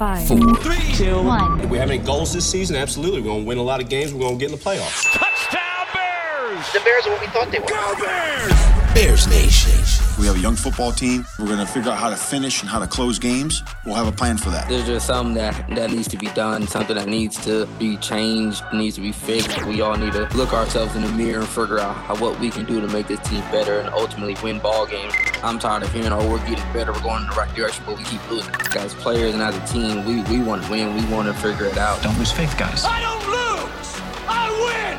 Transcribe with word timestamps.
Five, 0.00 0.28
four, 0.28 0.38
three, 0.56 0.94
two, 0.94 1.22
one. 1.22 1.58
Do 1.58 1.68
we 1.68 1.76
have 1.76 1.90
any 1.90 2.02
goals 2.02 2.32
this 2.32 2.50
season? 2.50 2.74
Absolutely. 2.74 3.20
We're 3.20 3.26
going 3.26 3.42
to 3.42 3.46
win 3.46 3.58
a 3.58 3.62
lot 3.62 3.82
of 3.82 3.90
games. 3.90 4.14
We're 4.14 4.20
going 4.20 4.38
to 4.38 4.40
get 4.40 4.50
in 4.50 4.56
the 4.58 4.64
playoffs. 4.64 5.04
Touchdown 5.12 5.86
Bears! 5.92 6.72
The 6.72 6.80
Bears 6.80 7.06
are 7.06 7.10
what 7.10 7.20
we 7.20 7.26
thought 7.26 7.50
they 7.52 7.58
were. 7.58 7.66
Go 7.66 7.94
Bears! 8.00 8.94
Bears 8.94 9.26
Nation. 9.28 9.99
We 10.20 10.26
have 10.26 10.36
a 10.36 10.40
young 10.40 10.54
football 10.54 10.92
team. 10.92 11.24
We're 11.38 11.46
going 11.46 11.60
to 11.60 11.66
figure 11.66 11.90
out 11.90 11.96
how 11.96 12.10
to 12.10 12.16
finish 12.16 12.60
and 12.60 12.68
how 12.68 12.78
to 12.78 12.86
close 12.86 13.18
games. 13.18 13.62
We'll 13.86 13.94
have 13.94 14.06
a 14.06 14.12
plan 14.12 14.36
for 14.36 14.50
that. 14.50 14.68
There's 14.68 14.84
just 14.84 15.06
something 15.06 15.32
that, 15.36 15.66
that 15.70 15.90
needs 15.90 16.08
to 16.08 16.18
be 16.18 16.26
done, 16.28 16.66
something 16.66 16.94
that 16.94 17.08
needs 17.08 17.42
to 17.46 17.64
be 17.78 17.96
changed, 17.96 18.62
needs 18.74 18.96
to 18.96 19.00
be 19.00 19.12
fixed. 19.12 19.64
We 19.64 19.80
all 19.80 19.96
need 19.96 20.12
to 20.12 20.28
look 20.36 20.52
ourselves 20.52 20.94
in 20.94 21.00
the 21.00 21.12
mirror 21.12 21.40
and 21.40 21.48
figure 21.48 21.78
out 21.78 21.96
how, 21.96 22.16
what 22.16 22.38
we 22.38 22.50
can 22.50 22.66
do 22.66 22.82
to 22.82 22.88
make 22.88 23.08
this 23.08 23.20
team 23.20 23.40
better 23.50 23.80
and 23.80 23.88
ultimately 23.88 24.36
win 24.42 24.58
ball 24.58 24.86
games. 24.86 25.14
I'm 25.42 25.58
tired 25.58 25.84
of 25.84 25.92
hearing, 25.94 26.12
oh, 26.12 26.30
we're 26.30 26.46
getting 26.46 26.70
better, 26.74 26.92
we're 26.92 27.00
going 27.00 27.22
in 27.22 27.30
the 27.30 27.34
right 27.36 27.54
direction, 27.54 27.84
but 27.86 27.96
we 27.96 28.04
keep 28.04 28.30
losing. 28.30 28.54
As 28.76 28.92
players 28.92 29.32
and 29.32 29.42
as 29.42 29.56
a 29.56 29.72
team, 29.72 30.04
we, 30.04 30.20
we 30.24 30.44
want 30.44 30.62
to 30.62 30.70
win, 30.70 30.94
we 30.94 31.10
want 31.10 31.28
to 31.28 31.34
figure 31.34 31.64
it 31.64 31.78
out. 31.78 32.02
Don't 32.02 32.18
lose 32.18 32.30
faith, 32.30 32.54
guys. 32.58 32.84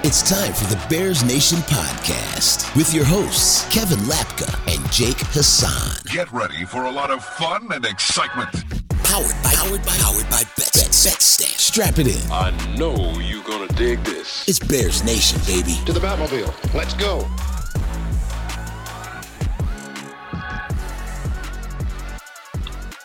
It's 0.03 0.27
time 0.27 0.51
for 0.51 0.63
the 0.63 0.83
Bears 0.89 1.23
Nation 1.23 1.59
podcast 1.59 2.75
with 2.75 2.91
your 2.91 3.05
hosts, 3.05 3.71
Kevin 3.71 3.99
Lapka 4.05 4.49
and 4.65 4.91
Jake 4.91 5.19
Hassan. 5.27 6.01
Get 6.11 6.31
ready 6.31 6.65
for 6.65 6.85
a 6.85 6.91
lot 6.91 7.11
of 7.11 7.23
fun 7.23 7.67
and 7.71 7.85
excitement. 7.85 8.49
Powered 9.03 9.35
by 9.43 9.53
Powered 9.53 9.85
by 9.85 9.95
Powered 9.97 10.27
by 10.31 10.41
Bet, 10.57 10.71
Bet, 10.73 10.73
Bet 10.73 11.21
Stamp. 11.21 11.51
Strap 11.51 11.99
it 11.99 12.07
in. 12.07 12.31
I 12.31 12.49
know 12.75 12.95
you're 13.19 13.43
gonna 13.43 13.67
dig 13.73 14.03
this. 14.03 14.47
It's 14.47 14.57
Bears 14.57 15.03
Nation, 15.03 15.39
baby. 15.45 15.77
To 15.85 15.93
the 15.93 15.99
Batmobile. 15.99 16.73
Let's 16.73 16.95
go. 16.95 17.29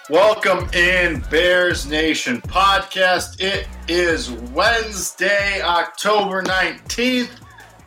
Welcome 0.08 0.68
in 0.72 1.18
Bears 1.32 1.84
Nation 1.84 2.40
podcast. 2.42 3.40
It 3.40 3.66
is 3.88 4.30
Wednesday, 4.30 5.60
October 5.60 6.44
19th. 6.44 7.30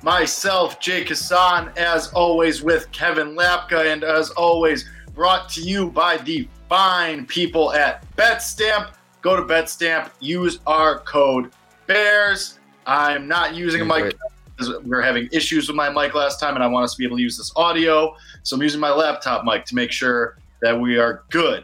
Myself, 0.03 0.81
Jake 0.81 1.07
Hassan, 1.07 1.71
as 1.77 2.11
always, 2.11 2.61
with 2.61 2.91
Kevin 2.91 3.37
Lapka, 3.37 3.93
and 3.93 4.03
as 4.03 4.31
always, 4.31 4.89
brought 5.15 5.47
to 5.51 5.61
you 5.61 5.91
by 5.91 6.17
the 6.17 6.45
fine 6.67 7.25
people 7.25 7.71
at 7.71 8.03
BetStamp. 8.17 8.91
Go 9.21 9.37
to 9.37 9.43
BetStamp, 9.43 10.09
use 10.19 10.59
our 10.67 10.99
code 10.99 11.53
BEARS. 11.87 12.59
I'm 12.85 13.29
not 13.29 13.55
using 13.55 13.79
a 13.79 13.85
mic 13.85 14.13
because 14.57 14.83
we 14.83 14.93
are 14.93 15.01
having 15.01 15.29
issues 15.31 15.69
with 15.69 15.77
my 15.77 15.89
mic 15.89 16.13
last 16.13 16.37
time, 16.37 16.55
and 16.55 16.63
I 16.65 16.67
want 16.67 16.83
us 16.83 16.95
to 16.95 16.97
be 16.97 17.05
able 17.05 17.15
to 17.15 17.23
use 17.23 17.37
this 17.37 17.53
audio. 17.55 18.13
So 18.43 18.57
I'm 18.57 18.61
using 18.61 18.81
my 18.81 18.91
laptop 18.91 19.45
mic 19.45 19.63
to 19.67 19.75
make 19.75 19.93
sure 19.93 20.37
that 20.61 20.77
we 20.77 20.97
are 20.97 21.23
good. 21.29 21.63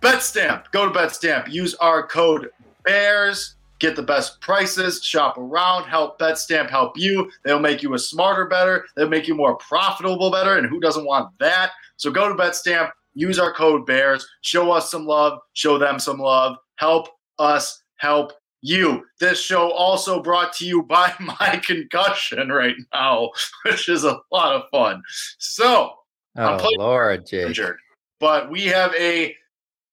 BetStamp. 0.00 0.70
Go 0.72 0.90
to 0.90 0.98
BetStamp. 0.98 1.50
Use 1.50 1.74
our 1.76 2.06
code 2.06 2.50
BEARS. 2.84 3.54
Get 3.78 3.96
the 3.96 4.02
best 4.02 4.40
prices. 4.40 5.02
Shop 5.04 5.36
around. 5.36 5.84
Help 5.84 6.18
BetStamp 6.18 6.70
help 6.70 6.96
you. 6.96 7.30
They'll 7.44 7.58
make 7.60 7.82
you 7.82 7.94
a 7.94 7.98
smarter 7.98 8.46
better. 8.46 8.86
They'll 8.96 9.08
make 9.08 9.28
you 9.28 9.34
more 9.34 9.56
profitable 9.56 10.30
better. 10.30 10.56
And 10.56 10.66
who 10.66 10.80
doesn't 10.80 11.04
want 11.04 11.30
that? 11.40 11.72
So 11.96 12.10
go 12.10 12.28
to 12.28 12.34
BetStamp. 12.34 12.90
Use 13.14 13.38
our 13.38 13.52
code 13.52 13.86
BEARS. 13.86 14.26
Show 14.42 14.70
us 14.72 14.90
some 14.90 15.06
love. 15.06 15.38
Show 15.54 15.78
them 15.78 15.98
some 15.98 16.18
love. 16.18 16.56
Help 16.76 17.08
us 17.38 17.82
help 17.96 18.32
you. 18.62 19.04
This 19.20 19.40
show 19.40 19.70
also 19.72 20.22
brought 20.22 20.52
to 20.54 20.66
you 20.66 20.82
by 20.82 21.12
my 21.20 21.60
concussion 21.64 22.50
right 22.50 22.76
now, 22.92 23.30
which 23.64 23.88
is 23.88 24.04
a 24.04 24.18
lot 24.32 24.54
of 24.54 24.62
fun. 24.70 25.02
So, 25.38 25.92
I'm 26.36 26.54
Oh 26.54 26.58
playing 26.58 26.78
Lord, 26.78 27.26
Jake. 27.26 27.46
injured. 27.46 27.78
But 28.20 28.50
we 28.50 28.62
have 28.66 28.94
a, 28.94 29.34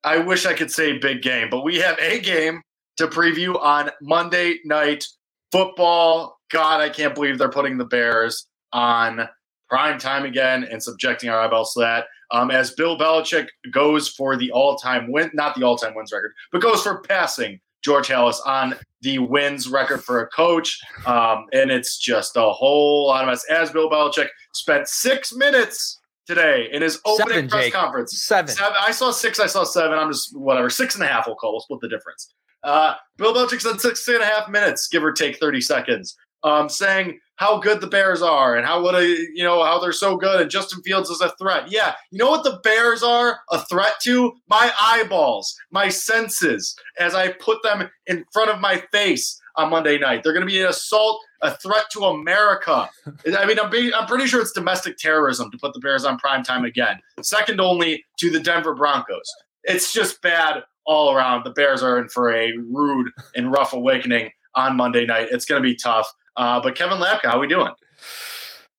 I 0.03 0.17
wish 0.17 0.45
I 0.45 0.53
could 0.53 0.71
say 0.71 0.97
big 0.97 1.21
game, 1.21 1.49
but 1.49 1.63
we 1.63 1.77
have 1.77 1.97
a 1.99 2.19
game 2.19 2.61
to 2.97 3.07
preview 3.07 3.59
on 3.61 3.89
Monday 4.01 4.59
night 4.65 5.05
football. 5.51 6.39
God, 6.51 6.81
I 6.81 6.89
can't 6.89 7.15
believe 7.15 7.37
they're 7.37 7.49
putting 7.49 7.77
the 7.77 7.85
Bears 7.85 8.47
on 8.73 9.27
prime 9.69 9.97
time 9.97 10.25
again 10.25 10.65
and 10.65 10.81
subjecting 10.81 11.29
our 11.29 11.39
eyeballs 11.39 11.73
to 11.73 11.79
that. 11.79 12.05
Um, 12.31 12.51
as 12.51 12.71
Bill 12.71 12.97
Belichick 12.97 13.47
goes 13.71 14.09
for 14.09 14.35
the 14.35 14.51
all-time 14.51 15.11
win, 15.11 15.31
not 15.33 15.55
the 15.55 15.63
all-time 15.63 15.95
wins 15.95 16.11
record, 16.11 16.33
but 16.51 16.61
goes 16.61 16.81
for 16.83 17.01
passing 17.01 17.59
George 17.83 18.07
Halas 18.07 18.37
on 18.45 18.75
the 19.01 19.19
wins 19.19 19.67
record 19.67 20.03
for 20.03 20.21
a 20.21 20.27
coach. 20.27 20.79
Um, 21.05 21.45
and 21.53 21.69
it's 21.69 21.97
just 21.97 22.35
a 22.37 22.51
whole 22.51 23.07
lot 23.07 23.23
of 23.23 23.29
mess. 23.29 23.45
As 23.49 23.71
Bill 23.71 23.89
Belichick 23.89 24.27
spent 24.53 24.87
six 24.87 25.33
minutes 25.33 25.99
today 26.27 26.69
in 26.71 26.81
his 26.81 26.99
opening 27.05 27.35
Seven, 27.35 27.49
press 27.49 27.63
Jake. 27.65 27.73
conference. 27.73 28.23
Seven. 28.23 28.55
Seven. 28.55 28.75
I 28.79 28.91
saw 28.91 29.11
six. 29.11 29.39
I 29.39 29.47
saw 29.47 29.63
seven. 29.63 29.97
I'm 29.97 30.11
just 30.11 30.37
whatever. 30.37 30.69
Six 30.69 30.95
and 30.95 31.03
a 31.03 31.07
half. 31.07 31.27
We'll 31.27 31.35
call. 31.35 31.53
We'll 31.53 31.61
split 31.61 31.81
the 31.81 31.89
difference. 31.89 32.33
Uh, 32.63 32.95
Bill 33.17 33.33
Belichick 33.33 33.61
said 33.61 33.81
six 33.81 34.07
and 34.07 34.21
a 34.21 34.25
half 34.25 34.49
minutes, 34.49 34.87
give 34.87 35.03
or 35.03 35.11
take 35.11 35.37
thirty 35.37 35.61
seconds, 35.61 36.15
um, 36.43 36.69
saying 36.69 37.19
how 37.35 37.59
good 37.59 37.81
the 37.81 37.87
Bears 37.87 38.21
are 38.21 38.55
and 38.55 38.65
how 38.65 38.81
what 38.81 38.95
a 38.95 39.05
you 39.33 39.43
know 39.43 39.63
how 39.63 39.79
they're 39.79 39.91
so 39.91 40.15
good 40.15 40.39
and 40.39 40.49
Justin 40.49 40.81
Fields 40.83 41.09
is 41.09 41.19
a 41.21 41.33
threat. 41.39 41.69
Yeah, 41.69 41.95
you 42.11 42.17
know 42.17 42.29
what 42.29 42.43
the 42.43 42.59
Bears 42.63 43.03
are 43.03 43.39
a 43.51 43.59
threat 43.65 43.93
to? 44.03 44.31
My 44.47 44.71
eyeballs, 44.79 45.53
my 45.71 45.89
senses, 45.89 46.75
as 46.99 47.15
I 47.15 47.33
put 47.33 47.61
them 47.63 47.89
in 48.07 48.23
front 48.31 48.49
of 48.49 48.61
my 48.61 48.81
face 48.91 49.39
on 49.55 49.69
Monday 49.69 49.97
night. 49.97 50.23
They're 50.23 50.33
going 50.33 50.45
to 50.45 50.51
be 50.51 50.61
an 50.61 50.67
assault, 50.67 51.21
a 51.41 51.55
threat 51.55 51.85
to 51.91 52.05
America. 52.05 52.89
I 53.37 53.45
mean, 53.45 53.59
I'm, 53.59 53.69
be, 53.69 53.93
I'm 53.93 54.07
pretty 54.07 54.27
sure 54.27 54.41
it's 54.41 54.51
domestic 54.51 54.97
terrorism 54.97 55.51
to 55.51 55.57
put 55.57 55.73
the 55.73 55.79
Bears 55.79 56.05
on 56.05 56.17
prime 56.17 56.43
time 56.43 56.65
again, 56.65 56.99
second 57.21 57.59
only 57.61 58.05
to 58.17 58.29
the 58.29 58.39
Denver 58.39 58.73
Broncos. 58.73 59.31
It's 59.63 59.93
just 59.93 60.21
bad 60.21 60.63
all 60.85 61.13
around. 61.13 61.43
The 61.43 61.51
Bears 61.51 61.83
are 61.83 61.97
in 61.99 62.09
for 62.09 62.33
a 62.33 62.51
rude 62.57 63.09
and 63.35 63.51
rough 63.51 63.73
awakening 63.73 64.31
on 64.55 64.75
Monday 64.75 65.05
night. 65.05 65.27
It's 65.31 65.45
going 65.45 65.61
to 65.61 65.67
be 65.67 65.75
tough. 65.75 66.11
Uh, 66.35 66.59
but 66.59 66.75
Kevin 66.75 66.97
Lapka, 66.97 67.25
how 67.25 67.37
are 67.37 67.39
we 67.39 67.47
doing? 67.47 67.71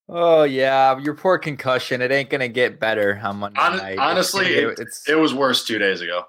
Oh 0.07 0.43
yeah, 0.43 0.99
your 0.99 1.15
poor 1.15 1.39
concussion. 1.39 1.99
It 2.01 2.11
ain't 2.11 2.29
gonna 2.29 2.47
get 2.47 2.79
better 2.79 3.19
on 3.23 3.37
Monday 3.37 3.59
Hon- 3.59 3.77
night. 3.77 3.97
Honestly, 3.97 4.45
it, 4.53 4.77
it's 4.79 5.09
it 5.09 5.15
was 5.15 5.33
worse 5.33 5.65
two 5.65 5.79
days 5.79 6.01
ago, 6.01 6.25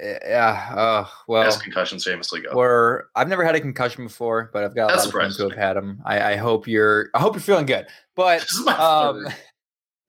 yeah. 0.00 0.72
Oh 0.76 1.12
well, 1.26 1.42
as 1.42 1.56
concussions 1.56 2.04
famously 2.04 2.40
go. 2.40 2.54
we're 2.54 3.04
I've 3.14 3.28
never 3.28 3.44
had 3.44 3.54
a 3.54 3.60
concussion 3.60 4.04
before, 4.04 4.50
but 4.52 4.64
I've 4.64 4.74
got 4.74 4.90
a 4.90 4.92
That 4.92 4.98
lot 4.98 5.06
of 5.06 5.12
friends 5.12 5.36
who 5.36 5.48
have 5.48 5.58
had 5.58 5.76
them. 5.76 6.00
I, 6.04 6.32
I 6.32 6.36
hope 6.36 6.66
you're. 6.66 7.10
I 7.14 7.20
hope 7.20 7.34
you're 7.34 7.40
feeling 7.40 7.66
good. 7.66 7.86
But 8.14 8.40
This 8.42 8.52
is 8.52 8.66
my 8.66 8.76
um, 8.76 9.24
third. 9.24 9.34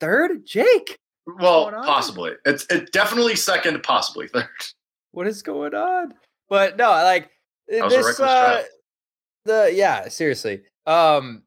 third, 0.00 0.46
Jake. 0.46 0.96
Well, 1.38 1.70
possibly. 1.84 2.32
It's 2.44 2.66
it 2.70 2.92
definitely 2.92 3.36
second, 3.36 3.82
possibly 3.82 4.28
third. 4.28 4.48
what 5.12 5.26
is 5.26 5.42
going 5.42 5.74
on? 5.74 6.14
But 6.48 6.76
no, 6.76 6.90
like 6.90 7.30
was 7.68 7.92
this. 7.92 8.20
Uh, 8.20 8.62
the 9.44 9.72
yeah, 9.74 10.08
seriously. 10.08 10.62
Um, 10.86 11.42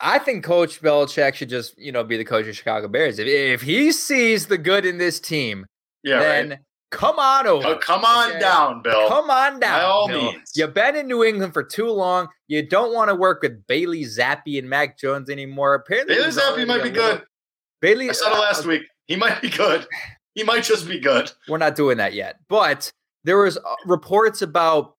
I 0.00 0.18
think 0.18 0.44
Coach 0.44 0.82
Belichick 0.82 1.34
should 1.34 1.48
just 1.48 1.78
you 1.78 1.92
know 1.92 2.04
be 2.04 2.16
the 2.16 2.24
coach 2.24 2.46
of 2.46 2.56
Chicago 2.56 2.88
Bears. 2.88 3.18
If 3.18 3.26
if 3.26 3.62
he 3.62 3.92
sees 3.92 4.46
the 4.46 4.58
good 4.58 4.84
in 4.84 4.98
this 4.98 5.20
team, 5.20 5.66
Yeah, 6.02 6.20
then 6.20 6.48
right. 6.50 6.58
Come 6.94 7.18
on 7.18 7.46
over. 7.46 7.66
Oh, 7.66 7.76
come 7.78 8.04
on 8.04 8.30
okay? 8.30 8.40
down, 8.40 8.82
Bill. 8.82 9.08
Come 9.08 9.30
on 9.30 9.60
down. 9.60 9.78
By 9.78 9.82
all 9.82 10.08
Bill. 10.08 10.32
means. 10.32 10.52
You've 10.54 10.74
been 10.74 10.96
in 10.96 11.06
New 11.06 11.24
England 11.24 11.52
for 11.52 11.62
too 11.62 11.88
long. 11.90 12.28
You 12.48 12.66
don't 12.66 12.92
want 12.94 13.10
to 13.10 13.14
work 13.14 13.42
with 13.42 13.66
Bailey 13.66 14.02
Zappe 14.04 14.58
and 14.58 14.68
Mac 14.68 14.98
Jones 14.98 15.28
anymore. 15.30 15.74
Apparently, 15.74 16.14
Bailey 16.14 16.30
Zappe 16.30 16.66
might 16.66 16.80
a 16.80 16.82
be 16.84 16.90
little- 16.90 17.16
good. 17.18 17.22
Bailey, 17.80 18.08
I 18.08 18.12
said 18.12 18.28
it 18.28 18.34
uh, 18.36 18.40
last 18.40 18.64
week. 18.66 18.82
He 19.06 19.16
might 19.16 19.42
be 19.42 19.50
good. 19.50 19.86
He 20.34 20.42
might 20.42 20.64
just 20.64 20.88
be 20.88 20.98
good. 20.98 21.30
we're 21.48 21.58
not 21.58 21.76
doing 21.76 21.98
that 21.98 22.14
yet. 22.14 22.36
But 22.48 22.90
there 23.24 23.38
was 23.38 23.56
uh, 23.58 23.60
reports 23.86 24.42
about 24.42 24.96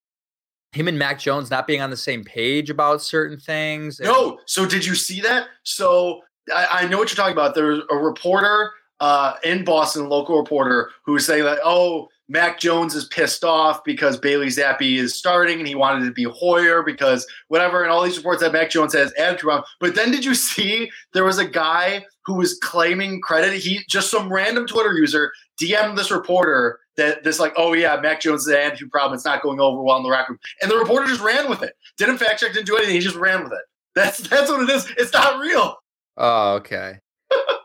him 0.72 0.88
and 0.88 1.00
Mac 1.00 1.20
Jones 1.20 1.50
not 1.50 1.68
being 1.68 1.82
on 1.82 1.90
the 1.90 1.98
same 1.98 2.24
page 2.24 2.70
about 2.70 3.02
certain 3.02 3.40
things. 3.40 4.00
and- 4.00 4.08
No. 4.10 4.40
So 4.46 4.66
did 4.66 4.86
you 4.86 4.94
see 4.96 5.22
that? 5.22 5.48
So 5.64 6.22
I, 6.56 6.68
I 6.84 6.88
know 6.88 6.98
what 6.98 7.10
you're 7.10 7.16
talking 7.16 7.32
about. 7.34 7.56
There 7.56 7.66
was 7.68 7.82
a 7.90 7.96
reporter 7.96 8.72
uh, 9.00 9.34
in 9.44 9.64
Boston, 9.64 10.10
local 10.10 10.38
reporter, 10.38 10.92
who 11.06 11.14
was 11.14 11.26
saying 11.26 11.44
that, 11.44 11.60
oh, 11.64 12.10
Mac 12.28 12.60
Jones 12.60 12.96
is 12.96 13.06
pissed 13.06 13.44
off 13.44 13.84
because 13.84 14.18
Bailey 14.18 14.48
Zappe 14.48 14.98
is 14.98 15.16
starting 15.16 15.60
and 15.60 15.68
he 15.68 15.76
wanted 15.76 16.06
to 16.06 16.12
be 16.12 16.24
Hoyer 16.24 16.82
because 16.82 17.28
whatever, 17.50 17.84
and 17.84 17.92
all 17.92 18.04
these 18.04 18.18
reports 18.18 18.42
that 18.42 18.52
Mac 18.52 18.72
Jones 18.72 18.94
has 18.94 19.14
attitude 19.14 19.48
around. 19.48 19.64
But 19.80 19.94
then 19.96 20.12
did 20.12 20.26
you 20.26 20.34
see 20.34 20.90
there 21.14 21.24
was 21.24 21.38
a 21.38 21.48
guy 21.48 22.04
who 22.26 22.36
was 22.36 22.58
claiming 22.64 23.22
credit? 23.22 23.54
He 23.54 23.82
just 23.88 24.10
some 24.10 24.32
random 24.34 24.66
Twitter 24.66 24.94
user 24.94 25.32
DM'd 25.62 25.98
this 25.98 26.10
reporter 26.10 26.80
that 26.98 27.24
this 27.24 27.40
like, 27.40 27.54
oh 27.58 27.74
yeah, 27.74 28.00
Mac 28.02 28.22
Jones 28.22 28.48
has 28.48 28.56
an 28.56 28.62
attitude 28.62 28.92
problem. 28.92 29.14
It's 29.14 29.26
not 29.26 29.44
going 29.44 29.60
over 29.60 29.82
well 29.82 29.98
in 29.98 30.04
the 30.04 30.10
rack 30.10 30.28
room. 30.28 30.40
And 30.62 30.72
the 30.72 30.78
reporter 30.78 31.08
just 31.08 31.22
ran 31.22 31.48
with 31.48 31.62
it. 31.62 31.74
Didn't 31.98 32.18
fact 32.18 32.40
check, 32.40 32.54
didn't 32.54 32.66
do 32.66 32.78
anything. 32.78 32.96
He 32.96 33.02
just 33.02 33.16
ran 33.16 33.44
with 33.44 33.54
it. 33.54 33.62
That's 33.94 34.18
that's 34.30 34.50
what 34.50 34.62
it 34.62 34.70
is. 34.70 34.92
It's 34.98 35.14
not 35.14 35.40
real. 35.40 35.78
Oh, 36.18 36.56
okay. 36.56 37.00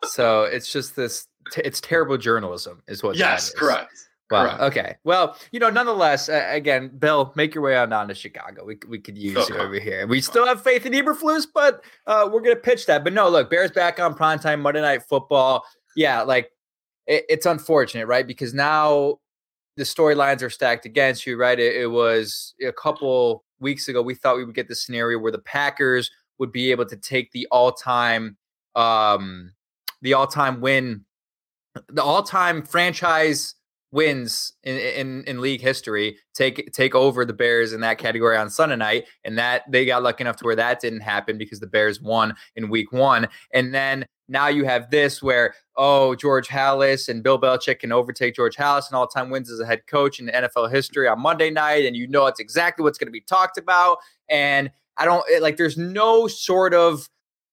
So 0.04 0.44
it's 0.44 0.72
just 0.72 0.96
this. 0.96 1.26
T- 1.52 1.62
it's 1.64 1.80
terrible 1.80 2.18
journalism, 2.18 2.82
is 2.86 3.02
what. 3.02 3.14
that 3.14 3.18
yes, 3.18 3.48
is. 3.48 3.54
correct. 3.54 3.92
Wow. 4.30 4.44
Correct. 4.44 4.60
Okay. 4.60 4.96
Well, 5.02 5.36
you 5.50 5.58
know, 5.58 5.70
nonetheless, 5.70 6.28
uh, 6.28 6.46
again, 6.50 6.88
Bill, 6.98 7.32
make 7.34 7.52
your 7.52 7.64
way 7.64 7.76
on 7.76 7.88
down 7.88 8.06
to 8.08 8.14
Chicago. 8.14 8.64
We, 8.64 8.78
we 8.88 9.00
could 9.00 9.18
use 9.18 9.48
you 9.48 9.56
over 9.56 9.80
here. 9.80 10.06
We 10.06 10.20
still 10.20 10.46
have 10.46 10.62
faith 10.62 10.86
in 10.86 10.92
Eberflus, 10.92 11.46
but 11.52 11.82
uh, 12.06 12.28
we're 12.32 12.40
going 12.40 12.54
to 12.54 12.60
pitch 12.60 12.86
that. 12.86 13.02
But 13.02 13.12
no, 13.12 13.28
look, 13.28 13.50
Bears 13.50 13.72
back 13.72 13.98
on 13.98 14.14
primetime 14.14 14.60
Monday 14.60 14.82
Night 14.82 15.02
Football. 15.02 15.64
Yeah, 15.96 16.22
like 16.22 16.52
it, 17.08 17.24
it's 17.28 17.44
unfortunate, 17.44 18.06
right? 18.06 18.24
Because 18.24 18.54
now 18.54 19.18
the 19.76 19.82
storylines 19.82 20.42
are 20.42 20.50
stacked 20.50 20.86
against 20.86 21.26
you, 21.26 21.36
right? 21.36 21.58
It, 21.58 21.76
it, 21.76 21.86
was 21.86 22.54
a 22.64 22.72
couple 22.72 23.44
weeks 23.58 23.88
ago. 23.88 24.00
We 24.02 24.14
thought 24.14 24.36
we 24.36 24.44
would 24.44 24.54
get 24.54 24.68
the 24.68 24.76
scenario 24.76 25.18
where 25.18 25.32
the 25.32 25.38
Packers 25.38 26.10
would 26.38 26.52
be 26.52 26.70
able 26.70 26.86
to 26.86 26.96
take 26.96 27.32
the 27.32 27.48
all-time, 27.50 28.36
um, 28.76 29.52
the 30.02 30.14
all-time 30.14 30.60
win, 30.60 31.04
the 31.88 32.02
all-time 32.02 32.62
franchise 32.62 33.54
wins 33.92 34.52
in, 34.62 34.76
in 34.76 35.24
in 35.24 35.40
league 35.40 35.60
history 35.60 36.16
take 36.32 36.72
take 36.72 36.94
over 36.94 37.24
the 37.24 37.32
Bears 37.32 37.72
in 37.72 37.80
that 37.80 37.98
category 37.98 38.36
on 38.36 38.50
Sunday 38.50 38.76
night, 38.76 39.04
and 39.24 39.38
that 39.38 39.62
they 39.70 39.84
got 39.84 40.02
lucky 40.02 40.22
enough 40.22 40.36
to 40.36 40.44
where 40.44 40.56
that 40.56 40.80
didn't 40.80 41.00
happen 41.00 41.38
because 41.38 41.60
the 41.60 41.66
Bears 41.66 42.00
won 42.00 42.34
in 42.56 42.70
Week 42.70 42.92
One, 42.92 43.28
and 43.52 43.74
then 43.74 44.06
now 44.28 44.46
you 44.46 44.64
have 44.64 44.90
this 44.90 45.22
where 45.22 45.54
oh 45.76 46.14
George 46.14 46.48
Halas 46.48 47.08
and 47.08 47.22
Bill 47.22 47.40
Belichick 47.40 47.80
can 47.80 47.92
overtake 47.92 48.34
George 48.36 48.56
Halas 48.56 48.88
and 48.88 48.96
all 48.96 49.08
time 49.08 49.30
wins 49.30 49.50
as 49.50 49.60
a 49.60 49.66
head 49.66 49.86
coach 49.86 50.20
in 50.20 50.28
NFL 50.28 50.70
history 50.70 51.08
on 51.08 51.20
Monday 51.20 51.50
night, 51.50 51.84
and 51.84 51.96
you 51.96 52.06
know 52.06 52.26
it's 52.26 52.40
exactly 52.40 52.82
what's 52.84 52.98
going 52.98 53.08
to 53.08 53.12
be 53.12 53.22
talked 53.22 53.58
about, 53.58 53.98
and 54.28 54.70
I 54.96 55.04
don't 55.04 55.24
like 55.40 55.56
there's 55.56 55.78
no 55.78 56.28
sort 56.28 56.74
of 56.74 57.08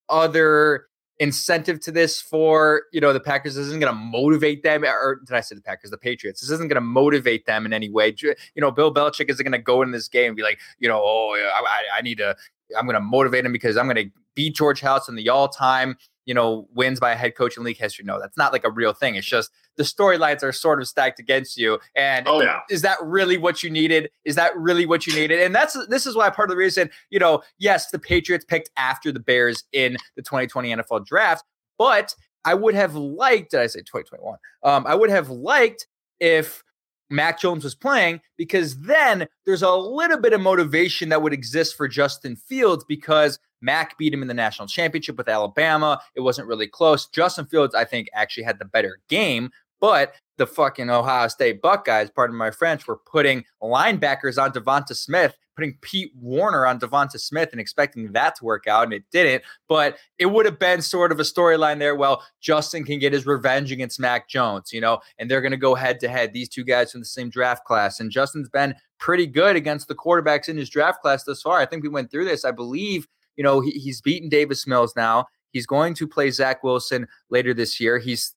other 0.10 0.87
incentive 1.20 1.80
to 1.82 1.92
this 1.92 2.22
for 2.22 2.84
you 2.92 3.02
know 3.02 3.14
the 3.14 3.20
Packers. 3.20 3.56
This 3.56 3.68
isn't 3.68 3.80
going 3.80 3.94
to 3.94 4.00
motivate 4.00 4.64
them, 4.64 4.84
or 4.84 5.22
did 5.26 5.36
I 5.36 5.42
say 5.42 5.56
the 5.56 5.62
Packers? 5.62 5.92
The 5.92 5.98
Patriots. 5.98 6.42
This 6.42 6.50
isn't 6.52 6.68
going 6.68 6.76
to 6.76 6.82
motivate 6.82 7.46
them 7.46 7.66
in 7.66 7.74
any 7.74 7.90
way. 7.90 8.16
You 8.22 8.36
know, 8.58 8.72
Bill 8.72 8.94
Belichick 8.94 9.30
isn't 9.30 9.44
going 9.44 9.52
to 9.52 9.58
go 9.58 9.82
in 9.82 9.92
this 9.92 10.08
game 10.08 10.28
and 10.28 10.36
be 10.36 10.44
like, 10.44 10.60
you 10.80 10.88
know, 10.88 11.02
oh, 11.04 11.36
I, 11.36 12.00
I 12.00 12.02
need 12.02 12.18
to. 12.20 12.36
I'm 12.78 12.86
going 12.86 12.96
to 12.96 13.02
motivate 13.02 13.46
him 13.46 13.54
because 13.54 13.78
I'm 13.78 13.86
going 13.86 13.96
to 13.96 14.12
beat 14.36 14.56
George 14.56 14.82
House 14.82 15.08
in 15.08 15.16
the 15.16 15.30
all-time 15.30 15.98
you 16.28 16.34
know, 16.34 16.68
wins 16.76 17.00
by 17.00 17.14
a 17.14 17.16
head 17.16 17.36
coach 17.36 17.56
in 17.58 17.64
league 17.64 17.78
history. 17.78 18.04
No, 18.06 18.20
that's 18.20 18.38
not 18.38 18.52
like 18.52 18.66
a 18.66 18.70
real 18.70 18.94
thing. 18.94 19.16
It's 19.16 19.26
just 19.26 19.50
the 19.78 19.84
storylines 19.84 20.44
are 20.44 20.52
sort 20.52 20.82
of 20.82 20.88
stacked 20.88 21.20
against 21.20 21.58
you. 21.58 21.80
And 21.96 22.28
oh, 22.28 22.42
yeah. 22.42 22.60
is 22.70 22.82
that 22.82 22.98
really 23.02 23.38
what 23.38 23.64
you 23.64 23.70
needed? 23.70 24.10
Is 24.26 24.36
that 24.36 24.56
really 24.58 24.86
what 24.86 25.08
you 25.08 25.14
needed? 25.14 25.40
And 25.42 25.56
that's 25.56 25.78
this 25.88 26.06
is 26.06 26.16
why 26.16 26.30
part 26.30 26.50
of 26.50 26.56
the 26.56 26.58
reason, 26.58 26.90
you 27.10 27.20
know, 27.20 27.42
yes, 27.60 27.90
the 27.92 28.00
Patriots 28.00 28.46
picked 28.46 28.70
after 28.78 29.12
the 29.12 29.20
Bears 29.20 29.64
in 29.72 29.98
the 30.16 30.22
2020 30.22 30.76
NFL 30.76 31.06
draft, 31.06 31.46
but 31.78 32.14
I 32.44 32.54
would 32.54 32.76
have 32.76 32.96
liked, 32.96 33.52
did 33.52 33.60
I 33.60 33.68
say 33.68 33.80
2021? 33.80 34.38
Um, 34.64 34.86
I 34.88 34.96
would 34.96 35.10
have 35.10 35.30
liked 35.30 35.88
if 36.20 36.64
Mac 37.10 37.40
Jones 37.40 37.64
was 37.64 37.76
playing 37.76 38.22
because 38.38 38.78
then 38.80 39.28
there's 39.46 39.62
a 39.62 39.72
little 39.72 40.20
bit 40.20 40.34
of 40.34 40.42
motivation 40.42 41.10
that 41.10 41.22
would 41.22 41.34
exist 41.34 41.76
for 41.76 41.88
Justin 41.88 42.36
Fields 42.36 42.84
because 42.88 43.40
Mac 43.62 43.98
beat 43.98 44.14
him 44.14 44.22
in 44.22 44.28
the 44.28 44.34
national 44.34 44.68
championship 44.68 45.18
with 45.18 45.30
Alabama. 45.30 46.00
It 46.16 46.22
wasn't 46.22 46.48
really 46.48 46.68
close. 46.68 47.08
Justin 47.08 47.46
Fields, 47.46 47.74
I 47.74 47.86
think, 47.86 48.08
actually 48.14 48.44
had 48.44 48.60
the 48.60 48.66
better 48.66 49.00
game, 49.10 49.52
but 49.80 50.14
the 50.38 50.48
fucking 50.48 50.90
Ohio 50.90 51.28
State 51.28 51.62
Buckeyes, 51.62 52.12
pardon 52.12 52.36
my 52.36 52.52
French, 52.52 52.88
were 52.88 52.98
putting 52.98 53.44
linebackers 53.62 54.42
on 54.42 54.52
Devonta 54.52 54.96
Smith, 54.96 55.36
putting 55.56 55.78
Pete 55.82 56.12
Werner 56.20 56.68
on 56.68 56.80
Devonta 56.80 57.20
Smith 57.20 57.50
and 57.52 57.60
expecting 57.60 58.12
that 58.12 58.36
to 58.36 58.46
work 58.46 58.68
out, 58.68 58.84
and 58.84 58.94
it 58.94 59.04
didn't. 59.12 59.44
But 59.68 59.98
it 60.20 60.28
would 60.28 60.46
have 60.46 60.60
been 60.60 60.82
sort 60.82 61.12
of 61.12 61.20
a 61.20 61.24
storyline 61.24 61.80
there. 61.80 61.96
Well, 61.96 62.24
Justin 62.40 62.84
can 62.84 63.00
get 63.00 63.14
his 63.14 63.26
revenge 63.26 63.72
against 63.72 64.00
Mac 64.00 64.30
Jones, 64.30 64.72
you 64.72 64.80
know, 64.82 65.00
and 65.18 65.30
they're 65.30 65.42
going 65.42 65.52
to 65.52 65.58
go 65.58 65.74
head 65.74 66.00
to 66.02 66.08
head. 66.08 66.34
These 66.34 66.50
two 66.50 66.64
guys 66.64 66.92
from 66.92 67.02
the 67.02 67.06
same 67.06 67.30
draft 67.30 67.66
class, 67.66 68.00
and 68.00 68.12
Justin's 68.12 68.50
been 68.50 68.76
pretty 69.00 69.28
good 69.28 69.56
against 69.56 69.88
the 69.88 69.96
quarterbacks 69.96 70.50
in 70.50 70.58
his 70.58 70.70
draft 70.70 71.02
class 71.02 71.24
thus 71.24 71.42
far. 71.42 71.60
I 71.60 71.66
think 71.66 71.84
we 71.84 71.90
went 71.90 72.12
through 72.12 72.26
this. 72.26 72.46
I 72.46 72.52
believe 72.52 73.08
you 73.38 73.44
know, 73.44 73.62
he, 73.62 73.72
he's 73.72 74.02
beaten 74.02 74.28
Davis 74.28 74.68
Mills 74.68 74.96
now. 74.96 75.28
He's 75.52 75.66
going 75.66 75.94
to 75.96 76.08
play 76.08 76.30
Zach 76.32 76.64
Wilson 76.64 77.08
later 77.30 77.54
this 77.54 77.80
year. 77.80 78.00
He's 78.00 78.36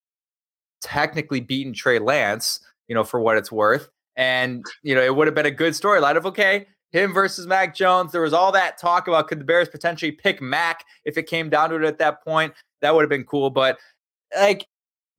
technically 0.83 1.41
beaten 1.41 1.73
Trey 1.73 1.99
Lance, 1.99 2.61
you 2.89 2.95
know, 2.95 3.05
for 3.05 3.21
what 3.21 3.37
it's 3.37 3.53
worth. 3.53 3.89
And, 4.17 4.65
you 4.83 4.95
know, 4.95 5.03
it 5.03 5.15
would 5.15 5.27
have 5.27 5.35
been 5.35 5.47
a 5.47 5.51
good 5.51 5.73
storyline 5.73 6.17
of, 6.17 6.27
okay, 6.27 6.67
him 6.93 7.13
versus 7.13 7.47
Mac 7.47 7.75
Jones. 7.75 8.13
There 8.13 8.23
was 8.23 8.33
all 8.33 8.53
that 8.53 8.79
talk 8.79 9.09
about 9.09 9.29
could 9.29 9.41
the 9.41 9.45
Bears 9.45 9.69
potentially 9.69 10.13
pick 10.13 10.43
Mac 10.43 10.85
if 11.05 11.17
it 11.17 11.25
came 11.25 11.49
down 11.49 11.71
to 11.71 11.77
it 11.77 11.85
at 11.85 11.99
that 11.99 12.23
point. 12.25 12.53
That 12.81 12.95
would 12.95 13.03
have 13.03 13.11
been 13.11 13.25
cool. 13.25 13.51
But, 13.51 13.79
like, 14.37 14.67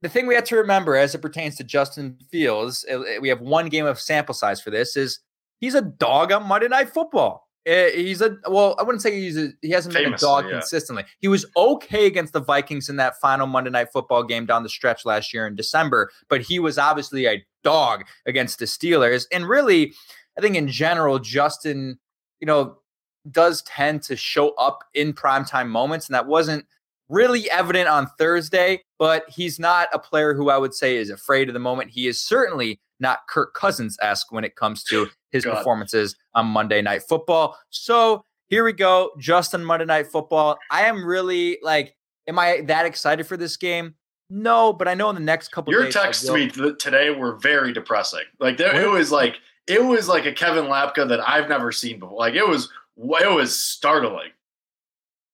the 0.02 0.10
thing 0.10 0.28
we 0.28 0.36
have 0.36 0.44
to 0.46 0.58
remember 0.58 0.96
as 0.96 1.16
it 1.16 1.22
pertains 1.22 1.56
to 1.58 1.64
Justin 1.64 2.18
Fields, 2.30 2.86
eh, 2.88 3.20
we 3.20 3.30
have 3.30 3.42
one 3.42 3.70
game 3.70 3.86
of 3.86 4.00
sample 4.00 4.34
size 4.34 4.62
for 4.62 4.70
this, 4.70 4.98
is 4.98 5.20
he's 5.60 5.76
a 5.76 5.82
dog 5.82 6.32
on 6.32 6.48
Monday 6.48 6.68
Night 6.68 6.90
Football. 6.90 7.48
Eh, 7.66 7.92
he's 7.92 8.22
a 8.22 8.38
well, 8.50 8.76
I 8.80 8.84
wouldn't 8.84 9.04
say 9.04 9.20
he's 9.20 9.38
a, 9.38 9.50
he 9.62 9.70
hasn't 9.70 9.94
been 9.94 10.14
a 10.14 10.18
dog 10.18 10.46
yeah. 10.46 10.54
consistently. 10.54 11.04
He 11.20 11.28
was 11.28 11.46
okay 11.56 12.08
against 12.08 12.34
the 12.34 12.42
Vikings 12.42 12.90
in 12.90 12.96
that 12.96 13.20
final 13.20 13.46
Monday 13.46 13.70
night 13.70 13.90
football 13.94 14.24
game 14.24 14.48
down 14.48 14.64
the 14.64 14.70
stretch 14.70 15.06
last 15.06 15.32
year 15.34 15.46
in 15.46 15.56
December, 15.56 16.12
but 16.28 16.42
he 16.42 16.58
was 16.58 16.80
obviously 16.80 17.28
a 17.28 17.46
dog 17.64 18.06
against 18.26 18.58
the 18.58 18.66
Steelers. 18.66 19.26
And 19.32 19.48
really, 19.48 19.94
I 20.38 20.42
think 20.42 20.56
in 20.56 20.70
general, 20.70 21.20
Justin, 21.20 22.00
you 22.40 22.48
know, 22.48 22.78
does 23.30 23.62
tend 23.64 24.02
to 24.04 24.16
show 24.16 24.50
up 24.56 24.84
in 24.96 25.14
primetime 25.14 25.68
moments, 25.68 26.08
and 26.08 26.16
that 26.16 26.26
wasn't 26.26 26.66
really 27.10 27.52
evident 27.52 27.88
on 27.88 28.08
Thursday, 28.18 28.82
but 28.98 29.26
he's 29.30 29.60
not 29.60 29.88
a 29.94 30.00
player 30.00 30.34
who 30.34 30.50
I 30.50 30.58
would 30.58 30.74
say 30.74 30.96
is 30.96 31.12
afraid 31.12 31.48
of 31.48 31.54
the 31.54 31.60
moment. 31.60 31.92
He 31.92 32.08
is 32.08 32.20
certainly 32.20 32.80
not 33.00 33.20
Kirk 33.28 33.54
Cousins 33.54 33.98
esque 34.02 34.32
when 34.32 34.44
it 34.44 34.56
comes 34.56 34.84
to 34.86 35.10
his 35.32 35.46
God. 35.46 35.58
performances 35.58 36.16
on 36.34 36.48
Monday 36.48 36.82
Night 36.82 37.04
Football. 37.04 37.58
So 37.70 38.26
here 38.48 38.64
we 38.64 38.74
go, 38.74 39.12
Justin 39.18 39.64
Monday 39.64 39.86
Night 39.86 40.08
Football. 40.08 40.58
I 40.70 40.84
am 40.84 41.06
really 41.06 41.58
like, 41.62 41.96
am 42.28 42.38
I 42.38 42.62
that 42.68 42.86
excited 42.86 43.26
for 43.26 43.38
this 43.38 43.58
game? 43.58 43.96
No, 44.30 44.72
but 44.72 44.88
I 44.88 44.94
know 44.94 45.10
in 45.10 45.16
the 45.16 45.22
next 45.22 45.50
couple. 45.50 45.74
Your 45.74 45.90
texts 45.90 46.26
to 46.26 46.34
me 46.34 46.50
today 46.50 47.10
were 47.10 47.36
very 47.36 47.74
depressing. 47.74 48.24
Like 48.40 48.58
there, 48.58 48.80
it 48.80 48.90
was 48.90 49.12
like 49.12 49.38
it 49.68 49.84
was 49.84 50.08
like 50.08 50.26
a 50.26 50.32
Kevin 50.32 50.66
Lapka 50.66 51.08
that 51.10 51.28
I've 51.28 51.50
never 51.50 51.72
seen 51.72 52.00
before. 52.00 52.18
Like 52.18 52.36
it 52.36 52.48
was 52.48 52.70
it 52.98 53.36
was 53.36 53.58
startling. 53.58 54.30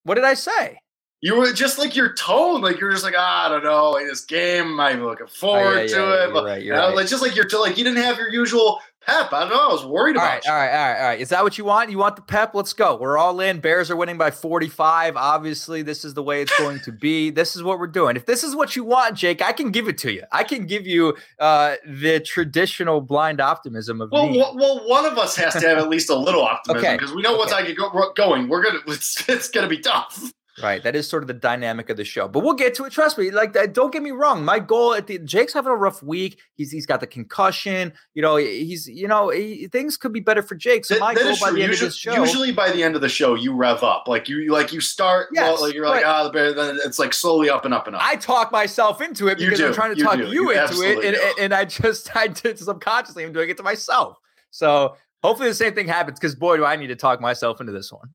What 0.03 0.15
did 0.15 0.23
I 0.23 0.33
say? 0.33 0.79
you 1.21 1.35
were 1.35 1.51
just 1.51 1.79
like 1.79 1.95
your 1.95 2.13
tone, 2.13 2.61
like 2.61 2.79
you're 2.79 2.91
just 2.91 3.03
like 3.03 3.15
ah, 3.17 3.47
I 3.47 3.49
don't 3.49 3.63
know, 3.63 3.91
like 3.91 4.05
this 4.05 4.23
game, 4.25 4.79
I'm 4.79 5.03
looking 5.03 5.27
forward 5.27 5.77
oh, 5.77 5.81
yeah, 5.81 5.87
to 5.87 5.95
yeah, 5.95 6.23
it. 6.23 6.33
You're 6.33 6.45
right, 6.45 6.63
you're 6.63 6.77
right. 6.77 6.95
Like 6.95 7.07
just 7.07 7.23
like 7.23 7.35
you're 7.35 7.47
like 7.59 7.77
you 7.77 7.83
didn't 7.83 8.03
have 8.03 8.17
your 8.17 8.29
usual 8.29 8.79
pep. 9.07 9.33
I 9.33 9.41
don't 9.41 9.49
know. 9.49 9.69
I 9.69 9.71
was 9.71 9.85
worried 9.85 10.17
all 10.17 10.23
about. 10.23 10.45
Right, 10.45 10.47
all 10.47 10.55
right, 10.55 10.69
all 10.69 10.89
right, 10.89 10.99
all 10.99 11.07
right. 11.07 11.19
Is 11.19 11.29
that 11.29 11.43
what 11.43 11.57
you 11.57 11.65
want? 11.65 11.89
You 11.89 11.97
want 11.97 12.15
the 12.15 12.21
pep? 12.21 12.53
Let's 12.53 12.73
go. 12.73 12.95
We're 12.97 13.17
all 13.17 13.39
in. 13.39 13.59
Bears 13.59 13.89
are 13.89 13.95
winning 13.95 14.17
by 14.17 14.31
45. 14.31 15.15
Obviously, 15.15 15.81
this 15.81 16.03
is 16.05 16.13
the 16.13 16.23
way 16.23 16.41
it's 16.41 16.57
going 16.57 16.79
to 16.81 16.91
be. 16.91 17.31
This 17.37 17.55
is 17.55 17.61
what 17.61 17.77
we're 17.77 17.87
doing. 17.87 18.15
If 18.15 18.25
this 18.25 18.43
is 18.43 18.55
what 18.55 18.75
you 18.75 18.83
want, 18.83 19.15
Jake, 19.15 19.43
I 19.43 19.51
can 19.51 19.69
give 19.69 19.87
it 19.87 19.97
to 19.99 20.11
you. 20.11 20.23
I 20.31 20.43
can 20.43 20.65
give 20.65 20.87
you 20.87 21.15
uh, 21.39 21.75
the 21.85 22.19
traditional 22.19 22.99
blind 22.99 23.39
optimism 23.39 24.01
of 24.01 24.11
well, 24.11 24.27
me. 24.27 24.37
Well, 24.37 24.55
well, 24.55 24.87
one 24.87 25.05
of 25.05 25.17
us 25.19 25.35
has 25.35 25.53
to 25.53 25.67
have 25.67 25.77
at 25.77 25.87
least 25.89 26.09
a 26.09 26.15
little 26.15 26.41
optimism 26.41 26.93
because 26.93 27.09
okay. 27.09 27.15
we 27.15 27.21
know 27.21 27.33
okay. 27.33 27.39
once 27.39 27.51
I 27.51 27.63
get 27.63 27.77
go, 27.77 28.11
going, 28.15 28.49
we're 28.49 28.63
gonna 28.63 28.79
it's, 28.87 29.27
it's 29.29 29.49
gonna 29.49 29.67
be 29.67 29.79
tough. 29.79 30.33
Right. 30.61 30.81
That 30.81 30.95
is 30.95 31.07
sort 31.07 31.21
of 31.21 31.27
the 31.27 31.35
dynamic 31.35 31.91
of 31.91 31.97
the 31.97 32.03
show. 32.03 32.27
But 32.27 32.43
we'll 32.43 32.55
get 32.55 32.73
to 32.75 32.85
it. 32.85 32.91
Trust 32.91 33.17
me. 33.19 33.29
Like, 33.29 33.55
don't 33.73 33.93
get 33.93 34.01
me 34.01 34.09
wrong. 34.09 34.43
My 34.43 34.57
goal 34.57 34.95
at 34.95 35.05
the 35.05 35.19
Jake's 35.19 35.53
having 35.53 35.71
a 35.71 35.75
rough 35.75 36.01
week. 36.01 36.39
He's 36.55 36.71
he's 36.71 36.87
got 36.87 36.99
the 36.99 37.05
concussion. 37.05 37.93
You 38.15 38.23
know, 38.23 38.37
he's 38.37 38.87
you 38.87 39.07
know 39.07 39.29
he, 39.29 39.67
things 39.67 39.97
could 39.97 40.13
be 40.13 40.19
better 40.19 40.41
for 40.41 40.55
Jake. 40.55 40.85
So 40.85 40.95
that, 40.95 40.99
my 40.99 41.13
goal 41.13 41.35
by 41.39 41.51
the 41.51 41.61
end 41.61 41.71
usually, 41.71 41.87
of 41.87 41.93
the 41.93 41.97
show. 41.97 42.23
Usually 42.23 42.51
by 42.51 42.71
the 42.71 42.81
end 42.81 42.95
of 42.95 43.01
the 43.01 43.09
show, 43.09 43.35
you 43.35 43.53
rev 43.53 43.83
up. 43.83 44.07
Like 44.07 44.27
you 44.27 44.51
like 44.51 44.73
you 44.73 44.81
start. 44.81 45.27
Yes, 45.31 45.43
well, 45.43 45.61
like 45.61 45.75
you're 45.75 45.87
like 45.87 46.03
ah, 46.05 46.21
oh, 46.21 46.23
the 46.25 46.31
bear. 46.31 46.53
Then 46.53 46.79
it's 46.83 46.97
like 46.97 47.13
slowly 47.13 47.51
up 47.51 47.63
and 47.63 47.73
up 47.73 47.85
and 47.85 47.95
up. 47.95 48.01
I 48.03 48.15
talk 48.15 48.51
myself 48.51 48.99
into 48.99 49.27
it 49.27 49.37
because 49.37 49.61
I'm 49.61 49.73
trying 49.73 49.93
to 49.93 49.97
you 49.97 50.03
talk 50.03 50.17
do. 50.17 50.25
you, 50.25 50.51
you 50.51 50.51
into 50.51 50.81
it, 50.81 51.05
and, 51.05 51.39
and, 51.39 51.53
I 51.53 51.65
just 51.65 52.15
I 52.15 52.27
did 52.27 52.57
subconsciously. 52.57 53.23
I'm 53.23 53.31
doing 53.31 53.49
it 53.49 53.57
to 53.57 53.63
myself. 53.63 54.17
So 54.49 54.95
hopefully 55.21 55.49
the 55.49 55.55
same 55.55 55.75
thing 55.75 55.87
happens. 55.87 56.19
Because 56.19 56.33
boy, 56.33 56.57
do 56.57 56.65
I 56.65 56.77
need 56.77 56.87
to 56.87 56.95
talk 56.95 57.21
myself 57.21 57.61
into 57.61 57.73
this 57.73 57.91
one. 57.91 58.09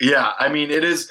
Yeah, 0.00 0.32
I 0.38 0.48
mean 0.48 0.70
it 0.70 0.84
is 0.84 1.10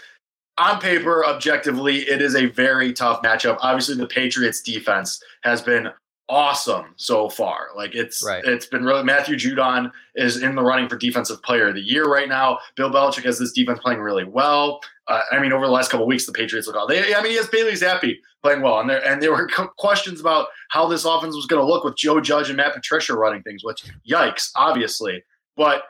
on 0.58 0.80
paper, 0.80 1.26
objectively, 1.26 2.00
it 2.00 2.22
is 2.22 2.36
a 2.36 2.48
very 2.48 2.94
tough 2.94 3.22
matchup. 3.22 3.58
Obviously, 3.62 3.96
the 3.96 4.08
Patriots 4.08 4.62
defense 4.62 5.22
has 5.44 5.62
been 5.62 5.90
awesome 6.30 6.94
so 6.98 7.30
far. 7.30 7.68
Like 7.76 7.96
it's 7.96 8.26
right. 8.26 8.44
it's 8.44 8.66
been 8.66 8.84
really 8.84 9.04
Matthew 9.04 9.36
Judon 9.36 9.92
is 10.16 10.42
in 10.42 10.56
the 10.56 10.64
running 10.64 10.90
for 10.90 10.98
defensive 10.98 11.42
player 11.44 11.70
of 11.70 11.76
the 11.76 11.82
year 11.82 12.06
right 12.06 12.28
now. 12.28 12.60
Bill 12.76 12.90
Belichick 12.90 13.24
has 13.24 13.40
this 13.40 13.52
defense 13.52 13.80
playing 13.80 14.00
really 14.00 14.26
well. 14.26 14.82
Uh, 15.08 15.22
I 15.32 15.40
mean, 15.40 15.54
over 15.54 15.66
the 15.66 15.72
last 15.72 15.90
couple 15.90 16.06
weeks, 16.06 16.26
the 16.26 16.34
Patriots 16.34 16.68
look 16.68 16.76
all. 16.76 16.88
They, 16.88 17.16
I 17.16 17.22
mean, 17.22 17.32
he 17.32 17.38
has 17.38 17.48
Bailey 17.48 17.74
Zappe 17.74 18.18
playing 18.44 18.62
well, 18.62 18.80
and 18.80 18.90
there 18.90 19.06
and 19.06 19.22
there 19.22 19.32
were 19.32 19.48
questions 19.78 20.20
about 20.20 20.48
how 20.70 20.88
this 20.88 21.06
offense 21.06 21.36
was 21.36 21.46
going 21.46 21.62
to 21.62 21.68
look 21.68 21.84
with 21.84 21.96
Joe 21.96 22.20
Judge 22.20 22.50
and 22.50 22.58
Matt 22.58 22.74
Patricia 22.74 23.16
running 23.16 23.44
things. 23.44 23.64
Which, 23.64 23.86
yikes, 24.10 24.50
obviously. 24.56 25.24
But 25.56 25.84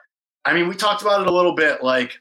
I 0.45 0.53
mean, 0.53 0.67
we 0.67 0.75
talked 0.75 1.01
about 1.01 1.21
it 1.21 1.27
a 1.27 1.33
little 1.33 1.55
bit. 1.55 1.83
Like 1.83 2.19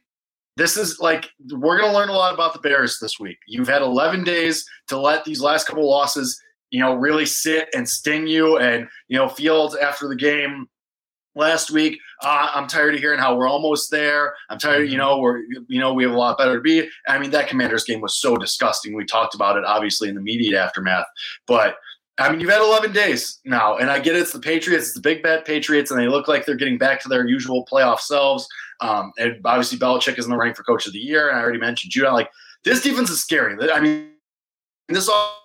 this 0.56 0.76
is 0.76 0.98
like 1.00 1.30
we're 1.50 1.78
going 1.78 1.90
to 1.90 1.96
learn 1.96 2.08
a 2.08 2.12
lot 2.12 2.34
about 2.34 2.54
the 2.54 2.60
Bears 2.60 2.98
this 3.00 3.20
week. 3.20 3.38
You've 3.46 3.68
had 3.68 3.82
11 3.82 4.24
days 4.24 4.64
to 4.88 4.98
let 4.98 5.24
these 5.24 5.40
last 5.40 5.66
couple 5.66 5.88
losses, 5.88 6.40
you 6.70 6.80
know, 6.80 6.94
really 6.94 7.26
sit 7.26 7.68
and 7.74 7.88
sting 7.88 8.26
you. 8.26 8.58
And 8.58 8.88
you 9.08 9.18
know, 9.18 9.28
Fields 9.28 9.76
after 9.76 10.08
the 10.08 10.16
game 10.16 10.66
last 11.34 11.70
week, 11.70 11.98
uh, 12.22 12.50
I'm 12.54 12.66
tired 12.66 12.94
of 12.94 13.00
hearing 13.00 13.20
how 13.20 13.36
we're 13.36 13.48
almost 13.48 13.90
there. 13.90 14.34
I'm 14.48 14.58
tired, 14.58 14.84
you 14.84 14.92
mm-hmm. 14.92 14.98
know, 14.98 15.18
we're 15.18 15.40
you 15.68 15.78
know 15.78 15.92
we 15.92 16.04
have 16.04 16.12
a 16.12 16.18
lot 16.18 16.38
better 16.38 16.56
to 16.56 16.62
be. 16.62 16.88
I 17.06 17.18
mean, 17.18 17.30
that 17.32 17.48
Commanders 17.48 17.84
game 17.84 18.00
was 18.00 18.18
so 18.18 18.36
disgusting. 18.36 18.94
We 18.94 19.04
talked 19.04 19.34
about 19.34 19.58
it 19.58 19.64
obviously 19.64 20.08
in 20.08 20.14
the 20.14 20.20
immediate 20.22 20.58
aftermath, 20.58 21.06
but 21.46 21.76
I 22.18 22.30
mean, 22.30 22.40
you've 22.40 22.50
had 22.50 22.62
11 22.62 22.92
days 22.92 23.40
now, 23.44 23.76
and 23.76 23.90
I 23.90 23.98
get 23.98 24.16
it, 24.16 24.20
it's 24.20 24.32
the 24.32 24.38
Patriots, 24.38 24.86
it's 24.86 24.94
the 24.94 25.00
big 25.00 25.22
bet 25.22 25.44
Patriots, 25.44 25.90
and 25.90 26.00
they 26.00 26.08
look 26.08 26.28
like 26.28 26.46
they're 26.46 26.54
getting 26.54 26.78
back 26.78 27.00
to 27.02 27.08
their 27.08 27.26
usual 27.26 27.66
playoff 27.70 28.00
selves. 28.00 28.48
Um, 28.80 29.12
and 29.18 29.38
obviously, 29.44 29.78
Belichick 29.78 30.18
is 30.18 30.24
in 30.24 30.30
the 30.30 30.36
running 30.36 30.54
for 30.54 30.62
coach 30.62 30.86
of 30.86 30.94
the 30.94 30.98
year, 30.98 31.28
and 31.28 31.38
I 31.38 31.42
already 31.42 31.58
mentioned 31.58 31.92
Judon. 31.92 32.14
Like, 32.14 32.30
this 32.64 32.82
defense 32.82 33.10
is 33.10 33.20
scary. 33.20 33.56
I 33.70 33.80
mean, 33.80 34.10
this 34.88 35.08
all 35.08 35.42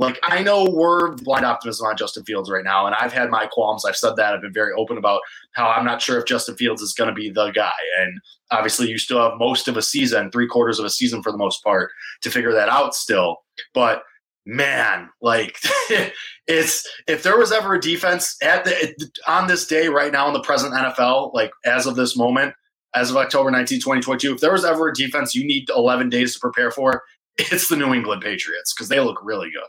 like 0.00 0.18
I 0.22 0.42
know 0.42 0.64
we're 0.64 1.14
blind 1.16 1.44
optimism 1.44 1.86
on 1.86 1.96
Justin 1.96 2.24
Fields 2.24 2.50
right 2.50 2.64
now, 2.64 2.86
and 2.86 2.94
I've 2.94 3.12
had 3.12 3.28
my 3.28 3.46
qualms. 3.46 3.84
I've 3.84 3.96
said 3.96 4.16
that. 4.16 4.32
I've 4.32 4.40
been 4.40 4.52
very 4.52 4.72
open 4.72 4.96
about 4.96 5.20
how 5.52 5.68
I'm 5.68 5.84
not 5.84 6.00
sure 6.00 6.18
if 6.18 6.24
Justin 6.24 6.56
Fields 6.56 6.80
is 6.80 6.94
going 6.94 7.08
to 7.08 7.14
be 7.14 7.28
the 7.30 7.50
guy. 7.50 7.70
And 8.00 8.18
obviously, 8.50 8.88
you 8.88 8.96
still 8.96 9.20
have 9.20 9.38
most 9.38 9.68
of 9.68 9.76
a 9.76 9.82
season, 9.82 10.30
three 10.30 10.48
quarters 10.48 10.78
of 10.78 10.86
a 10.86 10.90
season 10.90 11.22
for 11.22 11.30
the 11.30 11.36
most 11.36 11.62
part, 11.62 11.90
to 12.22 12.30
figure 12.30 12.52
that 12.52 12.70
out 12.70 12.94
still. 12.94 13.36
But 13.74 14.02
man, 14.46 15.10
like 15.20 15.58
it's 16.46 16.88
if 17.06 17.22
there 17.22 17.36
was 17.36 17.52
ever 17.52 17.74
a 17.74 17.80
defense 17.80 18.36
at 18.42 18.64
the 18.64 19.10
on 19.28 19.48
this 19.48 19.66
day 19.66 19.88
right 19.88 20.12
now 20.12 20.26
in 20.28 20.32
the 20.32 20.40
present 20.40 20.72
NFL, 20.72 21.34
like 21.34 21.50
as 21.66 21.86
of 21.86 21.96
this 21.96 22.16
moment, 22.16 22.54
as 22.94 23.10
of 23.10 23.18
October 23.18 23.50
19, 23.50 23.80
2022, 23.80 24.34
if 24.34 24.40
there 24.40 24.52
was 24.52 24.64
ever 24.64 24.88
a 24.88 24.94
defense 24.94 25.34
you 25.34 25.46
need 25.46 25.68
11 25.68 26.08
days 26.08 26.32
to 26.32 26.40
prepare 26.40 26.70
for, 26.70 27.02
it's 27.36 27.68
the 27.68 27.76
New 27.76 27.92
England 27.92 28.22
Patriots 28.22 28.72
because 28.72 28.88
they 28.88 28.98
look 28.98 29.18
really 29.22 29.50
good. 29.50 29.68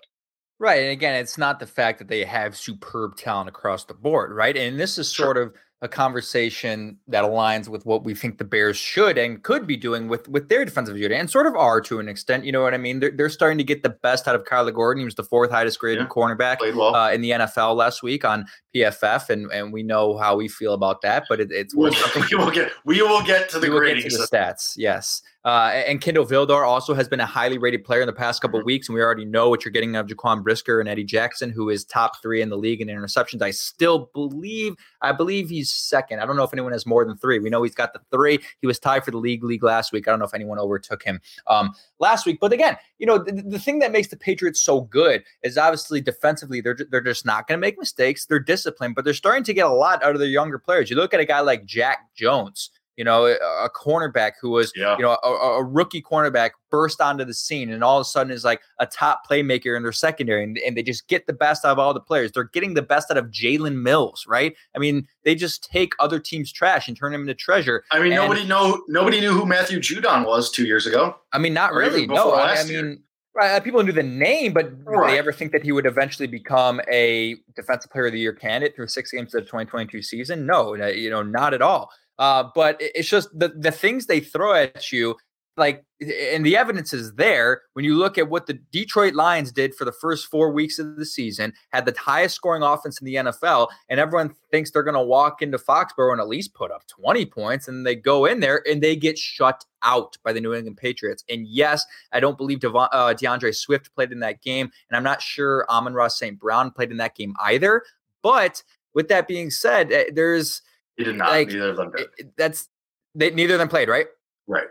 Right. 0.62 0.84
And 0.84 0.92
again, 0.92 1.16
it's 1.16 1.40
not 1.40 1.60
the 1.60 1.66
fact 1.66 1.98
that 1.98 2.08
they 2.08 2.24
have 2.24 2.56
superb 2.56 3.16
talent 3.16 3.50
across 3.50 3.86
the 3.86 3.96
board, 3.96 4.32
right? 4.32 4.56
And 4.56 4.80
this 4.80 5.00
is 5.00 5.12
sort 5.12 5.36
of 5.36 5.56
a 5.82 5.88
conversation 5.88 7.00
that 7.08 7.24
aligns 7.24 7.68
with 7.68 7.84
what 7.84 8.04
we 8.04 8.14
think 8.14 8.38
the 8.38 8.44
Bears 8.44 8.78
should 8.78 9.18
and 9.18 9.42
could 9.42 9.66
be 9.66 9.76
doing 9.76 10.08
with 10.08 10.30
with 10.30 10.50
their 10.50 10.64
defensive 10.64 10.96
unit 10.96 11.20
and 11.20 11.28
sort 11.28 11.48
of 11.48 11.56
are 11.56 11.82
to 11.82 12.00
an 12.00 12.08
extent. 12.08 12.46
You 12.46 12.52
know 12.52 12.62
what 12.62 12.76
I 12.76 12.78
mean? 12.78 13.00
They're, 13.00 13.10
they're 13.10 13.30
starting 13.30 13.58
to 13.58 13.64
get 13.64 13.82
the 13.82 13.90
best 13.90 14.28
out 14.28 14.36
of 14.36 14.44
Kyler 14.44 14.72
Gordon. 14.72 15.02
He 15.02 15.06
was 15.06 15.16
the 15.16 15.24
fourth 15.24 15.50
highest 15.50 15.80
graded 15.80 16.04
yeah, 16.04 16.10
cornerback 16.10 16.60
well. 16.76 16.94
uh, 16.94 17.12
in 17.12 17.22
the 17.22 17.32
NFL 17.32 17.76
last 17.76 18.04
week 18.04 18.24
on 18.24 18.46
PFF, 18.76 19.32
and 19.32 19.52
and 19.52 19.74
we 19.74 19.82
know 19.82 20.16
how 20.16 20.36
we 20.36 20.48
feel 20.48 20.76
about 20.76 21.02
that. 21.02 21.26
But 21.28 21.42
it, 21.42 21.52
it's 21.52 21.74
we 21.76 21.90
will 22.38 22.52
get 22.52 22.72
we 22.86 23.02
will 23.02 23.24
get 23.24 23.50
to 23.50 23.60
the 23.60 23.68
grading 23.68 24.04
the 24.04 24.28
stats. 24.32 24.74
Yes, 24.78 25.24
uh, 25.44 25.72
and 25.88 26.02
Kindle 26.02 26.26
Vildor 26.26 26.68
also 26.68 26.94
has 26.94 27.08
been 27.08 27.20
a 27.20 27.26
highly 27.26 27.58
rated 27.58 27.84
player 27.84 28.02
in 28.02 28.08
the 28.08 28.14
past 28.14 28.42
couple 28.42 28.60
mm-hmm. 28.60 28.68
weeks, 28.68 28.88
and 28.88 28.96
we 28.96 29.02
already 29.02 29.26
know 29.26 29.50
what 29.50 29.66
you're 29.66 29.72
getting 29.72 29.96
of 29.96 30.08
Jaquan 30.08 30.44
Brisker 30.44 30.80
and 30.80 30.88
Eddie 30.88 31.04
Jackson, 31.04 31.50
who 31.50 31.70
is 31.70 31.84
top 31.84 32.22
three 32.22 32.42
in 32.42 32.50
the 32.50 32.58
league 32.58 32.82
in 32.82 32.88
interceptions. 32.88 33.42
I 33.42 33.52
still 33.52 34.12
believe, 34.14 34.76
I 35.02 35.12
believe 35.12 35.50
he's 35.50 35.72
second. 35.72 36.20
I 36.20 36.26
don't 36.26 36.36
know 36.36 36.44
if 36.44 36.54
anyone 36.54 36.74
has 36.74 36.86
more 36.86 37.06
than 37.06 37.18
three. 37.18 37.40
We 37.40 37.50
know 37.50 37.64
he's 37.64 37.74
got 37.74 37.94
the 37.94 38.02
three. 38.12 38.40
He 38.60 38.68
was 38.68 38.78
tied 38.78 39.04
for 39.04 39.12
the 39.12 39.18
league 39.18 39.44
league 39.44 39.64
last 39.64 39.92
week. 39.92 40.08
I 40.08 40.12
don't 40.12 40.20
know 40.20 40.26
if 40.26 40.34
anyone 40.36 40.60
overtook 40.60 41.04
him 41.04 41.20
um, 41.48 41.74
last 42.00 42.26
week. 42.26 42.40
But 42.40 42.54
again, 42.54 42.78
you 43.00 43.08
know, 43.08 43.18
the, 43.18 43.32
the 43.32 43.60
thing 43.60 43.80
that 43.80 43.92
makes 43.92 44.10
the 44.10 44.18
Patriots 44.18 44.62
so 44.62 44.82
good 44.82 45.24
is 45.42 45.58
obviously 45.58 46.02
defensively 46.02 46.62
they're 46.62 46.78
they're 46.90 47.02
just 47.02 47.26
not 47.26 47.48
going 47.48 47.58
to 47.58 47.62
make 47.62 47.80
mistakes. 47.80 48.26
They're 48.26 48.40
disciplined, 48.40 48.94
but 48.94 49.06
they're 49.06 49.14
starting 49.14 49.44
to 49.46 49.54
get 49.54 49.66
a 49.66 49.70
lot 49.70 50.04
out 50.04 50.14
of 50.14 50.20
their 50.20 50.30
younger 50.30 50.60
players. 50.60 50.90
You 50.90 50.98
look 50.98 51.14
at 51.14 51.20
a 51.20 51.26
guy 51.26 51.40
like 51.40 51.66
Jack 51.66 52.14
Jones, 52.16 52.70
you 52.98 53.04
know, 53.04 53.26
a, 53.26 53.70
cornerback 53.70 54.34
who 54.42 54.50
was, 54.52 54.72
yeah. 54.76 54.96
you 54.98 55.04
know, 55.04 55.18
a, 55.24 55.28
a, 55.28 55.64
rookie 55.64 56.02
cornerback 56.02 56.52
burst 56.70 57.00
onto 57.00 57.24
the 57.24 57.34
scene 57.34 57.72
and 57.72 57.84
all 57.84 57.98
of 57.98 58.02
a 58.02 58.06
sudden 58.06 58.32
is 58.32 58.44
like 58.44 58.62
a 58.80 58.86
top 58.86 59.22
playmaker 59.30 59.76
in 59.76 59.84
their 59.84 59.92
secondary 59.92 60.44
and, 60.44 60.58
and 60.60 60.76
they 60.76 60.84
just 60.84 61.08
get 61.08 61.26
the 61.26 61.34
best 61.34 61.64
out 61.66 61.72
of 61.72 61.80
all 61.80 61.94
the 61.94 62.00
players. 62.00 62.32
They're 62.32 62.44
getting 62.44 62.74
the 62.74 62.82
best 62.82 63.10
out 63.10 63.18
of 63.18 63.26
Jalen 63.28 63.82
Mills, 63.82 64.26
right? 64.28 64.54
I 64.76 64.80
mean, 64.80 65.08
they 65.24 65.36
just 65.36 65.64
take 65.64 65.94
other 66.00 66.20
teams' 66.20 66.52
trash 66.52 66.88
and 66.88 66.98
turn 66.98 67.12
them 67.12 67.22
into 67.22 67.34
treasure. 67.34 67.84
I 67.92 68.00
mean, 68.00 68.12
and, 68.12 68.22
nobody 68.22 68.46
know 68.46 68.84
nobody 68.88 69.20
knew 69.20 69.34
who 69.34 69.46
Matthew 69.46 69.80
Judon 69.80 70.26
was 70.26 70.52
two 70.52 70.66
years 70.66 70.86
ago. 70.86 71.16
I 71.32 71.38
mean, 71.38 71.54
not 71.54 71.74
really. 71.74 72.08
No, 72.08 72.34
I, 72.34 72.56
I 72.56 72.64
mean, 72.66 73.04
Right, 73.34 73.52
uh, 73.52 73.60
people 73.62 73.82
knew 73.82 73.94
the 73.94 74.04
name, 74.04 74.52
but 74.52 74.74
right. 74.84 75.08
did 75.08 75.14
they 75.14 75.20
ever 75.20 75.32
think 75.32 75.54
that 75.54 75.64
he 75.64 75.72
would 75.72 75.86
eventually 75.86 76.28
become 76.28 76.82
a 76.92 77.38
defensive 77.56 77.90
player 77.90 78.08
of 78.08 78.12
the 78.12 78.20
year 78.20 78.34
candidate 78.34 78.76
through 78.76 78.88
six 78.88 79.12
games 79.12 79.34
of 79.34 79.44
the 79.44 79.46
2022 79.46 80.02
season? 80.02 80.46
No, 80.46 80.74
you 80.74 81.10
know, 81.10 81.24
not 81.24 81.54
at 81.54 81.62
all. 81.62 81.90
Uh, 82.22 82.44
but 82.54 82.78
it's 82.80 83.10
just 83.10 83.28
the 83.38 83.50
the 83.58 83.72
things 83.72 84.06
they 84.06 84.20
throw 84.20 84.54
at 84.54 84.92
you 84.92 85.16
like 85.58 85.84
and 86.00 86.46
the 86.46 86.56
evidence 86.56 86.94
is 86.94 87.16
there 87.16 87.64
when 87.74 87.84
you 87.84 87.96
look 87.96 88.16
at 88.20 88.30
what 88.30 88.46
the 88.46 88.54
Detroit 88.72 89.16
Lions 89.16 89.52
did 89.52 89.74
for 89.74 89.86
the 89.86 89.92
first 89.92 90.28
4 90.28 90.52
weeks 90.52 90.78
of 90.78 90.98
the 90.98 91.06
season 91.06 91.52
had 91.70 91.86
the 91.86 91.96
highest 91.98 92.36
scoring 92.36 92.62
offense 92.62 93.02
in 93.02 93.06
the 93.06 93.16
NFL 93.16 93.70
and 93.90 94.00
everyone 94.00 94.36
thinks 94.52 94.70
they're 94.70 94.84
going 94.84 94.94
to 94.94 95.02
walk 95.02 95.42
into 95.42 95.58
Foxborough 95.58 96.12
and 96.12 96.22
at 96.22 96.28
least 96.28 96.54
put 96.54 96.70
up 96.70 96.86
20 96.86 97.26
points 97.26 97.68
and 97.68 97.88
they 97.88 97.96
go 97.96 98.26
in 98.26 98.40
there 98.40 98.62
and 98.70 98.84
they 98.84 98.96
get 98.96 99.18
shut 99.18 99.66
out 99.82 100.16
by 100.24 100.32
the 100.32 100.40
New 100.40 100.54
England 100.54 100.78
Patriots 100.78 101.24
and 101.28 101.48
yes 101.48 101.84
I 102.12 102.20
don't 102.20 102.38
believe 102.38 102.64
uh, 102.64 103.14
D'Andre 103.16 103.52
Swift 103.52 103.96
played 103.96 104.12
in 104.12 104.20
that 104.20 104.44
game 104.44 104.72
and 104.90 104.96
I'm 104.96 105.04
not 105.04 105.24
sure 105.24 105.66
Amon-Ra 105.70 106.08
St. 106.10 106.40
Brown 106.40 106.70
played 106.70 106.92
in 106.92 106.98
that 106.98 107.16
game 107.16 107.34
either 107.42 107.82
but 108.22 108.62
with 108.94 109.08
that 109.08 109.28
being 109.28 109.50
said 109.50 109.92
eh, 109.92 110.12
there's 110.14 110.62
he 110.98 111.04
did 111.04 111.16
not 111.16 111.30
like, 111.30 111.48
neither 111.48 111.70
of 111.70 111.78
them 111.78 111.92
did. 111.96 112.32
that's 112.38 112.68
they 113.16 113.32
neither 113.32 113.56
of 113.56 113.60
them 113.60 113.70
played 113.70 113.90
right 113.90 114.08
right 114.48 114.68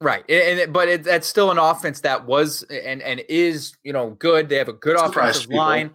Right, 0.00 0.24
and, 0.28 0.60
and 0.60 0.72
but 0.72 0.88
it, 0.88 1.04
that's 1.04 1.26
still 1.26 1.50
an 1.50 1.56
offense 1.56 2.00
that 2.00 2.26
was 2.26 2.62
and 2.64 3.00
and 3.00 3.22
is 3.28 3.74
you 3.84 3.92
know 3.92 4.10
good. 4.10 4.50
They 4.50 4.56
have 4.56 4.68
a 4.68 4.74
good 4.74 4.98
Surprised 4.98 5.16
offensive 5.16 5.42
people. 5.50 5.56
line. 5.56 5.90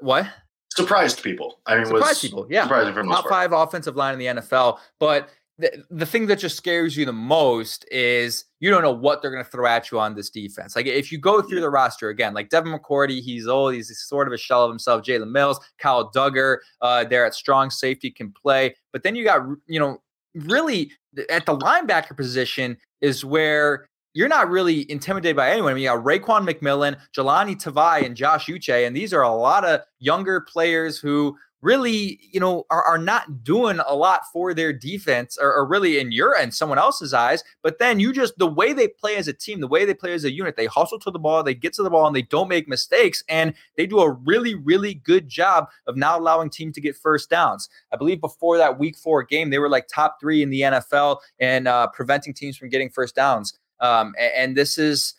What? 0.00 0.26
Surprised 0.74 1.22
people. 1.22 1.58
I 1.66 1.76
mean, 1.76 1.86
surprised 1.86 2.20
people. 2.20 2.46
Yeah, 2.50 2.64
surprised 2.64 2.94
top 2.94 3.28
five 3.28 3.52
offensive 3.52 3.96
line 3.96 4.12
in 4.14 4.18
the 4.18 4.42
NFL. 4.42 4.80
But 5.00 5.30
the, 5.62 5.84
the 5.90 6.06
thing 6.06 6.26
that 6.26 6.40
just 6.40 6.56
scares 6.56 6.96
you 6.96 7.04
the 7.04 7.12
most 7.12 7.86
is 7.92 8.46
you 8.58 8.68
don't 8.68 8.82
know 8.82 8.92
what 8.92 9.22
they're 9.22 9.30
going 9.30 9.44
to 9.44 9.48
throw 9.48 9.66
at 9.66 9.92
you 9.92 10.00
on 10.00 10.16
this 10.16 10.28
defense. 10.28 10.74
Like 10.74 10.86
if 10.86 11.12
you 11.12 11.18
go 11.18 11.40
through 11.40 11.60
the 11.60 11.70
roster 11.70 12.08
again, 12.08 12.34
like 12.34 12.48
Devin 12.48 12.72
McCourty, 12.72 13.20
he's 13.20 13.46
old, 13.46 13.74
he's 13.74 13.96
sort 13.96 14.26
of 14.26 14.34
a 14.34 14.36
shell 14.36 14.64
of 14.64 14.70
himself. 14.70 15.02
Jalen 15.02 15.30
Mills, 15.30 15.60
Kyle 15.78 16.10
Dugger, 16.10 16.58
uh, 16.80 17.04
they're 17.04 17.24
at 17.24 17.34
strong 17.34 17.70
safety 17.70 18.10
can 18.10 18.32
play. 18.32 18.74
But 18.92 19.04
then 19.04 19.14
you 19.14 19.22
got 19.22 19.46
you 19.68 19.78
know 19.78 20.02
really 20.34 20.90
at 21.30 21.46
the 21.46 21.56
linebacker 21.56 22.16
position, 22.16 22.76
is 23.00 23.24
where 23.24 23.86
you're 24.14 24.28
not 24.28 24.50
really 24.50 24.90
intimidated 24.90 25.36
by 25.36 25.50
anyone. 25.50 25.70
I 25.70 25.74
mean, 25.74 25.84
you 25.84 25.88
got 25.88 26.04
Raekwon 26.04 26.48
McMillan, 26.48 26.96
Jahlani 27.16 27.54
Tavai, 27.54 28.04
and 28.04 28.16
Josh 28.16 28.46
Uche, 28.46 28.84
and 28.86 28.96
these 28.96 29.14
are 29.14 29.22
a 29.22 29.32
lot 29.32 29.64
of 29.64 29.80
younger 30.00 30.40
players 30.40 30.98
who 30.98 31.36
really, 31.62 32.18
you 32.32 32.40
know, 32.40 32.66
are, 32.70 32.82
are 32.82 32.98
not 32.98 33.44
doing 33.44 33.80
a 33.86 33.94
lot 33.94 34.22
for 34.32 34.52
their 34.52 34.72
defense 34.72 35.38
or, 35.40 35.54
or, 35.54 35.64
really 35.64 35.98
in 35.98 36.10
your 36.10 36.36
and 36.36 36.52
someone 36.52 36.78
else's 36.78 37.14
eyes. 37.14 37.44
But 37.62 37.78
then 37.78 38.00
you 38.00 38.12
just 38.12 38.36
the 38.36 38.48
way 38.48 38.72
they 38.72 38.88
play 38.88 39.16
as 39.16 39.28
a 39.28 39.32
team, 39.32 39.60
the 39.60 39.68
way 39.68 39.84
they 39.84 39.94
play 39.94 40.12
as 40.12 40.24
a 40.24 40.32
unit, 40.32 40.56
they 40.56 40.66
hustle 40.66 40.98
to 40.98 41.10
the 41.10 41.20
ball, 41.20 41.42
they 41.42 41.54
get 41.54 41.72
to 41.74 41.82
the 41.82 41.90
ball, 41.90 42.06
and 42.06 42.16
they 42.16 42.22
don't 42.22 42.48
make 42.48 42.68
mistakes. 42.68 43.22
And 43.28 43.54
they 43.76 43.86
do 43.86 44.00
a 44.00 44.10
really, 44.10 44.56
really 44.56 44.94
good 44.94 45.28
job 45.28 45.68
of 45.86 45.96
not 45.96 46.20
allowing 46.20 46.50
teams 46.50 46.74
to 46.74 46.80
get 46.80 46.96
first 46.96 47.30
downs. 47.30 47.68
I 47.92 47.96
believe 47.96 48.20
before 48.20 48.58
that 48.58 48.78
week 48.78 48.96
four 48.96 49.22
game, 49.22 49.50
they 49.50 49.60
were 49.60 49.70
like 49.70 49.86
top 49.86 50.18
three 50.20 50.42
in 50.42 50.50
the 50.50 50.62
NFL 50.62 51.18
and 51.38 51.68
uh, 51.68 51.86
preventing 51.88 52.34
teams 52.34 52.56
from 52.56 52.68
getting 52.68 52.90
first 52.90 53.14
downs. 53.14 53.58
Um, 53.80 54.14
and, 54.18 54.32
and 54.36 54.56
this 54.56 54.78
is 54.78 55.14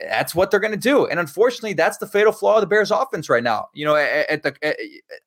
that's 0.00 0.34
what 0.34 0.50
they're 0.50 0.60
going 0.60 0.72
to 0.72 0.76
do. 0.76 1.06
And 1.06 1.18
unfortunately, 1.18 1.72
that's 1.72 1.98
the 1.98 2.06
fatal 2.06 2.32
flaw 2.32 2.56
of 2.56 2.60
the 2.60 2.66
Bears 2.66 2.90
offense 2.90 3.28
right 3.28 3.42
now. 3.42 3.68
You 3.72 3.86
know, 3.86 3.96
at, 3.96 4.42
the 4.42 4.54
at, 4.62 4.76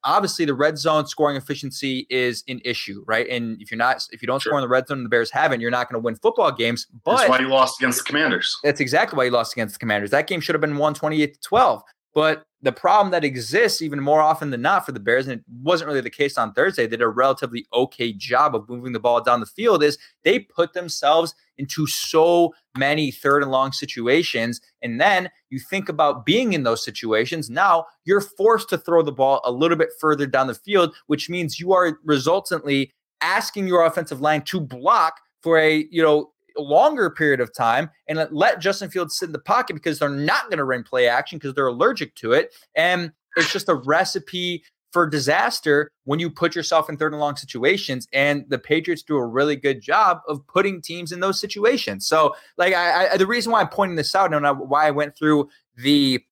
obviously 0.03 0.45
the 0.45 0.53
red 0.53 0.77
zone 0.77 1.07
scoring 1.07 1.37
efficiency 1.37 2.05
is 2.09 2.43
an 2.47 2.61
issue, 2.63 3.03
right? 3.07 3.27
And 3.27 3.61
if 3.61 3.71
you're 3.71 3.77
not 3.77 4.07
if 4.11 4.21
you 4.21 4.27
don't 4.27 4.41
sure. 4.41 4.51
score 4.51 4.59
in 4.59 4.63
the 4.63 4.69
red 4.69 4.87
zone 4.87 4.99
and 4.99 5.05
the 5.05 5.09
Bears 5.09 5.31
haven't, 5.31 5.61
you're 5.61 5.71
not 5.71 5.89
going 5.89 6.01
to 6.01 6.03
win 6.03 6.15
football 6.15 6.51
games. 6.51 6.87
But 7.03 7.17
that's 7.17 7.29
why 7.29 7.39
you 7.39 7.47
lost 7.47 7.79
against 7.79 7.99
the 7.99 8.03
Commanders. 8.05 8.57
That's 8.63 8.79
exactly 8.79 9.17
why 9.17 9.25
you 9.25 9.31
lost 9.31 9.53
against 9.53 9.75
the 9.75 9.79
Commanders. 9.79 10.11
That 10.11 10.27
game 10.27 10.41
should 10.41 10.55
have 10.55 10.61
been 10.61 10.71
128 10.71 11.33
to 11.33 11.39
12. 11.41 11.83
But 12.13 12.43
the 12.61 12.71
problem 12.71 13.11
that 13.11 13.23
exists 13.23 13.81
even 13.81 13.99
more 13.99 14.21
often 14.21 14.49
than 14.49 14.61
not 14.61 14.85
for 14.85 14.91
the 14.91 14.99
Bears, 14.99 15.27
and 15.27 15.39
it 15.39 15.45
wasn't 15.61 15.87
really 15.87 16.01
the 16.01 16.09
case 16.09 16.37
on 16.37 16.53
Thursday, 16.53 16.83
they 16.83 16.97
did 16.97 17.01
a 17.01 17.07
relatively 17.07 17.67
okay 17.71 18.11
job 18.11 18.55
of 18.55 18.67
moving 18.67 18.93
the 18.93 18.99
ball 18.99 19.21
down 19.21 19.39
the 19.39 19.45
field, 19.45 19.83
is 19.83 19.97
they 20.23 20.39
put 20.39 20.73
themselves 20.73 21.35
into 21.59 21.85
so 21.85 22.53
many 22.77 23.11
third 23.11 23.43
and 23.43 23.51
long 23.51 23.71
situations. 23.71 24.61
And 24.81 24.99
then 24.99 25.29
you 25.49 25.59
think 25.59 25.89
about 25.89 26.25
being 26.25 26.53
in 26.53 26.63
those 26.63 26.83
situations. 26.83 27.49
Now 27.49 27.85
you're 28.05 28.21
forced 28.21 28.69
to 28.69 28.77
throw 28.77 29.03
the 29.03 29.11
ball 29.11 29.41
a 29.43 29.51
little 29.51 29.77
bit 29.77 29.89
further 29.99 30.25
down 30.25 30.47
the 30.47 30.55
field, 30.55 30.95
which 31.07 31.29
means 31.29 31.59
you 31.59 31.73
are 31.73 31.99
resultantly 32.03 32.91
asking 33.21 33.67
your 33.67 33.85
offensive 33.85 34.21
line 34.21 34.41
to 34.43 34.59
block 34.59 35.19
for 35.43 35.59
a, 35.59 35.85
you 35.91 36.01
know, 36.01 36.31
longer 36.57 37.09
period 37.09 37.39
of 37.39 37.53
time 37.53 37.89
and 38.07 38.27
let 38.31 38.59
Justin 38.59 38.89
Fields 38.89 39.17
sit 39.17 39.27
in 39.27 39.33
the 39.33 39.39
pocket 39.39 39.73
because 39.73 39.99
they're 39.99 40.09
not 40.09 40.45
going 40.45 40.57
to 40.57 40.63
run 40.63 40.83
play 40.83 41.07
action 41.07 41.37
because 41.37 41.53
they're 41.53 41.67
allergic 41.67 42.15
to 42.15 42.33
it. 42.33 42.53
And 42.75 43.11
it's 43.37 43.53
just 43.53 43.69
a 43.69 43.75
recipe 43.75 44.63
for 44.91 45.07
disaster 45.07 45.91
when 46.05 46.19
you 46.19 46.29
put 46.29 46.55
yourself 46.55 46.89
in 46.89 46.97
third 46.97 47.13
and 47.13 47.19
long 47.19 47.35
situations. 47.35 48.07
And 48.13 48.45
the 48.49 48.59
Patriots 48.59 49.03
do 49.03 49.17
a 49.17 49.25
really 49.25 49.55
good 49.55 49.81
job 49.81 50.19
of 50.27 50.45
putting 50.47 50.81
teams 50.81 51.11
in 51.11 51.19
those 51.19 51.39
situations. 51.39 52.07
So, 52.07 52.35
like, 52.57 52.73
I, 52.73 53.09
I 53.09 53.17
the 53.17 53.27
reason 53.27 53.51
why 53.51 53.61
I'm 53.61 53.69
pointing 53.69 53.95
this 53.95 54.15
out 54.15 54.33
and 54.33 54.59
why 54.59 54.87
I 54.87 54.91
went 54.91 55.15
through 55.15 55.49
the 55.77 56.23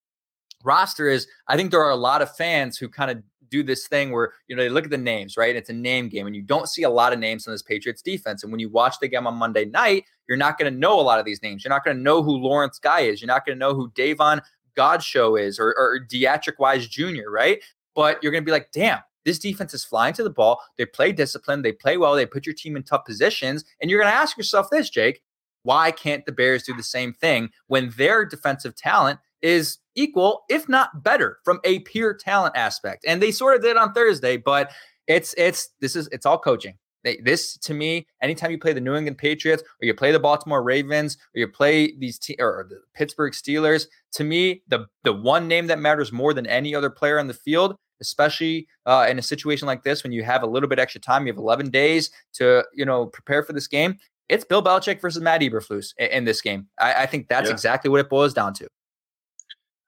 roster 0.64 1.08
is 1.08 1.28
I 1.48 1.56
think 1.56 1.72
there 1.72 1.84
are 1.84 1.92
a 1.92 1.96
lot 1.96 2.22
of 2.22 2.36
fans 2.36 2.78
who 2.78 2.90
kind 2.90 3.12
of 3.12 3.24
do 3.50 3.64
this 3.64 3.88
thing 3.88 4.12
where 4.12 4.34
you 4.48 4.56
know 4.56 4.64
they 4.64 4.70
look 4.70 4.84
at 4.84 4.90
the 4.90 4.98
names, 4.98 5.38
right? 5.38 5.56
It's 5.56 5.70
a 5.70 5.74
name 5.74 6.10
game, 6.10 6.28
and 6.28 6.36
you 6.36 6.42
don't 6.42 6.68
see 6.68 6.84
a 6.84 6.90
lot 6.90 7.14
of 7.14 7.20
names 7.20 7.48
on 7.48 7.54
this 7.54 7.62
Patriots 7.62 8.02
defense. 8.02 8.44
And 8.44 8.52
when 8.52 8.60
you 8.60 8.70
watch 8.70 8.96
the 9.00 9.08
game 9.08 9.28
on 9.28 9.36
Monday 9.36 9.66
night, 9.66 10.06
you're 10.28 10.38
not 10.38 10.58
going 10.58 10.72
to 10.72 10.78
know 10.78 11.00
a 11.00 11.02
lot 11.02 11.20
of 11.20 11.26
these 11.26 11.42
names. 11.42 11.64
You're 11.64 11.74
not 11.74 11.86
going 11.86 11.96
to 11.96 12.04
know 12.04 12.22
who 12.24 12.38
Lawrence 12.38 12.80
Guy 12.80 13.02
is. 13.02 13.22
You're 13.22 13.28
not 13.28 13.46
going 13.46 13.56
to 13.56 13.60
know 13.60 13.74
who 13.74 13.92
Davon 13.96 14.42
Godchaux 14.78 15.42
is 15.42 15.60
or, 15.60 15.74
or 15.78 16.00
Deatrich 16.00 16.60
Wise 16.60 16.88
Jr., 16.88 17.30
right? 17.30 17.64
But 17.98 18.24
you're 18.24 18.32
going 18.32 18.44
to 18.44 18.46
be 18.46 18.54
like, 18.54 18.72
damn, 18.72 19.00
this 19.26 19.40
defense 19.40 19.74
is 19.74 19.84
flying 19.84 20.14
to 20.14 20.24
the 20.24 20.30
ball. 20.30 20.62
They 20.78 20.86
play 20.86 21.12
disciplined. 21.12 21.66
They 21.66 21.74
play 21.74 21.98
well. 21.98 22.16
They 22.16 22.26
put 22.26 22.46
your 22.46 22.56
team 22.56 22.78
in 22.78 22.84
tough 22.84 23.04
positions. 23.04 23.66
And 23.82 23.92
you're 23.92 24.02
going 24.02 24.12
to 24.12 24.18
ask 24.18 24.38
yourself 24.38 24.70
this, 24.72 24.90
Jake 24.90 25.22
why 25.68 25.92
can't 25.92 26.26
the 26.26 26.32
Bears 26.32 26.64
do 26.64 26.74
the 26.74 26.82
same 26.82 27.12
thing 27.12 27.50
when 27.68 27.94
their 27.98 28.26
defensive 28.26 28.74
talent 28.74 29.20
is 29.42 29.80
equal, 29.96 30.44
if 30.50 30.70
not 30.70 31.04
better, 31.04 31.40
from 31.44 31.60
a 31.66 31.80
pure 31.80 32.14
talent 32.14 32.56
aspect? 32.56 33.04
And 33.06 33.22
they 33.22 33.32
sort 33.32 33.58
of 33.58 33.62
did 33.62 33.76
on 33.76 33.92
Thursday, 33.92 34.38
but 34.38 34.72
it's 35.08 35.36
it's 35.38 35.70
this 35.82 35.98
is 35.98 36.08
it's 36.14 36.26
all 36.26 36.40
coaching. 36.40 36.78
This 37.22 37.58
to 37.58 37.74
me, 37.74 38.08
anytime 38.22 38.52
you 38.52 38.58
play 38.58 38.72
the 38.72 38.80
New 38.80 38.96
England 38.96 39.18
Patriots 39.18 39.62
or 39.82 39.86
you 39.86 39.94
play 39.94 40.14
the 40.14 40.20
Baltimore 40.20 40.64
Ravens 40.64 41.18
or 41.36 41.40
you 41.40 41.50
play 41.50 41.94
these 41.98 42.18
te- 42.18 42.38
or 42.40 42.66
the 42.70 42.80
Pittsburgh 42.94 43.34
Steelers, 43.34 43.88
to 44.14 44.24
me, 44.24 44.64
the 44.70 44.88
the 45.04 45.14
one 45.14 45.50
name 45.50 45.68
that 45.68 45.80
matters 45.80 46.14
more 46.14 46.34
than 46.34 46.48
any 46.48 46.76
other 46.76 46.90
player 46.90 47.20
on 47.20 47.28
the 47.28 47.34
field 47.34 47.76
especially 48.02 48.68
uh, 48.86 49.06
in 49.10 49.20
a 49.20 49.22
situation 49.22 49.68
like 49.68 49.84
this 49.84 50.04
when 50.04 50.12
you 50.12 50.24
have 50.24 50.44
a 50.44 50.48
little 50.48 50.70
bit 50.70 50.80
extra 50.80 51.02
time. 51.02 51.26
You 51.26 51.34
have 51.34 51.40
11 51.40 51.70
days 51.70 52.12
to 52.34 52.64
you 52.74 52.86
know 52.86 53.08
prepare 53.08 53.44
for 53.44 53.54
this 53.54 53.68
game 53.68 53.98
it's 54.30 54.44
Bill 54.44 54.64
Belichick 54.64 55.02
versus 55.02 55.22
Matt 55.22 55.42
Eberflus 55.42 55.94
in, 55.98 56.08
in 56.08 56.26
this 56.26 56.42
game. 56.42 56.68
I, 56.80 57.04
I 57.04 57.06
think 57.06 57.28
that's 57.28 57.48
yeah. 57.48 57.54
exactly 57.54 57.90
what 57.90 58.00
it 58.00 58.10
boils 58.10 58.34
down 58.34 58.54
to. 58.56 58.68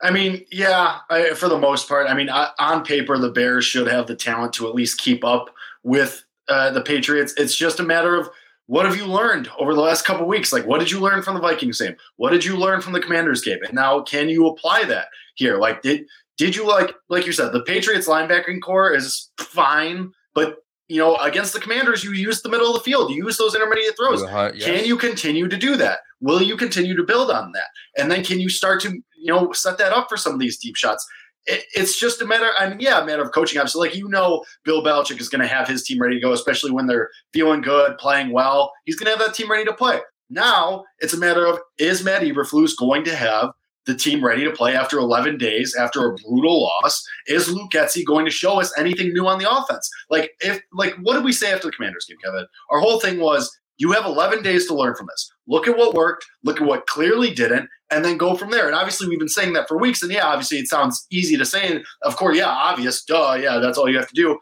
I 0.01 0.11
mean, 0.11 0.45
yeah, 0.51 0.99
I, 1.09 1.31
for 1.31 1.49
the 1.49 1.57
most 1.57 1.89
part. 1.89 2.07
I 2.07 2.13
mean, 2.13 2.29
I, 2.29 2.49
on 2.57 2.83
paper, 2.85 3.17
the 3.17 3.31
Bears 3.31 3.65
should 3.65 3.87
have 3.87 4.07
the 4.07 4.15
talent 4.15 4.53
to 4.53 4.67
at 4.67 4.75
least 4.75 4.97
keep 4.97 5.25
up 5.25 5.53
with 5.83 6.23
uh, 6.47 6.71
the 6.71 6.81
Patriots. 6.81 7.33
It's 7.35 7.55
just 7.55 7.81
a 7.81 7.83
matter 7.83 8.15
of 8.15 8.29
what 8.67 8.85
have 8.85 8.95
you 8.95 9.05
learned 9.05 9.49
over 9.57 9.73
the 9.73 9.81
last 9.81 10.05
couple 10.05 10.25
weeks? 10.25 10.53
Like, 10.53 10.65
what 10.65 10.79
did 10.79 10.89
you 10.89 10.99
learn 10.99 11.21
from 11.21 11.33
the 11.33 11.41
Vikings 11.41 11.81
game? 11.81 11.97
What 12.15 12.29
did 12.29 12.45
you 12.45 12.55
learn 12.55 12.81
from 12.81 12.93
the 12.93 13.01
Commanders 13.01 13.41
game? 13.41 13.57
And 13.63 13.73
now, 13.73 14.01
can 14.01 14.29
you 14.29 14.47
apply 14.47 14.85
that 14.85 15.07
here? 15.35 15.57
Like, 15.57 15.81
did 15.81 16.05
did 16.39 16.55
you 16.55 16.65
like 16.65 16.95
like 17.09 17.27
you 17.27 17.33
said, 17.33 17.51
the 17.51 17.61
Patriots 17.61 18.07
linebacking 18.07 18.61
core 18.61 18.91
is 18.95 19.29
fine, 19.37 20.11
but 20.33 20.55
you 20.87 20.97
know, 20.97 21.17
against 21.17 21.53
the 21.53 21.59
commanders, 21.59 22.03
you 22.03 22.13
use 22.13 22.41
the 22.41 22.49
middle 22.49 22.69
of 22.69 22.73
the 22.73 22.79
field. 22.79 23.11
You 23.11 23.23
use 23.25 23.37
those 23.37 23.53
intermediate 23.53 23.95
throws. 23.95 24.23
Uh, 24.23 24.51
yes. 24.55 24.65
Can 24.65 24.85
you 24.85 24.97
continue 24.97 25.47
to 25.47 25.57
do 25.57 25.75
that? 25.75 25.99
Will 26.19 26.41
you 26.41 26.57
continue 26.57 26.95
to 26.95 27.03
build 27.03 27.29
on 27.29 27.51
that? 27.51 27.67
And 27.95 28.09
then 28.09 28.23
can 28.23 28.39
you 28.39 28.49
start 28.49 28.81
to, 28.81 28.89
you 28.89 29.31
know, 29.31 29.51
set 29.51 29.77
that 29.77 29.93
up 29.93 30.07
for 30.09 30.17
some 30.17 30.33
of 30.33 30.39
these 30.39 30.57
deep 30.57 30.75
shots? 30.75 31.07
It, 31.45 31.63
it's 31.75 31.99
just 31.99 32.21
a 32.23 32.25
matter, 32.25 32.49
I 32.57 32.69
mean, 32.69 32.79
yeah, 32.79 33.03
a 33.03 33.05
matter 33.05 33.21
of 33.21 33.31
coaching. 33.33 33.59
Obviously, 33.59 33.87
like, 33.87 33.95
you 33.95 34.09
know, 34.09 34.43
Bill 34.63 34.83
Belichick 34.83 35.21
is 35.21 35.29
going 35.29 35.41
to 35.41 35.47
have 35.47 35.67
his 35.67 35.83
team 35.83 36.01
ready 36.01 36.15
to 36.15 36.21
go, 36.21 36.33
especially 36.33 36.71
when 36.71 36.87
they're 36.87 37.09
feeling 37.33 37.61
good, 37.61 37.97
playing 37.99 38.31
well. 38.31 38.71
He's 38.85 38.95
going 38.95 39.05
to 39.05 39.17
have 39.17 39.27
that 39.27 39.35
team 39.35 39.51
ready 39.51 39.65
to 39.65 39.73
play. 39.73 39.99
Now 40.29 40.85
it's 40.99 41.13
a 41.13 41.17
matter 41.17 41.45
of 41.45 41.59
is 41.77 42.03
Matt 42.03 42.21
Eberflus 42.21 42.71
going 42.77 43.03
to 43.05 43.15
have 43.15 43.51
the 43.85 43.95
team 43.95 44.23
ready 44.23 44.43
to 44.43 44.51
play 44.51 44.75
after 44.75 44.97
11 44.97 45.37
days 45.37 45.75
after 45.75 46.05
a 46.05 46.15
brutal 46.15 46.63
loss? 46.63 47.03
Is 47.27 47.49
Luke 47.49 47.71
Getsy 47.71 48.05
going 48.05 48.25
to 48.25 48.31
show 48.31 48.59
us 48.59 48.73
anything 48.77 49.13
new 49.13 49.27
on 49.27 49.39
the 49.39 49.51
offense? 49.51 49.89
Like, 50.09 50.31
if 50.41 50.61
like, 50.73 50.95
what 51.01 51.15
did 51.15 51.23
we 51.23 51.33
say 51.33 51.51
after 51.51 51.67
the 51.67 51.73
Commanders 51.73 52.05
game, 52.07 52.17
Kevin? 52.23 52.45
Our 52.71 52.79
whole 52.79 52.99
thing 52.99 53.19
was 53.19 53.55
you 53.79 53.93
have 53.93 54.05
11 54.05 54.43
days 54.43 54.67
to 54.67 54.75
learn 54.75 54.93
from 54.93 55.07
this. 55.07 55.31
Look 55.47 55.67
at 55.67 55.77
what 55.77 55.95
worked, 55.95 56.25
look 56.43 56.61
at 56.61 56.67
what 56.67 56.85
clearly 56.85 57.33
didn't, 57.33 57.69
and 57.89 58.03
then 58.03 58.17
go 58.17 58.35
from 58.35 58.51
there. 58.51 58.67
And 58.67 58.75
obviously, 58.75 59.07
we've 59.07 59.19
been 59.19 59.29
saying 59.29 59.53
that 59.53 59.67
for 59.67 59.79
weeks. 59.79 60.03
And 60.03 60.11
yeah, 60.11 60.25
obviously, 60.25 60.59
it 60.59 60.67
sounds 60.67 61.07
easy 61.11 61.37
to 61.37 61.45
say. 61.45 61.71
And 61.71 61.85
of 62.03 62.17
course, 62.17 62.37
yeah, 62.37 62.47
obvious, 62.47 63.03
duh, 63.03 63.37
yeah, 63.41 63.57
that's 63.59 63.77
all 63.77 63.89
you 63.89 63.97
have 63.97 64.09
to 64.09 64.15
do. 64.15 64.37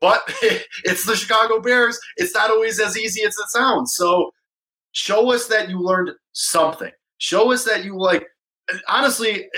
But 0.00 0.22
it's 0.84 1.04
the 1.04 1.14
Chicago 1.14 1.60
Bears. 1.60 2.00
It's 2.16 2.34
not 2.34 2.50
always 2.50 2.80
as 2.80 2.98
easy 2.98 3.22
as 3.22 3.36
it 3.36 3.48
sounds. 3.50 3.94
So 3.94 4.32
show 4.92 5.30
us 5.30 5.46
that 5.48 5.68
you 5.68 5.78
learned 5.78 6.12
something. 6.32 6.90
Show 7.18 7.52
us 7.52 7.64
that 7.64 7.84
you 7.84 7.98
like 7.98 8.26
honestly, 8.88 9.48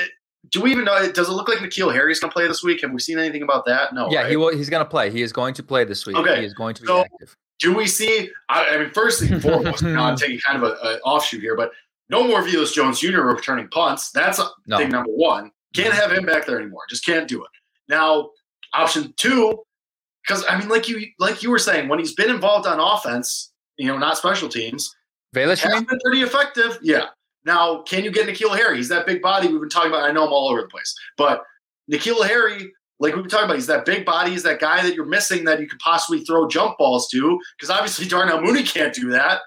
do 0.51 0.61
we 0.61 0.73
even 0.73 0.85
know? 0.85 1.11
Does 1.13 1.29
it 1.29 1.33
look 1.33 1.49
like 1.49 1.59
N'Keal 1.59 1.93
Harry's 1.93 2.21
going 2.21 2.31
to 2.31 2.35
play 2.35 2.47
this 2.47 2.63
week? 2.63 2.83
Have 2.83 2.93
we 2.93 3.01
seen 3.01 3.19
anything 3.19 3.43
about 3.43 3.65
that? 3.67 3.95
No. 3.95 4.11
Yeah, 4.11 4.23
right? 4.23 4.31
he 4.31 4.37
will. 4.37 4.55
He's 4.55 4.69
going 4.69 4.85
to 4.85 4.89
play. 4.89 5.11
He 5.11 5.23
is 5.23 5.33
going 5.33 5.55
to 5.55 5.63
play 5.63 5.85
this 5.85 6.07
week. 6.07 6.17
Okay. 6.17 6.41
He 6.41 6.47
is 6.47 6.55
going 6.55 6.75
to 6.75 6.83
be 6.83 6.89
so, 6.89 7.01
active. 7.01 7.37
Do 7.61 7.75
we 7.75 7.87
see? 7.87 8.31
I, 8.49 8.67
I 8.67 8.79
mean, 8.79 8.91
first 8.91 9.23
and 9.23 9.41
foremost, 9.43 9.83
now 9.83 10.05
I'm 10.05 10.17
taking 10.17 10.41
kind 10.41 10.63
of 10.63 10.77
an 10.83 11.01
offshoot 11.05 11.41
here, 11.41 11.57
but 11.57 11.71
no 12.09 12.27
more 12.27 12.43
Velus 12.43 12.75
Jones 12.75 13.01
Jr. 13.01 13.21
returning 13.23 13.69
punts. 13.69 14.11
That's 14.11 14.41
no. 14.67 14.79
thing 14.79 14.91
number 14.91 15.11
one. 15.11 15.51
Can't 15.75 15.95
have 15.95 16.13
him 16.13 16.27
back 16.27 16.47
there 16.47 16.59
anymore. 16.59 16.83
Just 16.91 17.07
can't 17.07 17.27
do 17.27 17.43
it. 17.43 17.51
Now, 17.89 18.31
option 18.75 19.15
two, 19.17 19.63
because 20.27 20.45
I 20.49 20.59
mean, 20.59 20.69
like 20.69 20.89
you 20.89 21.07
like 21.19 21.43
you 21.43 21.51
were 21.51 21.59
saying, 21.59 21.89
when 21.89 21.99
he's 21.99 22.15
been 22.15 22.31
involved 22.31 22.67
on 22.67 22.79
offense, 22.81 23.53
you 23.79 23.87
know, 23.87 23.97
not 23.97 24.19
special 24.19 24.49
teams, 24.49 24.95
Velus 25.35 25.61
has 25.61 25.83
been 25.85 25.99
pretty 26.05 26.23
effective. 26.23 26.79
Yeah. 26.83 27.07
Now, 27.45 27.83
can 27.83 28.05
you 28.05 28.11
get 28.11 28.29
N'Keal 28.29 28.57
Harry? 28.57 28.77
He's 28.77 28.89
that 28.89 29.07
big 29.07 29.21
body 29.21 29.49
we've 29.49 29.61
been 29.61 29.69
talking 29.69 29.91
about. 29.91 30.09
I 30.09 30.13
know 30.13 30.27
I'm 30.27 30.33
all 30.33 30.49
over 30.49 30.63
the 30.63 30.69
place, 30.69 30.95
but 31.17 31.43
N'Keal 31.91 32.27
Harry, 32.27 32.73
like 33.01 33.15
we've 33.15 33.25
been 33.25 33.31
talking 33.31 33.47
about, 33.47 33.57
he's 33.57 33.67
that 33.67 33.85
big 33.85 34.05
body. 34.05 34.31
He's 34.31 34.45
that 34.45 34.61
guy 34.61 34.83
that 34.83 34.95
you're 34.95 35.07
missing 35.07 35.45
that 35.45 35.61
you 35.61 35.67
could 35.67 35.81
possibly 35.81 36.25
throw 36.25 36.47
jump 36.49 36.79
balls 36.79 37.09
to 37.09 37.41
because 37.59 37.71
obviously 37.71 38.07
Darnell 38.07 38.41
Mooney 38.41 38.63
can't 38.63 38.95
do 38.95 39.11
that. 39.11 39.41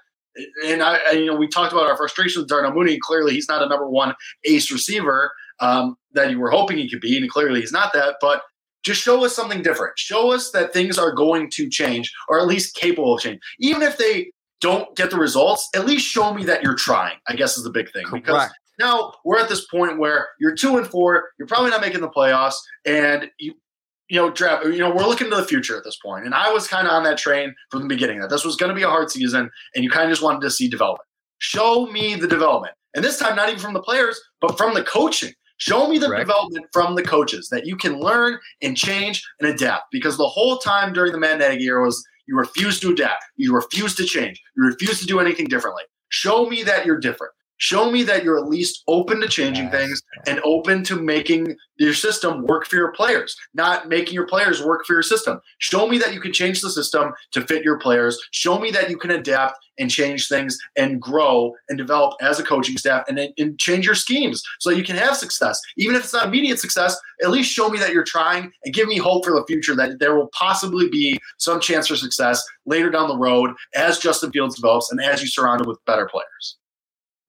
And 0.66 0.82
I, 0.82 0.98
I, 1.08 1.10
you 1.12 1.26
know, 1.26 1.34
we 1.34 1.48
talked 1.48 1.72
about 1.72 1.86
our 1.86 1.96
frustration 1.96 2.42
with 2.42 2.48
Darnell 2.48 2.74
Mooney. 2.74 2.98
Clearly, 3.00 3.32
he's 3.32 3.48
not 3.48 3.62
a 3.62 3.68
number 3.68 3.88
one 3.88 4.14
ace 4.44 4.70
receiver 4.70 5.32
um, 5.60 5.96
that 6.12 6.30
you 6.30 6.38
were 6.38 6.50
hoping 6.50 6.76
he 6.76 6.90
could 6.90 7.00
be, 7.00 7.16
and 7.16 7.30
clearly 7.30 7.60
he's 7.60 7.72
not 7.72 7.94
that. 7.94 8.16
But 8.20 8.42
just 8.84 9.02
show 9.02 9.24
us 9.24 9.34
something 9.34 9.62
different. 9.62 9.98
Show 9.98 10.30
us 10.30 10.50
that 10.50 10.74
things 10.74 10.98
are 10.98 11.10
going 11.10 11.50
to 11.52 11.70
change, 11.70 12.12
or 12.28 12.38
at 12.38 12.46
least 12.46 12.76
capable 12.76 13.14
of 13.14 13.22
change. 13.22 13.40
Even 13.58 13.80
if 13.80 13.96
they 13.96 14.30
don't 14.60 14.94
get 14.96 15.10
the 15.10 15.16
results, 15.16 15.68
at 15.74 15.86
least 15.86 16.06
show 16.06 16.32
me 16.32 16.44
that 16.44 16.62
you're 16.62 16.74
trying, 16.74 17.16
I 17.28 17.34
guess 17.34 17.56
is 17.56 17.64
the 17.64 17.70
big 17.70 17.92
thing. 17.92 18.04
Correct. 18.04 18.26
Because 18.26 18.50
now 18.78 19.12
we're 19.24 19.38
at 19.38 19.48
this 19.48 19.66
point 19.66 19.98
where 19.98 20.28
you're 20.40 20.54
two 20.54 20.76
and 20.76 20.86
four, 20.86 21.30
you're 21.38 21.48
probably 21.48 21.70
not 21.70 21.80
making 21.80 22.00
the 22.00 22.10
playoffs, 22.10 22.56
and 22.84 23.30
you 23.38 23.54
you 24.08 24.20
know, 24.20 24.30
draft, 24.30 24.64
you 24.66 24.78
know, 24.78 24.90
we're 24.90 25.06
looking 25.06 25.28
to 25.30 25.36
the 25.36 25.44
future 25.44 25.76
at 25.76 25.84
this 25.84 25.96
point. 25.96 26.24
And 26.24 26.34
I 26.34 26.52
was 26.52 26.68
kind 26.68 26.86
of 26.86 26.92
on 26.92 27.02
that 27.04 27.18
train 27.18 27.54
from 27.70 27.82
the 27.82 27.88
beginning 27.88 28.20
that 28.20 28.30
this 28.30 28.44
was 28.44 28.56
going 28.56 28.68
to 28.68 28.74
be 28.74 28.82
a 28.82 28.88
hard 28.88 29.10
season 29.10 29.50
and 29.74 29.84
you 29.84 29.90
kind 29.90 30.04
of 30.04 30.10
just 30.10 30.22
wanted 30.22 30.42
to 30.42 30.50
see 30.50 30.68
development. 30.68 31.06
Show 31.38 31.86
me 31.86 32.14
the 32.14 32.28
development. 32.28 32.74
And 32.94 33.04
this 33.04 33.18
time, 33.18 33.36
not 33.36 33.48
even 33.48 33.60
from 33.60 33.74
the 33.74 33.82
players, 33.82 34.20
but 34.40 34.56
from 34.56 34.74
the 34.74 34.84
coaching. 34.84 35.32
Show 35.58 35.88
me 35.88 35.98
the 35.98 36.06
Correct. 36.06 36.26
development 36.26 36.66
from 36.72 36.94
the 36.94 37.02
coaches 37.02 37.48
that 37.48 37.66
you 37.66 37.76
can 37.76 37.98
learn 37.98 38.38
and 38.62 38.76
change 38.76 39.26
and 39.40 39.48
adapt. 39.48 39.84
Because 39.90 40.16
the 40.16 40.26
whole 40.26 40.58
time 40.58 40.92
during 40.92 41.12
the 41.12 41.18
Nagy 41.18 41.64
era 41.64 41.82
was 41.82 42.04
you 42.26 42.36
refuse 42.36 42.80
to 42.80 42.90
adapt. 42.90 43.24
You 43.36 43.54
refuse 43.54 43.94
to 43.96 44.04
change. 44.04 44.42
You 44.56 44.64
refuse 44.64 45.00
to 45.00 45.06
do 45.06 45.20
anything 45.20 45.46
differently. 45.46 45.84
Show 46.08 46.46
me 46.46 46.62
that 46.64 46.86
you're 46.86 46.98
different. 46.98 47.32
Show 47.58 47.90
me 47.90 48.02
that 48.04 48.22
you're 48.22 48.38
at 48.38 48.48
least 48.48 48.82
open 48.86 49.20
to 49.20 49.28
changing 49.28 49.70
things 49.70 50.02
and 50.26 50.40
open 50.44 50.82
to 50.84 50.96
making 50.96 51.56
your 51.78 51.94
system 51.94 52.44
work 52.46 52.66
for 52.66 52.76
your 52.76 52.92
players, 52.92 53.36
not 53.54 53.88
making 53.88 54.14
your 54.14 54.26
players 54.26 54.62
work 54.62 54.84
for 54.86 54.92
your 54.94 55.02
system. 55.02 55.40
Show 55.58 55.86
me 55.88 55.98
that 55.98 56.14
you 56.14 56.20
can 56.20 56.32
change 56.32 56.60
the 56.60 56.70
system 56.70 57.12
to 57.32 57.42
fit 57.42 57.64
your 57.64 57.78
players. 57.78 58.18
Show 58.30 58.58
me 58.58 58.70
that 58.72 58.90
you 58.90 58.96
can 58.96 59.10
adapt 59.10 59.58
and 59.78 59.90
change 59.90 60.28
things 60.28 60.58
and 60.76 61.00
grow 61.00 61.52
and 61.68 61.76
develop 61.76 62.14
as 62.20 62.38
a 62.38 62.42
coaching 62.42 62.78
staff 62.78 63.04
and, 63.08 63.18
and 63.38 63.58
change 63.58 63.84
your 63.84 63.94
schemes 63.94 64.42
so 64.58 64.70
you 64.70 64.84
can 64.84 64.96
have 64.96 65.16
success. 65.16 65.60
Even 65.76 65.96
if 65.96 66.04
it's 66.04 66.12
not 66.12 66.26
immediate 66.26 66.58
success, 66.58 66.98
at 67.22 67.30
least 67.30 67.52
show 67.52 67.68
me 67.68 67.78
that 67.78 67.92
you're 67.92 68.04
trying 68.04 68.50
and 68.64 68.74
give 68.74 68.88
me 68.88 68.98
hope 68.98 69.24
for 69.24 69.32
the 69.32 69.44
future 69.46 69.74
that 69.76 69.98
there 69.98 70.14
will 70.14 70.28
possibly 70.28 70.88
be 70.88 71.18
some 71.38 71.60
chance 71.60 71.88
for 71.88 71.96
success 71.96 72.42
later 72.64 72.90
down 72.90 73.08
the 73.08 73.18
road 73.18 73.50
as 73.74 73.98
Justin 73.98 74.30
Fields 74.30 74.56
develops 74.56 74.90
and 74.90 75.00
as 75.00 75.20
you 75.22 75.28
surround 75.28 75.60
him 75.60 75.66
with 75.66 75.84
better 75.84 76.06
players. 76.06 76.56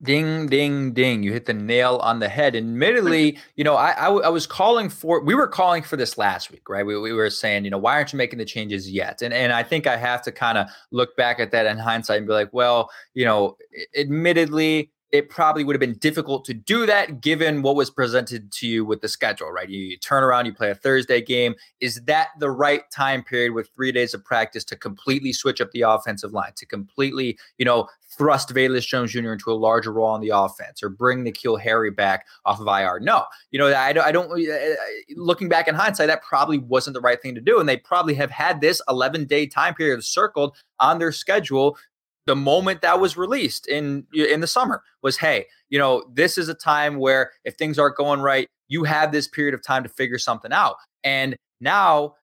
Ding, 0.03 0.45
ding, 0.45 0.93
ding. 0.93 1.23
You 1.23 1.33
hit 1.33 1.47
the 1.47 1.55
nail 1.55 1.97
on 2.03 2.19
the 2.19 2.29
head. 2.29 2.55
Admittedly, 2.55 3.39
you 3.55 3.63
know, 3.63 3.75
I, 3.75 3.91
I, 3.91 4.09
I, 4.09 4.29
was 4.29 4.45
calling 4.45 4.89
for, 4.89 5.23
we 5.23 5.33
were 5.33 5.47
calling 5.47 5.81
for 5.81 5.97
this 5.97 6.19
last 6.19 6.51
week, 6.51 6.69
right? 6.69 6.85
We, 6.85 6.99
we 6.99 7.13
were 7.13 7.31
saying, 7.31 7.65
you 7.65 7.71
know, 7.71 7.79
why 7.79 7.95
aren't 7.95 8.13
you 8.13 8.17
making 8.17 8.37
the 8.37 8.45
changes 8.45 8.91
yet? 8.91 9.23
And, 9.23 9.33
and 9.33 9.51
I 9.51 9.63
think 9.63 9.87
I 9.87 9.97
have 9.97 10.21
to 10.23 10.31
kind 10.31 10.59
of 10.59 10.67
look 10.91 11.17
back 11.17 11.39
at 11.39 11.49
that 11.51 11.65
in 11.65 11.79
hindsight 11.79 12.19
and 12.19 12.27
be 12.27 12.33
like, 12.33 12.53
well, 12.53 12.91
you 13.15 13.25
know, 13.25 13.57
admittedly, 13.97 14.91
it 15.11 15.29
probably 15.29 15.63
would 15.63 15.73
have 15.73 15.79
been 15.79 15.97
difficult 15.99 16.43
to 16.45 16.53
do 16.53 16.85
that 16.85 17.21
given 17.21 17.61
what 17.61 17.75
was 17.75 17.89
presented 17.89 18.51
to 18.51 18.67
you 18.67 18.83
with 18.83 18.99
the 18.99 19.07
schedule, 19.07 19.49
right? 19.49 19.69
You, 19.69 19.79
you, 19.79 19.97
turn 19.97 20.23
around, 20.23 20.45
you 20.45 20.53
play 20.53 20.69
a 20.69 20.75
Thursday 20.75 21.21
game. 21.21 21.55
Is 21.79 22.01
that 22.05 22.29
the 22.39 22.51
right 22.51 22.81
time 22.91 23.23
period 23.23 23.53
with 23.53 23.69
three 23.73 23.93
days 23.93 24.13
of 24.13 24.23
practice 24.25 24.65
to 24.65 24.75
completely 24.75 25.31
switch 25.31 25.61
up 25.61 25.71
the 25.71 25.81
offensive 25.81 26.33
line, 26.33 26.51
to 26.57 26.65
completely, 26.65 27.37
you 27.57 27.63
know, 27.63 27.87
thrust 28.17 28.53
Velus 28.53 28.85
Jones 28.85 29.11
Jr. 29.11 29.31
into 29.31 29.51
a 29.51 29.53
larger 29.53 29.93
role 29.93 30.09
on 30.09 30.19
the 30.19 30.31
offense 30.33 30.83
or 30.83 30.89
bring 30.89 31.23
N'Keal 31.23 31.59
Harry 31.59 31.91
back 31.91 32.25
off 32.45 32.59
of 32.59 32.67
IR? 32.67 32.99
No, 32.99 33.23
you 33.51 33.59
know, 33.59 33.67
I, 33.67 33.89
I 33.89 34.11
don't, 34.11 34.29
uh, 34.31 34.53
uh, 34.53 34.75
looking 35.15 35.47
back 35.47 35.69
in 35.69 35.75
hindsight, 35.75 36.07
that 36.07 36.21
probably 36.21 36.57
wasn't 36.57 36.95
the 36.95 37.01
right 37.01 37.21
thing 37.21 37.35
to 37.35 37.41
do. 37.41 37.59
And 37.59 37.69
they 37.69 37.77
probably 37.77 38.15
have 38.15 38.31
had 38.31 38.59
this 38.59 38.81
11 38.89 39.25
day 39.25 39.47
time 39.47 39.73
period 39.73 40.03
circled 40.03 40.57
on 40.79 40.99
their 40.99 41.13
schedule 41.13 41.77
the 42.27 42.35
moment 42.35 42.81
that 42.81 42.99
was 42.99 43.17
released 43.17 43.67
in 43.67 44.05
in 44.13 44.41
the 44.41 44.47
summer 44.47 44.83
was 45.01 45.17
hey 45.17 45.45
you 45.69 45.79
know 45.79 46.03
this 46.13 46.37
is 46.37 46.47
a 46.49 46.53
time 46.53 46.97
where 46.97 47.31
if 47.43 47.55
things 47.55 47.79
aren't 47.79 47.97
going 47.97 48.19
right 48.19 48.47
you 48.67 48.83
have 48.83 49.11
this 49.11 49.27
period 49.27 49.53
of 49.53 49.63
time 49.63 49.83
to 49.83 49.89
figure 49.89 50.17
something 50.17 50.51
out. 50.51 50.75
And 51.03 51.35
now 51.59 52.15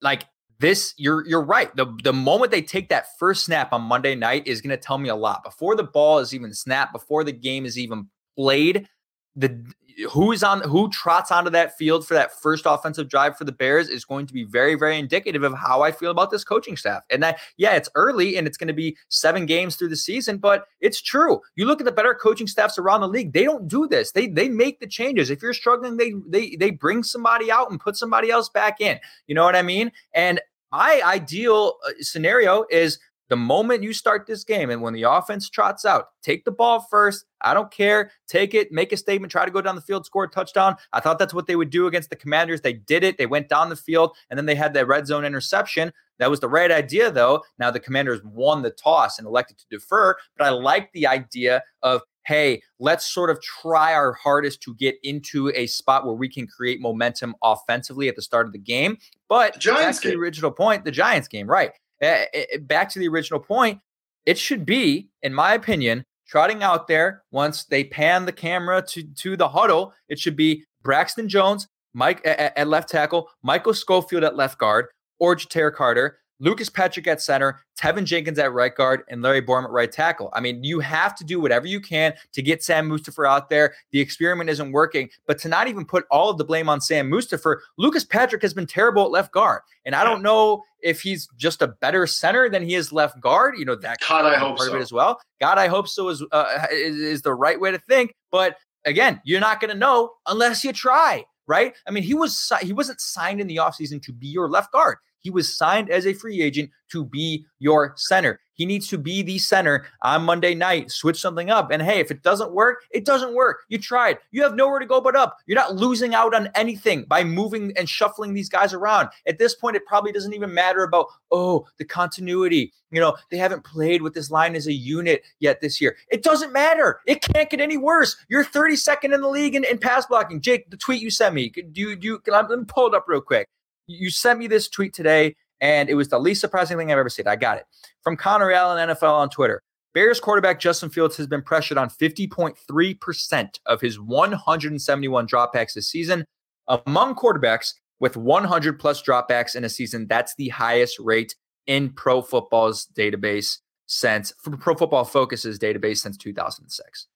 like 0.00 0.24
this 0.58 0.94
you're 0.96 1.26
you're 1.26 1.42
right. 1.42 1.74
The 1.76 1.86
the 2.02 2.12
moment 2.12 2.50
they 2.50 2.62
take 2.62 2.88
that 2.88 3.06
first 3.18 3.44
snap 3.44 3.72
on 3.72 3.82
monday 3.82 4.14
night 4.14 4.46
is 4.46 4.60
going 4.60 4.70
to 4.70 4.76
tell 4.76 4.98
me 4.98 5.08
a 5.08 5.16
lot. 5.16 5.42
Before 5.44 5.76
the 5.76 5.84
ball 5.84 6.18
is 6.18 6.34
even 6.34 6.54
snapped 6.54 6.92
before 6.92 7.24
the 7.24 7.32
game 7.32 7.66
is 7.66 7.78
even 7.78 8.08
played 8.36 8.88
the 9.34 9.64
who's 10.10 10.42
on 10.42 10.60
who 10.62 10.90
trots 10.90 11.30
onto 11.30 11.50
that 11.50 11.76
field 11.76 12.06
for 12.06 12.14
that 12.14 12.32
first 12.40 12.64
offensive 12.66 13.08
drive 13.08 13.36
for 13.36 13.44
the 13.44 13.52
Bears 13.52 13.88
is 13.88 14.04
going 14.04 14.26
to 14.26 14.32
be 14.32 14.44
very, 14.44 14.74
very 14.74 14.98
indicative 14.98 15.42
of 15.42 15.54
how 15.54 15.82
I 15.82 15.92
feel 15.92 16.10
about 16.10 16.30
this 16.30 16.44
coaching 16.44 16.76
staff. 16.76 17.02
And 17.10 17.22
that, 17.22 17.38
yeah, 17.56 17.74
it's 17.74 17.88
early 17.94 18.36
and 18.36 18.46
it's 18.46 18.56
going 18.56 18.68
to 18.68 18.74
be 18.74 18.96
seven 19.08 19.46
games 19.46 19.76
through 19.76 19.88
the 19.88 19.96
season, 19.96 20.38
but 20.38 20.66
it's 20.80 21.00
true. 21.00 21.40
You 21.56 21.66
look 21.66 21.80
at 21.80 21.84
the 21.84 21.92
better 21.92 22.14
coaching 22.14 22.46
staffs 22.46 22.78
around 22.78 23.00
the 23.00 23.08
league; 23.08 23.32
they 23.32 23.44
don't 23.44 23.68
do 23.68 23.86
this. 23.86 24.12
They 24.12 24.28
they 24.28 24.48
make 24.48 24.80
the 24.80 24.86
changes. 24.86 25.30
If 25.30 25.42
you're 25.42 25.54
struggling, 25.54 25.96
they 25.96 26.12
they 26.26 26.56
they 26.56 26.70
bring 26.70 27.02
somebody 27.02 27.50
out 27.50 27.70
and 27.70 27.80
put 27.80 27.96
somebody 27.96 28.30
else 28.30 28.48
back 28.48 28.80
in. 28.80 28.98
You 29.26 29.34
know 29.34 29.44
what 29.44 29.56
I 29.56 29.62
mean? 29.62 29.92
And 30.14 30.40
my 30.72 31.02
ideal 31.04 31.76
uh, 31.86 31.92
scenario 32.00 32.64
is 32.70 32.98
the 33.32 33.36
moment 33.36 33.82
you 33.82 33.94
start 33.94 34.26
this 34.26 34.44
game 34.44 34.68
and 34.68 34.82
when 34.82 34.92
the 34.92 35.04
offense 35.04 35.48
trots 35.48 35.86
out, 35.86 36.08
take 36.22 36.44
the 36.44 36.50
ball 36.50 36.86
first. 36.90 37.24
I 37.40 37.54
don't 37.54 37.70
care. 37.70 38.10
Take 38.28 38.52
it, 38.52 38.70
make 38.70 38.92
a 38.92 38.96
statement, 38.98 39.30
try 39.30 39.46
to 39.46 39.50
go 39.50 39.62
down 39.62 39.74
the 39.74 39.80
field, 39.80 40.04
score 40.04 40.24
a 40.24 40.28
touchdown. 40.28 40.76
I 40.92 41.00
thought 41.00 41.18
that's 41.18 41.32
what 41.32 41.46
they 41.46 41.56
would 41.56 41.70
do 41.70 41.86
against 41.86 42.10
the 42.10 42.16
commanders. 42.16 42.60
They 42.60 42.74
did 42.74 43.02
it. 43.02 43.16
They 43.16 43.24
went 43.24 43.48
down 43.48 43.70
the 43.70 43.76
field 43.76 44.14
and 44.28 44.36
then 44.36 44.44
they 44.44 44.54
had 44.54 44.74
that 44.74 44.86
red 44.86 45.06
zone 45.06 45.24
interception. 45.24 45.94
That 46.18 46.28
was 46.28 46.40
the 46.40 46.48
right 46.48 46.70
idea, 46.70 47.10
though. 47.10 47.42
Now 47.58 47.70
the 47.70 47.80
commanders 47.80 48.20
won 48.22 48.60
the 48.60 48.70
toss 48.70 49.18
and 49.18 49.26
elected 49.26 49.56
to 49.60 49.64
defer. 49.70 50.14
But 50.36 50.46
I 50.46 50.50
like 50.50 50.92
the 50.92 51.06
idea 51.06 51.62
of 51.82 52.02
hey, 52.26 52.62
let's 52.78 53.04
sort 53.04 53.30
of 53.30 53.40
try 53.40 53.94
our 53.94 54.12
hardest 54.12 54.62
to 54.62 54.74
get 54.74 54.96
into 55.02 55.50
a 55.54 55.66
spot 55.66 56.04
where 56.04 56.14
we 56.14 56.28
can 56.28 56.46
create 56.46 56.80
momentum 56.80 57.34
offensively 57.42 58.08
at 58.08 58.14
the 58.14 58.22
start 58.22 58.46
of 58.46 58.52
the 58.52 58.58
game. 58.58 58.98
But 59.28 59.58
Giants 59.58 59.98
back 59.98 60.02
to 60.02 60.08
the 60.10 60.16
original 60.16 60.50
point, 60.50 60.84
the 60.84 60.92
Giants 60.92 61.28
game, 61.28 61.48
right? 61.48 61.72
Back 62.02 62.90
to 62.90 62.98
the 62.98 63.08
original 63.08 63.40
point, 63.40 63.80
it 64.26 64.36
should 64.36 64.66
be, 64.66 65.08
in 65.22 65.32
my 65.32 65.54
opinion, 65.54 66.04
trotting 66.26 66.62
out 66.62 66.88
there 66.88 67.22
once 67.30 67.64
they 67.64 67.84
pan 67.84 68.26
the 68.26 68.32
camera 68.32 68.82
to 68.88 69.02
to 69.04 69.36
the 69.36 69.48
huddle. 69.48 69.94
It 70.08 70.18
should 70.18 70.36
be 70.36 70.64
Braxton 70.82 71.28
Jones, 71.28 71.68
Mike 71.94 72.20
at, 72.24 72.58
at 72.58 72.68
left 72.68 72.88
tackle, 72.88 73.28
Michael 73.42 73.74
Schofield 73.74 74.24
at 74.24 74.36
left 74.36 74.58
guard, 74.58 74.86
or 75.20 75.36
Ja'Tyre 75.36 75.72
Carter, 75.72 76.18
Lucas 76.42 76.68
Patrick 76.68 77.06
at 77.06 77.22
center, 77.22 77.60
Teven 77.80 78.04
Jenkins 78.04 78.38
at 78.38 78.52
right 78.52 78.74
guard, 78.74 79.04
and 79.08 79.22
Larry 79.22 79.40
Borom 79.40 79.64
at 79.64 79.70
right 79.70 79.90
tackle. 79.90 80.28
I 80.34 80.40
mean, 80.40 80.64
you 80.64 80.80
have 80.80 81.14
to 81.14 81.24
do 81.24 81.40
whatever 81.40 81.68
you 81.68 81.80
can 81.80 82.14
to 82.32 82.42
get 82.42 82.64
Sam 82.64 82.90
Mustipher 82.90 83.26
out 83.26 83.48
there. 83.48 83.74
The 83.92 84.00
experiment 84.00 84.50
isn't 84.50 84.72
working, 84.72 85.08
but 85.26 85.38
to 85.38 85.48
not 85.48 85.68
even 85.68 85.84
put 85.84 86.04
all 86.10 86.30
of 86.30 86.38
the 86.38 86.44
blame 86.44 86.68
on 86.68 86.80
Sam 86.80 87.08
Mustipher, 87.08 87.58
Lucas 87.78 88.04
Patrick 88.04 88.42
has 88.42 88.52
been 88.52 88.66
terrible 88.66 89.04
at 89.04 89.12
left 89.12 89.32
guard. 89.32 89.62
And 89.86 89.94
I 89.94 90.02
don't 90.02 90.20
know 90.20 90.64
if 90.80 91.00
he's 91.00 91.28
just 91.36 91.62
a 91.62 91.68
better 91.68 92.08
center 92.08 92.48
than 92.48 92.64
he 92.64 92.74
is 92.74 92.92
left 92.92 93.20
guard. 93.20 93.54
You 93.56 93.64
know, 93.64 93.76
that 93.76 93.98
God, 94.06 94.26
I 94.26 94.36
hope 94.36 94.56
part 94.56 94.68
so. 94.68 94.74
of 94.74 94.80
it 94.80 94.82
as 94.82 94.92
well. 94.92 95.20
God, 95.40 95.58
I 95.58 95.68
hope 95.68 95.86
so 95.86 96.08
is, 96.08 96.24
uh, 96.32 96.66
is, 96.72 96.96
is 96.96 97.22
the 97.22 97.34
right 97.34 97.60
way 97.60 97.70
to 97.70 97.78
think. 97.78 98.14
But 98.32 98.56
again, 98.84 99.20
you're 99.24 99.40
not 99.40 99.60
going 99.60 99.70
to 99.70 99.78
know 99.78 100.10
unless 100.26 100.64
you 100.64 100.72
try, 100.72 101.24
right? 101.46 101.74
I 101.86 101.92
mean, 101.92 102.02
he 102.02 102.14
was 102.14 102.52
he 102.60 102.72
wasn't 102.72 103.00
signed 103.00 103.40
in 103.40 103.46
the 103.46 103.56
offseason 103.56 104.02
to 104.02 104.12
be 104.12 104.26
your 104.26 104.48
left 104.48 104.72
guard. 104.72 104.98
He 105.22 105.30
was 105.30 105.56
signed 105.56 105.90
as 105.90 106.06
a 106.06 106.12
free 106.12 106.42
agent 106.42 106.70
to 106.90 107.04
be 107.04 107.46
your 107.58 107.94
center. 107.96 108.40
He 108.54 108.66
needs 108.66 108.86
to 108.88 108.98
be 108.98 109.22
the 109.22 109.38
center 109.38 109.86
on 110.02 110.24
Monday 110.24 110.54
night, 110.54 110.90
switch 110.90 111.20
something 111.20 111.50
up. 111.50 111.70
And 111.70 111.82
hey, 111.82 112.00
if 112.00 112.10
it 112.10 112.22
doesn't 112.22 112.52
work, 112.52 112.84
it 112.90 113.04
doesn't 113.04 113.34
work. 113.34 113.62
You 113.68 113.78
tried. 113.78 114.18
You 114.30 114.42
have 114.42 114.54
nowhere 114.54 114.78
to 114.78 114.86
go 114.86 115.00
but 115.00 115.16
up. 115.16 115.38
You're 115.46 115.58
not 115.58 115.74
losing 115.74 116.14
out 116.14 116.34
on 116.34 116.50
anything 116.54 117.04
by 117.04 117.24
moving 117.24 117.72
and 117.76 117.88
shuffling 117.88 118.34
these 118.34 118.48
guys 118.48 118.74
around. 118.74 119.08
At 119.26 119.38
this 119.38 119.54
point, 119.54 119.76
it 119.76 119.86
probably 119.86 120.12
doesn't 120.12 120.34
even 120.34 120.52
matter 120.52 120.84
about, 120.84 121.06
oh, 121.30 121.66
the 121.78 121.84
continuity. 121.84 122.72
You 122.90 123.00
know, 123.00 123.16
they 123.30 123.38
haven't 123.38 123.64
played 123.64 124.02
with 124.02 124.12
this 124.12 124.30
line 124.30 124.54
as 124.54 124.66
a 124.66 124.72
unit 124.72 125.22
yet 125.40 125.60
this 125.60 125.80
year. 125.80 125.96
It 126.10 126.22
doesn't 126.22 126.52
matter. 126.52 127.00
It 127.06 127.22
can't 127.22 127.48
get 127.48 127.60
any 127.60 127.78
worse. 127.78 128.16
You're 128.28 128.44
32nd 128.44 129.14
in 129.14 129.22
the 129.22 129.28
league 129.28 129.54
in, 129.54 129.64
in 129.64 129.78
pass 129.78 130.04
blocking. 130.06 130.42
Jake, 130.42 130.70
the 130.70 130.76
tweet 130.76 131.00
you 131.00 131.10
sent 131.10 131.34
me, 131.34 131.48
do 131.48 131.80
you, 131.80 131.96
do 131.96 132.06
you, 132.06 132.22
let 132.26 132.50
me 132.50 132.64
pull 132.68 132.88
it 132.88 132.94
up 132.94 133.06
real 133.08 133.22
quick 133.22 133.48
you 133.86 134.10
sent 134.10 134.38
me 134.38 134.46
this 134.46 134.68
tweet 134.68 134.94
today, 134.94 135.34
and 135.60 135.88
it 135.88 135.94
was 135.94 136.08
the 136.08 136.18
least 136.18 136.40
surprising 136.40 136.76
thing 136.76 136.90
I've 136.90 136.98
ever 136.98 137.08
seen. 137.08 137.26
I 137.26 137.36
got 137.36 137.58
it 137.58 137.64
from 138.02 138.16
Connor 138.16 138.52
Allen 138.52 138.88
NFL 138.88 139.12
on 139.12 139.30
Twitter. 139.30 139.62
Bears 139.94 140.20
quarterback 140.20 140.58
Justin 140.58 140.88
Fields 140.88 141.16
has 141.18 141.26
been 141.26 141.42
pressured 141.42 141.76
on 141.76 141.90
50.3% 141.90 143.48
of 143.66 143.80
his 143.80 144.00
171 144.00 145.26
dropbacks 145.26 145.74
this 145.74 145.88
season. 145.88 146.24
Among 146.66 147.14
quarterbacks 147.14 147.74
with 148.00 148.16
100 148.16 148.78
plus 148.78 149.02
dropbacks 149.02 149.54
in 149.54 149.64
a 149.64 149.68
season, 149.68 150.06
that's 150.08 150.34
the 150.36 150.48
highest 150.48 150.98
rate 150.98 151.34
in 151.66 151.90
Pro 151.90 152.22
Football's 152.22 152.88
database 152.96 153.58
since 153.86 154.32
Pro 154.60 154.74
Football 154.74 155.04
Focus's 155.04 155.58
database 155.58 155.98
since 155.98 156.16
2006. 156.16 157.06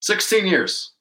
16 0.00 0.46
years. 0.46 0.92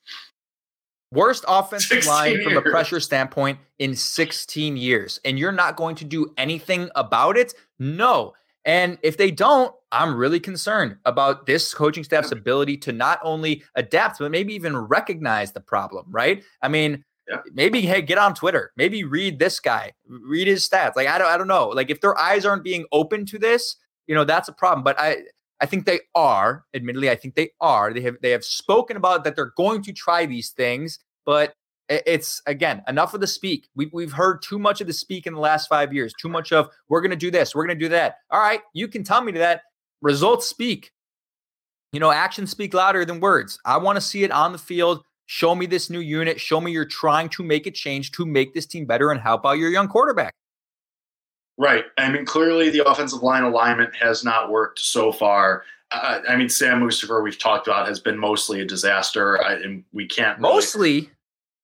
Worst 1.12 1.46
offensive 1.48 2.06
line 2.08 2.44
from 2.44 2.58
a 2.58 2.62
pressure 2.62 3.00
standpoint 3.00 3.60
in 3.80 3.96
16 3.96 4.78
years. 4.78 5.20
And 5.24 5.40
you're 5.40 5.52
not 5.52 5.76
going 5.76 5.96
to 5.98 6.06
do 6.06 6.34
anything 6.38 6.90
about 6.96 7.38
it? 7.38 7.54
No. 7.80 8.34
And 8.66 8.98
if 9.02 9.16
they 9.16 9.32
don't, 9.32 9.74
I'm 9.94 10.16
really 10.16 10.42
concerned 10.42 10.98
about 11.06 11.46
this 11.46 11.74
coaching 11.74 12.04
staff's 12.04 12.34
ability 12.34 12.78
to 12.78 12.92
not 12.92 13.20
only 13.24 13.64
adapt, 13.76 14.20
but 14.20 14.32
maybe 14.32 14.54
even 14.54 14.76
recognize 14.76 15.54
the 15.54 15.62
problem, 15.62 16.06
right? 16.10 16.44
I 16.62 16.68
mean, 16.68 17.06
yeah. 17.30 17.38
maybe 17.54 17.82
hey, 17.82 18.02
get 18.02 18.18
on 18.18 18.34
Twitter. 18.34 18.72
Maybe 18.76 19.06
read 19.06 19.40
this 19.40 19.62
guy, 19.62 19.94
read 20.08 20.48
his 20.48 20.68
stats. 20.68 20.98
Like 20.98 21.08
I 21.08 21.18
don't 21.18 21.28
I 21.28 21.38
don't 21.38 21.48
know. 21.48 21.70
Like 21.70 21.90
if 21.90 22.02
their 22.02 22.18
eyes 22.18 22.46
aren't 22.46 22.66
being 22.66 22.86
open 22.92 23.26
to 23.28 23.40
this, 23.40 23.78
you 24.08 24.16
know, 24.16 24.26
that's 24.26 24.50
a 24.50 24.54
problem. 24.54 24.84
But 24.84 25.00
I 25.00 25.24
I 25.60 25.66
think 25.66 25.86
they 25.86 26.02
are. 26.16 26.66
Admittedly, 26.74 27.10
I 27.10 27.16
think 27.16 27.36
they 27.36 27.50
are. 27.60 27.94
They 27.94 28.02
have 28.02 28.18
they 28.22 28.32
have 28.32 28.44
spoken 28.44 28.98
about 28.98 29.24
that 29.24 29.36
they're 29.36 29.54
going 29.58 29.82
to 29.84 29.94
try 29.94 30.26
these 30.26 30.50
things, 30.50 31.00
but 31.26 31.54
it's 31.90 32.42
again 32.46 32.84
enough 32.88 33.14
of 33.14 33.22
the 33.22 33.28
speak. 33.28 33.70
We, 33.76 33.90
we've 33.94 34.12
heard 34.12 34.42
too 34.42 34.60
much 34.60 34.82
of 34.82 34.88
the 34.88 34.94
speak 34.94 35.26
in 35.26 35.34
the 35.34 35.40
last 35.40 35.68
five 35.68 35.94
years. 35.94 36.14
Too 36.20 36.30
much 36.30 36.52
of 36.52 36.70
we're 36.90 37.02
going 37.02 37.12
to 37.12 37.18
do 37.18 37.32
this, 37.32 37.56
we're 37.56 37.66
going 37.66 37.78
to 37.78 37.86
do 37.86 37.90
that. 37.90 38.18
All 38.30 38.40
right, 38.40 38.62
you 38.74 38.88
can 38.88 39.04
tell 39.04 39.24
me 39.24 39.32
that. 39.34 39.62
Results 40.02 40.46
speak. 40.48 40.92
You 41.94 42.00
know, 42.00 42.12
actions 42.12 42.52
speak 42.52 42.74
louder 42.74 43.06
than 43.06 43.20
words. 43.20 43.60
I 43.66 43.78
want 43.78 43.96
to 43.96 44.02
see 44.02 44.24
it 44.24 44.32
on 44.32 44.52
the 44.52 44.58
field. 44.58 45.04
Show 45.26 45.56
me 45.56 45.66
this 45.66 45.90
new 45.90 46.00
unit. 46.00 46.40
Show 46.40 46.62
me 46.62 46.72
you're 46.72 46.86
trying 46.86 47.30
to 47.30 47.44
make 47.44 47.66
a 47.66 47.72
change 47.72 48.12
to 48.14 48.26
make 48.26 48.54
this 48.54 48.66
team 48.66 48.86
better 48.86 49.12
and 49.12 49.20
help 49.20 49.46
out 49.46 49.54
your 49.54 49.70
young 49.70 49.88
quarterback. 49.88 50.34
Right. 51.58 51.86
I 51.98 52.12
mean, 52.12 52.26
clearly 52.26 52.70
the 52.70 52.88
offensive 52.88 53.24
line 53.24 53.44
alignment 53.44 53.96
has 53.96 54.24
not 54.24 54.52
worked 54.52 54.80
so 54.80 55.12
far. 55.12 55.64
Uh, 55.90 56.20
I 56.28 56.36
mean, 56.36 56.50
Sam 56.50 56.82
Mustipher, 56.82 57.24
we've 57.24 57.40
talked 57.40 57.68
about, 57.68 57.88
has 57.88 58.00
been 58.00 58.18
mostly 58.18 58.62
a 58.62 58.66
disaster, 58.66 59.44
I, 59.44 59.54
and 59.54 59.84
we 59.94 60.06
can't 60.06 60.38
really, 60.40 60.54
mostly. 60.54 61.10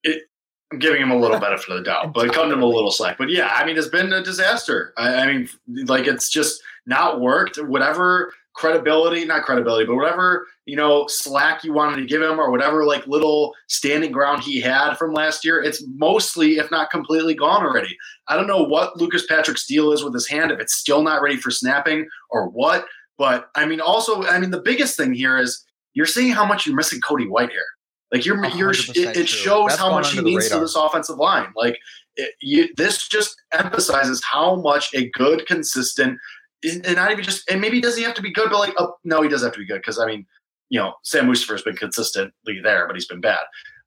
It, 0.04 0.24
I'm 0.72 0.80
giving 0.80 1.02
him 1.02 1.12
a 1.12 1.18
little 1.18 1.40
benefit 1.42 1.70
of 1.70 1.78
the 1.78 1.84
doubt, 1.84 2.14
but 2.14 2.34
cutting 2.34 2.54
him 2.54 2.64
a 2.64 2.66
little 2.66 2.90
slack. 2.90 3.18
But 3.18 3.30
yeah, 3.30 3.52
I 3.54 3.66
mean, 3.66 3.78
it's 3.78 3.90
been 3.90 4.12
a 4.14 4.24
disaster. 4.24 4.94
I, 4.98 5.16
I 5.16 5.28
mean, 5.28 5.50
like 5.86 6.08
it's 6.08 6.30
just 6.30 6.64
not 6.86 7.20
worked. 7.20 7.58
Whatever 7.58 8.34
credibility, 8.54 9.26
not 9.26 9.44
credibility, 9.44 9.86
but 9.86 9.96
whatever, 9.96 10.48
you 10.66 10.76
know, 10.76 11.08
slack 11.08 11.64
you 11.64 11.74
wanted 11.74 11.98
to 11.98 12.06
give 12.06 12.22
him 12.22 12.40
or 12.40 12.52
whatever 12.52 12.86
like 12.86 13.06
little 13.08 13.54
standing 13.68 14.12
ground 14.12 14.44
he 14.44 14.62
had 14.62 14.96
from 14.96 15.14
last 15.14 15.44
year, 15.44 15.62
it's 15.62 15.84
mostly, 15.96 16.58
if 16.58 16.70
not 16.72 16.92
completely 16.92 17.34
gone 17.34 17.66
already. 17.66 17.98
I 18.28 18.36
don't 18.36 18.48
know 18.48 18.64
what 18.64 18.98
Lucas 18.98 19.26
Patrick's 19.26 19.66
deal 19.66 19.92
is 19.92 20.04
with 20.04 20.14
his 20.14 20.28
hand, 20.28 20.52
if 20.52 20.60
it's 20.60 20.76
still 20.76 21.04
not 21.04 21.22
ready 21.22 21.38
for 21.38 21.52
snapping 21.52 22.08
or 22.30 22.48
what. 22.48 22.86
But 23.18 23.50
I 23.56 23.66
mean, 23.66 23.82
also, 23.82 24.24
I 24.24 24.40
mean, 24.40 24.52
the 24.52 24.62
biggest 24.62 24.98
thing 24.98 25.14
here 25.14 25.38
is 25.38 25.64
you're 25.94 26.06
seeing 26.06 26.32
how 26.32 26.46
much 26.46 26.66
you're 26.66 26.76
missing 26.76 27.02
Cody 27.02 27.26
Whitehair. 27.26 27.66
Like 28.12 28.26
you're, 28.26 28.46
you're, 28.50 28.72
it, 28.72 29.18
it 29.18 29.28
shows 29.28 29.70
That's 29.70 29.80
how 29.80 29.90
much 29.90 30.14
he 30.14 30.22
means 30.22 30.46
radar. 30.46 30.60
to 30.60 30.66
this 30.66 30.76
offensive 30.76 31.18
line. 31.18 31.48
Like 31.56 31.78
it, 32.16 32.34
you, 32.42 32.70
this 32.78 33.08
just 33.08 33.36
emphasizes 33.52 34.24
how 34.24 34.56
much 34.56 34.94
a 34.94 35.10
good, 35.12 35.48
consistent, 35.48 36.20
and 36.64 36.96
not 36.96 37.12
even 37.12 37.24
just, 37.24 37.50
and 37.50 37.60
maybe 37.60 37.82
does 37.82 37.98
he 37.98 38.04
have 38.04 38.14
to 38.14 38.22
be 38.22 38.32
good, 38.32 38.50
but 38.52 38.60
like, 38.60 38.74
uh, 38.78 38.88
no, 39.04 39.22
he 39.22 39.30
does 39.30 39.44
have 39.44 39.54
to 39.54 39.60
be 39.60 39.66
good 39.66 39.82
because 39.82 40.00
I 40.00 40.06
mean, 40.06 40.26
you 40.70 40.80
know, 40.80 40.94
Sam 41.04 41.28
Mustipher 41.28 41.52
has 41.52 41.62
been 41.62 41.76
consistently 41.76 42.60
there, 42.64 42.88
but 42.88 42.96
he's 42.96 43.08
been 43.08 43.22
bad. 43.22 43.42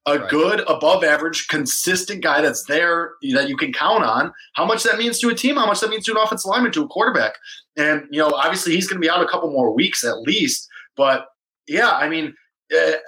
A 0.09 0.19
right. 0.19 0.31
good, 0.31 0.61
above 0.69 1.03
average, 1.03 1.49
consistent 1.49 2.23
guy 2.23 2.41
that's 2.41 2.65
there 2.65 3.15
that 3.35 3.49
you 3.49 3.57
can 3.57 3.73
count 3.73 4.05
on. 4.05 4.33
How 4.55 4.65
much 4.65 4.85
that 4.85 4.99
means 4.99 5.19
to 5.19 5.31
a 5.31 5.35
team, 5.35 5.57
how 5.57 5.67
much 5.67 5.81
that 5.81 5.91
means 5.91 6.05
to 6.05 6.13
an 6.13 6.19
offensive 6.19 6.49
lineman, 6.49 6.71
to 6.73 6.85
a 6.85 6.89
quarterback, 6.89 7.35
and 7.77 8.05
you 8.11 8.21
know, 8.21 8.31
obviously 8.31 8.75
he's 8.75 8.87
going 8.87 9.01
to 9.01 9.05
be 9.05 9.11
out 9.11 9.23
a 9.23 9.29
couple 9.29 9.51
more 9.51 9.75
weeks 9.75 10.05
at 10.05 10.21
least. 10.21 10.69
But 10.97 11.27
yeah, 11.67 11.91
I 11.91 12.09
mean, 12.09 12.35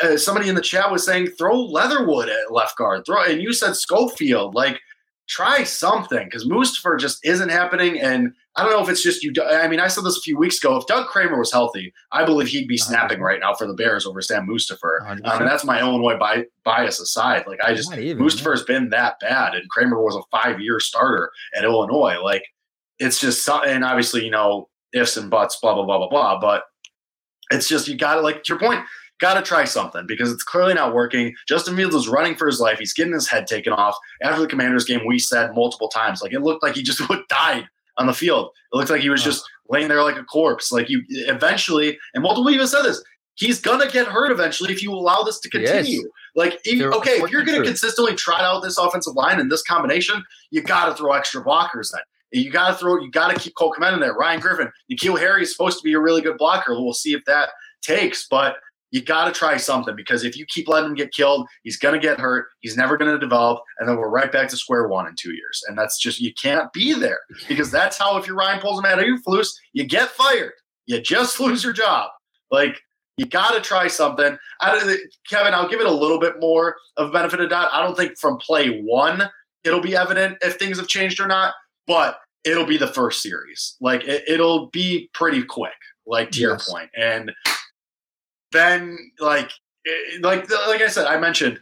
uh, 0.03 0.17
somebody 0.17 0.49
in 0.49 0.55
the 0.55 0.61
chat 0.61 0.91
was 0.91 1.05
saying 1.05 1.29
throw 1.29 1.61
Leatherwood 1.61 2.29
at 2.29 2.53
left 2.53 2.77
guard, 2.77 3.05
throw, 3.07 3.23
and 3.23 3.43
you 3.43 3.53
said 3.53 3.77
Schofield. 3.77 4.55
Like, 4.55 4.81
try 5.29 5.63
something 5.63 6.25
because 6.25 6.49
Mustipher 6.49 6.99
just 6.99 7.25
isn't 7.25 7.51
happening. 7.51 8.01
And 8.01 8.33
I 8.59 8.63
don't 8.63 8.73
know 8.73 8.83
if 8.83 8.89
it's 8.89 9.03
just 9.03 9.23
you. 9.23 9.33
I 9.41 9.69
mean, 9.69 9.79
I 9.79 9.87
said 9.87 10.03
this 10.03 10.19
a 10.19 10.21
few 10.21 10.37
weeks 10.37 10.59
ago. 10.59 10.77
If 10.77 10.87
Doug 10.87 11.07
Kramer 11.07 11.39
was 11.39 11.53
healthy, 11.53 11.95
I 12.11 12.25
believe 12.25 12.49
he'd 12.49 12.67
be 12.67 12.77
snapping 12.77 13.21
right 13.21 13.39
now 13.39 13.55
for 13.55 13.69
the 13.69 13.73
Bears 13.73 14.05
over 14.05 14.21
Sam 14.21 14.49
Mustipher. 14.49 15.09
Um, 15.09 15.21
and 15.25 15.47
that's 15.47 15.65
my 15.65 15.79
Illinois 15.79 16.19
bi- 16.19 16.47
bias 16.65 16.99
aside. 16.99 17.45
Like 17.47 17.63
I 17.63 17.73
just 17.73 17.97
even, 17.97 18.21
Mustipher's 18.21 18.65
yeah. 18.69 18.75
been 18.75 18.89
that 18.91 19.21
bad, 19.21 19.55
and 19.55 19.69
Kramer 19.71 20.03
was 20.03 20.17
a 20.17 20.23
five 20.33 20.61
year 20.61 20.81
starter 20.81 21.31
at 21.57 21.63
Illinois. 21.63 22.21
Like 22.21 22.43
it's 22.99 23.21
just 23.21 23.45
something. 23.45 23.71
And 23.71 23.85
obviously, 23.85 24.25
you 24.25 24.33
know, 24.33 24.69
ifs 24.93 25.17
and 25.17 25.31
buts, 25.31 25.61
blah 25.61 25.75
blah 25.75 25.85
blah 25.85 25.99
blah 25.99 26.09
blah. 26.09 26.41
But 26.41 26.65
it's 27.53 27.69
just 27.69 27.87
you 27.87 27.97
got 27.97 28.17
to 28.17 28.23
like 28.23 28.43
to 28.43 28.49
your 28.55 28.59
point. 28.59 28.81
got 29.21 29.35
to 29.35 29.43
try 29.43 29.65
something 29.65 30.05
because 30.09 30.33
it's 30.33 30.43
clearly 30.43 30.75
not 30.75 30.95
working. 30.95 31.33
Justin 31.47 31.77
Fields 31.77 31.95
is 31.95 32.09
running 32.09 32.35
for 32.35 32.49
his 32.49 32.59
life. 32.59 32.81
He's 32.81 32.93
getting 32.93 33.13
his 33.13 33.29
head 33.29 33.47
taken 33.47 33.73
off. 33.73 33.97
After 34.21 34.41
the 34.41 34.49
Commanders 34.49 34.85
game, 34.85 35.07
we 35.07 35.21
said 35.21 35.55
multiple 35.55 35.89
times, 35.89 36.23
like 36.23 36.33
it 36.33 36.41
looked 36.41 36.65
like 36.65 36.75
he 36.75 36.83
just 36.83 37.09
would 37.09 37.23
died 37.29 37.69
on 37.99 38.07
the 38.07 38.15
field. 38.15 38.51
It 38.73 38.77
looked 38.77 38.91
like 38.91 39.01
he 39.01 39.11
was 39.11 39.23
just 39.23 39.45
laying 39.69 39.89
there 39.89 40.03
like 40.03 40.17
a 40.17 40.25
corpse. 40.25 40.73
Like 40.73 40.89
you 40.89 41.03
eventually, 41.09 41.99
and 42.15 42.23
multiple 42.23 42.51
even 42.51 42.67
said 42.67 42.83
this, 42.83 43.03
he's 43.35 43.61
gonna 43.61 43.91
get 43.91 44.07
hurt 44.07 44.31
eventually 44.31 44.73
if 44.73 44.83
you 44.83 44.93
allow 44.93 45.23
this 45.23 45.39
to 45.41 45.51
continue. 45.51 45.99
Yes. 45.99 46.07
Like, 46.35 46.61
even, 46.65 46.93
okay, 46.93 47.21
if 47.21 47.31
you're 47.31 47.45
gonna 47.45 47.65
consistently 47.65 48.15
trot 48.15 48.43
out 48.43 48.63
this 48.63 48.79
offensive 48.79 49.15
line 49.15 49.41
and 49.41 49.51
this 49.51 49.63
combination, 49.63 50.23
you 50.51 50.63
gotta 50.63 50.95
throw 50.95 51.13
extra 51.13 51.45
blockers 51.45 51.91
then. 51.93 52.03
You 52.31 52.51
gotta 52.51 52.75
throw, 52.75 53.01
you 53.01 53.11
gotta 53.11 53.39
keep 53.39 53.55
Cole 53.55 53.75
Kmet 53.79 53.95
in 53.95 54.01
there. 54.01 54.15
Ryan 54.15 54.41
Griffin, 54.41 54.71
N'Keal 54.91 55.19
Harry 55.19 55.43
is 55.43 55.53
supposed 55.53 55.79
to 55.79 55.83
be 55.83 55.95
a 55.95 56.01
really 56.01 56.21
good 56.21 56.37
blocker. 56.37 56.73
We'll 56.73 56.93
see 56.93 57.15
if 57.15 57.25
that 57.25 57.51
takes, 57.81 58.27
but 58.29 58.57
you 58.91 59.03
got 59.03 59.27
to 59.27 59.33
try 59.33 59.57
something 59.57 59.95
because 59.95 60.25
if 60.25 60.37
you 60.37 60.47
keep 60.47 60.69
letting 60.69 60.91
him 60.91 60.95
get 60.95 61.13
killed, 61.13 61.47
he's 61.63 61.77
going 61.77 61.95
to 61.95 62.01
get 62.01 62.19
hurt. 62.19 62.47
He's 62.61 62.77
never 62.77 62.97
going 62.97 63.11
to 63.13 63.19
develop. 63.19 63.61
And 63.79 63.89
then 63.89 63.97
we're 63.97 64.09
right 64.09 64.31
back 64.33 64.49
to 64.49 64.57
square 64.57 64.89
one 64.89 65.07
in 65.07 65.15
two 65.19 65.33
years. 65.33 65.63
And 65.69 65.77
that's 65.77 65.99
just, 65.99 66.21
you 66.21 66.33
can't 66.35 66.73
be 66.73 66.95
there 66.95 67.21
because 67.49 67.71
that's 67.71 67.99
how, 67.99 68.17
if 68.17 68.27
your 68.27 68.37
Ryan 68.37 68.61
pulls 68.61 68.79
him 68.79 68.87
out 68.87 68.99
of 68.99 69.07
you, 69.07 69.19
Flus, 69.27 69.49
you 69.73 69.85
get 69.85 70.09
fired. 70.11 70.53
You 70.87 71.01
just 71.01 71.39
lose 71.41 71.63
your 71.63 71.73
job. 71.73 72.11
Like, 72.51 72.81
you 73.19 73.27
got 73.27 73.53
to 73.53 73.61
try 73.61 73.89
something. 73.89 74.39
I 74.61 74.73
don't, 74.79 74.99
Kevin, 75.29 75.53
I'll 75.53 75.69
give 75.69 75.81
it 75.81 75.87
a 75.87 75.93
little 75.93 76.21
bit 76.21 76.35
more 76.41 76.77
of 76.97 77.09
a 77.09 77.13
benefit 77.13 77.41
of 77.41 77.51
doubt. 77.51 77.69
I 77.73 77.83
don't 77.83 77.97
think 77.97 78.17
from 78.19 78.39
play 78.39 78.81
one 78.83 79.29
it'll 79.65 79.81
be 79.81 79.97
evident 79.97 80.39
if 80.41 80.55
things 80.55 80.79
have 80.79 80.87
changed 80.87 81.21
or 81.21 81.27
not, 81.27 81.53
but 81.87 82.21
it'll 82.45 82.65
be 82.65 82.79
the 82.79 82.87
first 82.87 83.21
series. 83.21 83.77
Like, 83.81 84.05
it, 84.05 84.23
it'll 84.29 84.69
be 84.71 85.11
pretty 85.13 85.43
quick, 85.43 85.73
like 86.07 86.31
to 86.31 86.41
Yes. 86.41 86.43
your 86.43 86.59
point. 86.59 86.91
And 86.97 87.33
then 88.53 88.99
like 89.19 89.51
it- 89.85 90.23
like 90.23 90.49
like 90.51 90.83
I 90.83 90.89
said, 90.89 91.07
I 91.07 91.19
mentioned 91.19 91.61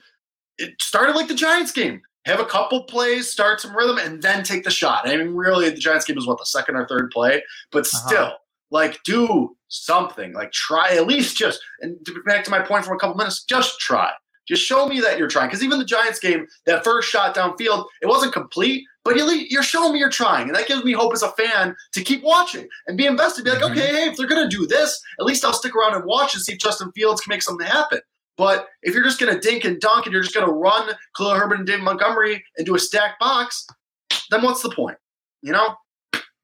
it 0.59 0.81
started 0.81 1.15
like 1.15 1.29
the 1.29 1.35
Giants 1.35 1.73
game. 1.73 2.01
Have 2.25 2.41
a 2.41 2.45
couple 2.45 2.83
plays, 2.85 3.31
start 3.31 3.61
some 3.61 3.77
rhythm, 3.77 3.99
and 3.99 4.21
then 4.21 4.43
take 4.43 4.65
the 4.65 4.71
shot. 4.71 5.09
I 5.09 5.17
mean, 5.17 5.29
really, 5.37 5.71
the 5.71 5.77
Giants 5.77 6.05
game 6.07 6.17
was 6.17 6.27
what 6.27 6.39
the 6.39 6.47
second 6.47 6.75
or 6.75 6.85
third 6.89 7.11
play, 7.13 7.41
but 7.71 7.87
Uh-huh. 7.87 8.09
still, 8.09 8.33
like, 8.73 9.01
do 9.05 9.57
something. 9.69 10.33
Like, 10.33 10.51
try 10.51 10.91
at 10.97 11.07
least 11.07 11.37
just. 11.37 11.61
And 11.83 11.97
to 12.05 12.21
back 12.27 12.43
to 12.45 12.51
my 12.51 12.61
point 12.61 12.85
from 12.85 12.97
a 12.97 12.99
couple 12.99 13.15
minutes, 13.17 13.45
just 13.45 13.79
try. 13.79 14.11
Just 14.49 14.65
show 14.65 14.87
me 14.89 15.01
that 15.03 15.19
you're 15.19 15.29
trying. 15.29 15.47
Because 15.49 15.63
even 15.63 15.79
the 15.79 15.85
Giants 15.85 16.19
game, 16.19 16.49
that 16.67 16.83
first 16.83 17.09
shot 17.09 17.37
downfield, 17.37 17.85
it 18.03 18.07
wasn't 18.07 18.33
complete, 18.33 18.85
but 19.07 19.17
you're 19.51 19.63
showing 19.63 19.93
me 19.93 19.99
you're 19.99 20.11
trying. 20.11 20.49
And 20.49 20.55
that 20.57 20.67
gives 20.69 20.85
me 20.85 20.93
hope 20.93 21.13
as 21.15 21.23
a 21.23 21.31
fan 21.31 21.75
to 21.95 22.03
keep 22.03 22.23
watching 22.23 22.69
and 22.87 22.97
be 22.99 23.07
invested. 23.07 23.45
Be 23.45 23.51
like, 23.53 23.61
Mhm. 23.63 23.71
okay, 23.71 23.87
hey, 23.87 24.09
if 24.09 24.17
they're 24.17 24.27
going 24.27 24.49
to 24.49 24.55
do 24.57 24.67
this, 24.67 25.01
at 25.19 25.25
least 25.27 25.45
I'll 25.45 25.53
stick 25.55 25.75
around 25.75 25.95
and 25.95 26.05
watch 26.05 26.35
and 26.35 26.43
see 26.43 26.53
if 26.53 26.59
Justin 26.59 26.93
Fields 26.93 27.21
can 27.21 27.31
make 27.31 27.43
something 27.43 27.67
happen. 27.67 28.01
But 28.37 28.69
if 28.83 28.93
you're 28.95 29.05
just 29.05 29.19
going 29.19 29.33
to 29.35 29.41
dink 29.41 29.65
and 29.65 29.81
dunk 29.81 30.05
and 30.05 30.13
you're 30.13 30.23
just 30.23 30.35
going 30.35 30.47
to 30.47 30.53
run 30.53 30.91
Khalil 31.17 31.35
Herbert 31.37 31.59
and 31.59 31.67
David 31.67 31.85
Montgomery 31.85 32.45
into 32.59 32.75
a 32.75 32.79
stacked 32.79 33.19
box, 33.19 33.67
then 34.31 34.43
what's 34.43 34.61
the 34.63 34.71
point? 34.71 34.99
You 35.43 35.53
know? 35.53 35.75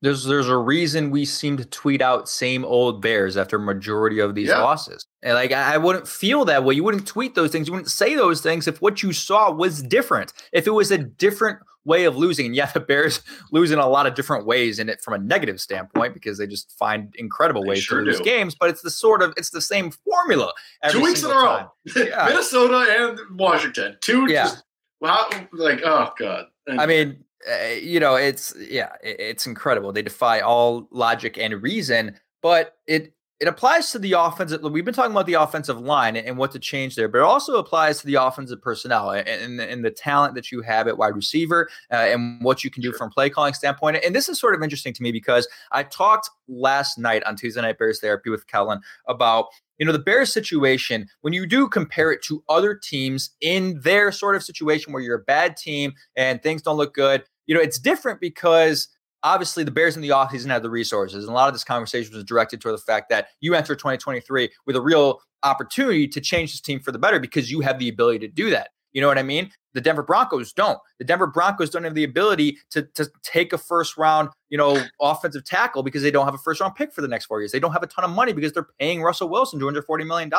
There's 0.00 0.24
there's 0.24 0.48
a 0.48 0.56
reason 0.56 1.12
we 1.12 1.24
seem 1.24 1.56
to 1.58 1.64
tweet 1.64 2.02
out 2.02 2.28
same 2.28 2.64
old 2.64 3.00
Bears 3.00 3.36
after 3.36 3.56
majority 3.56 4.18
of 4.18 4.34
these 4.34 4.48
Yeah. 4.48 4.58
losses. 4.60 5.06
And 5.22 5.34
like 5.34 5.52
I 5.52 5.74
I 5.74 5.78
wouldn't 5.78 6.08
feel 6.08 6.44
that 6.46 6.64
way. 6.64 6.74
You 6.74 6.82
wouldn't 6.82 7.06
tweet 7.06 7.36
those 7.36 7.52
things. 7.52 7.68
You 7.68 7.72
wouldn't 7.72 7.88
say 7.90 8.16
those 8.16 8.40
things 8.40 8.66
if 8.66 8.82
what 8.82 9.04
you 9.04 9.12
saw 9.12 9.52
was 9.52 9.80
different. 9.80 10.32
If 10.52 10.66
it 10.66 10.72
was 10.72 10.90
a 10.90 10.98
different 10.98 11.60
way 11.84 12.04
of 12.04 12.16
losing. 12.16 12.46
And 12.46 12.54
yeah, 12.56 12.70
the 12.70 12.80
Bears 12.80 13.20
lose 13.52 13.70
in 13.70 13.78
a 13.78 13.88
lot 13.88 14.06
of 14.06 14.14
different 14.14 14.46
ways 14.46 14.78
in 14.78 14.88
it 14.88 15.00
from 15.00 15.14
a 15.14 15.18
negative 15.18 15.60
standpoint 15.60 16.14
because 16.14 16.38
they 16.38 16.46
just 16.46 16.70
find 16.78 17.14
incredible 17.18 17.64
ways 17.64 17.82
sure 17.82 18.00
to 18.00 18.04
lose 18.06 18.18
do. 18.18 18.24
games. 18.24 18.54
But 18.54 18.70
it's 18.70 18.82
the 18.82 18.90
sort 18.90 19.22
of 19.22 19.34
it's 19.36 19.50
the 19.50 19.60
same 19.60 19.90
formula. 19.90 20.52
every 20.82 21.00
Two 21.00 21.04
weeks 21.06 21.22
in 21.22 21.30
a 21.30 21.34
row. 21.34 21.72
Yeah. 21.96 22.26
Minnesota 22.28 22.86
and 22.98 23.38
Washington. 23.38 23.96
Two 24.00 24.26
Yeah. 24.30 24.44
just 24.44 24.64
wow, 25.00 25.28
like 25.52 25.80
oh 25.84 26.12
god. 26.18 26.46
And- 26.66 26.80
I 26.80 26.86
mean, 26.86 27.24
uh, 27.50 27.66
you 27.80 27.98
know, 27.98 28.14
it's 28.14 28.54
yeah, 28.58 28.92
it- 29.02 29.16
it's 29.18 29.46
incredible. 29.46 29.92
They 29.92 30.02
defy 30.02 30.40
all 30.40 30.86
logic 30.92 31.36
and 31.38 31.60
reason, 31.62 32.18
but 32.40 32.76
it 32.86 33.12
it 33.42 33.48
applies 33.48 33.90
to 33.90 33.98
the 33.98 34.12
offensive. 34.12 34.62
We've 34.62 34.84
been 34.84 34.94
talking 34.94 35.10
about 35.10 35.26
the 35.26 35.34
offensive 35.34 35.80
line 35.80 36.14
and 36.14 36.38
what 36.38 36.52
to 36.52 36.60
change 36.60 36.94
there, 36.94 37.08
but 37.08 37.18
it 37.18 37.24
also 37.24 37.56
applies 37.56 37.98
to 37.98 38.06
the 38.06 38.14
offensive 38.14 38.62
personnel 38.62 39.10
and, 39.10 39.26
and, 39.26 39.60
and 39.60 39.84
the 39.84 39.90
talent 39.90 40.36
that 40.36 40.52
you 40.52 40.62
have 40.62 40.86
at 40.86 40.96
wide 40.96 41.16
receiver 41.16 41.68
uh, 41.90 41.96
and 41.96 42.40
what 42.44 42.62
you 42.62 42.70
can 42.70 42.82
do 42.82 42.92
from 42.92 43.10
play 43.10 43.28
calling 43.28 43.52
standpoint. 43.52 43.96
And 44.04 44.14
this 44.14 44.28
is 44.28 44.38
sort 44.38 44.54
of 44.54 44.62
interesting 44.62 44.92
to 44.92 45.02
me 45.02 45.10
because 45.10 45.48
I 45.72 45.82
talked 45.82 46.30
last 46.46 46.98
night 46.98 47.24
on 47.24 47.34
Tuesday 47.34 47.60
Night 47.60 47.78
Bears 47.78 47.98
Therapy 47.98 48.30
with 48.30 48.46
Kellen 48.46 48.80
about 49.08 49.46
you 49.78 49.86
know 49.86 49.92
the 49.92 49.98
Bears 49.98 50.32
situation 50.32 51.08
when 51.22 51.32
you 51.32 51.44
do 51.44 51.68
compare 51.68 52.12
it 52.12 52.22
to 52.22 52.44
other 52.48 52.76
teams 52.76 53.30
in 53.40 53.80
their 53.80 54.12
sort 54.12 54.36
of 54.36 54.44
situation 54.44 54.92
where 54.92 55.02
you're 55.02 55.16
a 55.16 55.24
bad 55.24 55.56
team 55.56 55.94
and 56.14 56.40
things 56.40 56.62
don't 56.62 56.76
look 56.76 56.94
good 56.94 57.24
you 57.46 57.54
know 57.54 57.60
it's 57.60 57.80
different 57.80 58.20
because 58.20 58.86
obviously 59.22 59.64
the 59.64 59.70
Bears 59.70 59.96
in 59.96 60.02
the 60.02 60.10
offseason 60.10 60.48
had 60.48 60.62
the 60.62 60.70
resources 60.70 61.24
and 61.24 61.32
a 61.32 61.34
lot 61.34 61.48
of 61.48 61.54
this 61.54 61.64
conversation 61.64 62.14
was 62.14 62.24
directed 62.24 62.60
toward 62.60 62.74
the 62.74 62.82
fact 62.82 63.08
that 63.10 63.28
you 63.40 63.54
enter 63.54 63.74
2023 63.74 64.50
with 64.66 64.76
a 64.76 64.80
real 64.80 65.20
opportunity 65.42 66.06
to 66.08 66.20
change 66.20 66.52
this 66.52 66.60
team 66.60 66.80
for 66.80 66.92
the 66.92 66.98
better 66.98 67.18
because 67.18 67.50
you 67.50 67.60
have 67.60 67.78
the 67.78 67.88
ability 67.88 68.18
to 68.18 68.28
do 68.28 68.50
that 68.50 68.70
you 68.92 69.00
know 69.00 69.08
what 69.08 69.18
I 69.18 69.22
mean? 69.22 69.50
The 69.74 69.80
Denver 69.80 70.02
Broncos 70.02 70.52
don't. 70.52 70.78
The 70.98 71.04
Denver 71.04 71.26
Broncos 71.26 71.70
don't 71.70 71.84
have 71.84 71.94
the 71.94 72.04
ability 72.04 72.58
to, 72.70 72.82
to 72.94 73.10
take 73.22 73.52
a 73.52 73.58
first 73.58 73.96
round, 73.96 74.28
you 74.50 74.58
know, 74.58 74.82
offensive 75.00 75.44
tackle 75.44 75.82
because 75.82 76.02
they 76.02 76.10
don't 76.10 76.26
have 76.26 76.34
a 76.34 76.38
first 76.38 76.60
round 76.60 76.74
pick 76.74 76.92
for 76.92 77.00
the 77.00 77.08
next 77.08 77.26
four 77.26 77.40
years. 77.40 77.52
They 77.52 77.60
don't 77.60 77.72
have 77.72 77.82
a 77.82 77.86
ton 77.86 78.04
of 78.04 78.10
money 78.10 78.32
because 78.32 78.52
they're 78.52 78.68
paying 78.78 79.02
Russell 79.02 79.30
Wilson 79.30 79.60
$240 79.60 80.06
million. 80.06 80.30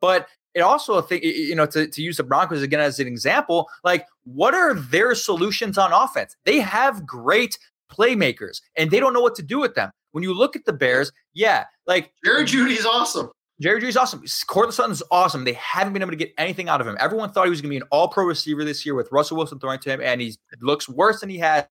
But 0.00 0.26
it 0.54 0.60
also, 0.60 1.00
think, 1.00 1.22
you 1.22 1.54
know, 1.54 1.66
to, 1.66 1.86
to 1.86 2.02
use 2.02 2.16
the 2.16 2.24
Broncos 2.24 2.62
again 2.62 2.80
as 2.80 2.98
an 2.98 3.06
example, 3.06 3.68
like 3.84 4.06
what 4.24 4.54
are 4.54 4.74
their 4.74 5.14
solutions 5.14 5.78
on 5.78 5.92
offense? 5.92 6.36
They 6.44 6.58
have 6.60 7.06
great 7.06 7.58
playmakers 7.96 8.60
and 8.76 8.90
they 8.90 9.00
don't 9.00 9.12
know 9.12 9.20
what 9.20 9.34
to 9.36 9.42
do 9.42 9.60
with 9.60 9.74
them. 9.74 9.90
When 10.12 10.22
you 10.22 10.32
look 10.32 10.56
at 10.56 10.64
the 10.64 10.72
Bears, 10.72 11.12
yeah, 11.32 11.64
like 11.86 12.12
Jerry 12.24 12.44
Jeudy's 12.44 12.86
awesome. 12.86 13.30
Jerry 13.60 13.80
Jeudy's 13.80 13.96
awesome. 13.96 14.22
Courtland 14.48 14.74
Sutton's 14.74 15.02
awesome. 15.10 15.44
They 15.44 15.54
haven't 15.54 15.92
been 15.92 16.02
able 16.02 16.12
to 16.12 16.16
get 16.16 16.32
anything 16.38 16.68
out 16.68 16.80
of 16.80 16.86
him. 16.86 16.96
Everyone 16.98 17.30
thought 17.30 17.44
he 17.44 17.50
was 17.50 17.60
going 17.60 17.70
to 17.70 17.74
be 17.74 17.76
an 17.76 17.88
all 17.90 18.08
pro 18.08 18.24
receiver 18.24 18.64
this 18.64 18.84
year 18.84 18.94
with 18.94 19.10
Russell 19.12 19.36
Wilson 19.36 19.58
throwing 19.58 19.80
to 19.80 19.90
him, 19.90 20.00
and 20.00 20.20
he 20.20 20.36
looks 20.60 20.88
worse 20.88 21.20
than 21.20 21.28
he 21.28 21.38
has 21.38 21.64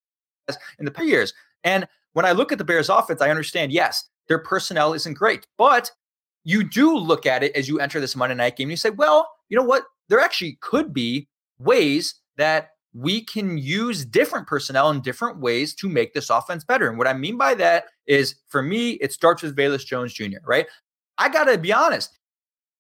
in 0.79 0.85
the 0.85 0.91
past 0.91 1.07
years. 1.07 1.33
And 1.63 1.87
when 2.13 2.25
I 2.25 2.31
look 2.31 2.51
at 2.51 2.57
the 2.57 2.63
Bears 2.63 2.89
offense, 2.89 3.21
I 3.21 3.29
understand, 3.29 3.71
yes, 3.71 4.09
their 4.27 4.39
personnel 4.39 4.93
isn't 4.93 5.15
great, 5.15 5.45
but 5.57 5.91
you 6.43 6.63
do 6.63 6.97
look 6.97 7.25
at 7.25 7.43
it 7.43 7.55
as 7.55 7.67
you 7.67 7.79
enter 7.79 7.99
this 7.99 8.15
Monday 8.15 8.35
night 8.35 8.55
game 8.55 8.65
and 8.65 8.71
you 8.71 8.77
say, 8.77 8.89
well, 8.89 9.29
you 9.49 9.57
know 9.57 9.63
what? 9.63 9.83
There 10.09 10.19
actually 10.19 10.57
could 10.61 10.93
be 10.93 11.27
ways 11.59 12.15
that 12.37 12.71
we 12.93 13.21
can 13.21 13.57
use 13.57 14.05
different 14.05 14.47
personnel 14.47 14.91
in 14.91 15.01
different 15.01 15.39
ways 15.39 15.73
to 15.75 15.89
make 15.89 16.13
this 16.13 16.29
offense 16.29 16.63
better. 16.63 16.87
And 16.89 16.97
what 16.97 17.07
I 17.07 17.13
mean 17.13 17.37
by 17.37 17.55
that 17.55 17.85
is 18.05 18.35
for 18.47 18.61
me, 18.61 18.91
it 18.93 19.11
starts 19.11 19.41
with 19.41 19.55
Velus 19.55 19.85
Jones 19.85 20.13
Jr., 20.13 20.37
right? 20.45 20.67
I 21.17 21.29
got 21.29 21.45
to 21.45 21.57
be 21.57 21.73
honest, 21.73 22.19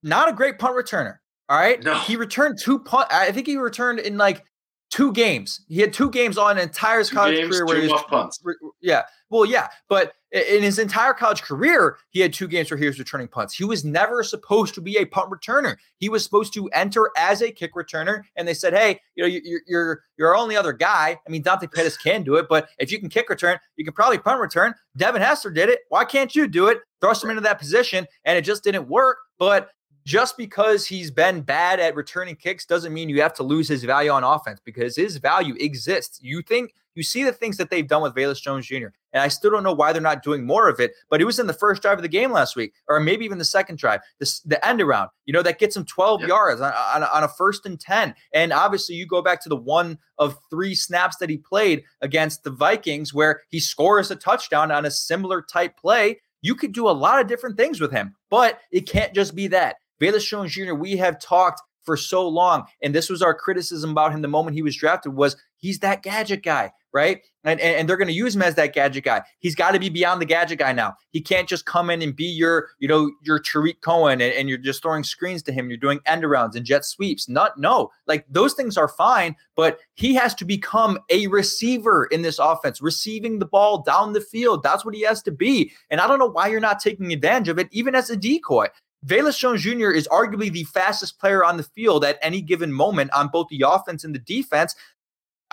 not 0.03 0.29
a 0.29 0.33
great 0.33 0.59
punt 0.59 0.75
returner. 0.75 1.17
All 1.49 1.57
right. 1.57 1.83
No. 1.83 1.95
He 1.99 2.15
returned 2.15 2.59
two 2.59 2.79
punt. 2.79 3.07
I 3.11 3.31
think 3.31 3.47
he 3.47 3.57
returned 3.57 3.99
in 3.99 4.17
like 4.17 4.43
two 4.91 5.11
games. 5.11 5.61
He 5.67 5.81
had 5.81 5.93
two 5.93 6.09
games 6.09 6.37
on 6.37 6.57
an 6.57 6.63
entire 6.63 7.03
Two 7.03 7.15
college 7.15 7.35
games, 7.37 7.49
career 7.49 7.65
where 7.65 7.81
he 7.81 7.87
was 7.87 8.01
punts. 8.07 8.41
yeah. 8.81 9.03
Well, 9.33 9.45
yeah, 9.45 9.67
but 9.89 10.13
in 10.31 10.61
his 10.61 10.77
entire 10.77 11.11
college 11.13 11.41
career, 11.41 11.97
he 12.11 12.19
had 12.19 12.33
two 12.33 12.47
games 12.47 12.69
where 12.69 12.77
he 12.77 12.85
was 12.85 12.99
returning 12.99 13.27
punts. 13.27 13.55
He 13.55 13.63
was 13.65 13.83
never 13.83 14.21
supposed 14.23 14.75
to 14.75 14.81
be 14.81 14.97
a 14.97 15.05
punt 15.05 15.31
returner. 15.31 15.75
He 15.97 16.07
was 16.07 16.23
supposed 16.23 16.53
to 16.53 16.67
enter 16.69 17.09
as 17.17 17.41
a 17.41 17.51
kick 17.51 17.73
returner, 17.73 18.21
and 18.35 18.47
they 18.47 18.53
said, 18.53 18.73
"Hey, 18.73 18.99
you 19.15 19.23
know, 19.23 19.27
you- 19.27 19.41
you're 19.43 19.61
you're 19.65 20.03
you're 20.17 20.27
our 20.29 20.35
only 20.35 20.55
other 20.55 20.71
guy. 20.71 21.19
I 21.27 21.29
mean, 21.31 21.41
Dante 21.41 21.65
Pettis 21.65 21.97
can 21.97 22.21
do 22.21 22.35
it, 22.35 22.45
but 22.47 22.69
if 22.77 22.91
you 22.91 22.99
can 22.99 23.09
kick 23.09 23.27
return, 23.27 23.57
you 23.75 23.83
can 23.83 23.93
probably 23.93 24.19
punt 24.19 24.39
return. 24.39 24.75
Devin 24.97 25.23
Hester 25.23 25.49
did 25.49 25.67
it. 25.69 25.79
Why 25.89 26.05
can't 26.05 26.35
you 26.35 26.47
do 26.47 26.67
it? 26.67 26.77
Thrust 27.01 27.23
him 27.23 27.31
into 27.31 27.41
that 27.41 27.57
position, 27.57 28.05
and 28.25 28.37
it 28.37 28.43
just 28.43 28.63
didn't 28.63 28.87
work. 28.87 29.17
But 29.39 29.71
just 30.05 30.37
because 30.37 30.85
he's 30.85 31.09
been 31.09 31.41
bad 31.41 31.79
at 31.79 31.95
returning 31.95 32.35
kicks 32.35 32.65
doesn't 32.65 32.93
mean 32.93 33.09
you 33.09 33.21
have 33.21 33.33
to 33.35 33.43
lose 33.43 33.67
his 33.69 33.83
value 33.83 34.11
on 34.11 34.23
offense 34.23 34.59
because 34.63 34.95
his 34.95 35.17
value 35.17 35.55
exists. 35.59 36.19
You 36.21 36.41
think 36.41 36.73
you 36.95 37.03
see 37.03 37.23
the 37.23 37.31
things 37.31 37.57
that 37.57 37.69
they've 37.69 37.87
done 37.87 38.01
with 38.01 38.15
Velus 38.15 38.41
Jones 38.41 38.65
Jr. 38.67 38.87
And 39.13 39.21
I 39.21 39.27
still 39.27 39.51
don't 39.51 39.63
know 39.63 39.73
why 39.73 39.93
they're 39.93 40.01
not 40.01 40.23
doing 40.23 40.45
more 40.45 40.67
of 40.67 40.79
it, 40.79 40.91
but 41.09 41.19
he 41.19 41.25
was 41.25 41.39
in 41.39 41.47
the 41.47 41.53
first 41.53 41.81
drive 41.81 41.97
of 41.97 42.01
the 42.01 42.07
game 42.07 42.31
last 42.31 42.55
week, 42.55 42.73
or 42.87 42.99
maybe 42.99 43.25
even 43.25 43.37
the 43.37 43.45
second 43.45 43.77
drive, 43.77 44.01
this, 44.19 44.39
the 44.41 44.63
end 44.67 44.81
around, 44.81 45.09
you 45.25 45.33
know, 45.33 45.41
that 45.43 45.59
gets 45.59 45.75
him 45.75 45.85
12 45.85 46.21
Yep. 46.21 46.29
yards 46.29 46.61
on, 46.61 46.73
on, 46.73 47.03
on 47.03 47.23
a 47.23 47.27
first 47.27 47.65
and 47.65 47.79
10. 47.79 48.15
And 48.33 48.51
obviously, 48.51 48.95
you 48.95 49.05
go 49.05 49.21
back 49.21 49.41
to 49.43 49.49
the 49.49 49.55
one 49.55 49.97
of 50.17 50.37
three 50.49 50.75
snaps 50.75 51.17
that 51.17 51.29
he 51.29 51.37
played 51.37 51.83
against 52.01 52.43
the 52.43 52.49
Vikings 52.51 53.13
where 53.13 53.41
he 53.49 53.59
scores 53.59 54.09
a 54.11 54.15
touchdown 54.15 54.71
on 54.71 54.85
a 54.85 54.91
similar 54.91 55.41
type 55.41 55.77
play. 55.77 56.19
You 56.41 56.55
could 56.55 56.73
do 56.73 56.89
a 56.89 56.91
lot 56.91 57.21
of 57.21 57.27
different 57.27 57.55
things 57.57 57.79
with 57.79 57.91
him, 57.91 58.15
but 58.29 58.59
it 58.71 58.81
can't 58.81 59.13
just 59.13 59.35
be 59.35 59.47
that. 59.47 59.77
Velus 60.01 60.27
Jones 60.27 60.51
Jr., 60.51 60.73
we 60.73 60.97
have 60.97 61.19
talked 61.21 61.61
for 61.83 61.97
so 61.97 62.27
long. 62.27 62.65
And 62.81 62.93
this 62.93 63.09
was 63.09 63.21
our 63.21 63.33
criticism 63.33 63.91
about 63.91 64.13
him 64.13 64.21
the 64.21 64.27
moment 64.27 64.55
he 64.55 64.61
was 64.61 64.75
drafted 64.75 65.13
was 65.13 65.35
he's 65.57 65.79
that 65.79 66.03
gadget 66.03 66.43
guy, 66.43 66.71
right? 66.93 67.21
And, 67.45 67.59
and, 67.59 67.75
and 67.75 67.89
they're 67.89 67.97
going 67.97 68.07
to 68.07 68.13
use 68.13 68.35
him 68.35 68.41
as 68.41 68.55
that 68.55 68.73
gadget 68.73 69.03
guy. 69.03 69.21
He's 69.39 69.55
got 69.55 69.71
to 69.71 69.79
be 69.79 69.89
beyond 69.89 70.21
the 70.21 70.25
gadget 70.25 70.59
guy 70.59 70.73
now. 70.73 70.95
He 71.11 71.21
can't 71.21 71.47
just 71.47 71.65
come 71.65 71.89
in 71.89 72.01
and 72.01 72.15
be 72.15 72.25
your, 72.25 72.69
you 72.79 72.87
know, 72.87 73.11
your 73.21 73.39
Tarik 73.39 73.81
Cohen 73.81 74.21
and, 74.21 74.33
and 74.33 74.49
you're 74.49 74.57
just 74.57 74.81
throwing 74.81 75.03
screens 75.03 75.43
to 75.43 75.51
him. 75.51 75.69
You're 75.69 75.77
doing 75.77 75.99
end 76.05 76.23
arounds 76.23 76.55
and 76.55 76.65
jet 76.65 76.85
sweeps. 76.85 77.27
Not 77.27 77.57
no, 77.57 77.91
like 78.07 78.25
those 78.29 78.53
things 78.53 78.77
are 78.77 78.87
fine, 78.87 79.35
but 79.55 79.79
he 79.95 80.13
has 80.15 80.33
to 80.35 80.45
become 80.45 80.99
a 81.09 81.27
receiver 81.27 82.05
in 82.05 82.21
this 82.21 82.39
offense, 82.39 82.81
receiving 82.81 83.39
the 83.39 83.45
ball 83.45 83.81
down 83.81 84.13
the 84.13 84.21
field. 84.21 84.63
That's 84.63 84.85
what 84.85 84.95
he 84.95 85.01
has 85.01 85.21
to 85.23 85.31
be. 85.31 85.71
And 85.89 85.99
I 85.99 86.07
don't 86.07 86.19
know 86.19 86.29
why 86.29 86.47
you're 86.47 86.59
not 86.59 86.79
taking 86.79 87.11
advantage 87.11 87.49
of 87.49 87.59
it, 87.59 87.67
even 87.71 87.95
as 87.95 88.09
a 88.09 88.17
decoy. 88.17 88.67
Velus 89.05 89.37
Jones 89.37 89.61
Jr. 89.61 89.91
is 89.91 90.07
arguably 90.07 90.51
the 90.51 90.63
fastest 90.65 91.19
player 91.19 91.43
on 91.43 91.57
the 91.57 91.63
field 91.63 92.05
at 92.05 92.17
any 92.21 92.41
given 92.41 92.71
moment 92.71 93.11
on 93.11 93.27
both 93.27 93.47
the 93.49 93.63
offense 93.67 94.03
and 94.03 94.15
the 94.15 94.19
defense. 94.19 94.75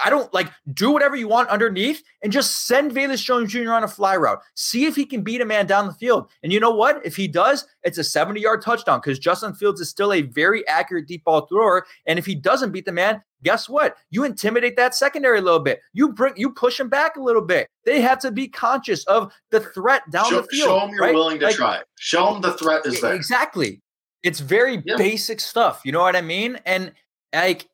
I 0.04 0.10
don't 0.10 0.32
like 0.32 0.50
do 0.72 0.90
whatever 0.90 1.16
you 1.16 1.28
want 1.28 1.48
underneath 1.48 2.02
and 2.22 2.32
just 2.32 2.66
send 2.66 2.92
Velus 2.92 3.22
Jones 3.22 3.52
Jr. 3.52 3.72
on 3.72 3.84
a 3.84 3.88
fly 3.88 4.16
route. 4.16 4.40
See 4.54 4.86
if 4.86 4.96
he 4.96 5.04
can 5.04 5.22
beat 5.22 5.40
a 5.40 5.44
man 5.44 5.66
down 5.66 5.86
the 5.86 5.92
field. 5.94 6.30
And 6.42 6.52
you 6.52 6.60
know 6.60 6.70
what? 6.70 7.04
If 7.04 7.16
he 7.16 7.28
does, 7.28 7.66
it's 7.82 7.98
a 7.98 8.04
70 8.04 8.40
yard 8.40 8.62
touchdown 8.62 9.00
because 9.02 9.18
Justin 9.18 9.54
Fields 9.54 9.80
is 9.80 9.88
still 9.88 10.12
a 10.12 10.22
very 10.22 10.66
accurate 10.68 11.06
deep 11.06 11.24
ball 11.24 11.46
thrower. 11.46 11.86
And 12.06 12.18
if 12.18 12.26
he 12.26 12.34
doesn't 12.34 12.72
beat 12.72 12.84
the 12.84 12.92
man, 12.92 13.22
guess 13.42 13.68
what? 13.68 13.96
You 14.10 14.24
intimidate 14.24 14.76
that 14.76 14.94
secondary 14.94 15.38
a 15.38 15.42
little 15.42 15.60
bit. 15.60 15.80
You 15.92 16.12
bring 16.12 16.34
you 16.36 16.50
push 16.50 16.78
him 16.78 16.88
back 16.88 17.16
a 17.16 17.22
little 17.22 17.42
bit. 17.42 17.68
They 17.84 18.00
have 18.00 18.18
to 18.20 18.30
be 18.30 18.48
conscious 18.48 19.04
of 19.04 19.32
the 19.50 19.60
threat 19.60 20.02
down 20.10 20.28
show, 20.28 20.42
the 20.42 20.48
field. 20.48 20.68
Show 20.68 20.80
them 20.80 20.90
you're 20.90 21.00
right? 21.00 21.14
willing 21.14 21.38
to 21.40 21.46
like, 21.46 21.56
try. 21.56 21.80
Show 21.98 22.32
them 22.32 22.42
the 22.42 22.54
threat 22.54 22.86
is 22.86 23.00
there. 23.00 23.14
Exactly. 23.14 23.80
It's 24.22 24.40
very 24.40 24.82
yeah. 24.84 24.96
basic 24.96 25.40
stuff. 25.40 25.80
You 25.84 25.92
know 25.92 26.00
what 26.00 26.16
I 26.16 26.20
mean? 26.20 26.58
And 26.66 26.92
like 27.34 27.68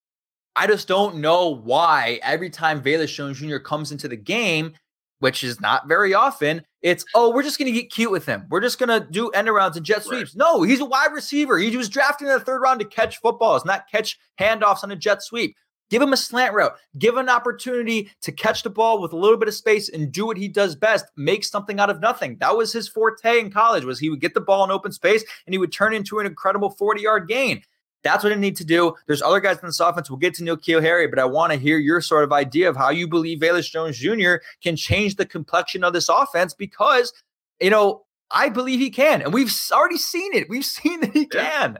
I 0.56 0.66
just 0.66 0.88
don't 0.88 1.16
know 1.16 1.54
why 1.54 2.18
every 2.22 2.48
time 2.48 2.82
Velus 2.82 3.14
Jones 3.14 3.38
Jr. 3.38 3.58
comes 3.58 3.92
into 3.92 4.08
the 4.08 4.16
game, 4.16 4.72
which 5.18 5.44
is 5.44 5.60
not 5.60 5.86
very 5.86 6.14
often, 6.14 6.62
it's 6.82 7.04
oh, 7.14 7.30
we're 7.30 7.42
just 7.42 7.58
gonna 7.58 7.70
get 7.70 7.90
cute 7.90 8.10
with 8.10 8.24
him. 8.26 8.46
We're 8.48 8.62
just 8.62 8.78
gonna 8.78 9.06
do 9.10 9.28
end 9.30 9.48
arounds 9.48 9.76
and 9.76 9.84
jet 9.84 10.02
sweeps. 10.02 10.34
Right. 10.34 10.38
No, 10.38 10.62
he's 10.62 10.80
a 10.80 10.84
wide 10.84 11.12
receiver. 11.12 11.58
He 11.58 11.76
was 11.76 11.90
drafted 11.90 12.28
in 12.28 12.34
the 12.34 12.40
third 12.40 12.60
round 12.60 12.80
to 12.80 12.86
catch 12.86 13.18
footballs, 13.20 13.64
not 13.64 13.90
catch 13.90 14.18
handoffs 14.40 14.82
on 14.82 14.90
a 14.90 14.96
jet 14.96 15.22
sweep. 15.22 15.54
Give 15.88 16.02
him 16.02 16.12
a 16.12 16.16
slant 16.16 16.54
route. 16.54 16.74
Give 16.98 17.14
him 17.14 17.20
an 17.20 17.28
opportunity 17.28 18.10
to 18.22 18.32
catch 18.32 18.62
the 18.62 18.70
ball 18.70 19.00
with 19.00 19.12
a 19.12 19.16
little 19.16 19.36
bit 19.36 19.48
of 19.48 19.54
space 19.54 19.88
and 19.88 20.10
do 20.10 20.26
what 20.26 20.36
he 20.36 20.48
does 20.48 20.74
best. 20.74 21.04
Make 21.16 21.44
something 21.44 21.78
out 21.78 21.90
of 21.90 22.00
nothing. 22.00 22.38
That 22.40 22.56
was 22.56 22.72
his 22.72 22.88
forte 22.88 23.38
in 23.38 23.52
college. 23.52 23.84
Was 23.84 24.00
he 24.00 24.10
would 24.10 24.20
get 24.20 24.34
the 24.34 24.40
ball 24.40 24.64
in 24.64 24.72
open 24.72 24.90
space 24.90 25.22
and 25.46 25.54
he 25.54 25.58
would 25.58 25.72
turn 25.72 25.94
into 25.94 26.18
an 26.18 26.26
incredible 26.26 26.74
40-yard 26.74 27.28
gain. 27.28 27.62
That's 28.06 28.22
what 28.22 28.32
I 28.32 28.36
need 28.36 28.54
to 28.56 28.64
do. 28.64 28.94
There's 29.08 29.20
other 29.20 29.40
guys 29.40 29.58
in 29.58 29.66
this 29.66 29.80
offense. 29.80 30.08
We'll 30.08 30.18
get 30.18 30.34
to 30.34 30.42
N'Keal 30.44 30.80
Harry, 30.80 31.08
but 31.08 31.18
I 31.18 31.24
want 31.24 31.52
to 31.52 31.58
hear 31.58 31.76
your 31.76 32.00
sort 32.00 32.22
of 32.22 32.32
idea 32.32 32.68
of 32.68 32.76
how 32.76 32.90
you 32.90 33.08
believe 33.08 33.40
Velus 33.40 33.68
Jones 33.68 33.98
Jr. 33.98 34.36
can 34.62 34.76
change 34.76 35.16
the 35.16 35.26
complexion 35.26 35.82
of 35.82 35.92
this 35.92 36.08
offense 36.08 36.54
because, 36.54 37.12
you 37.60 37.68
know, 37.68 38.04
I 38.30 38.48
believe 38.48 38.78
he 38.78 38.90
can. 38.90 39.22
And 39.22 39.34
we've 39.34 39.52
already 39.72 39.98
seen 39.98 40.34
it. 40.34 40.48
We've 40.48 40.64
seen 40.78 41.00
that 41.00 41.12
he 41.14 41.28
yeah. 41.34 41.50
can. 41.50 41.78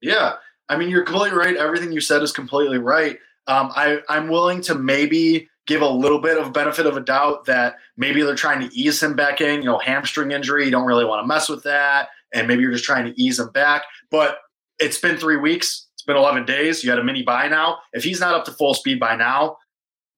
Yeah. 0.00 0.34
I 0.68 0.76
mean, 0.76 0.90
you're 0.90 1.02
completely 1.02 1.36
right. 1.36 1.56
Everything 1.56 1.90
you 1.90 2.00
said 2.00 2.22
is 2.22 2.30
completely 2.30 2.78
right. 2.78 3.18
Um, 3.48 3.72
I, 3.74 3.98
I'm 4.08 4.28
willing 4.28 4.60
to 4.62 4.76
maybe 4.76 5.48
give 5.66 5.82
a 5.82 5.88
little 5.88 6.20
bit 6.20 6.38
of 6.38 6.52
benefit 6.52 6.86
of 6.86 6.96
a 6.96 7.00
doubt 7.00 7.46
that 7.46 7.76
maybe 7.96 8.22
they're 8.22 8.36
trying 8.36 8.60
to 8.60 8.72
ease 8.76 9.02
him 9.02 9.16
back 9.16 9.40
in. 9.40 9.60
You 9.60 9.66
know, 9.66 9.78
hamstring 9.78 10.30
injury, 10.30 10.66
you 10.66 10.70
don't 10.70 10.86
really 10.86 11.04
want 11.04 11.24
to 11.24 11.26
mess 11.26 11.48
with 11.48 11.64
that. 11.64 12.10
And 12.32 12.46
maybe 12.46 12.62
you're 12.62 12.72
just 12.72 12.84
trying 12.84 13.06
to 13.06 13.20
ease 13.20 13.40
him 13.40 13.50
back. 13.50 13.82
But 14.10 14.38
it's 14.78 14.98
been 14.98 15.16
three 15.16 15.36
weeks. 15.36 15.86
It's 15.94 16.02
been 16.02 16.16
11 16.16 16.44
days. 16.44 16.84
You 16.84 16.90
had 16.90 16.98
a 16.98 17.04
mini 17.04 17.22
bye 17.22 17.48
now. 17.48 17.78
If 17.92 18.04
he's 18.04 18.20
not 18.20 18.34
up 18.34 18.44
to 18.46 18.52
full 18.52 18.74
speed 18.74 19.00
by 19.00 19.16
now, 19.16 19.56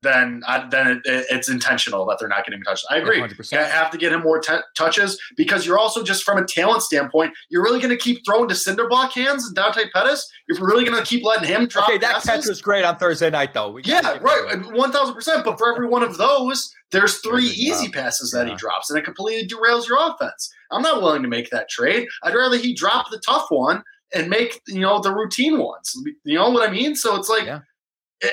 then 0.02 0.42
I, 0.46 0.66
then 0.70 0.86
it, 0.86 0.98
it, 1.04 1.26
it's 1.30 1.48
intentional 1.48 2.06
that 2.06 2.18
they're 2.18 2.28
not 2.28 2.44
getting 2.44 2.62
touched. 2.62 2.86
I 2.90 2.96
agree. 2.96 3.20
100%. 3.20 3.52
You 3.52 3.58
have 3.58 3.90
to 3.90 3.98
get 3.98 4.12
him 4.12 4.22
more 4.22 4.40
t- 4.40 4.56
touches 4.74 5.20
because 5.36 5.66
you're 5.66 5.78
also 5.78 6.02
just 6.02 6.24
from 6.24 6.38
a 6.38 6.44
talent 6.44 6.82
standpoint, 6.82 7.34
you're 7.50 7.62
really 7.62 7.80
going 7.80 7.90
to 7.90 8.02
keep 8.02 8.24
throwing 8.24 8.48
to 8.48 8.54
Cinderblock 8.54 9.12
hands 9.12 9.46
and 9.46 9.54
Dante 9.54 9.90
Pettis. 9.92 10.30
You're 10.48 10.64
really 10.66 10.84
going 10.84 10.98
to 10.98 11.04
keep 11.04 11.24
letting 11.24 11.48
him 11.48 11.66
drop. 11.66 11.88
Okay, 11.88 11.98
that 11.98 12.22
catch 12.22 12.46
was 12.46 12.62
great 12.62 12.84
on 12.84 12.96
Thursday 12.96 13.30
night, 13.30 13.52
though. 13.52 13.72
We 13.72 13.82
yeah, 13.84 14.18
right, 14.20 14.58
one 14.72 14.90
thousand 14.90 15.14
percent. 15.14 15.44
But 15.44 15.58
for 15.58 15.74
every 15.74 15.86
one 15.86 16.02
of 16.02 16.16
those, 16.16 16.72
there's 16.92 17.18
three 17.18 17.46
easy 17.46 17.88
passes 17.88 18.30
that 18.32 18.46
yeah. 18.46 18.52
he 18.52 18.56
drops, 18.56 18.90
and 18.90 18.98
it 18.98 19.04
completely 19.04 19.46
derails 19.46 19.86
your 19.86 19.98
offense. 20.00 20.50
I'm 20.70 20.82
not 20.82 21.02
willing 21.02 21.22
to 21.22 21.28
make 21.28 21.50
that 21.50 21.68
trade. 21.68 22.08
I'd 22.22 22.34
rather 22.34 22.56
he 22.56 22.74
drop 22.74 23.10
the 23.10 23.20
tough 23.24 23.46
one 23.50 23.82
and 24.14 24.28
make 24.28 24.60
you 24.66 24.80
know 24.80 25.00
the 25.00 25.14
routine 25.14 25.58
ones. 25.58 25.94
You 26.24 26.36
know 26.36 26.50
what 26.50 26.68
I 26.68 26.72
mean? 26.72 26.94
So 26.94 27.16
it's 27.16 27.28
like 27.28 27.44
yeah. 27.44 27.60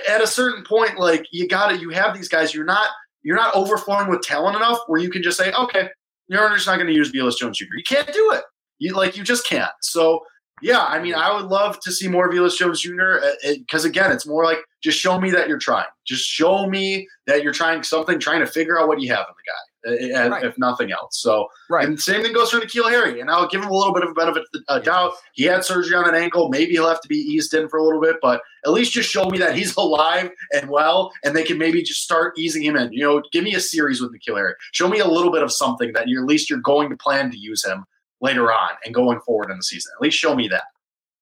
at 0.09 0.21
a 0.21 0.27
certain 0.27 0.63
point, 0.63 0.99
like 0.99 1.25
you 1.31 1.47
got 1.47 1.69
to 1.69 1.77
you 1.77 1.89
have 1.89 2.15
these 2.15 2.29
guys. 2.29 2.53
You're 2.53 2.65
not 2.65 2.89
you're 3.23 3.35
not 3.35 3.55
overflowing 3.55 4.09
with 4.09 4.21
talent 4.21 4.55
enough 4.55 4.79
where 4.87 5.01
you 5.01 5.09
can 5.09 5.21
just 5.21 5.37
say, 5.37 5.51
okay, 5.51 5.89
you're 6.27 6.55
just 6.55 6.67
not 6.67 6.75
going 6.75 6.87
to 6.87 6.93
use 6.93 7.11
Velus 7.11 7.37
Jones 7.37 7.57
Jr. 7.57 7.65
You 7.75 7.83
can't 7.87 8.11
do 8.13 8.31
it. 8.33 8.43
You 8.79 8.95
like 8.95 9.17
you 9.17 9.23
just 9.23 9.45
can't. 9.45 9.71
So 9.81 10.23
yeah, 10.61 10.83
I 10.85 10.99
mean, 10.99 11.13
I 11.13 11.33
would 11.33 11.45
love 11.45 11.79
to 11.81 11.91
see 11.91 12.07
more 12.07 12.31
Velus 12.31 12.57
Jones 12.57 12.81
Jr. 12.81 13.19
because 13.43 13.85
uh, 13.85 13.89
again, 13.89 14.11
it's 14.11 14.25
more 14.25 14.43
like 14.43 14.59
just 14.81 14.97
show 14.99 15.19
me 15.19 15.29
that 15.31 15.47
you're 15.47 15.59
trying. 15.59 15.85
Just 16.05 16.25
show 16.25 16.67
me 16.67 17.07
that 17.27 17.43
you're 17.43 17.53
trying 17.53 17.83
something, 17.83 18.19
trying 18.19 18.39
to 18.39 18.47
figure 18.47 18.79
out 18.79 18.87
what 18.87 18.99
you 18.99 19.09
have 19.09 19.19
in 19.19 19.35
the 19.35 19.51
guy. 19.51 19.66
Uh, 19.85 20.29
right. 20.29 20.43
if 20.43 20.57
nothing 20.57 20.91
else. 20.91 21.21
So, 21.21 21.47
right. 21.69 21.87
And 21.87 21.99
same 21.99 22.23
thing 22.23 22.33
goes 22.33 22.49
for 22.49 22.59
N'Keal 22.59 22.89
Harry. 22.89 23.21
And 23.21 23.29
I'll 23.29 23.47
give 23.47 23.61
him 23.61 23.69
a 23.69 23.73
little 23.73 23.93
bit 23.93 24.03
of 24.03 24.09
a 24.09 24.13
benefit 24.13 24.43
of 24.67 24.83
doubt. 24.83 25.13
He 25.33 25.43
had 25.43 25.63
surgery 25.63 25.95
on 25.95 26.09
an 26.09 26.15
ankle. 26.15 26.49
Maybe 26.49 26.71
he'll 26.71 26.87
have 26.87 27.01
to 27.01 27.07
be 27.07 27.17
eased 27.17 27.53
in 27.53 27.69
for 27.69 27.77
a 27.77 27.83
little 27.83 28.01
bit, 28.01 28.17
but 28.21 28.41
at 28.65 28.71
least 28.71 28.91
just 28.91 29.09
show 29.09 29.25
me 29.25 29.37
that 29.37 29.55
he's 29.55 29.75
alive 29.77 30.31
and 30.53 30.69
well, 30.69 31.11
and 31.23 31.35
they 31.35 31.43
can 31.43 31.57
maybe 31.57 31.83
just 31.83 32.03
start 32.03 32.37
easing 32.37 32.63
him 32.63 32.75
in. 32.75 32.91
You 32.91 33.01
know, 33.01 33.21
give 33.31 33.43
me 33.43 33.53
a 33.53 33.59
series 33.59 34.01
with 34.01 34.11
N'Keal 34.13 34.37
Harry. 34.37 34.53
Show 34.71 34.89
me 34.89 34.99
a 34.99 35.07
little 35.07 35.31
bit 35.31 35.43
of 35.43 35.51
something 35.51 35.93
that 35.93 36.07
you're 36.07 36.23
at 36.23 36.27
least 36.27 36.49
you're 36.49 36.59
going 36.59 36.89
to 36.89 36.97
plan 36.97 37.29
to 37.31 37.37
use 37.37 37.63
him 37.63 37.85
later 38.19 38.51
on 38.51 38.71
and 38.83 38.93
going 38.93 39.19
forward 39.21 39.51
in 39.51 39.57
the 39.57 39.63
season. 39.63 39.91
At 39.95 40.01
least 40.01 40.17
show 40.17 40.35
me 40.35 40.47
that. 40.47 40.63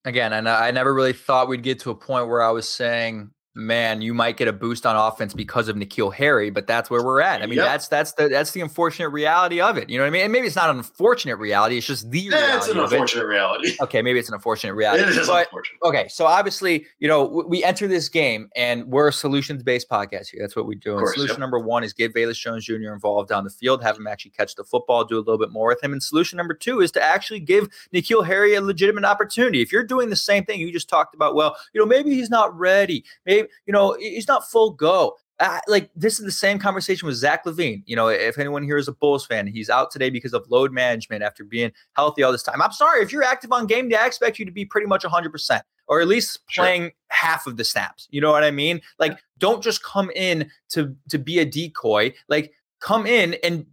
Again, 0.06 0.34
and 0.34 0.48
I 0.48 0.72
never 0.72 0.94
really 0.94 1.14
thought 1.14 1.48
we'd 1.48 1.64
get 1.64 1.80
to 1.80 1.90
a 1.90 1.96
point 1.96 2.28
where 2.30 2.42
I 2.42 2.52
was 2.52 2.70
saying 2.70 3.32
man, 3.56 4.02
you 4.02 4.14
might 4.14 4.36
get 4.36 4.50
a 4.50 4.54
boost 4.54 4.86
on 4.86 4.96
offense 4.96 5.34
because 5.34 5.70
of 5.70 5.78
N'Keal 5.78 6.14
Harry, 6.14 6.50
but 6.50 6.68
that's 6.68 6.90
where 6.90 7.04
we're 7.04 7.22
at. 7.22 7.42
I 7.42 7.46
mean, 7.46 7.58
yep. 7.58 7.66
that's 7.66 7.88
that's 7.88 8.12
the 8.14 8.28
that's 8.28 8.52
the 8.52 8.62
unfortunate 8.62 9.10
reality 9.10 9.62
of 9.62 9.78
it. 9.78 9.90
You 9.90 9.98
know 9.98 10.04
what 10.04 10.10
I 10.10 10.12
mean? 10.12 10.24
And 10.24 10.32
maybe 10.32 10.46
it's 10.46 10.56
not 10.56 10.70
an 10.70 10.78
unfortunate 10.78 11.38
reality; 11.38 11.78
it's 11.78 11.88
just 11.88 12.12
the 12.12 12.20
yeah, 12.20 12.36
reality. 12.36 12.58
It's 12.58 12.68
an 12.68 12.80
unfortunate 12.80 13.26
reality. 13.26 13.76
Okay, 13.86 14.02
maybe 14.02 14.20
it's 14.20 14.30
an 14.30 14.34
unfortunate 14.34 14.74
reality. 14.74 15.04
It 15.04 15.10
is 15.10 15.28
but, 15.28 15.48
unfortunate. 15.48 15.80
Okay, 15.84 16.08
so 16.08 16.26
obviously, 16.26 16.86
you 17.00 17.08
know, 17.08 17.46
we 17.48 17.64
enter 17.64 17.88
this 17.88 18.10
game, 18.10 18.50
and 18.56 18.86
we're 18.86 19.10
a 19.10 19.14
solutions 19.14 19.64
based 19.64 19.90
podcast 19.90 20.28
here. 20.28 20.42
That's 20.42 20.56
what 20.56 20.66
we 20.66 20.76
do. 20.76 20.98
And 20.98 21.08
solution 21.10 21.36
yep. 21.36 21.40
number 21.40 21.60
one 21.60 21.84
is 21.84 21.94
get 21.94 22.14
Velus 22.14 22.38
Jones 22.38 22.66
Jr. 22.66 22.94
involved 22.94 23.30
down 23.30 23.44
the 23.44 23.50
field, 23.50 23.84
have 23.84 23.98
him 23.98 24.08
actually 24.08 24.32
catch 24.32 24.56
the 24.56 24.64
football, 24.64 25.06
do 25.06 25.18
a 25.18 25.20
little 25.20 25.38
bit 25.38 25.52
more 25.52 25.68
with 25.68 25.84
him. 25.84 25.94
And 25.94 26.02
solution 26.02 26.38
number 26.38 26.54
two 26.54 26.82
is 26.82 26.92
to 26.94 27.04
actually 27.04 27.40
give 27.40 27.70
N'Keal 27.94 28.26
Harry 28.26 28.56
a 28.56 28.62
legitimate 28.62 29.06
opportunity. 29.06 29.62
If 29.62 29.72
you're 29.72 29.84
doing 29.84 30.10
the 30.10 30.16
same 30.16 30.46
thing 30.46 30.60
you 30.60 30.72
just 30.72 30.90
talked 30.90 31.14
about, 31.14 31.36
well, 31.36 31.56
you 31.74 31.80
know, 31.80 31.86
maybe 31.86 32.12
he's 32.12 32.30
not 32.30 32.58
ready. 32.58 33.04
Maybe 33.26 33.45
you 33.66 33.74
know 33.74 33.96
he's 34.00 34.26
he's 34.26 34.28
not 34.28 34.50
full 34.50 34.72
go. 34.72 35.16
Uh, 35.38 35.60
like 35.68 35.90
this 35.98 36.18
is 36.18 36.24
the 36.24 36.32
same 36.32 36.58
conversation 36.58 37.06
with 37.06 37.16
Zach 37.16 37.44
LaVine. 37.46 37.84
You 37.86 37.96
know, 37.96 38.08
if 38.08 38.38
anyone 38.38 38.64
here 38.64 38.78
is 38.78 38.88
a 38.88 38.94
Bulls 38.94 39.26
fan, 39.26 39.48
he's 39.48 39.70
out 39.70 39.92
today 39.92 40.10
because 40.10 40.34
of 40.34 40.50
load 40.50 40.72
management 40.72 41.24
after 41.24 41.44
being 41.44 41.72
healthy 41.94 42.24
all 42.24 42.32
this 42.32 42.44
time. 42.44 42.62
I'm 42.62 42.72
sorry 42.72 43.04
if 43.04 43.12
you're 43.12 43.24
active 43.24 43.52
on 43.52 43.68
game 43.68 43.90
day, 43.90 43.98
I 43.98 44.06
expect 44.06 44.40
you 44.40 44.46
to 44.46 44.52
be 44.52 44.64
pretty 44.66 44.88
much 44.88 45.04
100 45.04 45.32
percent 45.32 45.64
or 45.88 46.02
at 46.02 46.08
least 46.08 46.40
playing 46.48 46.84
sure. 46.84 46.92
half 47.10 47.48
of 47.48 47.58
the 47.58 47.64
snaps. 47.64 48.08
You 48.10 48.22
know 48.22 48.32
what 48.32 48.44
I 48.44 48.52
mean? 48.52 48.82
Like, 48.98 49.20
don't 49.38 49.62
just 49.62 49.84
come 49.84 50.10
in 50.16 50.50
to 50.70 50.96
to 51.10 51.20
be 51.20 51.40
a 51.40 51.46
decoy. 51.46 52.14
Like, 52.30 52.54
come 52.80 53.06
in 53.06 53.36
and 53.44 53.66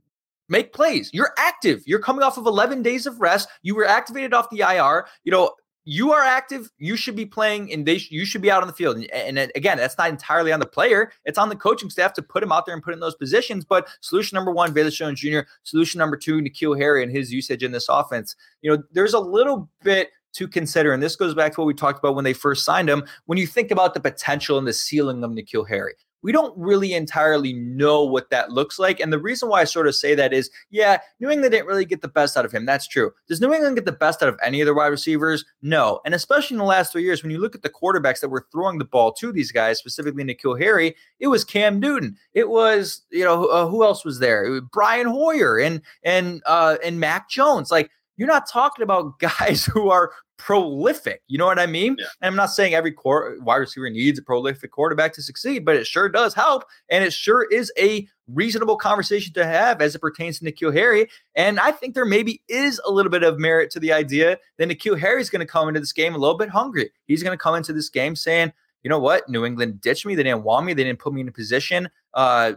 make 0.48 0.72
plays. 0.72 1.10
You're 1.12 1.32
active. 1.38 1.82
You're 1.86 2.00
coming 2.00 2.22
off 2.22 2.36
of 2.36 2.46
11 2.46 2.82
days 2.82 3.06
of 3.06 3.20
rest. 3.20 3.48
You 3.62 3.74
were 3.74 3.86
activated 3.86 4.34
off 4.34 4.50
the 4.50 4.60
IR. 4.60 5.06
You 5.24 5.32
know, 5.32 5.54
you 5.84 6.12
are 6.12 6.22
active, 6.22 6.70
you 6.78 6.96
should 6.96 7.16
be 7.16 7.26
playing, 7.26 7.72
and 7.72 7.84
they 7.86 7.98
sh- 7.98 8.10
you 8.10 8.24
should 8.24 8.42
be 8.42 8.50
out 8.50 8.62
on 8.62 8.68
the 8.68 8.72
field. 8.72 8.96
And, 8.96 9.38
and, 9.38 9.50
again, 9.54 9.78
that's 9.78 9.98
not 9.98 10.10
entirely 10.10 10.52
on 10.52 10.60
the 10.60 10.66
player; 10.66 11.12
it's 11.24 11.38
on 11.38 11.48
the 11.48 11.56
coaching 11.56 11.90
staff 11.90 12.12
to 12.14 12.22
put 12.22 12.42
him 12.42 12.52
out 12.52 12.66
there 12.66 12.74
and 12.74 12.82
put 12.82 12.94
in 12.94 13.00
those 13.00 13.14
positions. 13.14 13.64
But 13.64 13.88
solution 14.00 14.36
number 14.36 14.52
one, 14.52 14.72
Velus 14.72 14.94
Jones 14.94 15.20
Jr. 15.20 15.40
Solution 15.64 15.98
number 15.98 16.16
two, 16.16 16.40
N'Keal 16.40 16.78
Harry 16.78 17.02
and 17.02 17.10
his 17.10 17.32
usage 17.32 17.62
in 17.62 17.72
this 17.72 17.88
offense. 17.88 18.36
You 18.62 18.76
know, 18.76 18.82
there's 18.92 19.14
a 19.14 19.20
little 19.20 19.68
bit 19.82 20.10
to 20.34 20.48
consider, 20.48 20.92
and 20.92 21.02
this 21.02 21.16
goes 21.16 21.34
back 21.34 21.54
to 21.54 21.60
what 21.60 21.66
we 21.66 21.74
talked 21.74 21.98
about 21.98 22.14
when 22.14 22.24
they 22.24 22.32
first 22.32 22.64
signed 22.64 22.88
him. 22.88 23.04
When 23.26 23.38
you 23.38 23.46
think 23.46 23.70
about 23.70 23.94
the 23.94 24.00
potential 24.00 24.58
and 24.58 24.66
the 24.66 24.72
ceiling 24.72 25.24
of 25.24 25.30
N'Keal 25.32 25.68
Harry, 25.68 25.94
we 26.22 26.32
don't 26.32 26.56
really 26.56 26.94
entirely 26.94 27.52
know 27.52 28.04
what 28.04 28.30
that 28.30 28.50
looks 28.50 28.78
like. 28.78 29.00
And 29.00 29.12
the 29.12 29.18
reason 29.18 29.48
why 29.48 29.60
I 29.60 29.64
sort 29.64 29.86
of 29.86 29.94
say 29.94 30.14
that 30.14 30.32
is, 30.32 30.50
yeah, 30.70 30.98
New 31.20 31.30
England 31.30 31.52
didn't 31.52 31.66
really 31.66 31.84
get 31.84 32.00
the 32.00 32.08
best 32.08 32.36
out 32.36 32.44
of 32.44 32.52
him. 32.52 32.64
That's 32.64 32.86
true. 32.86 33.12
Does 33.28 33.40
New 33.40 33.52
England 33.52 33.76
get 33.76 33.84
the 33.84 33.92
best 33.92 34.22
out 34.22 34.28
of 34.28 34.38
any 34.42 34.60
of 34.60 34.66
the 34.66 34.74
wide 34.74 34.86
receivers? 34.86 35.44
No. 35.62 36.00
And 36.04 36.14
especially 36.14 36.54
in 36.54 36.58
the 36.58 36.64
last 36.64 36.92
three 36.92 37.02
years, 37.02 37.22
when 37.22 37.32
you 37.32 37.38
look 37.38 37.54
at 37.54 37.62
the 37.62 37.70
quarterbacks 37.70 38.20
that 38.20 38.28
were 38.28 38.46
throwing 38.52 38.78
the 38.78 38.84
ball 38.84 39.12
to 39.14 39.32
these 39.32 39.52
guys, 39.52 39.78
specifically 39.78 40.24
N'Keal 40.24 40.60
Harry, 40.60 40.94
it 41.18 41.28
was 41.28 41.44
Cam 41.44 41.80
Newton. 41.80 42.16
It 42.34 42.48
was, 42.48 43.02
you 43.10 43.24
know, 43.24 43.46
uh, 43.46 43.66
who 43.66 43.82
else 43.84 44.04
was 44.04 44.18
there? 44.18 44.60
Brian 44.72 45.06
Hoyer 45.06 45.58
and 45.58 45.82
and 46.02 46.42
uh, 46.46 46.76
and 46.84 47.00
Mac 47.00 47.28
Jones. 47.28 47.70
Like 47.70 47.90
you're 48.16 48.28
not 48.28 48.48
talking 48.48 48.82
about 48.82 49.18
guys 49.18 49.64
who 49.64 49.90
are 49.90 50.12
prolific. 50.38 51.22
You 51.28 51.38
know 51.38 51.46
what 51.46 51.60
I 51.60 51.66
mean? 51.66 51.96
Yeah. 51.98 52.06
And 52.20 52.28
I'm 52.28 52.36
not 52.36 52.46
saying 52.46 52.74
every 52.74 52.94
wide 53.04 53.56
receiver 53.56 53.88
needs 53.88 54.18
a 54.18 54.22
prolific 54.22 54.72
quarterback 54.72 55.12
to 55.14 55.22
succeed, 55.22 55.64
but 55.64 55.76
it 55.76 55.86
sure 55.86 56.08
does 56.08 56.34
help. 56.34 56.64
And 56.90 57.04
it 57.04 57.12
sure 57.12 57.44
is 57.44 57.72
a 57.78 58.08
reasonable 58.26 58.76
conversation 58.76 59.32
to 59.34 59.44
have 59.44 59.80
as 59.80 59.94
it 59.94 60.00
pertains 60.00 60.40
to 60.40 60.44
N'Keal 60.44 60.74
Harry. 60.74 61.08
And 61.36 61.60
I 61.60 61.70
think 61.70 61.94
there 61.94 62.04
maybe 62.04 62.42
is 62.48 62.80
a 62.84 62.90
little 62.90 63.10
bit 63.10 63.22
of 63.22 63.38
merit 63.38 63.70
to 63.72 63.80
the 63.80 63.92
idea 63.92 64.38
that 64.58 64.68
N'Keal 64.68 64.98
Harry 64.98 65.20
is 65.20 65.30
going 65.30 65.46
to 65.46 65.46
come 65.46 65.68
into 65.68 65.80
this 65.80 65.92
game 65.92 66.14
a 66.14 66.18
little 66.18 66.36
bit 66.36 66.48
hungry. 66.48 66.90
He's 67.06 67.22
going 67.22 67.36
to 67.36 67.42
come 67.42 67.54
into 67.54 67.72
this 67.72 67.88
game 67.88 68.16
saying, 68.16 68.52
you 68.82 68.88
know 68.88 68.98
what? 68.98 69.28
New 69.28 69.44
England 69.44 69.80
ditched 69.80 70.06
me. 70.06 70.16
They 70.16 70.24
didn't 70.24 70.42
want 70.42 70.66
me. 70.66 70.74
They 70.74 70.82
didn't 70.82 70.98
put 70.98 71.12
me 71.12 71.20
in 71.20 71.28
a 71.28 71.32
position 71.32 71.88
uh, 72.14 72.54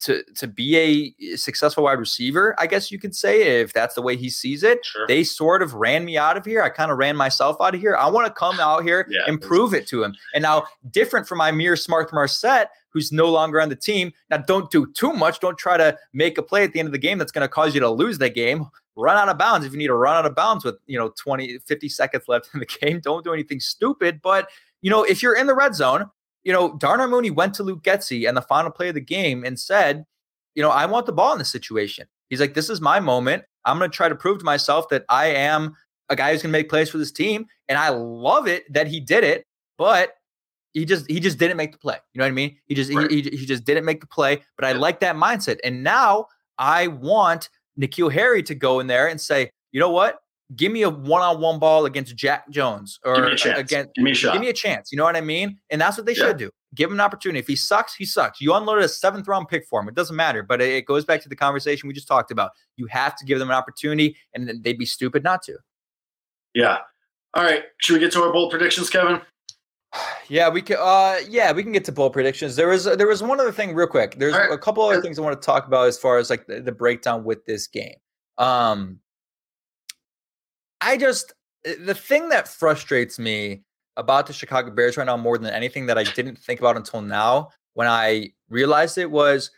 to 0.00 0.22
to 0.36 0.46
be 0.46 1.14
a 1.32 1.36
successful 1.36 1.84
wide 1.84 1.98
receiver. 1.98 2.54
I 2.58 2.66
guess 2.66 2.90
you 2.90 2.98
could 2.98 3.14
say 3.14 3.60
if 3.60 3.72
that's 3.72 3.94
the 3.94 4.02
way 4.02 4.16
he 4.16 4.30
sees 4.30 4.62
it. 4.62 4.84
Sure. 4.84 5.06
They 5.06 5.24
sort 5.24 5.62
of 5.62 5.74
ran 5.74 6.04
me 6.04 6.16
out 6.16 6.36
of 6.36 6.44
here. 6.44 6.62
I 6.62 6.68
kind 6.70 6.90
of 6.90 6.98
ran 6.98 7.16
myself 7.16 7.56
out 7.60 7.74
of 7.74 7.80
here. 7.80 7.96
I 7.96 8.08
want 8.08 8.26
to 8.26 8.32
come 8.32 8.58
out 8.60 8.82
here 8.82 9.06
Yeah, 9.10 9.20
and 9.26 9.40
prove 9.40 9.74
it 9.74 9.86
to 9.88 10.02
him. 10.02 10.14
And 10.34 10.42
now, 10.42 10.66
different 10.90 11.28
from 11.28 11.38
my 11.38 11.50
mere 11.50 11.76
Smart 11.76 12.10
Marset, 12.12 12.66
who's 12.88 13.12
no 13.12 13.30
longer 13.30 13.60
on 13.60 13.68
the 13.68 13.76
team. 13.76 14.12
Now, 14.30 14.38
don't 14.38 14.70
do 14.70 14.90
too 14.92 15.12
much. 15.12 15.40
Don't 15.40 15.58
try 15.58 15.76
to 15.76 15.96
make 16.12 16.38
a 16.38 16.42
play 16.42 16.64
at 16.64 16.72
the 16.72 16.80
end 16.80 16.86
of 16.86 16.92
the 16.92 16.98
game 16.98 17.18
that's 17.18 17.32
going 17.32 17.44
to 17.44 17.48
cause 17.48 17.74
you 17.74 17.80
to 17.80 17.90
lose 17.90 18.18
the 18.18 18.30
game. 18.30 18.66
Run 18.96 19.16
out 19.16 19.28
of 19.28 19.38
bounds 19.38 19.64
if 19.64 19.72
you 19.72 19.78
need 19.78 19.86
to 19.86 19.94
run 19.94 20.16
out 20.16 20.26
of 20.26 20.34
bounds 20.34 20.64
with, 20.64 20.76
you 20.86 20.98
know, 20.98 21.12
20, 21.16 21.58
50 21.58 21.88
seconds 21.88 22.24
left 22.26 22.50
in 22.52 22.60
the 22.60 22.66
game. 22.80 23.00
Don't 23.00 23.24
do 23.24 23.32
anything 23.32 23.60
stupid. 23.60 24.20
But, 24.22 24.48
you 24.82 24.90
know, 24.90 25.04
if 25.04 25.22
you're 25.22 25.36
in 25.36 25.46
the 25.46 25.54
red 25.54 25.74
zone, 25.74 26.10
you 26.44 26.52
know, 26.52 26.76
Darnell 26.76 27.08
Mooney 27.08 27.30
went 27.30 27.54
to 27.54 27.62
Luke 27.62 27.82
Getsy 27.82 28.26
and 28.26 28.36
the 28.36 28.42
final 28.42 28.70
play 28.70 28.88
of 28.88 28.94
the 28.94 29.00
game 29.00 29.44
and 29.44 29.58
said, 29.58 30.04
you 30.54 30.62
know, 30.62 30.70
I 30.70 30.86
want 30.86 31.06
the 31.06 31.12
ball 31.12 31.32
in 31.32 31.38
this 31.38 31.50
situation. 31.50 32.06
He's 32.28 32.40
like, 32.40 32.54
this 32.54 32.70
is 32.70 32.80
my 32.80 33.00
moment. 33.00 33.44
I'm 33.64 33.78
going 33.78 33.90
to 33.90 33.96
try 33.96 34.08
to 34.08 34.14
prove 34.14 34.38
to 34.38 34.44
myself 34.44 34.88
that 34.88 35.04
I 35.08 35.26
am 35.26 35.74
a 36.08 36.16
guy 36.16 36.32
who's 36.32 36.42
going 36.42 36.52
to 36.52 36.58
make 36.58 36.68
plays 36.68 36.90
for 36.90 36.98
this 36.98 37.12
team. 37.12 37.46
And 37.68 37.78
I 37.78 37.90
love 37.90 38.48
it 38.48 38.72
that 38.72 38.86
he 38.86 39.00
did 39.00 39.24
it, 39.24 39.46
but 39.78 40.14
he 40.72 40.84
just 40.84 41.08
he 41.10 41.20
just 41.20 41.38
didn't 41.38 41.56
make 41.56 41.72
the 41.72 41.78
play. 41.78 41.96
You 42.14 42.18
know 42.20 42.24
what 42.24 42.30
I 42.30 42.32
mean? 42.32 42.56
He 42.66 42.74
just 42.74 42.92
Right. 42.92 43.10
he, 43.10 43.22
he, 43.22 43.36
he 43.36 43.46
just 43.46 43.64
didn't 43.64 43.84
make 43.84 44.00
the 44.00 44.06
play. 44.06 44.40
But 44.56 44.64
I 44.64 44.72
like 44.72 45.00
that 45.00 45.16
mindset. 45.16 45.58
And 45.64 45.82
now 45.82 46.26
I 46.58 46.86
want 46.86 47.48
N'Keal 47.78 48.12
Harry 48.12 48.42
to 48.44 48.54
go 48.54 48.80
in 48.80 48.86
there 48.86 49.08
and 49.08 49.20
say, 49.20 49.50
you 49.72 49.80
know 49.80 49.90
what? 49.90 50.20
Give 50.56 50.72
me 50.72 50.82
a 50.82 50.90
one-on-one 50.90 51.58
ball 51.60 51.86
against 51.86 52.16
Jack 52.16 52.50
Jones 52.50 52.98
or 53.04 53.14
Give 53.16 53.24
me 53.24 53.32
a 53.32 53.36
chance. 53.36 53.58
against 53.60 53.94
Give 53.94 54.04
me 54.04 54.10
a 54.10 54.14
shot. 54.14 54.32
Give 54.32 54.40
me 54.42 54.48
a 54.48 54.52
chance. 54.52 54.90
You 54.90 54.98
know 54.98 55.04
what 55.04 55.14
I 55.16 55.20
mean? 55.20 55.58
And 55.70 55.80
that's 55.80 55.96
what 55.96 56.06
they 56.06 56.12
Yeah. 56.14 56.28
should 56.28 56.38
do. 56.38 56.50
Give 56.74 56.88
him 56.90 56.94
an 56.96 57.00
opportunity. 57.00 57.38
If 57.38 57.46
he 57.46 57.56
sucks, 57.56 57.94
he 57.94 58.04
sucks. 58.04 58.40
You 58.40 58.52
unloaded 58.54 58.84
a 58.84 58.88
seventh 58.88 59.28
round 59.28 59.48
pick 59.48 59.66
for 59.66 59.80
him. 59.80 59.88
It 59.88 59.94
doesn't 59.94 60.14
matter. 60.16 60.42
But 60.42 60.60
it 60.60 60.86
goes 60.86 61.04
back 61.04 61.20
to 61.22 61.28
the 61.28 61.36
conversation 61.36 61.86
we 61.88 61.94
just 61.94 62.08
talked 62.08 62.30
about. 62.30 62.50
You 62.76 62.86
have 62.86 63.16
to 63.16 63.24
give 63.24 63.38
them 63.38 63.48
an 63.50 63.56
opportunity, 63.56 64.16
and 64.34 64.62
they'd 64.62 64.78
be 64.78 64.86
stupid 64.86 65.22
not 65.24 65.42
to. 65.44 65.56
yeah. 66.54 66.78
All 67.34 67.44
right. 67.44 67.62
Should 67.78 67.94
we 67.94 68.00
get 68.00 68.10
to 68.12 68.22
our 68.22 68.32
bold 68.32 68.50
predictions, 68.50 68.90
Kevin? 68.90 69.20
Yeah, 70.28 70.48
we 70.48 70.62
can. 70.62 70.76
Uh, 70.78 71.16
yeah, 71.28 71.50
we 71.50 71.64
can 71.64 71.72
get 71.72 71.84
to 71.86 71.92
bold 71.92 72.12
predictions. 72.12 72.54
There 72.54 72.68
was 72.68 72.84
there 72.84 73.08
was 73.08 73.20
one 73.24 73.40
other 73.40 73.50
thing, 73.50 73.74
real 73.74 73.88
quick. 73.88 74.14
There's 74.16 74.34
right. 74.34 74.52
a 74.52 74.56
couple 74.56 74.84
other 74.84 75.02
things 75.02 75.18
I 75.18 75.22
want 75.22 75.40
to 75.40 75.44
talk 75.44 75.66
about 75.66 75.88
as 75.88 75.98
far 75.98 76.18
as 76.18 76.30
like 76.30 76.46
the, 76.46 76.60
the 76.60 76.70
breakdown 76.70 77.24
with 77.24 77.44
this 77.46 77.66
game. 77.66 77.96
Um, 78.38 79.00
I 80.80 80.96
just 80.96 81.32
eh, 81.64 81.74
the 81.84 81.94
thing 81.94 82.28
that 82.30 82.48
frustrates 82.48 83.18
me 83.18 83.62
about 83.96 84.26
the 84.26 84.32
Chicago 84.32 84.70
Bears 84.70 84.96
right 84.96 85.06
now 85.06 85.16
more 85.16 85.38
than 85.38 85.52
anything 85.52 85.86
that 85.86 85.98
I 85.98 86.04
didn't 86.04 86.38
think 86.38 86.60
about 86.60 86.76
until 86.76 87.02
now 87.02 87.50
when 87.74 87.86
I 87.86 88.32
realized 88.48 88.98
it 88.98 89.10
was 89.10 89.50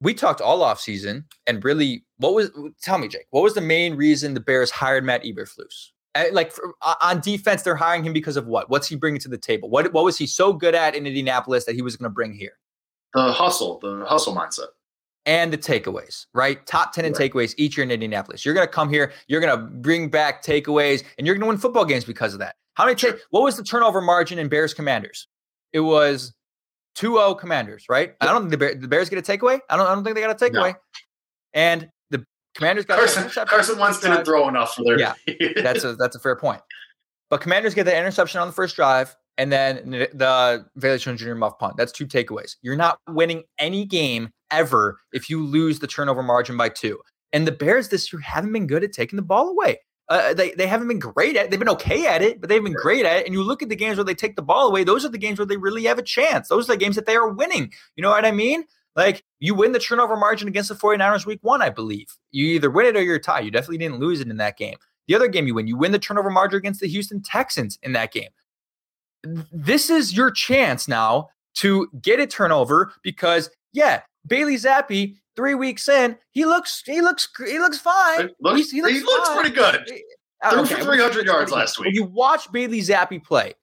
we 0.00 0.14
talked 0.14 0.40
all 0.40 0.62
off 0.62 0.80
season 0.80 1.26
and 1.46 1.64
really 1.64 2.04
what 2.18 2.34
was 2.34 2.50
tell 2.82 2.98
me 2.98 3.08
Jake 3.08 3.26
what 3.30 3.42
was 3.42 3.54
the 3.54 3.60
main 3.60 3.94
reason 3.94 4.34
the 4.34 4.40
Bears 4.40 4.70
hired 4.70 5.04
Matt 5.04 5.22
Eberflus? 5.24 5.90
Eh, 6.16 6.30
like 6.32 6.50
for, 6.50 6.74
on 7.00 7.20
defense 7.20 7.62
they're 7.62 7.76
hiring 7.76 8.04
him 8.04 8.12
because 8.12 8.36
of 8.36 8.46
what? 8.46 8.68
What's 8.68 8.88
he 8.88 8.96
bringing 8.96 9.20
to 9.20 9.28
the 9.28 9.38
table? 9.38 9.70
What 9.70 9.92
what 9.92 10.04
was 10.04 10.18
he 10.18 10.26
so 10.26 10.52
good 10.52 10.74
at 10.74 10.94
in 10.94 11.06
Indianapolis 11.06 11.64
that 11.66 11.74
he 11.74 11.82
was 11.82 11.96
going 11.96 12.10
to 12.10 12.14
bring 12.14 12.32
here? 12.32 12.58
The 13.14 13.32
hustle, 13.32 13.78
the 13.80 14.04
hustle 14.06 14.34
mindset. 14.34 14.68
And 15.26 15.52
the 15.52 15.58
takeaways, 15.58 16.26
right? 16.34 16.64
Top 16.66 16.92
10 16.92 17.04
in 17.04 17.12
Right. 17.12 17.30
takeaways 17.32 17.54
each 17.58 17.76
year 17.76 17.84
in 17.84 17.90
Indianapolis. 17.90 18.44
You're 18.44 18.54
going 18.54 18.66
to 18.66 18.72
come 18.72 18.88
here, 18.88 19.12
you're 19.28 19.40
going 19.40 19.56
to 19.58 19.64
bring 19.66 20.08
back 20.08 20.42
takeaways, 20.42 21.04
and 21.18 21.26
you're 21.26 21.34
going 21.36 21.42
to 21.42 21.48
win 21.48 21.58
football 21.58 21.84
games 21.84 22.04
because 22.04 22.32
of 22.32 22.40
that. 22.40 22.56
How 22.74 22.84
many 22.84 22.94
take 22.96 23.16
what 23.30 23.42
was 23.42 23.56
the 23.56 23.62
turnover 23.64 24.00
margin 24.00 24.38
in 24.38 24.48
Bears 24.48 24.72
Commanders? 24.72 25.28
It 25.72 25.80
was 25.80 26.32
2-0 26.96 27.38
Commanders, 27.38 27.84
right? 27.88 28.14
I 28.20 28.26
don't 28.26 28.42
think 28.42 28.50
the, 28.52 28.58
Bear, 28.58 28.74
the 28.74 28.88
Bears 28.88 29.08
get 29.10 29.18
a 29.18 29.22
takeaway. 29.22 29.60
I 29.68 29.76
don't 29.76 29.86
I 29.86 29.94
don't 29.94 30.02
think 30.04 30.16
they 30.16 30.22
got 30.22 30.40
a 30.40 30.50
No. 30.50 30.60
takeaway. 30.60 30.74
And 31.52 31.90
the 32.10 32.24
Commanders 32.54 32.84
got 32.86 32.96
that 32.96 33.14
Carson, 33.14 33.46
Carson 33.46 33.74
on 33.76 33.80
Wentz 33.82 34.00
didn't 34.00 34.24
throw 34.24 34.48
enough 34.48 34.74
for 34.74 34.84
their. 34.84 34.98
Yeah, 34.98 35.14
That's 35.62 35.84
a 35.84 35.94
that's 35.96 36.16
a 36.16 36.20
fair 36.20 36.36
point. 36.36 36.62
But 37.28 37.40
Commanders 37.40 37.74
get 37.74 37.84
the 37.84 37.96
interception 37.96 38.40
on 38.40 38.46
the 38.48 38.52
first 38.52 38.74
drive, 38.76 39.14
and 39.40 39.50
then 39.50 39.90
the 40.12 40.66
Velus 40.78 41.00
Jones 41.00 41.18
Jr. 41.18 41.34
muff 41.34 41.58
punt. 41.58 41.78
That's 41.78 41.92
two 41.92 42.06
takeaways. 42.06 42.56
You're 42.60 42.76
not 42.76 42.98
winning 43.08 43.44
any 43.58 43.86
game 43.86 44.34
ever 44.50 45.00
if 45.14 45.30
you 45.30 45.42
lose 45.42 45.78
the 45.78 45.86
turnover 45.86 46.22
margin 46.22 46.58
by 46.58 46.68
two. 46.68 46.98
And 47.32 47.46
the 47.46 47.52
Bears 47.52 47.88
this 47.88 48.12
year 48.12 48.20
haven't 48.20 48.52
been 48.52 48.66
good 48.66 48.84
at 48.84 48.92
taking 48.92 49.16
the 49.16 49.22
ball 49.22 49.48
away. 49.48 49.78
Uh, 50.10 50.34
they, 50.34 50.50
they 50.50 50.66
haven't 50.66 50.88
been 50.88 50.98
great 50.98 51.36
at 51.36 51.46
it. 51.46 51.50
They've 51.50 51.58
been 51.58 51.70
okay 51.70 52.04
at 52.04 52.20
it, 52.20 52.38
but 52.38 52.50
they've 52.50 52.62
been 52.62 52.74
great 52.74 53.06
at 53.06 53.20
it. 53.20 53.24
And 53.24 53.32
you 53.32 53.42
look 53.42 53.62
at 53.62 53.70
the 53.70 53.76
games 53.76 53.96
where 53.96 54.04
they 54.04 54.12
take 54.12 54.36
the 54.36 54.42
ball 54.42 54.68
away, 54.68 54.84
those 54.84 55.06
are 55.06 55.08
the 55.08 55.16
games 55.16 55.38
where 55.38 55.46
they 55.46 55.56
really 55.56 55.84
have 55.84 55.98
a 55.98 56.02
chance. 56.02 56.48
Those 56.48 56.68
are 56.68 56.74
the 56.74 56.78
games 56.78 56.96
that 56.96 57.06
they 57.06 57.16
are 57.16 57.30
winning. 57.30 57.72
You 57.96 58.02
know 58.02 58.10
what 58.10 58.26
I 58.26 58.32
mean? 58.32 58.64
Like 58.94 59.24
you 59.38 59.54
win 59.54 59.72
the 59.72 59.78
turnover 59.78 60.18
margin 60.18 60.48
against 60.48 60.68
the 60.68 60.74
49ers 60.74 61.24
week 61.24 61.38
one, 61.40 61.62
I 61.62 61.70
believe. 61.70 62.14
You 62.30 62.44
either 62.48 62.70
win 62.70 62.84
it 62.84 62.96
or 62.96 63.02
you're 63.02 63.18
tied. 63.18 63.46
You 63.46 63.50
definitely 63.50 63.78
didn't 63.78 64.00
lose 64.00 64.20
it 64.20 64.28
in 64.28 64.36
that 64.36 64.58
game. 64.58 64.76
The 65.08 65.14
other 65.14 65.28
game 65.28 65.46
you 65.46 65.54
win, 65.54 65.66
you 65.66 65.78
win 65.78 65.92
the 65.92 65.98
turnover 65.98 66.28
margin 66.28 66.58
against 66.58 66.80
the 66.80 66.88
Houston 66.88 67.22
Texans 67.22 67.78
in 67.82 67.92
that 67.94 68.12
game. 68.12 68.28
Th- 69.24 69.46
This 69.52 69.90
is 69.90 70.14
your 70.16 70.30
chance 70.30 70.88
now 70.88 71.28
to 71.56 71.88
get 72.00 72.20
a 72.20 72.26
turnover 72.26 72.92
because, 73.02 73.50
yeah, 73.72 74.02
Bailey 74.26 74.56
Zappe, 74.56 75.16
three 75.36 75.54
weeks 75.54 75.88
in, 75.88 76.16
he 76.30 76.44
looks, 76.44 76.82
he 76.86 77.00
looks, 77.00 77.28
he 77.46 77.58
looks 77.58 77.78
fine. 77.78 78.30
Looks- 78.40 78.70
he 78.70 78.82
looks 78.82 79.00
fine. 79.00 79.34
pretty 79.40 79.54
good. 79.54 79.86
Threw 80.50 80.64
for 80.64 80.82
300 80.82 81.26
yards 81.26 81.52
last 81.52 81.78
week. 81.78 81.86
When 81.86 81.94
you 81.94 82.04
watch 82.04 82.50
Bailey 82.50 82.80
Zappe 82.80 83.22
play, 83.22 83.54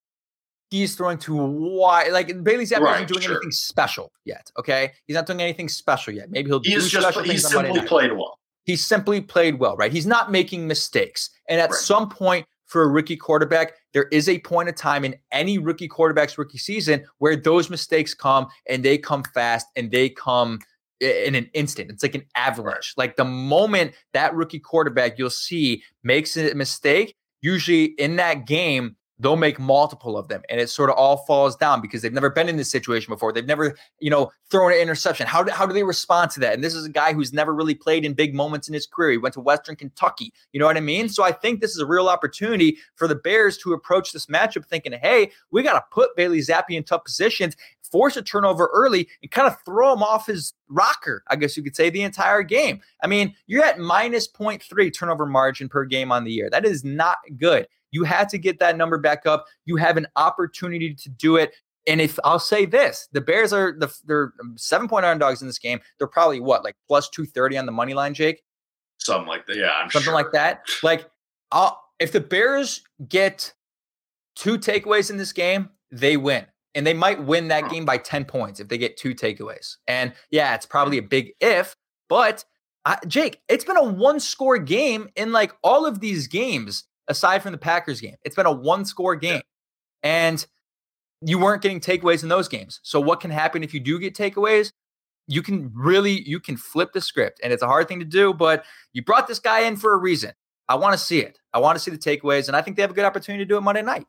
he's 0.69 0.95
throwing 0.95 1.17
to 1.19 1.35
wide. 1.35 2.11
Like 2.11 2.27
Bailey 2.43 2.65
Zappe 2.65 2.81
Right, 2.81 2.95
isn't 2.97 3.07
doing 3.07 3.21
sure. 3.21 3.31
anything 3.35 3.51
special 3.51 4.11
yet. 4.25 4.51
Okay, 4.59 4.91
he's 5.07 5.15
not 5.15 5.25
doing 5.25 5.41
anything 5.41 5.69
special 5.69 6.13
yet. 6.13 6.29
Maybe 6.29 6.49
he'll 6.49 6.59
do 6.59 6.69
just 6.69 6.91
special 6.91 7.23
he's 7.23 7.41
things 7.43 7.45
on 7.55 7.63
Monday 7.63 7.73
simply 7.79 7.87
played 7.87 8.11
well. 8.11 8.37
he 8.65 8.75
simply 8.75 9.21
played 9.21 9.57
well, 9.59 9.75
right? 9.75 9.91
He's 9.91 10.05
not 10.05 10.29
making 10.31 10.67
mistakes. 10.67 11.31
And 11.49 11.59
at 11.59 11.71
Right. 11.71 11.79
some 11.79 12.09
point 12.09 12.45
for 12.67 12.83
a 12.83 12.87
rookie 12.87 13.17
quarterback, 13.17 13.73
there 13.93 14.07
is 14.11 14.29
a 14.29 14.39
point 14.39 14.69
of 14.69 14.75
time 14.75 15.03
in 15.03 15.15
any 15.31 15.57
rookie 15.57 15.87
quarterback's 15.87 16.37
rookie 16.37 16.57
season 16.57 17.03
where 17.17 17.35
those 17.35 17.69
mistakes 17.69 18.13
come 18.13 18.47
and 18.67 18.83
they 18.83 18.97
come 18.97 19.23
fast 19.33 19.67
and 19.75 19.89
they 19.91 20.09
come 20.09 20.59
in 20.99 21.35
an 21.35 21.49
instant. 21.53 21.89
It's 21.89 22.03
like 22.03 22.15
an 22.15 22.25
avalanche. 22.35 22.93
Like 22.97 23.15
the 23.15 23.25
moment 23.25 23.93
that 24.13 24.35
rookie 24.35 24.59
quarterback 24.59 25.17
you'll 25.17 25.29
see 25.29 25.83
makes 26.03 26.35
a 26.35 26.53
mistake, 26.53 27.15
usually 27.41 27.85
in 27.85 28.17
that 28.17 28.45
game, 28.45 28.96
they'll 29.19 29.35
make 29.35 29.59
multiple 29.59 30.17
of 30.17 30.27
them 30.27 30.41
and 30.49 30.59
it 30.59 30.69
sort 30.69 30.89
of 30.89 30.95
all 30.95 31.17
falls 31.17 31.55
down 31.55 31.81
because 31.81 32.01
they've 32.01 32.13
never 32.13 32.29
been 32.29 32.49
in 32.49 32.57
this 32.57 32.69
situation 32.69 33.11
before. 33.11 33.33
They've 33.33 33.45
never, 33.45 33.75
you 33.99 34.09
know, 34.09 34.31
thrown 34.49 34.71
an 34.71 34.77
interception. 34.77 35.27
How 35.27 35.43
do, 35.43 35.51
how 35.51 35.65
do 35.65 35.73
they 35.73 35.83
respond 35.83 36.31
to 36.31 36.39
that? 36.41 36.53
And 36.53 36.63
this 36.63 36.75
is 36.75 36.85
a 36.85 36.89
guy 36.89 37.13
who's 37.13 37.33
never 37.33 37.53
really 37.53 37.73
played 37.75 38.05
in 38.05 38.13
big 38.13 38.35
moments 38.35 38.67
in 38.67 38.73
his 38.73 38.85
career. 38.85 39.11
He 39.11 39.17
went 39.17 39.33
to 39.33 39.41
Western 39.41 39.75
Kentucky. 39.75 40.33
You 40.53 40.59
know 40.59 40.65
what 40.65 40.77
I 40.77 40.81
mean? 40.81 41.09
So 41.09 41.23
I 41.23 41.31
think 41.31 41.61
this 41.61 41.71
is 41.71 41.79
a 41.79 41.85
real 41.85 42.09
opportunity 42.09 42.77
for 42.95 43.07
the 43.07 43.15
Bears 43.15 43.57
to 43.59 43.73
approach 43.73 44.11
this 44.11 44.27
matchup 44.27 44.65
thinking, 44.65 44.93
hey, 44.93 45.31
we 45.51 45.63
got 45.63 45.73
to 45.73 45.83
put 45.91 46.15
Bailey 46.15 46.39
Zappe 46.39 46.69
in 46.69 46.83
tough 46.83 47.03
positions, 47.03 47.55
force 47.91 48.17
a 48.17 48.21
turnover 48.21 48.69
early, 48.73 49.07
and 49.21 49.31
kind 49.31 49.47
of 49.47 49.57
throw 49.65 49.93
him 49.93 50.03
off 50.03 50.27
his 50.27 50.53
rocker, 50.69 51.23
I 51.27 51.35
guess 51.35 51.57
you 51.57 51.63
could 51.63 51.75
say, 51.75 51.89
the 51.89 52.03
entire 52.03 52.43
game. 52.43 52.81
I 53.01 53.07
mean, 53.07 53.33
you're 53.47 53.63
at 53.63 53.79
minus 53.79 54.27
0.3 54.27 54.93
turnover 54.93 55.25
margin 55.25 55.69
per 55.69 55.85
game 55.85 56.11
on 56.11 56.23
the 56.23 56.31
year. 56.31 56.49
That 56.49 56.65
is 56.65 56.83
not 56.83 57.17
good. 57.37 57.67
You 57.91 58.03
had 58.03 58.29
to 58.29 58.37
get 58.37 58.59
that 58.59 58.77
number 58.77 58.97
back 58.97 59.25
up. 59.25 59.45
You 59.65 59.77
have 59.77 59.97
an 59.97 60.07
opportunity 60.15 60.93
to 60.93 61.09
do 61.09 61.37
it. 61.37 61.55
And 61.87 62.01
if 62.01 62.19
I'll 62.25 62.39
say 62.39 62.65
this, 62.65 63.07
the 63.13 63.21
Bears 63.21 63.53
are 63.53 63.73
the 63.77 63.93
they're 64.05 64.33
um, 64.41 64.55
seven 64.57 64.89
point 64.89 65.05
underdogs 65.05 65.41
in 65.41 65.47
this 65.47 65.59
game. 65.59 65.79
They're 65.97 66.07
probably 66.07 66.41
what 66.41 66.63
like 66.63 66.75
plus 66.87 67.09
two 67.09 67.25
thirty 67.25 67.57
on 67.57 67.65
the 67.65 67.71
money 67.71 67.93
line, 67.93 68.13
Jake, 68.13 68.43
Something 68.99 69.27
like 69.27 69.45
that. 69.47 69.57
Yeah, 69.57 69.71
I'm 69.71 69.89
something 69.89 70.05
sure. 70.05 70.13
like 70.13 70.31
that. 70.33 70.61
Like, 70.83 71.09
I'll, 71.51 71.81
if 71.99 72.11
the 72.11 72.19
Bears 72.19 72.81
get 73.07 73.53
two 74.35 74.57
takeaways 74.57 75.09
in 75.09 75.17
this 75.17 75.31
game, 75.31 75.69
they 75.91 76.17
win, 76.17 76.45
and 76.75 76.85
they 76.85 76.93
might 76.93 77.23
win 77.23 77.47
that 77.49 77.69
game 77.69 77.85
by 77.85 77.97
ten 77.97 78.25
points 78.25 78.59
if 78.59 78.67
they 78.67 78.77
get 78.77 78.97
two 78.97 79.15
takeaways. 79.15 79.77
And 79.87 80.13
yeah, 80.31 80.55
it's 80.55 80.65
probably 80.65 80.97
a 80.97 81.03
big 81.03 81.31
if, 81.39 81.75
but 82.09 82.43
I, 82.85 82.97
Jake, 83.07 83.41
it's 83.47 83.63
been 83.63 83.77
a 83.77 83.83
one 83.83 84.19
score 84.19 84.57
game 84.57 85.09
in 85.15 85.31
like 85.31 85.53
all 85.63 85.85
of 85.85 85.99
these 85.99 86.27
games 86.27 86.83
aside 87.07 87.41
from 87.41 87.51
the 87.51 87.57
Packers 87.57 88.01
game. 88.01 88.15
It's 88.23 88.35
been 88.35 88.45
a 88.45 88.51
one 88.51 88.85
score 88.85 89.15
game. 89.15 89.41
And 90.03 90.45
you 91.21 91.39
weren't 91.39 91.61
getting 91.61 91.79
takeaways 91.79 92.23
in 92.23 92.29
those 92.29 92.47
games. 92.47 92.79
So 92.83 92.99
what 92.99 93.19
can 93.19 93.31
happen 93.31 93.63
if 93.63 93.73
you 93.73 93.79
do 93.79 93.99
get 93.99 94.15
takeaways? 94.15 94.71
You 95.27 95.41
can 95.41 95.71
really 95.73 96.21
you 96.21 96.39
can 96.39 96.55
flip 96.55 96.93
the 96.93 97.01
script 97.01 97.41
and 97.43 97.51
it's 97.51 97.63
a 97.63 97.67
hard 97.67 97.87
thing 97.87 97.99
to 97.99 98.05
do, 98.05 98.33
but 98.33 98.63
you 98.93 99.03
brought 99.03 99.27
this 99.27 99.39
guy 99.39 99.61
in 99.61 99.75
for 99.75 99.93
a 99.93 99.97
reason. 99.97 100.31
I 100.69 100.75
want 100.75 100.93
to 100.93 100.97
see 100.97 101.19
it. 101.19 101.39
I 101.53 101.59
want 101.59 101.77
to 101.77 101.79
see 101.79 101.91
the 101.91 101.97
takeaways, 101.97 102.47
and 102.47 102.55
I 102.55 102.61
think 102.61 102.75
they 102.75 102.81
have 102.83 102.91
a 102.91 102.93
good 102.93 103.05
opportunity 103.05 103.43
to 103.43 103.47
do 103.47 103.57
it 103.57 103.61
Monday 103.61 103.81
night. 103.81 104.05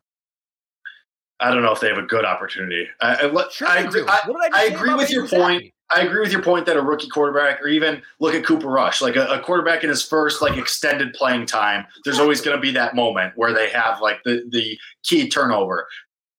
I 1.39 1.53
don't 1.53 1.63
know 1.63 1.71
if 1.71 1.79
they 1.79 1.87
have 1.87 1.97
a 1.97 2.03
good 2.03 2.25
opportunity. 2.25 2.85
I, 3.01 3.15
I, 3.15 3.47
Sure 3.49 3.67
I 3.67 3.77
agree. 3.79 4.03
I, 4.05 4.49
I 4.53 4.63
agree 4.65 4.93
with 4.93 5.09
your 5.09 5.25
point. 5.27 5.73
I 5.91 6.01
agree 6.01 6.21
with 6.21 6.31
your 6.31 6.43
point 6.43 6.65
that 6.67 6.77
a 6.77 6.81
rookie 6.81 7.09
quarterback, 7.09 7.61
or 7.61 7.67
even 7.67 8.01
look 8.19 8.35
at 8.35 8.45
Cooper 8.45 8.67
Rush, 8.67 9.01
like 9.01 9.15
a, 9.15 9.25
a 9.27 9.39
quarterback 9.39 9.83
in 9.83 9.89
his 9.89 10.03
first 10.03 10.41
like 10.41 10.57
extended 10.57 11.13
playing 11.13 11.47
time, 11.47 11.85
there's 12.05 12.19
always 12.19 12.41
going 12.41 12.55
to 12.55 12.61
be 12.61 12.71
that 12.71 12.95
moment 12.95 13.33
where 13.35 13.53
they 13.53 13.69
have 13.69 14.01
like 14.01 14.19
the 14.23 14.43
the 14.51 14.77
key 15.03 15.27
turnover. 15.29 15.87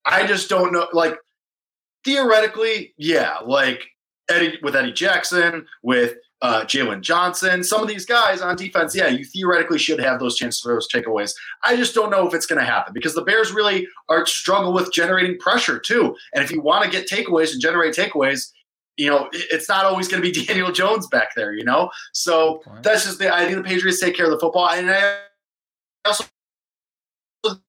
I 0.05 0.25
just 0.25 0.49
don't 0.49 0.71
know. 0.71 0.87
Like 0.93 1.17
theoretically, 2.05 2.93
yeah, 2.97 3.37
like 3.45 3.87
Eddie 4.29 4.57
with 4.63 4.75
Eddie 4.75 4.93
Jackson, 4.93 5.65
with 5.83 6.15
uh, 6.41 6.61
Jalen 6.61 7.01
Johnson, 7.01 7.63
some 7.63 7.81
of 7.81 7.87
these 7.87 8.05
guys 8.05 8.41
on 8.41 8.55
defense, 8.55 8.95
yeah, 8.95 9.07
you 9.07 9.23
theoretically 9.23 9.77
should 9.77 9.99
have 9.99 10.19
those 10.19 10.35
chances 10.35 10.59
for 10.61 10.73
those 10.73 10.87
takeaways. 10.87 11.33
I 11.63 11.75
just 11.75 11.93
don't 11.93 12.09
know 12.09 12.27
if 12.27 12.33
it's 12.33 12.47
going 12.47 12.59
to 12.59 12.65
happen 12.65 12.93
because 12.93 13.13
the 13.13 13.21
Bears 13.21 13.51
really 13.51 13.87
are 14.09 14.25
struggle 14.25 14.73
with 14.73 14.91
generating 14.91 15.37
pressure 15.37 15.77
too. 15.77 16.15
And 16.33 16.43
if 16.43 16.51
you 16.51 16.61
want 16.61 16.83
to 16.83 16.89
get 16.89 17.07
takeaways 17.07 17.51
and 17.51 17.61
generate 17.61 17.93
takeaways, 17.93 18.49
you 18.97 19.09
know, 19.09 19.29
it's 19.31 19.69
not 19.69 19.85
always 19.85 20.07
going 20.07 20.21
to 20.21 20.31
be 20.31 20.45
Daniel 20.45 20.71
Jones 20.71 21.07
back 21.07 21.29
there, 21.35 21.53
you 21.53 21.63
know? 21.63 21.89
So 22.13 22.61
that's 22.81 23.05
just 23.05 23.19
the 23.19 23.33
I 23.33 23.45
think 23.45 23.57
the 23.57 23.63
Patriots 23.63 23.99
take 23.99 24.15
care 24.15 24.25
of 24.25 24.31
the 24.31 24.39
football. 24.39 24.69
And 24.69 24.89
I 24.89 25.19
also 26.05 26.25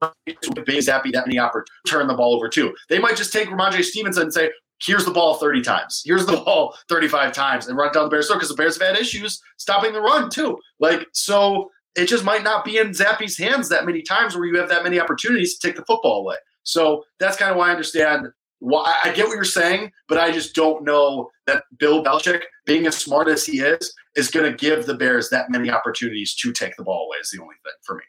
Bailey 0.00 0.80
Zappe 0.80 1.12
that 1.12 1.26
many 1.26 1.38
opportunities 1.38 1.70
turn 1.86 2.06
the 2.06 2.14
ball 2.14 2.34
over 2.34 2.48
too. 2.48 2.74
They 2.88 2.98
might 2.98 3.16
just 3.16 3.32
take 3.32 3.48
Rhamondre 3.48 3.84
Stevenson 3.84 4.24
and 4.24 4.32
say, 4.32 4.50
here's 4.82 5.04
the 5.04 5.10
ball 5.10 5.34
30 5.34 5.62
times. 5.62 6.02
Here's 6.04 6.26
the 6.26 6.36
ball 6.44 6.76
35 6.88 7.32
times 7.32 7.66
and 7.66 7.76
run 7.76 7.92
down 7.92 8.04
the 8.04 8.10
Bears 8.10 8.28
throat 8.28 8.36
because 8.36 8.48
the 8.48 8.54
Bears 8.54 8.78
have 8.78 8.94
had 8.94 9.00
issues 9.00 9.40
stopping 9.58 9.92
the 9.92 10.00
run 10.00 10.30
too. 10.30 10.58
Like, 10.78 11.06
so 11.12 11.70
it 11.96 12.06
just 12.06 12.24
might 12.24 12.44
not 12.44 12.64
be 12.64 12.78
in 12.78 12.90
Zappe's 12.90 13.36
hands 13.36 13.68
that 13.68 13.84
many 13.84 14.02
times 14.02 14.34
where 14.34 14.46
you 14.46 14.56
have 14.58 14.68
that 14.68 14.84
many 14.84 15.00
opportunities 15.00 15.58
to 15.58 15.66
take 15.66 15.76
the 15.76 15.84
football 15.84 16.20
away. 16.20 16.36
So 16.62 17.04
that's 17.18 17.36
kind 17.36 17.50
of 17.50 17.56
why 17.56 17.68
I 17.68 17.72
understand 17.72 18.28
why 18.60 18.94
I 19.04 19.10
get 19.12 19.26
what 19.26 19.34
you're 19.34 19.44
saying, 19.44 19.90
but 20.08 20.18
I 20.18 20.30
just 20.30 20.54
don't 20.54 20.84
know 20.84 21.30
that 21.46 21.64
Bill 21.78 22.04
Belichick, 22.04 22.42
being 22.66 22.86
as 22.86 22.96
smart 22.96 23.28
as 23.28 23.44
he 23.44 23.58
is, 23.60 23.92
is 24.14 24.30
going 24.30 24.50
to 24.50 24.56
give 24.56 24.86
the 24.86 24.94
Bears 24.94 25.28
that 25.30 25.50
many 25.50 25.70
opportunities 25.70 26.34
to 26.36 26.52
take 26.52 26.76
the 26.76 26.84
ball 26.84 27.06
away. 27.06 27.16
Is 27.20 27.30
the 27.30 27.42
only 27.42 27.56
thing 27.64 27.72
for 27.82 27.96
me. 27.96 28.04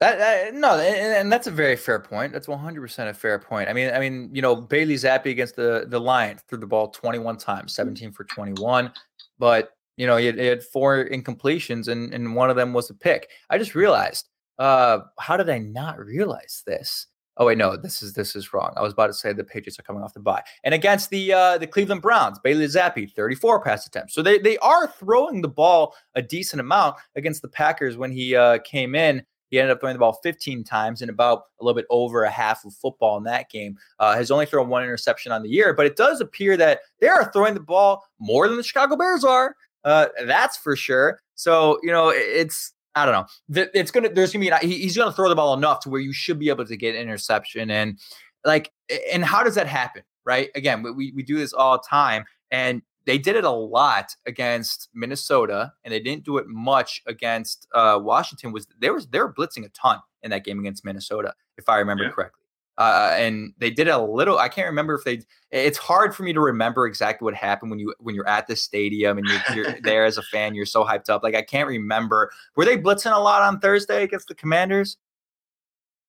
That, 0.00 0.18
that 0.18 0.54
no, 0.54 0.78
and, 0.78 1.14
and 1.14 1.32
that's 1.32 1.46
a 1.46 1.50
very 1.50 1.76
fair 1.76 2.00
point. 2.00 2.32
That's 2.32 2.48
one 2.48 2.58
hundred 2.58 2.80
percent 2.80 3.10
a 3.10 3.14
fair 3.14 3.38
point. 3.38 3.68
I 3.68 3.74
mean, 3.74 3.92
I 3.92 4.00
mean, 4.00 4.30
you 4.32 4.40
know, 4.40 4.56
Bailey 4.56 4.94
Zappe 4.94 5.26
against 5.26 5.56
the 5.56 5.84
the 5.86 6.00
Lions 6.00 6.40
threw 6.48 6.58
the 6.58 6.66
ball 6.66 6.88
twenty 6.88 7.18
one 7.18 7.36
times, 7.36 7.74
seventeen 7.74 8.10
for 8.10 8.24
twenty 8.24 8.52
one, 8.62 8.92
but 9.38 9.72
you 9.96 10.06
know, 10.06 10.16
he 10.16 10.24
had, 10.24 10.38
he 10.38 10.46
had 10.46 10.62
four 10.62 11.04
incompletions, 11.04 11.88
and 11.88 12.14
and 12.14 12.34
one 12.34 12.48
of 12.48 12.56
them 12.56 12.72
was 12.72 12.88
a 12.88 12.94
pick. 12.94 13.28
I 13.50 13.58
just 13.58 13.74
realized, 13.74 14.30
uh, 14.58 15.00
how 15.18 15.36
did 15.36 15.50
I 15.50 15.58
not 15.58 15.98
realize 15.98 16.62
this? 16.66 17.06
Oh 17.40 17.46
wait, 17.46 17.56
no, 17.56 17.74
this 17.74 18.02
is 18.02 18.12
this 18.12 18.36
is 18.36 18.52
wrong. 18.52 18.74
I 18.76 18.82
was 18.82 18.92
about 18.92 19.06
to 19.06 19.14
say 19.14 19.32
the 19.32 19.42
Patriots 19.42 19.78
are 19.78 19.82
coming 19.82 20.02
off 20.02 20.12
the 20.12 20.20
bye, 20.20 20.42
and 20.62 20.74
against 20.74 21.08
the 21.08 21.32
uh, 21.32 21.56
the 21.56 21.66
Cleveland 21.66 22.02
Browns, 22.02 22.38
Bailey 22.38 22.66
Zappe, 22.66 23.10
thirty 23.14 23.34
four 23.34 23.62
pass 23.62 23.86
attempts. 23.86 24.12
So 24.12 24.20
they 24.20 24.38
they 24.38 24.58
are 24.58 24.86
throwing 24.86 25.40
the 25.40 25.48
ball 25.48 25.96
a 26.14 26.20
decent 26.20 26.60
amount 26.60 26.96
against 27.16 27.40
the 27.40 27.48
Packers 27.48 27.96
when 27.96 28.12
he 28.12 28.36
uh, 28.36 28.58
came 28.58 28.94
in. 28.94 29.24
He 29.48 29.58
ended 29.58 29.72
up 29.72 29.80
throwing 29.80 29.94
the 29.94 30.00
ball 30.00 30.20
15 30.22 30.62
times 30.62 31.02
and 31.02 31.10
about 31.10 31.42
a 31.60 31.64
little 31.64 31.74
bit 31.74 31.86
over 31.90 32.22
a 32.22 32.30
half 32.30 32.64
of 32.64 32.72
football 32.72 33.16
in 33.16 33.24
that 33.24 33.50
game. 33.50 33.76
Uh, 33.98 34.14
has 34.14 34.30
only 34.30 34.46
thrown 34.46 34.68
one 34.68 34.84
interception 34.84 35.32
on 35.32 35.42
the 35.42 35.48
year, 35.48 35.74
but 35.74 35.86
it 35.86 35.96
does 35.96 36.20
appear 36.20 36.56
that 36.56 36.82
they 37.00 37.08
are 37.08 37.32
throwing 37.32 37.54
the 37.54 37.60
ball 37.60 38.04
more 38.20 38.46
than 38.46 38.58
the 38.58 38.62
Chicago 38.62 38.94
Bears 38.94 39.24
are. 39.24 39.56
Uh, 39.82 40.06
that's 40.24 40.56
for 40.56 40.76
sure. 40.76 41.20
So 41.34 41.80
you 41.82 41.90
know, 41.90 42.10
it's 42.10 42.74
I 42.94 43.04
don't 43.06 43.14
know. 43.14 43.68
It's 43.74 43.90
gonna 43.90 44.08
there's 44.08 44.32
gonna 44.32 44.60
be 44.60 44.66
he's 44.66 44.96
gonna 44.96 45.12
throw 45.12 45.28
the 45.28 45.34
ball 45.36 45.54
enough 45.54 45.80
to 45.80 45.90
where 45.90 46.00
you 46.00 46.12
should 46.12 46.38
be 46.38 46.48
able 46.48 46.64
to 46.66 46.76
get 46.76 46.94
an 46.94 47.02
interception 47.02 47.70
and 47.70 47.98
like 48.44 48.70
and 49.12 49.24
how 49.24 49.42
does 49.44 49.54
that 49.54 49.66
happen? 49.66 50.02
Right? 50.24 50.50
Again, 50.54 50.82
we- 50.82 51.12
we 51.14 51.22
do 51.22 51.38
this 51.38 51.52
all 51.52 51.78
the 51.78 51.84
time 51.88 52.24
and 52.50 52.82
they 53.06 53.16
did 53.18 53.34
it 53.36 53.44
a 53.44 53.50
lot 53.50 54.14
against 54.26 54.90
Minnesota, 54.92 55.72
and 55.84 55.92
they 55.92 56.00
didn't 56.00 56.22
do 56.24 56.36
it 56.36 56.46
much 56.46 57.00
against 57.06 57.66
uh, 57.74 57.98
Washington. 58.00 58.52
Was 58.52 58.66
they 58.78 58.90
were 58.90 59.00
they 59.10 59.18
were 59.18 59.32
blitzing 59.32 59.64
a 59.64 59.70
ton 59.70 59.98
in 60.22 60.30
that 60.30 60.44
game 60.44 60.58
against 60.60 60.84
Minnesota, 60.84 61.32
if 61.56 61.68
I 61.68 61.78
remember 61.78 62.04
Yeah. 62.04 62.10
correctly. 62.10 62.39
Uh, 62.80 63.14
and 63.18 63.52
they 63.58 63.70
did 63.70 63.88
a 63.88 63.98
little. 64.02 64.38
I 64.38 64.48
can't 64.48 64.66
remember 64.66 64.94
if 64.94 65.04
they. 65.04 65.20
It's 65.50 65.76
hard 65.76 66.16
for 66.16 66.22
me 66.22 66.32
to 66.32 66.40
remember 66.40 66.86
exactly 66.86 67.26
what 67.26 67.34
happened 67.34 67.70
when 67.70 67.78
you 67.78 67.94
when 68.00 68.14
you're 68.14 68.26
at 68.26 68.46
the 68.46 68.56
stadium 68.56 69.18
and 69.18 69.26
you're, 69.28 69.40
you're 69.54 69.80
there 69.82 70.06
as 70.06 70.16
a 70.16 70.22
fan. 70.22 70.54
You're 70.54 70.64
so 70.64 70.82
hyped 70.82 71.10
up. 71.10 71.22
Like 71.22 71.34
I 71.34 71.42
can't 71.42 71.68
remember. 71.68 72.30
Were 72.56 72.64
they 72.64 72.78
blitzing 72.78 73.14
a 73.14 73.20
lot 73.20 73.42
on 73.42 73.60
Thursday 73.60 74.02
against 74.02 74.28
the 74.28 74.34
Commanders? 74.34 74.96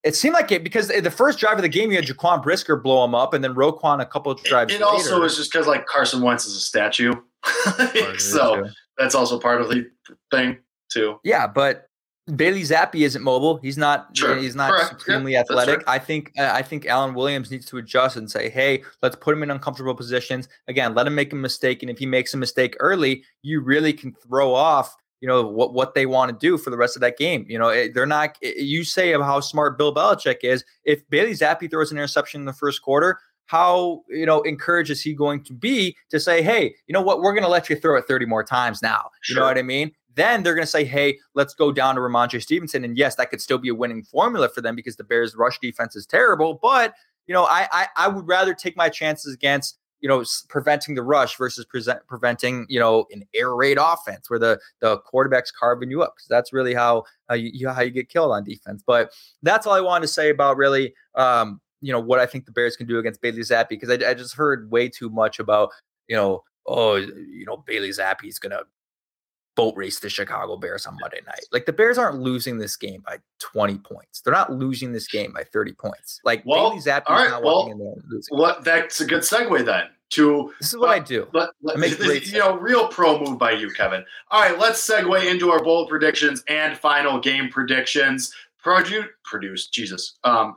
It 0.04 0.16
seemed 0.16 0.34
like 0.34 0.50
it 0.54 0.64
because 0.64 0.88
the 0.88 1.12
first 1.12 1.40
drive 1.40 1.58
of 1.58 1.62
the 1.62 1.68
game, 1.68 1.92
you 1.92 1.98
had 1.98 2.06
Jaquan 2.06 2.42
Brisker 2.42 2.78
blow 2.78 3.04
him 3.04 3.14
up, 3.14 3.34
and 3.34 3.44
then 3.44 3.54
Roquan 3.54 4.00
a 4.00 4.06
couple 4.06 4.32
of 4.32 4.42
drives. 4.42 4.74
It 4.74 4.82
also 4.82 5.16
later. 5.16 5.26
is 5.26 5.36
just 5.36 5.52
because 5.52 5.68
like 5.68 5.88
Carson 5.88 6.22
Wentz 6.22 6.46
is 6.46 6.56
a 6.56 6.62
statue, 6.62 7.16
so 8.18 8.66
that's 8.98 9.14
also 9.14 9.38
part 9.38 9.60
of 9.60 9.68
the 9.68 9.92
thing 10.32 10.58
too. 10.90 11.20
Yeah, 11.26 11.48
but 11.48 11.90
Bailey 12.36 12.62
Zappe 12.62 12.96
isn't 12.96 13.24
mobile. 13.24 13.58
He's 13.58 13.78
not. 13.78 14.10
Sure. 14.16 14.36
He's 14.36 14.56
not 14.56 14.72
Correct. 14.72 14.90
Supremely 14.90 15.34
that's 15.34 15.50
athletic. 15.50 15.84
I 15.88 15.98
think. 16.00 16.32
uh, 16.38 16.52
I 16.54 16.62
think 16.62 16.86
Alan 16.86 17.14
Williams 17.16 17.50
needs 17.50 17.66
to 17.68 17.78
adjust 17.78 18.16
and 18.16 18.30
say, 18.30 18.50
"Hey, 18.50 18.84
let's 19.02 19.16
put 19.16 19.34
him 19.34 19.44
in 19.44 19.50
uncomfortable 19.52 19.96
positions. 19.96 20.48
Again, 20.68 20.94
let 20.94 21.08
him 21.08 21.16
make 21.16 21.34
a 21.34 21.36
mistake, 21.36 21.82
and 21.82 21.90
if 21.90 21.98
he 21.98 22.06
makes 22.06 22.34
a 22.34 22.38
mistake 22.38 22.76
early, 22.80 23.24
you 23.42 23.62
really 23.62 23.92
can 23.94 24.14
throw 24.14 24.54
off." 24.54 24.96
You 25.20 25.28
know 25.28 25.44
what 25.46 25.74
what 25.74 25.94
they 25.96 26.06
want 26.06 26.30
to 26.32 26.38
do 26.48 26.58
for 26.58 26.70
the 26.70 26.78
rest 26.78 26.96
of 26.96 27.02
that 27.02 27.18
game. 27.18 27.46
You 27.50 27.58
know 27.60 27.70
it- 27.70 27.94
they're 27.94 28.06
not. 28.06 28.38
it- 28.42 28.58
You 28.58 28.84
say 28.84 29.14
of 29.14 29.22
how 29.22 29.40
smart 29.40 29.78
Bill 29.78 29.94
Belichick 29.94 30.38
is. 30.44 30.64
If 30.86 31.08
Bailey 31.10 31.34
Zappe 31.34 31.70
throws 31.70 31.92
an 31.92 31.98
interception 31.98 32.42
in 32.42 32.46
the 32.46 32.54
first 32.54 32.82
quarter, 32.84 33.20
how 33.46 34.04
you 34.10 34.26
know 34.26 34.42
encouraged 34.44 34.90
is 34.92 35.02
he 35.02 35.14
going 35.14 35.44
to 35.44 35.54
be 35.54 35.96
to 36.12 36.20
say, 36.20 36.42
"Hey, 36.42 36.76
you 36.88 36.94
know 36.94 37.02
what? 37.02 37.20
We're 37.20 37.34
going 37.34 37.44
to 37.44 37.50
let 37.50 37.70
you 37.70 37.76
throw 37.76 37.98
it 37.98 38.06
thirty 38.08 38.26
more 38.26 38.44
times 38.44 38.82
now." 38.82 39.10
You 39.28 39.36
know 39.36 39.42
what 39.42 39.58
I 39.58 39.64
mean? 39.64 39.92
Then 40.16 40.44
they're 40.44 40.56
going 40.56 40.66
to 40.66 40.72
say, 40.72 40.84
hey, 40.84 41.20
let's 41.36 41.54
go 41.54 41.72
down 41.72 41.96
to 41.96 42.02
Rhamondre 42.02 42.42
Stevenson. 42.42 42.84
And 42.84 42.98
yes, 42.98 43.16
that 43.16 43.30
could 43.30 43.42
still 43.42 43.58
be 43.58 43.70
a 43.70 43.76
winning 43.76 44.04
formula 44.04 44.50
for 44.50 44.60
them 44.62 44.76
because 44.76 44.98
the 44.98 45.04
Bears' 45.06 45.36
rush 45.36 45.60
defense 45.60 45.96
is 45.96 46.06
terrible. 46.06 46.60
But, 46.62 46.94
you 47.28 47.34
know, 47.34 47.46
I 47.46 47.68
I, 47.72 47.88
I 47.96 48.08
would 48.10 48.28
rather 48.28 48.54
take 48.54 48.76
my 48.76 48.90
chances 48.90 49.34
against, 49.34 49.78
you 50.02 50.10
know, 50.10 50.24
preventing 50.50 50.96
the 50.96 51.04
rush 51.04 51.38
versus 51.38 51.64
present, 51.64 52.02
preventing, 52.08 52.66
you 52.68 52.80
know, 52.80 53.06
an 53.12 53.24
air 53.34 53.56
raid 53.56 53.78
offense 53.80 54.30
where 54.30 54.40
the 54.40 54.60
the 54.82 54.98
quarterback's 54.98 55.52
carving 55.52 55.90
you 55.90 56.04
up. 56.04 56.16
Because 56.16 56.28
that's 56.28 56.52
really 56.52 56.74
how, 56.74 57.04
how, 57.30 57.36
you, 57.36 57.70
how 57.70 57.82
you 57.82 57.92
get 57.92 58.10
killed 58.10 58.32
on 58.32 58.44
defense. 58.44 58.84
But 58.86 59.14
that's 59.44 59.66
all 59.66 59.74
I 59.74 59.82
wanted 59.82 60.08
to 60.08 60.14
say 60.14 60.30
about 60.30 60.58
really, 60.58 60.94
um, 61.16 61.62
you 61.80 61.94
know, 61.94 62.00
what 62.00 62.20
I 62.20 62.26
think 62.26 62.46
the 62.46 62.52
Bears 62.52 62.76
can 62.76 62.88
do 62.88 63.00
against 63.00 63.22
Bailey 63.22 63.42
Zappe. 63.42 63.70
Because 63.70 63.90
I, 63.90 64.10
I 64.10 64.14
just 64.14 64.36
heard 64.36 64.70
way 64.72 64.90
too 64.90 65.10
much 65.10 65.40
about, 65.40 65.70
you 66.08 66.18
know, 66.18 66.44
oh, 66.68 66.96
you 66.96 67.46
know, 67.46 67.58
Bailey 67.66 67.90
Zappe's 67.90 68.40
going 68.40 68.52
to 68.52 68.64
boat 69.62 69.78
race 69.78 70.00
the 70.00 70.10
Chicago 70.10 70.58
Bears 70.58 70.88
on 70.88 70.98
Monday 71.00 71.22
night. 71.28 71.46
Like 71.52 71.68
the 71.68 71.74
Bears 71.74 72.00
aren't 72.00 72.20
losing 72.20 72.58
this 72.58 72.76
game 72.76 73.04
by 73.06 73.20
20 73.40 73.78
points. 73.78 74.22
They're 74.22 74.34
not 74.34 74.52
losing 74.52 74.92
this 74.92 75.08
game 75.08 75.34
by 75.34 75.44
30 75.44 75.74
points. 75.74 76.20
Like 76.24 76.42
Well, 76.46 76.72
Bailey 76.72 76.92
all 76.92 77.16
right, 77.16 77.30
not 77.30 77.44
well, 77.44 77.58
walking 77.58 77.74
in 77.74 77.80
there 77.80 77.94
losing. 78.10 78.38
What 78.38 78.64
that's 78.64 79.02
a 79.02 79.06
good 79.06 79.22
segue 79.22 79.64
then 79.64 79.84
to 80.12 80.52
This 80.60 80.74
is 80.74 80.80
what 80.80 80.90
I 80.90 80.98
do. 80.98 81.28
Let, 81.34 81.50
let, 81.62 81.78
I 81.78 82.14
you 82.24 82.40
know, 82.40 82.58
real 82.58 82.88
pro 82.88 83.20
move 83.20 83.38
by 83.38 83.52
you, 83.52 83.70
Kevin. 83.70 84.04
All 84.32 84.42
right, 84.42 84.58
let's 84.58 84.88
segue 84.88 85.30
into 85.30 85.52
our 85.52 85.64
bold 85.64 85.90
predictions 85.90 86.44
and 86.48 86.76
final 86.76 87.20
game 87.20 87.50
predictions. 87.50 88.34
Produ- 88.66 89.10
produced, 89.24 89.74
Jesus. 89.74 90.18
Um, 90.24 90.56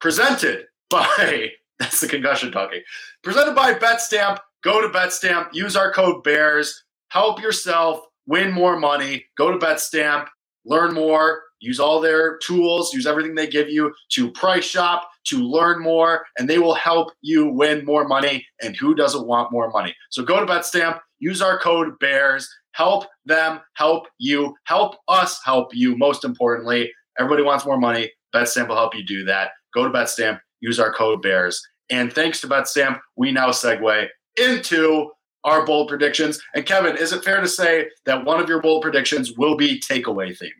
presented 0.00 0.66
by 0.90 1.50
that's 1.78 2.00
the 2.00 2.08
concussion 2.08 2.50
talking. 2.50 2.80
Presented 3.22 3.54
by 3.54 3.74
BetStamp. 3.74 4.38
Go 4.62 4.80
to 4.80 4.88
BetStamp. 4.88 5.48
Use 5.52 5.76
our 5.76 5.92
code 5.92 6.24
Bears. 6.24 6.84
Help 7.10 7.40
yourself 7.40 8.07
win 8.28 8.52
more 8.52 8.78
money. 8.78 9.24
Go 9.36 9.50
to 9.50 9.58
BetStamp. 9.58 10.28
Learn 10.64 10.94
more. 10.94 11.42
Use 11.60 11.80
all 11.80 12.00
their 12.00 12.38
tools. 12.38 12.94
Use 12.94 13.06
everything 13.06 13.34
they 13.34 13.48
give 13.48 13.68
you 13.68 13.92
to 14.10 14.30
price 14.30 14.64
shop, 14.64 15.08
to 15.24 15.38
learn 15.38 15.82
more, 15.82 16.24
and 16.38 16.48
they 16.48 16.58
will 16.58 16.74
help 16.74 17.10
you 17.20 17.48
win 17.48 17.84
more 17.84 18.06
money. 18.06 18.46
And 18.62 18.76
who 18.76 18.94
doesn't 18.94 19.26
want 19.26 19.50
more 19.50 19.70
money? 19.70 19.94
So 20.10 20.22
go 20.22 20.38
to 20.38 20.46
BetStamp. 20.46 21.00
Use 21.18 21.42
our 21.42 21.58
code 21.58 21.98
Bears. 21.98 22.48
Help 22.72 23.06
them 23.24 23.60
help 23.74 24.06
you. 24.18 24.54
Help 24.64 24.96
us 25.08 25.40
help 25.44 25.74
you. 25.74 25.96
Most 25.96 26.24
importantly, 26.24 26.92
everybody 27.18 27.42
wants 27.42 27.66
more 27.66 27.78
money. 27.78 28.12
BetStamp 28.32 28.68
will 28.68 28.76
help 28.76 28.94
you 28.94 29.04
do 29.04 29.24
that. 29.24 29.50
Go 29.74 29.84
to 29.84 29.90
BetStamp. 29.90 30.38
Use 30.60 30.78
our 30.78 30.92
code 30.92 31.22
Bears. 31.22 31.60
And 31.90 32.12
thanks 32.12 32.40
to 32.42 32.46
BetStamp, 32.46 33.00
we 33.16 33.32
now 33.32 33.48
segue 33.48 34.06
into 34.38 35.10
our 35.44 35.64
bold 35.64 35.88
predictions. 35.88 36.40
And 36.54 36.66
Kevin, 36.66 36.96
is 36.96 37.12
it 37.12 37.24
fair 37.24 37.40
to 37.40 37.48
say 37.48 37.88
that 38.04 38.24
one 38.24 38.40
of 38.40 38.48
your 38.48 38.60
bold 38.60 38.82
predictions 38.82 39.32
will 39.32 39.56
be 39.56 39.80
takeaway 39.80 40.30
themed? 40.36 40.50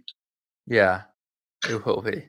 Yeah, 0.67 1.03
it 1.69 1.85
will 1.85 2.03
be. 2.03 2.27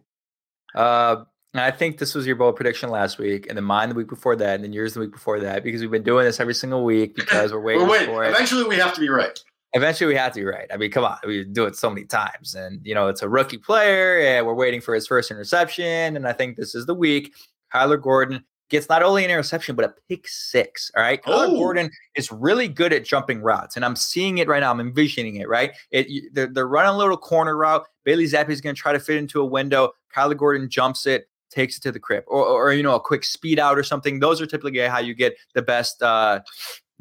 Uh, 0.75 1.23
and 1.53 1.61
I 1.61 1.71
think 1.71 1.97
this 1.97 2.13
was 2.13 2.27
your 2.27 2.35
bold 2.35 2.55
prediction 2.55 2.89
last 2.89 3.17
week, 3.17 3.47
and 3.47 3.57
then 3.57 3.63
mine 3.63 3.89
the 3.89 3.95
week 3.95 4.07
before 4.07 4.35
that, 4.35 4.55
and 4.55 4.63
then 4.63 4.71
yours 4.71 4.93
the 4.93 4.99
week 4.99 5.11
before 5.11 5.39
that, 5.39 5.63
because 5.63 5.81
we've 5.81 5.89
been 5.89 6.03
doing 6.03 6.25
this 6.25 6.39
every 6.39 6.53
single 6.53 6.83
week 6.83 7.15
because 7.15 7.51
we're 7.51 7.59
waiting 7.63 7.81
We're 7.83 7.91
waiting. 7.91 8.07
for 8.07 8.23
it. 8.23 8.29
Eventually, 8.29 8.65
we 8.65 8.75
have 8.75 8.93
to 8.93 9.01
be 9.01 9.09
right. 9.09 9.37
Eventually, 9.73 10.07
we 10.07 10.15
have 10.15 10.33
to 10.33 10.39
be 10.39 10.45
right. 10.45 10.67
I 10.73 10.77
mean, 10.77 10.91
come 10.91 11.03
on, 11.05 11.17
we 11.25 11.43
do 11.43 11.65
it 11.65 11.75
so 11.75 11.89
many 11.89 12.05
times, 12.05 12.53
and 12.55 12.79
you 12.85 12.93
know, 12.93 13.07
it's 13.07 13.21
a 13.23 13.29
rookie 13.29 13.57
player, 13.57 14.19
and 14.19 14.45
we're 14.45 14.53
waiting 14.53 14.79
for 14.81 14.93
his 14.93 15.07
first 15.07 15.31
interception, 15.31 16.15
and 16.15 16.27
I 16.27 16.33
think 16.33 16.55
this 16.55 16.75
is 16.75 16.85
the 16.85 16.95
week. 16.95 17.33
Kyler 17.73 18.01
Gordon 18.01 18.43
gets 18.69 18.87
not 18.89 19.03
only 19.03 19.25
an 19.25 19.31
interception 19.31 19.75
but 19.75 19.85
a 19.85 19.93
pick 20.07 20.27
six. 20.27 20.91
All 20.95 21.03
right, 21.03 21.21
Kyler 21.21 21.47
Oh. 21.49 21.55
Gordon 21.55 21.89
is 22.15 22.31
really 22.31 22.67
good 22.67 22.93
at 22.93 23.05
jumping 23.05 23.41
routes, 23.41 23.75
and 23.75 23.83
I'm 23.83 23.95
seeing 23.95 24.37
it 24.37 24.47
right 24.47 24.59
now. 24.59 24.71
I'm 24.71 24.79
envisioning 24.79 25.35
it. 25.37 25.47
Right, 25.47 25.71
it 25.91 26.07
they're, 26.33 26.47
they're 26.47 26.67
running 26.67 26.93
a 26.93 26.97
little 26.97 27.17
corner 27.17 27.57
route. 27.57 27.85
Bailey 28.03 28.25
Zappe 28.25 28.49
is 28.49 28.61
going 28.61 28.75
to 28.75 28.81
try 28.81 28.93
to 28.93 28.99
fit 28.99 29.17
into 29.17 29.41
a 29.41 29.45
window. 29.45 29.91
Kyler 30.15 30.37
Gordon 30.37 30.69
jumps 30.69 31.05
it, 31.05 31.29
takes 31.49 31.77
it 31.77 31.81
to 31.81 31.91
the 31.91 31.99
crib, 31.99 32.23
or, 32.27 32.45
or 32.45 32.73
you 32.73 32.83
know 32.83 32.95
a 32.95 32.99
quick 32.99 33.23
speed 33.23 33.59
out 33.59 33.77
or 33.77 33.83
something. 33.83 34.19
Those 34.19 34.41
are 34.41 34.45
typically 34.45 34.79
how 34.79 34.99
you 34.99 35.13
get 35.13 35.35
the 35.53 35.61
best. 35.61 36.01
uh 36.01 36.41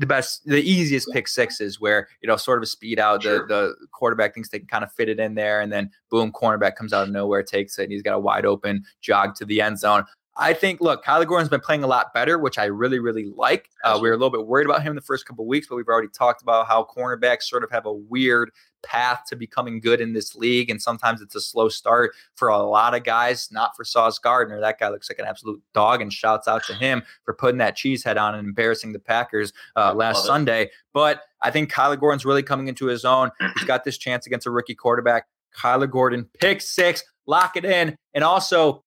the 0.00 0.06
best, 0.06 0.44
the 0.46 0.62
easiest 0.62 1.08
pick 1.12 1.26
sixes 1.26 1.80
where, 1.80 2.06
you 2.22 2.28
know, 2.28 2.36
sort 2.36 2.58
of 2.58 2.62
a 2.62 2.66
speed 2.66 3.00
out. 3.00 3.24
The, 3.24 3.44
the 3.48 3.74
quarterback 3.90 4.32
thinks 4.32 4.48
they 4.48 4.60
can 4.60 4.68
kind 4.68 4.84
of 4.84 4.92
fit 4.92 5.08
it 5.08 5.18
in 5.18 5.34
there. 5.34 5.60
And 5.60 5.72
then 5.72 5.90
boom, 6.08 6.30
cornerback 6.30 6.76
comes 6.76 6.92
out 6.92 7.08
of 7.08 7.12
nowhere, 7.12 7.42
takes 7.42 7.80
it, 7.80 7.82
and 7.82 7.92
he's 7.92 8.02
got 8.02 8.14
a 8.14 8.18
wide 8.20 8.46
open 8.46 8.84
jog 9.00 9.34
to 9.34 9.44
the 9.44 9.60
end 9.60 9.80
zone. 9.80 10.04
I 10.40 10.54
think, 10.54 10.80
look, 10.80 11.04
Kyler 11.04 11.26
Gordon's 11.26 11.48
been 11.48 11.60
playing 11.60 11.82
a 11.82 11.88
lot 11.88 12.14
better, 12.14 12.38
which 12.38 12.58
I 12.58 12.66
really, 12.66 13.00
really 13.00 13.32
like. 13.36 13.68
Uh, 13.82 13.98
we 14.00 14.08
were 14.08 14.14
a 14.14 14.16
little 14.16 14.30
bit 14.30 14.46
worried 14.46 14.66
about 14.66 14.84
him 14.84 14.94
the 14.94 15.00
first 15.00 15.26
couple 15.26 15.44
of 15.44 15.48
weeks, 15.48 15.66
but 15.68 15.74
we've 15.74 15.88
already 15.88 16.08
talked 16.08 16.42
about 16.42 16.68
how 16.68 16.84
cornerbacks 16.84 17.42
sort 17.42 17.64
of 17.64 17.70
have 17.72 17.86
a 17.86 17.92
weird 17.92 18.52
path 18.84 19.24
to 19.26 19.34
becoming 19.34 19.80
good 19.80 20.00
in 20.00 20.12
this 20.12 20.36
league. 20.36 20.70
And 20.70 20.80
sometimes 20.80 21.20
it's 21.20 21.34
a 21.34 21.40
slow 21.40 21.68
start 21.68 22.12
for 22.36 22.48
a 22.48 22.58
lot 22.58 22.94
of 22.94 23.02
guys, 23.02 23.48
not 23.50 23.74
for 23.74 23.82
Sauce 23.82 24.20
Gardner. 24.20 24.60
That 24.60 24.78
guy 24.78 24.88
looks 24.90 25.10
like 25.10 25.18
an 25.18 25.24
absolute 25.26 25.60
dog, 25.74 26.00
and 26.00 26.12
shouts 26.12 26.46
out 26.46 26.62
to 26.66 26.74
him 26.74 27.02
for 27.24 27.34
putting 27.34 27.58
that 27.58 27.74
cheese 27.74 28.04
head 28.04 28.16
on 28.16 28.36
and 28.36 28.46
embarrassing 28.46 28.92
the 28.92 29.00
Packers 29.00 29.52
uh, 29.74 29.92
last 29.92 30.24
Sunday. 30.24 30.70
But 30.94 31.22
I 31.42 31.50
think 31.50 31.72
Kyler 31.72 31.98
Gordon's 31.98 32.24
really 32.24 32.44
coming 32.44 32.68
into 32.68 32.86
his 32.86 33.04
own. 33.04 33.30
He's 33.56 33.64
got 33.64 33.82
this 33.82 33.98
chance 33.98 34.24
against 34.26 34.46
a 34.46 34.52
rookie 34.52 34.76
quarterback. 34.76 35.26
Kyler 35.58 35.90
Gordon, 35.90 36.28
pick 36.40 36.60
six, 36.60 37.02
lock 37.26 37.56
it 37.56 37.64
in. 37.64 37.96
And 38.14 38.22
also, 38.22 38.84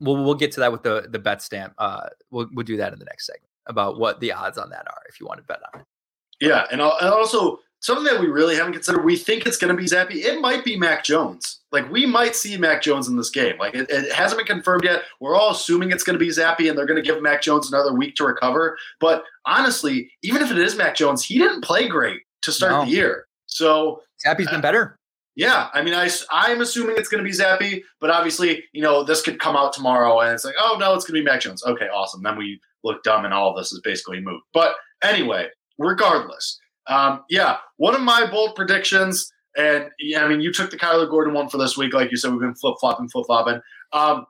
we'll, 0.00 0.22
we'll 0.24 0.34
get 0.34 0.52
to 0.52 0.60
that 0.60 0.72
with 0.72 0.82
the, 0.82 1.06
the 1.10 1.18
bet 1.18 1.42
stamp. 1.42 1.74
Uh, 1.78 2.06
we'll, 2.30 2.48
we'll 2.52 2.64
do 2.66 2.76
that 2.78 2.92
in 2.92 2.98
the 2.98 3.04
next 3.04 3.26
segment 3.26 3.50
about 3.66 3.98
what 3.98 4.20
the 4.20 4.32
odds 4.32 4.58
on 4.58 4.70
that 4.70 4.86
are 4.88 5.02
if 5.08 5.20
you 5.20 5.26
want 5.26 5.38
to 5.38 5.44
bet 5.44 5.60
on 5.74 5.80
it. 5.80 5.86
Yeah, 6.40 6.66
and, 6.70 6.80
al- 6.80 6.98
and 7.00 7.08
also 7.08 7.60
something 7.80 8.04
that 8.04 8.20
we 8.20 8.26
really 8.26 8.56
haven't 8.56 8.72
considered. 8.74 9.04
We 9.04 9.16
think 9.16 9.46
it's 9.46 9.56
going 9.56 9.74
to 9.74 9.80
be 9.80 9.88
Zappe. 9.88 10.12
It 10.14 10.40
might 10.40 10.64
be 10.64 10.76
Mac 10.76 11.02
Jones. 11.04 11.60
Like 11.72 11.90
we 11.90 12.04
might 12.06 12.36
see 12.36 12.56
Mac 12.56 12.82
Jones 12.82 13.08
in 13.08 13.16
this 13.16 13.30
game. 13.30 13.56
Like 13.58 13.74
it, 13.74 13.88
it 13.90 14.12
hasn't 14.12 14.38
been 14.38 14.46
confirmed 14.46 14.84
yet. 14.84 15.02
We're 15.20 15.34
all 15.34 15.50
assuming 15.52 15.90
it's 15.92 16.04
going 16.04 16.18
to 16.18 16.24
be 16.24 16.30
Zappe, 16.30 16.68
and 16.68 16.76
they're 16.76 16.86
going 16.86 17.02
to 17.02 17.06
give 17.06 17.22
Mac 17.22 17.42
Jones 17.42 17.68
another 17.72 17.92
week 17.94 18.14
to 18.16 18.24
recover. 18.24 18.76
But 19.00 19.24
honestly, 19.46 20.10
even 20.22 20.42
if 20.42 20.50
it 20.50 20.58
is 20.58 20.76
Mac 20.76 20.94
Jones, 20.94 21.24
he 21.24 21.38
didn't 21.38 21.62
play 21.62 21.88
great 21.88 22.20
to 22.42 22.52
start 22.52 22.72
No. 22.72 22.84
the 22.84 22.90
year. 22.90 23.26
So 23.46 24.02
Zappe's 24.24 24.50
been 24.50 24.60
better. 24.60 24.98
Yeah, 25.36 25.68
I 25.74 25.82
mean, 25.82 25.92
I, 25.92 26.08
I'm 26.30 26.62
assuming 26.62 26.96
it's 26.96 27.10
going 27.10 27.22
to 27.22 27.30
be 27.30 27.36
Zappe, 27.36 27.82
but 28.00 28.08
obviously, 28.08 28.64
you 28.72 28.80
know, 28.80 29.04
this 29.04 29.20
could 29.20 29.38
come 29.38 29.54
out 29.54 29.74
tomorrow 29.74 30.20
and 30.20 30.32
it's 30.32 30.46
like, 30.46 30.54
oh, 30.58 30.78
no, 30.80 30.94
it's 30.94 31.04
going 31.04 31.14
to 31.14 31.20
be 31.20 31.30
Mac 31.30 31.42
Jones. 31.42 31.62
Okay, 31.62 31.88
awesome. 31.88 32.22
Then 32.22 32.38
we 32.38 32.58
look 32.84 33.02
dumb 33.02 33.26
and 33.26 33.34
all 33.34 33.50
of 33.50 33.56
this 33.56 33.70
is 33.70 33.80
basically 33.84 34.20
moot. 34.20 34.40
But 34.54 34.76
anyway, 35.04 35.48
regardless, 35.78 36.58
um, 36.86 37.22
yeah, 37.28 37.58
one 37.76 37.94
of 37.94 38.00
my 38.00 38.26
bold 38.30 38.56
predictions, 38.56 39.30
and 39.58 39.90
yeah, 39.98 40.24
I 40.24 40.28
mean, 40.28 40.40
you 40.40 40.52
took 40.52 40.70
the 40.70 40.78
Kyler 40.78 41.08
Gordon 41.08 41.34
one 41.34 41.50
for 41.50 41.58
this 41.58 41.76
week. 41.76 41.92
Like 41.92 42.10
you 42.10 42.16
said, 42.16 42.30
we've 42.30 42.40
been 42.40 42.54
flip 42.54 42.76
flopping, 42.80 43.08
flip 43.10 43.26
flopping. 43.26 43.60
Um, 43.92 44.24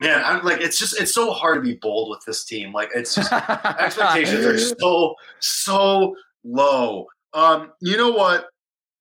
man, 0.00 0.22
I'm 0.22 0.44
like, 0.44 0.60
it's 0.60 0.78
just, 0.78 1.00
it's 1.00 1.14
so 1.14 1.32
hard 1.32 1.56
to 1.56 1.62
be 1.62 1.78
bold 1.80 2.10
with 2.10 2.20
this 2.26 2.44
team. 2.44 2.72
Like, 2.72 2.90
it's 2.94 3.14
just, 3.14 3.32
expectations 3.32 4.44
are 4.44 4.58
so 4.58 5.14
so 5.40 6.14
low. 6.44 7.06
Um, 7.32 7.72
you 7.80 7.96
know 7.96 8.10
what? 8.10 8.48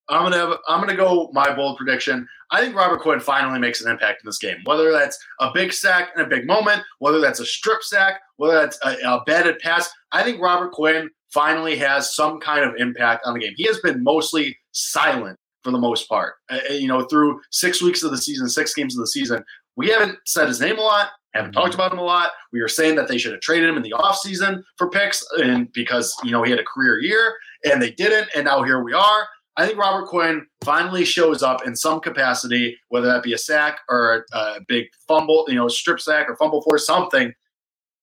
I'm 0.09 0.29
gonna 0.31 0.57
I'm 0.67 0.79
gonna 0.79 0.95
go 0.95 1.29
my 1.33 1.53
bold 1.53 1.77
prediction. 1.77 2.27
I 2.51 2.61
think 2.61 2.75
Robert 2.75 3.01
Quinn 3.01 3.19
finally 3.19 3.59
makes 3.59 3.81
an 3.81 3.91
impact 3.91 4.23
in 4.23 4.27
this 4.27 4.37
game. 4.37 4.57
Whether 4.63 4.91
that's 4.91 5.17
a 5.39 5.51
big 5.53 5.73
sack 5.73 6.11
in 6.15 6.21
a 6.21 6.27
big 6.27 6.47
moment, 6.47 6.81
whether 6.99 7.19
that's 7.19 7.41
a 7.41 7.45
strip 7.45 7.83
sack, 7.83 8.21
whether 8.37 8.55
that's 8.55 8.79
a, 8.85 8.95
a 9.05 9.23
batted 9.25 9.59
pass, 9.59 9.89
I 10.13 10.23
think 10.23 10.41
Robert 10.41 10.71
Quinn 10.71 11.09
finally 11.33 11.75
has 11.77 12.15
some 12.15 12.39
kind 12.39 12.63
of 12.63 12.75
impact 12.77 13.25
on 13.25 13.33
the 13.33 13.39
game. 13.39 13.53
He 13.57 13.65
has 13.65 13.79
been 13.79 14.01
mostly 14.01 14.57
silent 14.71 15.37
for 15.63 15.71
the 15.71 15.77
most 15.77 16.07
part. 16.07 16.35
Uh, 16.49 16.59
uh, 16.69 16.73
you 16.73 16.87
know, 16.87 17.03
through 17.03 17.41
six 17.51 17.81
weeks 17.81 18.03
of 18.03 18.11
the 18.11 18.17
season, 18.17 18.47
six 18.47 18.73
games 18.73 18.95
of 18.95 19.01
the 19.01 19.07
season, 19.07 19.43
we 19.75 19.89
haven't 19.89 20.17
said 20.25 20.47
his 20.47 20.61
name 20.61 20.77
a 20.77 20.81
lot, 20.81 21.09
haven't 21.33 21.51
talked 21.51 21.73
about 21.73 21.91
him 21.91 21.99
a 21.99 22.03
lot. 22.03 22.31
We 22.51 22.61
were 22.61 22.67
saying 22.69 22.95
that 22.95 23.07
they 23.07 23.17
should 23.17 23.33
have 23.33 23.41
traded 23.41 23.69
him 23.69 23.77
in 23.77 23.83
the 23.83 23.91
offseason 23.91 24.63
for 24.77 24.89
picks 24.89 25.23
and 25.37 25.71
because, 25.73 26.15
you 26.23 26.31
know, 26.31 26.43
he 26.43 26.51
had 26.51 26.59
a 26.59 26.63
career 26.63 26.99
year 26.99 27.35
and 27.65 27.81
they 27.81 27.91
didn't. 27.91 28.29
And 28.35 28.45
now 28.45 28.63
here 28.63 28.81
we 28.83 28.93
are. 28.93 29.27
I 29.57 29.65
think 29.65 29.79
Robert 29.79 30.07
Quinn 30.07 30.45
finally 30.63 31.03
shows 31.03 31.41
up 31.41 31.65
in 31.65 31.75
some 31.75 31.99
capacity, 31.99 32.77
whether 32.89 33.07
that 33.07 33.23
be 33.23 33.33
a 33.33 33.37
sack 33.39 33.79
or 33.89 34.25
a, 34.31 34.59
big 34.67 34.85
fumble, 35.07 35.45
you 35.47 35.55
know, 35.55 35.67
strip 35.67 35.99
sack 35.99 36.29
or 36.29 36.35
fumble 36.35 36.61
for 36.61 36.77
something. 36.77 37.33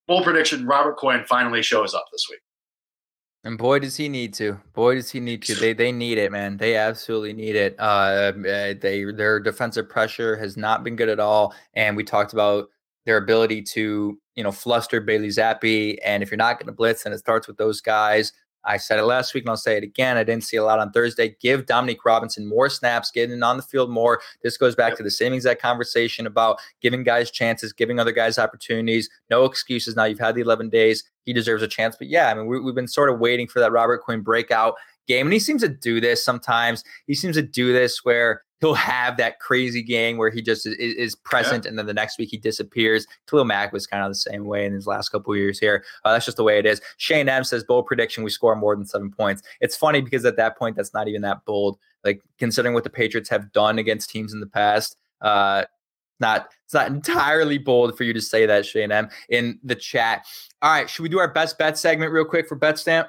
Bold 0.09 0.25
prediction: 0.25 0.67
Robert 0.67 0.97
Quinn 0.97 1.25
finally 1.29 1.63
shows 1.63 1.95
up 1.95 2.05
this 2.13 2.27
week. 2.29 2.41
And 3.45 3.57
boy, 3.57 3.79
does 3.79 3.97
he 3.97 4.09
need 4.09 4.35
to! 4.35 4.59
Boy, 4.73 4.97
does 4.97 5.11
he 5.11 5.21
need 5.21 5.43
to! 5.43 5.55
They 5.55 5.73
they 5.75 5.93
need 5.93 6.19
it, 6.19 6.33
man. 6.33 6.57
They 6.57 6.77
absolutely 6.77 7.35
need 7.35 7.55
it. 7.55 7.77
Uh, 7.79 8.33
uh, 8.33 8.75
they 8.81 9.05
their 9.15 9.39
defensive 9.39 9.89
pressure 9.89 10.37
has 10.37 10.57
not 10.57 10.83
been 10.83 10.97
good 10.97 11.09
at 11.09 11.21
all, 11.21 11.55
and 11.75 11.97
we 11.97 12.05
talked 12.05 12.33
about 12.33 12.69
their 13.07 13.19
ability 13.19 13.63
to 13.63 14.19
you 14.35 14.43
know 14.43 14.51
fluster 14.51 15.01
Bailey 15.01 15.29
Zappe. 15.29 15.99
And 16.05 16.23
if 16.23 16.31
you're 16.31 16.37
not 16.37 16.59
going 16.59 16.67
to 16.67 16.73
blitz, 16.73 17.05
and 17.05 17.15
it 17.15 17.19
starts 17.19 17.47
with 17.47 17.59
those 17.59 17.81
guys. 17.81 18.33
I 18.67 18.77
said 18.79 18.99
it 18.99 19.05
last 19.05 19.35
week, 19.35 19.45
and 19.45 19.51
I'll 19.51 19.57
say 19.57 19.77
it 19.77 19.83
again. 19.85 20.17
I 20.17 20.25
didn't 20.25 20.45
see 20.45 20.57
a 20.57 20.65
lot 20.65 20.79
on 20.79 20.91
Thursday. 20.93 21.37
Give 21.41 21.67
Dominique 21.67 22.05
Robinson 22.05 22.47
more 22.47 22.69
snaps, 22.71 23.11
getting 23.11 23.43
on 23.43 23.57
the 23.57 23.63
field 23.63 23.91
more. 23.91 24.21
This 24.43 24.57
goes 24.57 24.75
back 24.75 24.91
Yep. 24.93 24.97
to 24.99 25.03
the 25.03 25.11
same 25.11 25.33
exact 25.33 25.61
conversation 25.61 26.27
about 26.27 26.59
giving 26.81 27.03
guys 27.03 27.31
chances, 27.31 27.73
giving 27.73 27.99
other 27.99 28.13
guys 28.13 28.39
opportunities. 28.39 29.11
No 29.31 29.45
excuses. 29.45 29.97
Now 29.97 30.05
you've 30.05 30.19
had 30.19 30.35
the 30.35 30.41
11 30.41 30.71
days. 30.71 31.05
He 31.25 31.33
deserves 31.33 31.63
a 31.63 31.69
chance. 31.69 31.97
But 31.97 32.09
yeah, 32.09 32.31
I 32.31 32.35
mean, 32.35 32.47
we, 32.47 32.61
we've 32.61 32.75
been 32.75 32.89
sort 32.89 33.11
of 33.11 33.19
waiting 33.19 33.49
for 33.49 33.61
that 33.61 33.73
Robert 33.73 34.03
Quinn 34.03 34.21
breakout 34.23 34.75
game, 35.07 35.27
and 35.27 35.33
he 35.33 35.39
seems 35.39 35.61
to 35.63 35.69
do 35.69 36.01
this 36.01 36.25
sometimes. 36.25 36.85
He 37.07 37.15
seems 37.15 37.37
to 37.37 37.43
do 37.43 37.73
this 37.73 38.05
where 38.05 38.44
he'll 38.61 38.75
have 38.75 39.17
that 39.17 39.41
crazy 39.41 39.83
game 39.83 40.17
where 40.17 40.31
he 40.31 40.41
just 40.41 40.67
is, 40.67 40.75
is 40.77 41.15
present, 41.15 41.67
and 41.67 41.79
then 41.79 41.87
the 41.87 41.95
next 41.95 42.19
week 42.19 42.31
he 42.31 42.37
disappears. 42.37 43.07
Khalil 43.29 43.45
Mack 43.45 43.73
was 43.73 43.87
kind 43.87 44.03
of 44.03 44.11
the 44.11 44.15
same 44.15 44.45
way 44.45 44.65
in 44.65 44.73
his 44.73 44.87
last 44.87 45.11
couple 45.11 45.33
of 45.33 45.39
years 45.39 45.59
here. 45.59 45.85
Uh, 46.05 46.13
that's 46.13 46.25
just 46.25 46.37
the 46.37 46.45
way 46.45 46.59
it 46.59 46.67
is. 46.67 46.81
Shane 46.97 47.29
M 47.29 47.45
says 47.45 47.65
bold 47.65 47.87
prediction: 47.87 48.25
we 48.25 48.31
score 48.31 48.57
more 48.57 48.77
than 48.77 48.87
seven 48.87 49.11
points. 49.11 49.43
It's 49.61 49.77
funny 49.77 50.01
because 50.01 50.25
at 50.25 50.37
that 50.37 50.57
point, 50.59 50.77
that's 50.77 50.95
not 50.95 51.09
even 51.09 51.23
that 51.23 51.45
bold. 51.45 51.79
Like 52.05 52.23
considering 52.39 52.75
what 52.75 52.85
the 52.85 52.91
Patriots 52.91 53.31
have 53.31 53.53
done 53.53 53.79
against 53.79 54.11
teams 54.11 54.33
in 54.33 54.41
the 54.41 54.47
past. 54.47 54.97
Uh, 55.21 55.65
not 56.21 56.49
it's 56.65 56.75
not 56.75 56.87
entirely 56.91 57.59
bold 57.59 57.97
for 57.97 58.05
you 58.05 58.13
to 58.13 58.21
say 58.21 58.47
that, 58.47 58.67
Shane 58.67 58.93
M, 58.93 59.09
in 59.29 59.59
the 59.63 59.75
chat. 59.75 60.27
All 60.63 60.71
right, 60.71 60.89
should 60.89 61.03
we 61.03 61.09
do 61.09 61.19
our 61.19 61.33
best 61.33 61.59
bet 61.59 61.79
segment 61.79 62.13
real 62.13 62.25
quick 62.25 62.49
for 62.49 62.57
Bet 62.57 62.79
Stamp? 62.79 63.09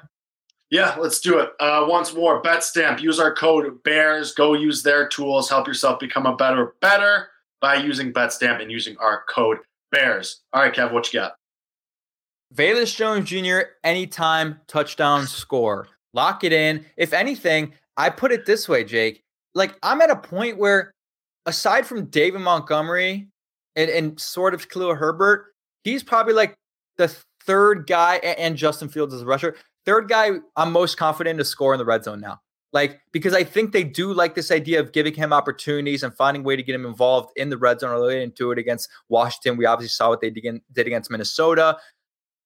Yeah, 0.70 0.96
let's 0.98 1.20
do 1.20 1.38
it. 1.38 1.50
Uh, 1.60 1.86
once 1.88 2.12
more, 2.12 2.42
BetStamp. 2.42 3.00
Use 3.00 3.20
our 3.20 3.34
code 3.34 3.82
BEARS. 3.84 4.32
Go 4.34 4.54
use 4.54 4.82
their 4.82 5.08
tools. 5.08 5.48
Help 5.48 5.68
yourself 5.68 6.00
become 6.00 6.26
a 6.26 6.34
better 6.34 6.74
better 6.80 7.28
by 7.60 7.76
using 7.76 8.12
BetStamp 8.12 8.60
and 8.60 8.70
using 8.70 8.96
our 8.98 9.22
code 9.28 9.58
BEARS. 9.92 10.42
All 10.52 10.62
right, 10.62 10.74
Kev, 10.74 10.92
what 10.92 11.12
you 11.12 11.20
got? 11.20 11.36
Velus 12.54 12.94
Jones 12.94 13.28
Jr. 13.28 13.68
anytime 13.84 14.60
touchdown 14.66 15.26
score. 15.26 15.88
Lock 16.14 16.44
it 16.44 16.52
in. 16.52 16.84
If 16.96 17.12
anything, 17.12 17.72
I 17.96 18.10
put 18.10 18.32
it 18.32 18.46
this 18.46 18.68
way, 18.68 18.84
Jake. 18.84 19.22
Like 19.54 19.76
I'm 19.82 20.00
at 20.00 20.10
a 20.10 20.16
point 20.16 20.58
where, 20.58 20.92
aside 21.46 21.86
from 21.86 22.06
David 22.06 22.40
Montgomery 22.40 23.28
and, 23.76 23.90
and 23.90 24.20
sort 24.20 24.54
of 24.54 24.68
Khalil 24.68 24.94
Herbert, 24.94 25.54
he's 25.84 26.02
probably 26.02 26.34
like 26.34 26.54
the 26.96 27.14
third 27.44 27.86
guy 27.86 28.16
and 28.16 28.56
Justin 28.56 28.88
Fields 28.88 29.14
as 29.14 29.22
a 29.22 29.26
rusher. 29.26 29.56
Third 29.86 30.08
guy 30.08 30.32
I'm 30.56 30.72
most 30.72 30.96
confident 30.98 31.38
to 31.38 31.44
score 31.44 31.72
in 31.72 31.78
the 31.78 31.84
red 31.84 32.04
zone 32.04 32.20
now. 32.20 32.40
Like 32.72 33.00
because 33.12 33.32
I 33.32 33.44
think 33.44 33.72
they 33.72 33.84
do 33.84 34.12
like 34.12 34.34
this 34.34 34.50
idea 34.50 34.80
of 34.80 34.92
giving 34.92 35.14
him 35.14 35.32
opportunities 35.32 36.02
and 36.02 36.14
finding 36.14 36.42
a 36.42 36.44
way 36.44 36.56
to 36.56 36.62
get 36.62 36.74
him 36.74 36.84
involved 36.84 37.30
in 37.36 37.48
the 37.48 37.56
red 37.56 37.80
zone. 37.80 37.92
Although 37.92 38.08
they 38.08 38.18
didn't 38.18 38.36
do 38.36 38.50
it 38.50 38.58
against 38.58 38.90
Washington, 39.08 39.56
we 39.56 39.64
obviously 39.64 39.92
saw 39.92 40.08
what 40.08 40.20
they 40.20 40.28
did 40.28 40.60
did 40.72 40.86
against 40.86 41.10
Minnesota. 41.10 41.78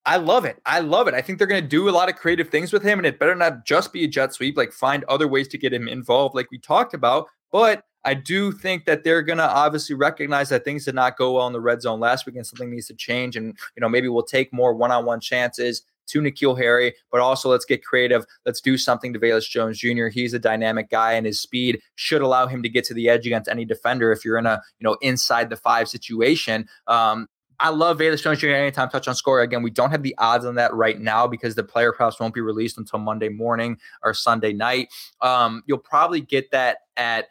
I 0.07 0.17
love 0.17 0.45
it. 0.45 0.59
I 0.65 0.81
love 0.81 1.09
it. 1.09 1.15
I 1.15 1.21
think 1.21 1.39
they're 1.39 1.47
going 1.47 1.63
to 1.63 1.69
do 1.69 1.89
a 1.89 1.91
lot 1.91 2.09
of 2.09 2.17
creative 2.17 2.49
things 2.49 2.73
with 2.73 2.83
him, 2.83 2.99
and 2.99 3.07
it 3.07 3.19
better 3.19 3.35
not 3.35 3.67
just 3.67 3.93
be 3.93 4.05
a 4.05 4.09
jet 4.09 4.33
sweep. 4.33 4.57
Like 4.57 4.73
find 4.73 5.05
other 5.05 5.29
ways 5.29 5.49
to 5.49 5.59
get 5.59 5.73
him 5.73 5.89
involved, 5.89 6.35
like 6.35 6.51
we 6.51 6.59
talked 6.59 6.95
about. 6.95 7.27
But 7.53 7.83
I 8.05 8.15
do 8.15 8.51
think 8.53 8.87
that 8.87 9.05
they're 9.05 9.23
going 9.23 9.39
to 9.39 9.51
obviously 9.51 9.95
recognize 9.95 10.49
that 10.49 10.65
things 10.65 10.87
did 10.87 10.95
not 10.95 11.19
go 11.19 11.33
well 11.33 11.47
in 11.47 11.53
the 11.53 11.61
red 11.61 11.83
zone 11.83 12.01
last 12.01 12.25
week, 12.25 12.37
and 12.37 12.47
something 12.47 12.71
needs 12.71 12.87
to 12.87 12.95
change. 12.95 13.37
And 13.37 13.59
you 13.77 13.81
know, 13.81 13.89
maybe 13.89 14.09
we'll 14.09 14.23
take 14.23 14.53
more 14.53 14.75
one-on-one 14.75 15.21
chances 15.21 15.83
to 16.11 16.21
N'Keal 16.21 16.59
Harry, 16.59 16.95
but 17.11 17.21
also 17.21 17.49
let's 17.49 17.65
get 17.65 17.85
creative. 17.85 18.25
Let's 18.45 18.61
do 18.61 18.77
something 18.77 19.13
to 19.13 19.19
Velus 19.19 19.49
Jones 19.49 19.79
Jr. 19.79 20.09
He's 20.09 20.35
a 20.35 20.39
dynamic 20.39 20.91
guy, 20.91 21.13
and 21.13 21.27
his 21.27 21.41
speed 21.41 21.81
should 21.95 22.23
allow 22.23 22.47
him 22.47 22.63
to 22.63 22.69
get 22.69 22.85
to 22.85 22.95
the 22.95 23.09
edge 23.09 23.27
against 23.27 23.49
any 23.49 23.65
defender 23.65 24.13
if 24.13 24.25
you're 24.25 24.39
in 24.39 24.47
a 24.47 24.61
you 24.79 24.85
know 24.85 24.97
inside 25.01 25.51
the 25.51 25.57
five 25.57 25.89
situation. 25.89 26.69
Um, 26.87 27.29
I 27.63 27.69
love 27.69 27.99
Velus 27.99 28.23
Jones 28.23 28.39
Jr. 28.39 28.49
anytime 28.49 28.89
touchdown 28.89 29.15
score. 29.15 29.43
Again, 29.43 29.63
we 29.63 29.71
don't 29.71 29.91
have 29.91 30.03
the 30.03 30.15
odds 30.17 30.47
on 30.47 30.55
that 30.55 30.73
right 30.73 30.99
now 30.99 31.27
because 31.27 31.55
the 31.55 31.63
player 31.63 31.93
props 31.93 32.19
won't 32.19 32.33
be 32.33 32.41
released 32.41 32.79
until 32.79 32.99
Monday 32.99 33.29
morning 33.29 33.77
or 34.03 34.15
Sunday 34.15 34.55
night. 34.55 34.89
Um, 35.21 35.63
you'll 35.67 35.79
probably 35.79 36.23
get 36.23 36.51
that 36.53 36.79
at 36.97 37.27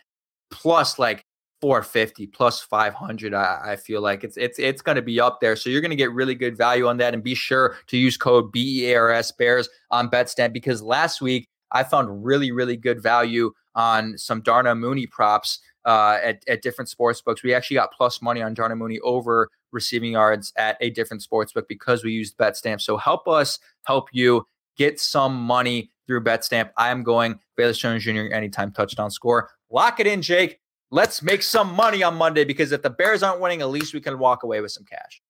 plus 0.52 1.00
like 1.00 1.26
450 1.62 2.28
plus 2.28 2.62
500 2.62 3.34
I, 3.34 3.72
I, 3.72 3.76
feel 3.76 4.02
like 4.02 4.24
it's 4.24 4.38
it's 4.38 4.58
it's 4.60 4.82
going 4.82 4.96
to 4.96 5.02
be 5.02 5.20
up 5.20 5.42
there 5.42 5.56
so 5.56 5.70
you're 5.70 5.82
going 5.82 5.90
to 5.90 5.98
get 5.98 6.12
really 6.14 6.36
good 6.36 6.56
value 6.56 6.88
on 6.88 6.98
that 6.98 7.14
and 7.14 7.22
be 7.22 7.36
sure 7.36 7.76
to 7.88 7.98
use 7.98 8.16
code 8.16 8.52
BEARS 8.52 9.32
bears 9.34 9.68
on 9.92 10.10
betstamp 10.10 10.54
because 10.54 10.82
last 10.82 11.22
week 11.22 11.50
I 11.72 11.84
found 11.84 12.24
really 12.24 12.52
really 12.52 12.78
good 12.78 13.04
value 13.04 13.52
on 13.76 14.18
some 14.18 14.42
Darnell 14.42 14.76
Mooney 14.76 15.08
props 15.08 15.60
uh, 15.86 16.18
at, 16.24 16.44
at 16.48 16.62
different 16.62 16.90
sports 16.90 17.22
books. 17.22 17.44
We 17.44 17.54
actually 17.54 17.76
got 17.76 17.94
plus 17.94 18.22
money 18.22 18.42
on 18.42 18.54
Darnell 18.54 18.78
Mooney 18.78 19.00
over 19.00 19.50
receiving 19.72 20.14
yards 20.14 20.52
at 20.56 20.78
a 20.82 20.90
different 20.90 21.24
sports 21.24 21.54
book 21.54 21.68
because 21.68 22.04
we 22.04 22.12
used 22.12 22.38
BetStamp. 22.38 22.82
So 22.82 22.98
help 22.98 23.28
us 23.28 23.60
help 23.86 24.10
you 24.12 24.46
get 24.78 25.00
some 25.00 25.36
money 25.36 25.92
through 26.08 26.24
BetStamp. 26.24 26.72
I 26.78 26.90
am 26.90 27.04
going 27.04 27.40
Velus 27.58 27.78
Jones 27.78 28.04
Jr. 28.04 28.34
anytime 28.34 28.72
touchdown 28.72 29.12
score. 29.12 29.50
Lock 29.70 30.00
it 30.00 30.08
in, 30.08 30.22
Jake. 30.22 30.60
Let's 30.92 31.22
make 31.22 31.44
some 31.44 31.74
money 31.74 32.02
on 32.02 32.16
Monday 32.16 32.44
because 32.44 32.72
if 32.72 32.82
the 32.82 32.90
Bears 32.90 33.22
aren't 33.22 33.40
winning, 33.40 33.62
at 33.62 33.70
least 33.70 33.94
we 33.94 34.02
can 34.02 34.18
walk 34.18 34.44
away 34.44 34.60
with 34.62 34.72
some 34.72 34.86
cash. 34.86 35.22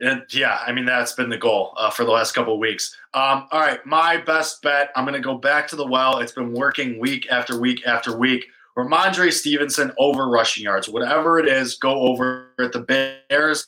And 0.00 0.22
yeah, 0.30 0.58
I 0.66 0.72
mean 0.72 0.86
that's 0.86 1.12
been 1.12 1.28
the 1.28 1.38
goal 1.38 1.74
uh, 1.76 1.90
for 1.90 2.04
the 2.04 2.10
last 2.10 2.32
couple 2.32 2.54
of 2.54 2.58
weeks. 2.58 2.96
Um, 3.12 3.46
all 3.50 3.60
right, 3.60 3.84
my 3.84 4.16
best 4.16 4.62
bet. 4.62 4.90
I'm 4.96 5.04
going 5.04 5.14
to 5.14 5.20
go 5.20 5.36
back 5.36 5.68
to 5.68 5.76
the 5.76 5.86
well. 5.86 6.18
It's 6.18 6.32
been 6.32 6.52
working 6.52 6.98
week 6.98 7.30
after 7.30 7.60
week 7.60 7.86
after 7.86 8.16
week. 8.16 8.46
Rhamondre 8.76 9.32
Stevenson 9.32 9.92
over 9.98 10.28
rushing 10.28 10.64
yards, 10.64 10.88
whatever 10.88 11.38
it 11.38 11.46
is, 11.46 11.76
go 11.76 11.92
over 12.00 12.48
at 12.58 12.72
the 12.72 12.80
Bears. 12.80 13.66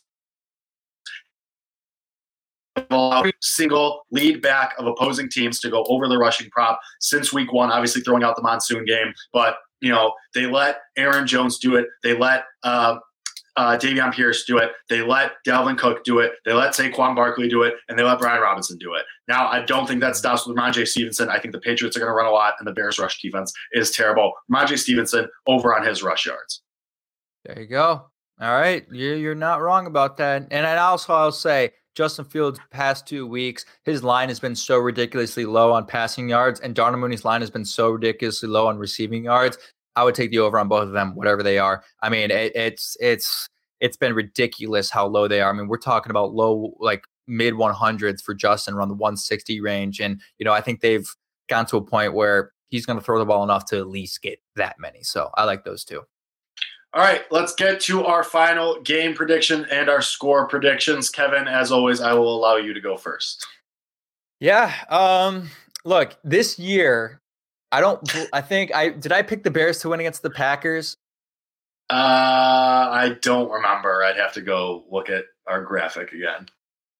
Single 3.43 4.07
lead 4.11 4.41
back 4.41 4.75
of 4.79 4.87
opposing 4.87 5.29
teams 5.29 5.61
to 5.61 5.69
go 5.69 5.85
over 5.89 6.09
the 6.09 6.17
rushing 6.17 6.49
prop 6.51 6.81
since 7.01 7.33
week 7.33 7.53
one. 7.53 7.71
Obviously, 7.71 8.01
throwing 8.01 8.23
out 8.23 8.37
the 8.37 8.43
monsoon 8.43 8.87
game, 8.87 9.13
but 9.33 9.57
you 9.83 9.91
know 9.91 10.15
they 10.35 10.47
let 10.47 10.79
Aaron 10.97 11.27
Jones 11.27 11.59
do 11.59 11.77
it. 11.77 11.87
They 12.03 12.17
let 12.17 12.45
uh, 12.63 12.97
uh, 13.57 13.77
Dameon 13.77 14.15
Pierce 14.15 14.45
do 14.45 14.59
it. 14.59 14.73
They 14.89 15.03
let 15.03 15.33
Dalvin 15.47 15.77
Cook 15.77 16.05
do 16.05 16.21
it. 16.21 16.33
They 16.45 16.53
let 16.53 16.73
Saquon 16.73 17.15
Barkley 17.15 17.49
do 17.49 17.63
it, 17.63 17.75
and 17.89 17.99
they 17.99 18.03
let 18.03 18.19
Brian 18.19 18.41
Robinson 18.41 18.79
do 18.79 18.95
it. 18.95 19.05
Now, 19.29 19.49
I 19.49 19.63
don't 19.65 19.87
think 19.87 20.01
that 20.01 20.17
stops 20.17 20.47
with 20.47 20.57
Rhamondre 20.57 20.87
Stevenson. 20.87 21.29
I 21.29 21.39
think 21.39 21.53
the 21.53 21.61
Patriots 21.61 21.97
are 21.97 22.01
going 22.01 22.11
to 22.11 22.15
run 22.15 22.27
a 22.27 22.31
lot, 22.31 22.55
and 22.59 22.67
the 22.67 22.73
Bears' 22.73 22.99
rush 22.99 23.21
defense 23.21 23.53
is 23.73 23.91
terrible. 23.91 24.33
Rhamondre 24.51 24.79
Stevenson 24.79 25.29
over 25.47 25.75
on 25.75 25.87
his 25.87 26.03
rush 26.03 26.25
yards. 26.25 26.63
There 27.45 27.61
you 27.61 27.67
go. 27.67 28.07
All 28.41 28.53
right, 28.53 28.85
you're 28.91 29.35
not 29.35 29.61
wrong 29.61 29.87
about 29.87 30.17
that. 30.17 30.49
And 30.51 30.67
I 30.67 30.77
also 30.79 31.13
I'll 31.13 31.31
say 31.31 31.73
Justin 31.95 32.25
Fields 32.25 32.59
past 32.71 33.07
two 33.07 33.27
weeks, 33.27 33.65
his 33.85 34.03
line 34.03 34.29
has 34.29 34.41
been 34.41 34.55
so 34.55 34.79
ridiculously 34.79 35.45
low 35.45 35.73
on 35.73 35.87
passing 35.87 36.29
yards, 36.29 36.61
and 36.61 36.75
Darnell 36.75 37.01
Mooney's 37.01 37.25
line 37.25 37.41
has 37.41 37.51
been 37.51 37.65
so 37.65 37.91
ridiculously 37.91 38.49
low 38.49 38.67
on 38.67 38.79
receiving 38.79 39.25
yards. 39.25 39.59
I 39.95 40.05
would 40.05 40.15
take 40.15 40.31
the 40.31 40.39
over 40.39 40.59
on 40.59 40.69
both 40.69 40.85
of 40.85 40.93
them, 40.93 41.15
whatever 41.15 41.43
they 41.43 41.59
are. 41.59 41.85
I 42.03 42.09
mean, 42.09 42.31
it, 42.31 42.53
it's 42.55 42.97
it's 43.01 43.47
it's 43.81 43.97
been 43.97 44.15
ridiculous 44.15 44.91
how 44.91 45.07
low 45.07 45.29
they 45.29 45.41
are. 45.41 45.51
I 45.51 45.53
mean, 45.53 45.69
we're 45.69 45.77
talking 45.77 46.11
about 46.11 46.33
low 46.33 46.75
like 46.79 47.05
mid 47.27 47.55
100s 47.55 48.23
for 48.23 48.35
Justin 48.35 48.75
around 48.75 48.89
the 48.89 48.95
160 48.95 49.61
range, 49.61 50.01
and 50.01 50.21
you 50.39 50.45
know 50.45 50.53
I 50.53 50.61
think 50.63 50.81
they've 50.81 51.09
gotten 51.49 51.67
to 51.67 51.77
a 51.77 51.83
point 51.83 52.15
where 52.15 52.53
he's 52.69 52.87
going 52.87 52.99
to 52.99 53.05
throw 53.05 53.19
the 53.19 53.27
ball 53.27 53.45
enough 53.45 53.67
to 53.67 53.79
at 53.79 53.89
least 53.89 54.23
get 54.23 54.41
that 54.57 54.77
many. 54.79 55.03
So 55.03 55.31
I 55.35 55.45
like 55.45 55.65
those 55.65 55.85
two. 55.85 56.03
All 56.95 57.03
right, 57.03 57.23
let's 57.31 57.55
get 57.55 57.81
to 57.83 58.05
our 58.05 58.23
final 58.23 58.81
game 58.83 59.15
prediction 59.15 59.67
and 59.71 59.89
our 59.89 60.03
score 60.03 60.47
predictions. 60.47 61.09
Kevin, 61.09 61.49
as 61.49 61.73
always, 61.73 62.01
I 62.01 62.13
will 62.13 62.37
allow 62.37 62.57
you 62.57 62.75
to 62.75 62.81
go 62.81 62.97
first. 62.99 63.47
Yeah. 64.41 64.75
Um, 64.91 65.49
look, 65.85 66.17
this 66.23 66.59
year, 66.59 67.23
I 67.73 67.81
don't 67.81 68.29
I 68.33 68.43
think 68.43 68.75
I 68.75 68.91
did 68.91 69.13
I 69.13 69.23
pick 69.23 69.43
the 69.43 69.51
Bears 69.51 69.79
to 69.81 69.89
win 69.89 70.01
against 70.01 70.23
the 70.23 70.31
Packers? 70.31 70.99
Uh 71.91 71.95
I 71.95 73.17
don't 73.23 73.51
remember. 73.51 74.05
I'd 74.05 74.17
have 74.17 74.35
to 74.35 74.43
go 74.43 74.85
look 74.91 75.09
at 75.09 75.25
our 75.47 75.63
graphic 75.63 76.13
again. 76.13 76.49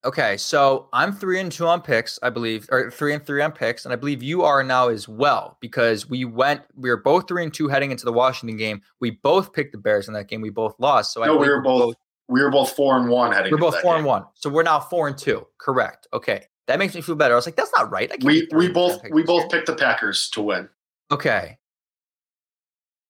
Okay, 0.05 0.37
so 0.37 0.89
I'm 0.93 1.13
three 1.13 1.39
and 1.39 1.51
two 1.53 1.65
on 1.65 1.81
picks, 1.81 2.19
I 2.25 2.31
believe, 2.31 2.69
or 2.73 2.91
three 2.91 3.15
and 3.15 3.25
three 3.25 3.41
on 3.41 3.53
picks, 3.53 3.85
and 3.85 3.93
I 3.93 3.97
believe 3.97 4.21
you 4.21 4.43
are 4.43 4.65
now 4.65 4.89
as 4.89 5.07
well 5.07 5.59
because 5.61 6.11
we 6.11 6.25
went, 6.25 6.63
we 6.75 6.91
were 6.91 6.97
both 6.97 7.29
three 7.29 7.45
and 7.45 7.55
two 7.55 7.69
heading 7.69 7.93
into 7.93 8.05
the 8.05 8.13
Washington 8.13 8.57
game. 8.57 8.83
We 8.99 9.13
both 9.13 9.53
picked 9.53 9.71
the 9.71 9.79
Bears 9.79 10.09
in 10.09 10.15
that 10.15 10.27
game. 10.27 10.41
We 10.41 10.51
both 10.51 10.75
lost. 10.81 11.13
So 11.13 11.25
no, 11.25 11.37
I 11.37 11.41
we 11.41 11.49
were 11.49 11.61
both, 11.61 11.81
both, 11.81 11.97
we 12.29 12.43
were 12.43 12.51
both 12.51 12.73
four 12.73 12.99
and 12.99 13.09
one 13.09 13.31
heading. 13.31 13.53
We 13.53 13.59
are 13.59 13.61
both 13.61 13.81
four 13.81 13.93
game. 13.93 13.99
and 13.99 14.07
one, 14.07 14.25
so 14.35 14.51
we're 14.51 14.65
now 14.65 14.81
four 14.81 15.07
and 15.07 15.17
two. 15.17 15.47
Correct. 15.59 16.09
Okay, 16.13 16.47
that 16.67 16.81
makes 16.81 16.97
me 16.97 17.01
feel 17.01 17.15
better. 17.15 17.35
I 17.35 17.37
was 17.37 17.47
like, 17.47 17.57
that's 17.57 17.73
not 17.77 17.89
right. 17.93 18.13
we 18.25 18.49
we 18.53 18.69
both 18.69 19.01
we 19.13 19.23
both 19.23 19.53
picked 19.53 19.69
the 19.69 19.77
Packers 19.77 20.29
to 20.31 20.43
win. 20.43 20.69
Okay, 21.13 21.59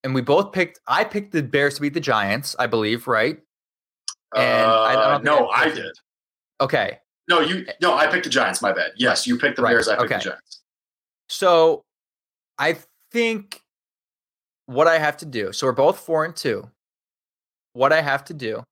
and 0.03 0.13
we 0.13 0.21
both 0.21 0.51
picked. 0.51 0.79
I 0.87 1.05
picked 1.05 1.31
the 1.31 1.41
Bears 1.41 1.75
to 1.75 1.81
beat 1.81 1.95
the 1.95 1.99
Giants, 1.99 2.55
I 2.59 2.67
believe, 2.67 3.07
right? 3.07 3.39
And 4.35 4.69
uh, 4.69 4.81
I 4.81 4.93
don't 4.93 5.23
no, 5.23 5.49
I 5.49 5.69
did. 5.69 5.97
Okay. 6.63 6.99
No, 7.29 7.39
you 7.39 7.65
no, 7.81 7.93
I 7.93 8.07
picked 8.07 8.25
the 8.25 8.29
Giants, 8.29 8.61
my 8.61 8.71
bad. 8.71 8.91
Yes, 8.97 9.27
you 9.27 9.37
picked 9.37 9.57
the 9.57 9.61
right. 9.61 9.71
Bears, 9.71 9.87
I 9.87 9.95
picked 9.95 10.05
okay. 10.05 10.15
the 10.15 10.23
Giants. 10.23 10.61
So 11.29 11.83
I 12.57 12.77
think 13.11 13.61
what 14.65 14.87
I 14.87 14.97
have 14.97 15.17
to 15.17 15.25
do, 15.25 15.51
so 15.53 15.67
we're 15.67 15.73
both 15.73 15.99
four 15.99 16.25
and 16.25 16.35
two. 16.35 16.69
What 17.73 17.91
I 17.91 18.01
have 18.01 18.23
to 18.25 18.33
do, 18.33 18.63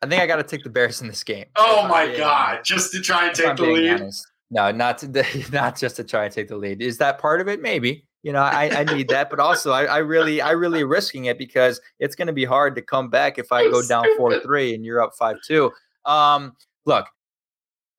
I 0.00 0.06
think 0.06 0.22
I 0.22 0.26
got 0.26 0.36
to 0.36 0.42
take 0.42 0.64
the 0.64 0.70
Bears 0.70 1.00
in 1.00 1.08
this 1.08 1.22
game. 1.22 1.46
Oh 1.56 1.86
my 1.88 2.14
god! 2.16 2.64
Just 2.64 2.92
to 2.92 3.00
try 3.00 3.26
and 3.26 3.34
take 3.34 3.56
the 3.56 3.62
lead. 3.62 4.00
Honest. 4.00 4.26
No, 4.50 4.70
not 4.70 4.98
to 4.98 5.24
not 5.52 5.76
just 5.76 5.96
to 5.96 6.04
try 6.04 6.24
and 6.24 6.32
take 6.32 6.48
the 6.48 6.56
lead. 6.56 6.82
Is 6.82 6.98
that 6.98 7.18
part 7.18 7.40
of 7.40 7.48
it? 7.48 7.60
Maybe. 7.60 8.06
You 8.22 8.32
know, 8.32 8.42
I, 8.42 8.70
I 8.70 8.84
need 8.84 9.08
that, 9.08 9.30
but 9.30 9.40
also 9.40 9.72
I, 9.72 9.84
I 9.84 9.98
really, 9.98 10.40
I 10.40 10.52
really 10.52 10.84
risking 10.84 11.24
it 11.24 11.38
because 11.38 11.80
it's 11.98 12.14
going 12.14 12.28
to 12.28 12.32
be 12.32 12.44
hard 12.44 12.76
to 12.76 12.82
come 12.82 13.10
back 13.10 13.36
if 13.36 13.50
I 13.50 13.68
go 13.68 13.84
down 13.84 14.04
four 14.16 14.38
three 14.38 14.74
and 14.74 14.84
you're 14.84 15.02
up 15.02 15.10
five 15.18 15.38
two. 15.44 15.72
Um, 16.04 16.52
look, 16.86 17.06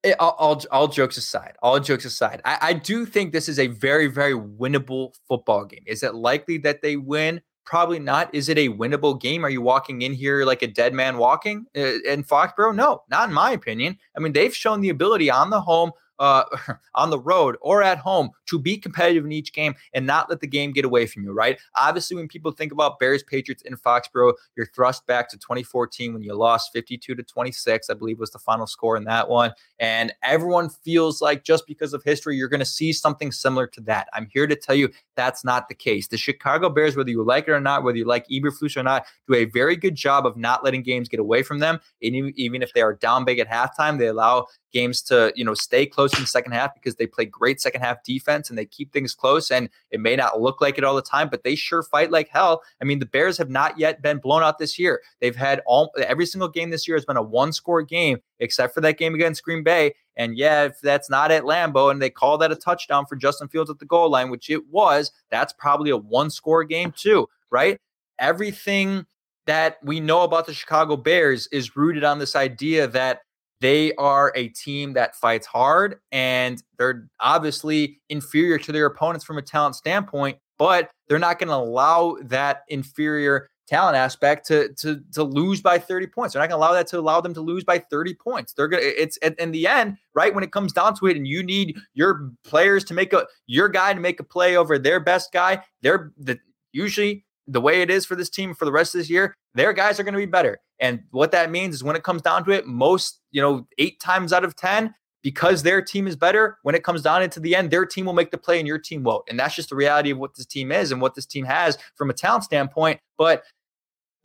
it, 0.03 0.15
all, 0.19 0.35
all, 0.37 0.61
all, 0.71 0.87
jokes 0.87 1.17
aside, 1.17 1.53
all 1.61 1.79
jokes 1.79 2.05
aside, 2.05 2.41
I, 2.43 2.57
I 2.61 2.73
do 2.73 3.05
think 3.05 3.31
this 3.31 3.47
is 3.47 3.57
a 3.57 3.67
very, 3.67 4.07
very 4.07 4.33
winnable 4.33 5.13
football 5.27 5.65
game. 5.65 5.83
Is 5.85 6.03
it 6.03 6.13
likely 6.13 6.57
that 6.59 6.81
they 6.81 6.97
win? 6.97 7.41
Probably 7.65 7.99
not. 7.99 8.33
Is 8.35 8.49
it 8.49 8.57
a 8.57 8.67
winnable 8.67 9.19
game? 9.19 9.45
Are 9.45 9.49
you 9.49 9.61
walking 9.61 10.01
in 10.01 10.13
here 10.13 10.43
like 10.43 10.61
a 10.61 10.67
dead 10.67 10.93
man 10.93 11.17
walking 11.17 11.65
uh, 11.77 11.99
in 12.05 12.23
Foxborough? 12.25 12.75
No, 12.75 13.03
not 13.09 13.29
in 13.29 13.33
my 13.33 13.51
opinion. 13.51 13.97
I 14.17 14.19
mean, 14.19 14.33
they've 14.33 14.53
shown 14.53 14.81
the 14.81 14.89
ability 14.89 15.31
on 15.31 15.49
the 15.49 15.61
home 15.61 15.91
uh, 16.19 16.43
on 16.95 17.09
the 17.09 17.19
road 17.19 17.57
or 17.61 17.81
at 17.83 17.97
home 17.97 18.29
to 18.47 18.59
be 18.59 18.77
competitive 18.77 19.25
in 19.25 19.31
each 19.31 19.53
game 19.53 19.75
and 19.93 20.05
not 20.05 20.29
let 20.29 20.39
the 20.39 20.47
game 20.47 20.71
get 20.71 20.85
away 20.85 21.05
from 21.05 21.23
you, 21.23 21.31
right? 21.31 21.59
Obviously, 21.75 22.15
when 22.15 22.27
people 22.27 22.51
think 22.51 22.71
about 22.71 22.99
Bears 22.99 23.23
Patriots 23.23 23.63
in 23.63 23.75
Foxborough, 23.75 24.33
you're 24.55 24.67
thrust 24.67 25.05
back 25.07 25.29
to 25.29 25.37
2014 25.37 26.13
when 26.13 26.23
you 26.23 26.33
lost 26.33 26.71
52 26.73 27.15
to 27.15 27.23
26, 27.23 27.89
I 27.89 27.93
believe 27.93 28.19
was 28.19 28.31
the 28.31 28.39
final 28.39 28.67
score 28.67 28.97
in 28.97 29.03
that 29.05 29.29
one. 29.29 29.51
And 29.79 30.13
everyone 30.23 30.69
feels 30.69 31.21
like 31.21 31.43
just 31.43 31.65
because 31.67 31.93
of 31.93 32.03
history, 32.03 32.37
you're 32.37 32.47
going 32.47 32.59
to 32.59 32.65
see 32.65 32.93
something 32.93 33.31
similar 33.31 33.67
to 33.67 33.81
that. 33.81 34.07
I'm 34.13 34.27
here 34.31 34.47
to 34.47 34.55
tell 34.55 34.75
you 34.75 34.89
that's 35.15 35.43
not 35.43 35.67
the 35.67 35.75
case. 35.75 36.07
The 36.07 36.17
Chicago 36.17 36.69
Bears, 36.69 36.95
whether 36.95 37.09
you 37.09 37.23
like 37.23 37.47
it 37.47 37.51
or 37.51 37.59
not, 37.59 37.83
whether 37.83 37.97
you 37.97 38.05
like 38.05 38.27
Eberflus 38.27 38.77
or 38.77 38.83
not, 38.83 39.05
do 39.27 39.35
a 39.35 39.45
very 39.45 39.75
good 39.75 39.95
job 39.95 40.25
of 40.25 40.37
not 40.37 40.63
letting 40.63 40.83
games 40.83 41.09
get 41.09 41.19
away 41.19 41.43
from 41.43 41.59
them. 41.59 41.79
And 42.01 42.33
even 42.35 42.61
if 42.61 42.73
they 42.73 42.81
are 42.81 42.93
down 42.93 43.25
big 43.25 43.39
at 43.39 43.49
halftime, 43.49 43.97
they 43.97 44.07
allow 44.07 44.47
games 44.73 45.01
to 45.03 45.31
you 45.35 45.45
know 45.45 45.53
stay 45.53 45.85
close 45.85 46.02
in 46.11 46.21
the 46.21 46.27
second 46.27 46.53
half 46.53 46.73
because 46.73 46.95
they 46.95 47.05
play 47.05 47.25
great 47.25 47.61
second 47.61 47.81
half 47.81 48.03
defense 48.03 48.49
and 48.49 48.57
they 48.57 48.65
keep 48.65 48.91
things 48.91 49.13
close. 49.13 49.51
And 49.51 49.69
it 49.91 49.99
may 49.99 50.15
not 50.15 50.41
look 50.41 50.59
like 50.59 50.79
it 50.79 50.83
all 50.83 50.95
the 50.95 51.03
time, 51.03 51.29
but 51.29 51.43
they 51.43 51.53
sure 51.53 51.83
fight 51.83 52.09
like 52.09 52.29
hell. 52.29 52.63
I 52.81 52.85
mean, 52.85 52.97
the 52.97 53.05
Bears 53.05 53.37
have 53.37 53.49
not 53.51 53.77
yet 53.77 54.01
been 54.01 54.17
blown 54.17 54.41
out 54.41 54.57
this 54.57 54.79
year. 54.79 55.01
They've 55.21 55.35
had 55.35 55.61
all 55.67 55.93
every 55.97 56.25
single 56.25 56.49
game 56.49 56.71
this 56.71 56.87
year 56.87 56.97
has 56.97 57.05
been 57.05 57.15
a 57.15 57.21
one 57.21 57.53
score 57.53 57.83
game, 57.83 58.17
except 58.39 58.73
for 58.73 58.81
that 58.81 58.97
game 58.97 59.13
against 59.13 59.43
Green 59.43 59.63
Bay. 59.63 59.93
And 60.15 60.35
yeah, 60.35 60.63
if 60.63 60.81
that's 60.81 61.09
not 61.09 61.31
at 61.31 61.43
Lambeau 61.43 61.91
and 61.91 62.01
they 62.01 62.09
call 62.09 62.37
that 62.39 62.51
a 62.51 62.55
touchdown 62.55 63.05
for 63.05 63.15
Justin 63.15 63.47
Fields 63.47 63.69
at 63.69 63.79
the 63.79 63.85
goal 63.85 64.09
line, 64.09 64.29
which 64.29 64.49
it 64.49 64.67
was, 64.69 65.11
that's 65.29 65.53
probably 65.53 65.91
a 65.91 65.97
one 65.97 66.29
score 66.29 66.63
game 66.63 66.93
too, 66.95 67.27
right? 67.49 67.77
Everything 68.19 69.05
that 69.45 69.77
we 69.83 69.99
know 69.99 70.21
about 70.21 70.45
the 70.45 70.53
Chicago 70.53 70.95
Bears 70.95 71.47
is 71.47 71.75
rooted 71.75 72.03
on 72.03 72.19
this 72.19 72.35
idea 72.35 72.87
that 72.87 73.21
they 73.63 73.93
are 73.93 74.33
a 74.35 74.49
team 74.49 74.91
that 74.91 75.15
fights 75.15 75.47
hard 75.47 75.95
and 76.11 76.61
they're 76.77 77.07
obviously 77.21 78.01
inferior 78.09 78.57
to 78.57 78.73
their 78.73 78.85
opponents 78.85 79.23
from 79.23 79.37
a 79.37 79.41
talent 79.41 79.73
standpoint, 79.73 80.37
but 80.57 80.91
they're 81.07 81.17
not 81.17 81.39
going 81.39 81.47
to 81.47 81.55
allow 81.55 82.17
that 82.23 82.63
inferior 82.67 83.49
talent 83.65 83.95
aspect 83.95 84.45
to 84.45 84.73
to 84.73 84.99
to 85.13 85.23
lose 85.23 85.61
by 85.61 85.79
30 85.79 86.07
points. 86.07 86.33
They're 86.33 86.41
not 86.41 86.49
going 86.49 86.59
to 86.59 86.65
allow 86.65 86.73
that 86.73 86.87
to 86.87 86.99
allow 86.99 87.21
them 87.21 87.33
to 87.35 87.39
lose 87.39 87.63
by 87.63 87.79
30 87.79 88.15
points. 88.15 88.51
They're 88.51 88.67
going 88.67 88.83
to 88.83 89.01
it's 89.01 89.15
in 89.15 89.51
the 89.51 89.65
end, 89.65 89.95
right 90.13 90.35
when 90.35 90.43
it 90.43 90.51
comes 90.51 90.73
down 90.73 90.93
to 90.95 91.07
it 91.07 91.15
and 91.15 91.25
you 91.25 91.41
need 91.41 91.77
your 91.93 92.31
players 92.43 92.83
to 92.85 92.93
make 92.93 93.13
a 93.13 93.25
your 93.47 93.69
guy 93.69 93.93
to 93.93 93.99
make 94.01 94.19
a 94.19 94.25
play 94.25 94.57
over 94.57 94.77
their 94.77 94.99
best 94.99 95.31
guy, 95.31 95.63
they're 95.81 96.11
the 96.17 96.37
usually 96.73 97.22
the 97.47 97.61
way 97.61 97.81
it 97.81 97.89
is 97.89 98.05
for 98.05 98.15
this 98.15 98.29
team 98.29 98.53
for 98.53 98.65
the 98.65 98.71
rest 98.71 98.95
of 98.95 98.99
this 98.99 99.09
year, 99.09 99.35
their 99.53 99.73
guys 99.73 99.99
are 99.99 100.03
going 100.03 100.13
to 100.13 100.19
be 100.19 100.25
better. 100.25 100.59
And 100.79 101.03
what 101.11 101.31
that 101.31 101.51
means 101.51 101.75
is 101.75 101.83
when 101.83 101.95
it 101.95 102.03
comes 102.03 102.21
down 102.21 102.43
to 102.45 102.51
it, 102.51 102.65
most, 102.65 103.21
you 103.31 103.41
know, 103.41 103.67
eight 103.77 103.99
times 103.99 104.33
out 104.33 104.43
of 104.43 104.55
10, 104.55 104.93
because 105.21 105.63
their 105.63 105.81
team 105.81 106.05
is 106.07 106.15
better, 106.15 106.57
when 106.63 106.75
it 106.75 106.83
comes 106.83 107.01
down 107.01 107.23
into 107.23 107.39
the 107.39 107.55
end, 107.55 107.71
their 107.71 107.85
team 107.85 108.05
will 108.05 108.13
make 108.13 108.31
the 108.31 108.37
play 108.37 108.59
and 108.59 108.67
your 108.67 108.77
team 108.77 109.03
won't. 109.03 109.23
And 109.29 109.39
that's 109.39 109.55
just 109.55 109.69
the 109.69 109.75
reality 109.75 110.11
of 110.11 110.17
what 110.17 110.35
this 110.35 110.45
team 110.45 110.71
is 110.71 110.91
and 110.91 111.01
what 111.01 111.15
this 111.15 111.25
team 111.25 111.45
has 111.45 111.77
from 111.95 112.09
a 112.09 112.13
talent 112.13 112.43
standpoint. 112.43 112.99
But 113.17 113.43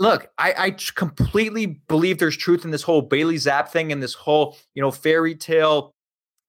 look, 0.00 0.28
I, 0.38 0.54
I 0.56 0.70
completely 0.96 1.66
believe 1.66 2.18
there's 2.18 2.36
truth 2.36 2.64
in 2.64 2.72
this 2.72 2.82
whole 2.82 3.02
Bailey 3.02 3.36
Zap 3.36 3.70
thing 3.70 3.92
and 3.92 4.02
this 4.02 4.14
whole, 4.14 4.56
you 4.74 4.82
know, 4.82 4.90
fairy 4.90 5.34
tale 5.34 5.94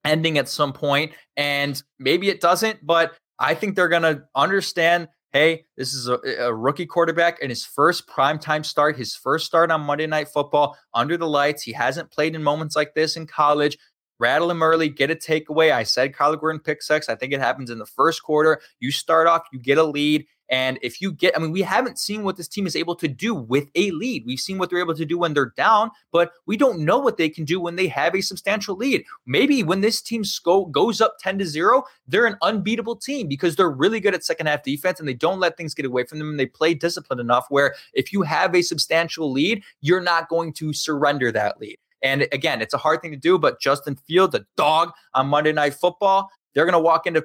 ending 0.04 0.38
at 0.38 0.50
some 0.50 0.74
point. 0.74 1.12
And 1.38 1.82
maybe 2.00 2.30
it 2.30 2.42
doesn't, 2.42 2.86
but 2.86 3.16
I 3.38 3.54
think 3.54 3.76
they're 3.76 3.88
going 3.88 4.02
to 4.04 4.24
understand 4.36 5.08
hey, 5.32 5.66
this 5.78 5.94
is 5.94 6.08
a, 6.08 6.20
a, 6.40 6.54
rookie 6.54 6.86
quarterback 6.86 7.40
in 7.40 7.50
his 7.50 7.66
first 7.66 8.08
primetime 8.08 8.66
start, 8.66 8.98
his 8.98 9.16
first 9.16 9.46
start 9.46 9.70
on 9.72 9.82
Monday 9.82 10.08
Night 10.08 10.28
Football 10.28 10.76
under 10.94 11.18
the 11.18 11.28
lights. 11.28 11.62
He 11.62 11.72
hasn't 11.72 12.12
played 12.12 12.36
in 12.36 12.42
moments 12.44 12.76
like 12.76 12.96
this 12.96 13.16
in 13.16 13.28
college. 13.28 13.78
Rattle 14.20 14.52
him 14.52 14.64
early, 14.64 14.90
get 14.90 15.12
a 15.12 15.16
takeaway. 15.16 15.72
I 15.72 15.84
said 15.84 16.14
Kyler 16.14 16.40
Gordon 16.40 16.60
pick 16.60 16.82
six. 16.82 17.08
I 17.08 17.16
think 17.16 17.32
it 17.32 17.40
happens 17.40 17.70
in 17.70 17.78
the 17.78 17.86
first 17.86 18.24
quarter. 18.24 18.60
You 18.80 18.92
start 18.92 19.28
off, 19.28 19.44
you 19.54 19.60
get 19.60 19.78
a 19.78 19.84
lead, 19.84 20.26
and 20.50 20.80
if 20.82 21.00
you 21.02 21.12
get, 21.12 21.36
I 21.38 21.40
mean, 21.40 21.52
we 21.52 21.62
haven't 21.62 22.00
seen 22.00 22.24
what 22.24 22.36
this 22.36 22.48
team 22.48 22.66
is 22.66 22.76
able 22.76 22.96
to 22.96 23.08
do 23.08 23.36
with 23.36 23.68
a 23.76 23.92
lead. 23.92 24.26
We've 24.26 24.40
seen 24.40 24.58
what 24.58 24.70
they're 24.70 24.80
able 24.80 24.96
to 24.96 25.06
do 25.06 25.18
when 25.18 25.34
they're 25.34 25.54
down, 25.56 25.92
but 26.12 26.32
we 26.48 26.58
don't 26.58 26.80
know 26.80 26.98
what 26.98 27.18
they 27.18 27.30
can 27.30 27.46
do 27.46 27.60
when 27.60 27.76
they 27.76 27.88
have 27.88 28.16
a 28.16 28.22
substantial 28.22 28.76
lead. 28.76 29.04
Maybe 29.28 29.62
when 29.62 29.82
this 29.82 30.02
team 30.02 30.24
sco- 30.24 30.66
goes 30.66 31.02
up 31.02 31.18
10 31.20 31.40
to 31.40 31.46
0, 31.46 31.84
they're 32.08 32.26
an 32.26 32.38
unbeatable 32.42 32.96
team 32.96 33.28
because 33.28 33.56
they're 33.56 33.70
really 33.70 34.00
good 34.00 34.16
at 34.16 34.24
second 34.24 34.48
half 34.48 34.64
defense 34.64 35.00
and 35.00 35.08
they 35.08 35.14
don't 35.14 35.40
let 35.40 35.56
things 35.56 35.76
get 35.76 35.86
away 35.86 36.04
from 36.06 36.18
them 36.18 36.32
and 36.32 36.40
they 36.40 36.48
play 36.48 36.74
disciplined 36.74 37.22
enough 37.22 37.46
where 37.50 37.76
if 37.94 38.12
you 38.12 38.24
have 38.24 38.56
a 38.56 38.62
substantial 38.62 39.32
lead, 39.32 39.64
you're 39.82 40.02
not 40.02 40.30
going 40.30 40.52
to 40.54 40.74
surrender 40.74 41.32
that 41.32 41.60
lead. 41.60 41.78
And 42.02 42.28
again, 42.32 42.62
it's 42.62 42.74
a 42.74 42.78
hard 42.78 43.02
thing 43.02 43.12
to 43.12 43.18
do, 43.18 43.38
but 43.38 43.60
Justin 43.60 43.96
Fields, 43.96 44.34
a 44.34 44.46
dog 44.56 44.92
on 45.14 45.28
Monday 45.28 45.52
Night 45.52 45.74
Football, 45.74 46.30
they're 46.54 46.66
going 46.66 46.74
to 46.74 46.80
walk 46.80 47.08
into 47.08 47.22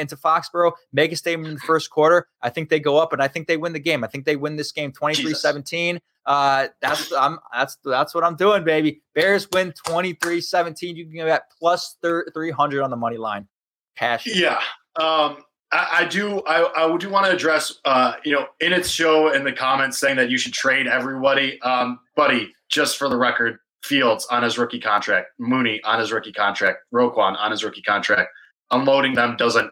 into 0.00 0.16
Foxborough, 0.16 0.72
make 0.92 1.12
a 1.12 1.16
statement 1.16 1.48
in 1.48 1.54
the 1.54 1.60
first 1.60 1.90
quarter. 1.90 2.28
I 2.42 2.50
think 2.50 2.68
they 2.68 2.80
go 2.80 2.96
up, 2.96 3.12
and 3.12 3.22
I 3.22 3.28
think 3.28 3.46
they 3.46 3.56
win 3.56 3.72
the 3.72 3.80
game. 3.80 4.04
I 4.04 4.06
think 4.06 4.24
they 4.24 4.36
win 4.36 4.56
this 4.56 4.72
game 4.72 4.92
23-17. 4.92 6.00
Uh, 6.26 6.68
that's 6.80 7.12
I'm 7.12 7.38
that's 7.52 7.78
that's 7.84 8.14
what 8.14 8.24
I'm 8.24 8.36
doing, 8.36 8.64
baby. 8.64 9.00
Bears 9.14 9.48
win 9.52 9.72
23-17. 9.86 10.94
You 10.94 11.04
can 11.04 11.14
get 11.14 11.24
that 11.24 11.44
plus 11.58 11.96
300 12.02 12.82
on 12.82 12.90
the 12.90 12.96
money 12.96 13.16
line. 13.16 13.48
Cash. 13.96 14.26
Yeah. 14.26 14.60
Um, 14.96 15.38
I, 15.72 15.88
I, 16.00 16.04
do. 16.08 16.42
I, 16.46 16.86
I 16.86 16.96
do 16.96 17.10
want 17.10 17.26
to 17.26 17.32
address, 17.32 17.80
uh, 17.84 18.14
you 18.24 18.32
know, 18.32 18.46
in 18.60 18.72
its 18.72 18.88
show 18.88 19.32
in 19.32 19.44
the 19.44 19.52
comments 19.52 19.98
saying 19.98 20.16
that 20.16 20.30
you 20.30 20.38
should 20.38 20.52
trade 20.52 20.86
everybody. 20.86 21.60
Um, 21.62 21.98
buddy, 22.14 22.54
just 22.68 22.96
for 22.96 23.08
the 23.08 23.16
record, 23.16 23.58
Fields 23.82 24.26
on 24.30 24.42
his 24.42 24.58
rookie 24.58 24.80
contract, 24.80 25.28
Mooney 25.38 25.80
on 25.84 25.98
his 25.98 26.12
rookie 26.12 26.32
contract, 26.32 26.80
Roquan 26.92 27.36
on 27.38 27.50
his 27.50 27.64
rookie 27.64 27.82
contract 27.82 28.30
unloading 28.70 29.14
them 29.14 29.36
doesn't 29.36 29.70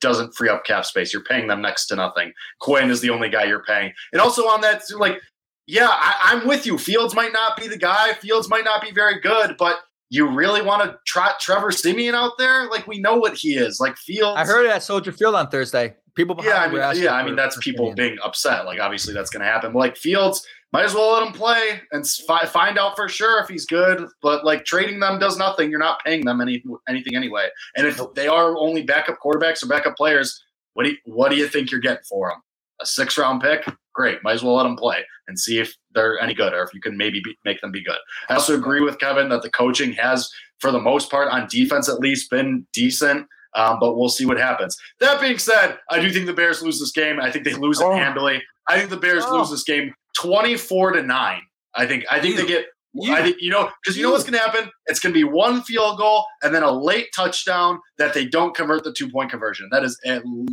doesn't 0.00 0.34
free 0.34 0.48
up 0.48 0.64
cap 0.64 0.84
space. 0.84 1.12
You're 1.12 1.24
paying 1.24 1.46
them 1.46 1.60
next 1.60 1.86
to 1.86 1.96
nothing. 1.96 2.32
Quinn 2.60 2.90
is 2.90 3.00
the 3.00 3.10
only 3.10 3.28
guy 3.28 3.44
you're 3.44 3.62
paying. 3.64 3.92
And 4.12 4.20
also 4.20 4.42
on 4.42 4.60
that, 4.62 4.82
like, 4.96 5.20
yeah, 5.66 5.88
I, 5.90 6.32
am 6.32 6.46
with 6.46 6.66
you. 6.66 6.78
Fields 6.78 7.14
might 7.14 7.32
not 7.32 7.56
be 7.56 7.68
the 7.68 7.78
guy. 7.78 8.12
Fields 8.14 8.48
might 8.48 8.64
not 8.64 8.82
be 8.82 8.90
very 8.92 9.20
good, 9.20 9.56
but 9.58 9.76
you 10.10 10.28
really 10.28 10.62
want 10.62 10.84
to 10.84 10.96
trot 11.06 11.40
Trevor 11.40 11.72
Siemian 11.72 12.14
out 12.14 12.32
there? 12.38 12.68
Like, 12.68 12.86
we 12.86 13.00
know 13.00 13.16
what 13.16 13.34
he 13.34 13.54
is. 13.56 13.80
Like 13.80 13.96
Fields. 13.96 14.38
I 14.38 14.44
heard 14.44 14.66
it 14.66 14.70
at 14.70 14.82
Soldier 14.82 15.12
Field 15.12 15.34
on 15.34 15.48
Thursday. 15.48 15.94
People, 16.14 16.38
yeah, 16.42 16.62
I 16.62 16.68
mean, 16.68 17.02
yeah, 17.02 17.12
I 17.12 17.22
mean 17.22 17.36
that's 17.36 17.58
people 17.58 17.92
being 17.94 18.16
upset. 18.24 18.64
Like, 18.64 18.80
obviously 18.80 19.12
that's 19.12 19.28
going 19.28 19.44
to 19.44 19.46
happen. 19.46 19.72
But 19.72 19.80
like 19.80 19.96
Fields, 19.96 20.46
might 20.72 20.84
as 20.84 20.94
well 20.94 21.12
let 21.12 21.26
him 21.26 21.32
play 21.32 21.80
and 21.92 22.06
fi- 22.06 22.46
find 22.46 22.78
out 22.78 22.96
for 22.96 23.08
sure 23.08 23.40
if 23.40 23.48
he's 23.48 23.66
good. 23.66 24.08
But 24.22 24.44
like 24.44 24.64
trading 24.64 25.00
them 25.00 25.18
does 25.18 25.38
nothing. 25.38 25.70
You're 25.70 25.78
not 25.78 26.04
paying 26.04 26.24
them 26.24 26.40
any 26.40 26.62
anything 26.88 27.14
anyway. 27.14 27.48
And 27.76 27.86
if 27.86 28.00
they 28.14 28.28
are 28.28 28.56
only 28.56 28.82
backup 28.82 29.18
quarterbacks 29.24 29.62
or 29.62 29.68
backup 29.68 29.96
players, 29.96 30.42
what 30.74 30.84
do 30.84 30.90
you, 30.90 30.96
what 31.04 31.30
do 31.30 31.36
you 31.36 31.48
think 31.48 31.70
you're 31.70 31.80
getting 31.80 32.04
for 32.08 32.28
them? 32.28 32.40
A 32.80 32.86
six 32.86 33.16
round 33.16 33.40
pick? 33.40 33.64
Great. 33.94 34.22
Might 34.22 34.34
as 34.34 34.42
well 34.42 34.56
let 34.56 34.64
them 34.64 34.76
play 34.76 35.04
and 35.28 35.38
see 35.38 35.58
if 35.58 35.74
they're 35.94 36.20
any 36.20 36.34
good 36.34 36.52
or 36.52 36.62
if 36.62 36.74
you 36.74 36.80
can 36.80 36.96
maybe 36.96 37.20
be, 37.24 37.34
make 37.44 37.60
them 37.62 37.72
be 37.72 37.82
good. 37.82 37.96
I 38.28 38.34
also 38.34 38.54
agree 38.54 38.82
with 38.82 38.98
Kevin 38.98 39.30
that 39.30 39.40
the 39.40 39.50
coaching 39.50 39.92
has, 39.94 40.30
for 40.58 40.70
the 40.70 40.80
most 40.80 41.10
part, 41.10 41.32
on 41.32 41.48
defense 41.48 41.88
at 41.88 42.00
least, 42.00 42.30
been 42.30 42.66
decent. 42.74 43.26
Um, 43.54 43.78
but 43.80 43.96
we'll 43.96 44.10
see 44.10 44.26
what 44.26 44.38
happens. 44.38 44.76
That 45.00 45.18
being 45.18 45.38
said, 45.38 45.78
I 45.90 45.98
do 45.98 46.10
think 46.10 46.26
the 46.26 46.34
Bears 46.34 46.60
lose 46.60 46.78
this 46.78 46.92
game. 46.92 47.18
I 47.18 47.30
think 47.30 47.46
they 47.46 47.54
lose 47.54 47.80
it 47.80 47.86
oh. 47.86 47.94
handily. 47.94 48.42
I 48.68 48.76
think 48.76 48.90
the 48.90 48.98
Bears 48.98 49.24
oh. 49.26 49.38
lose 49.38 49.50
this 49.50 49.62
game 49.62 49.94
24 50.20 50.92
to 50.92 51.02
9. 51.02 51.42
I 51.74 51.86
think 51.86 52.04
I 52.10 52.20
think 52.20 52.36
you, 52.36 52.42
they 52.42 52.48
get 52.48 52.66
you, 52.94 53.14
I 53.14 53.22
think 53.22 53.36
you 53.40 53.50
know 53.50 53.68
because 53.82 53.96
you, 53.96 54.00
you 54.00 54.06
know 54.06 54.12
what's 54.12 54.24
going 54.24 54.32
to 54.32 54.38
happen. 54.38 54.70
It's 54.86 54.98
going 54.98 55.12
to 55.12 55.18
be 55.18 55.24
one 55.24 55.62
field 55.62 55.98
goal 55.98 56.24
and 56.42 56.54
then 56.54 56.62
a 56.62 56.70
late 56.70 57.08
touchdown 57.14 57.78
that 57.98 58.14
they 58.14 58.24
don't 58.24 58.54
convert 58.54 58.84
the 58.84 58.92
two 58.92 59.10
point 59.10 59.30
conversion. 59.30 59.68
That 59.70 59.84
is 59.84 59.98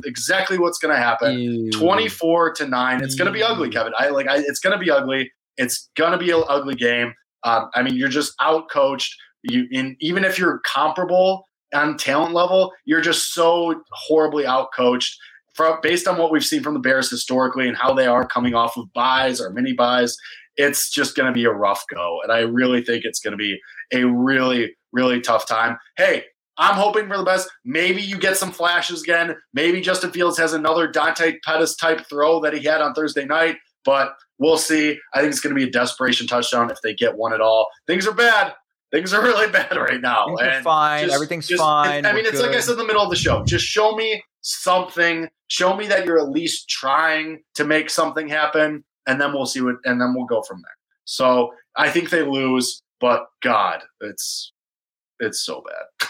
exactly 0.06 0.58
what's 0.58 0.78
going 0.78 0.94
to 0.94 1.02
happen. 1.02 1.70
Twenty 1.72 2.10
four 2.10 2.54
to 2.56 2.68
nine. 2.68 3.02
It's 3.02 3.16
going 3.16 3.28
to 3.28 3.32
be 3.32 3.42
ugly, 3.42 3.70
Kevin. 3.70 3.94
I 3.98 4.10
like. 4.10 4.28
I, 4.28 4.38
it's 4.40 4.60
going 4.60 4.78
to 4.78 4.84
be 4.84 4.92
ugly. 4.92 5.32
It's 5.58 5.90
going 5.96 6.12
to 6.12 6.18
be 6.18 6.32
an 6.32 6.44
ugly 6.50 6.76
game. 6.76 7.14
Um, 7.44 7.70
I 7.76 7.84
mean, 7.84 7.96
you're 7.96 8.10
just 8.10 8.34
out 8.42 8.70
coached. 8.70 9.16
You 9.44 9.66
in 9.72 9.96
even 10.02 10.26
if 10.26 10.38
you're 10.38 10.60
comparable 10.66 11.48
on 11.74 11.98
talent 11.98 12.34
level, 12.34 12.74
you're 12.86 13.02
just 13.02 13.34
so 13.34 13.82
horribly 13.92 14.46
out 14.46 14.68
coached 14.76 15.18
from 15.54 15.80
based 15.82 16.08
on 16.08 16.18
what 16.18 16.32
we've 16.32 16.44
seen 16.44 16.64
from 16.64 16.74
the 16.74 16.80
Bears 16.80 17.10
historically 17.10 17.68
and 17.68 17.78
how 17.78 17.94
they 17.94 18.08
are 18.08 18.28
coming 18.28 18.56
off 18.56 18.78
of 18.78 18.92
byes 18.94 19.40
or 19.40 19.52
mini 19.52 19.74
byes, 19.74 20.16
it's 20.56 20.92
just 20.92 21.16
going 21.16 21.28
to 21.28 21.34
be 21.34 21.46
a 21.46 21.52
rough 21.52 21.84
go. 21.94 22.20
And 22.24 22.32
I 22.32 22.40
really 22.40 22.84
think 22.84 23.06
it's 23.06 23.20
going 23.20 23.32
to 23.32 23.38
be 23.38 23.60
a 23.94 24.04
really, 24.04 24.76
really 24.92 25.22
tough 25.22 25.48
time. 25.48 25.78
Hey, 25.98 26.26
I'm 26.58 26.76
hoping 26.76 27.08
for 27.08 27.18
the 27.18 27.24
best. 27.24 27.50
Maybe 27.66 28.02
you 28.02 28.18
get 28.18 28.38
some 28.38 28.52
flashes 28.52 29.02
again. 29.02 29.36
Maybe 29.54 29.82
Justin 29.82 30.12
Fields 30.12 30.38
has 30.38 30.54
another 30.54 30.88
Dante 30.88 31.40
Pettis 31.44 31.76
type 31.76 32.06
throw 32.08 32.40
that 32.42 32.54
he 32.54 32.64
had 32.64 32.82
on 32.82 32.94
Thursday 32.94 33.26
night, 33.26 33.58
but 33.86 34.16
we'll 34.38 34.58
see. 34.58 35.00
I 35.14 35.22
think 35.22 35.32
it's 35.32 35.40
going 35.40 35.56
to 35.56 35.60
be 35.60 35.68
a 35.68 35.72
desperation 35.72 36.28
touchdown 36.28 36.70
if 36.70 36.78
they 36.84 36.94
get 36.94 37.18
one 37.18 37.34
at 37.34 37.42
all. 37.42 37.70
Things 37.88 38.08
are 38.08 38.14
bad. 38.14 38.54
Things 38.94 39.12
are 39.12 39.24
really 39.24 39.52
bad 39.52 39.76
right 39.76 40.00
now. 40.00 40.28
Things 40.28 40.42
are 40.42 40.62
fine. 40.62 41.06
Just, 41.06 41.16
Everything's 41.16 41.48
just, 41.48 41.60
fine. 41.60 42.06
I 42.06 42.14
mean, 42.14 42.24
We're 42.24 42.30
it's 42.30 42.40
good. 42.40 42.48
like 42.48 42.56
I 42.56 42.60
said 42.60 42.74
in 42.74 42.78
the 42.78 42.86
middle 42.86 43.02
of 43.02 43.10
the 43.10 43.16
show. 43.16 43.44
Just 43.44 43.66
show 43.66 43.96
me 43.96 44.24
something. 44.42 45.28
Show 45.48 45.76
me 45.76 45.88
that 45.88 46.06
you're 46.06 46.20
at 46.20 46.30
least 46.30 46.70
trying 46.70 47.42
to 47.56 47.64
make 47.64 47.90
something 47.90 48.28
happen, 48.28 48.84
and 49.08 49.20
then 49.20 49.34
we'll 49.34 49.48
see 49.48 49.62
what, 49.62 49.78
and 49.86 50.00
then 50.00 50.14
we'll 50.16 50.28
go 50.28 50.44
from 50.44 50.58
there. 50.58 50.78
So 51.06 51.54
I 51.76 51.90
think 51.90 52.12
they 52.12 52.22
lose, 52.22 52.84
but 53.02 53.26
God, 53.42 53.82
it's 54.02 54.54
it's 55.20 55.44
so 55.44 55.64
bad. 55.66 56.10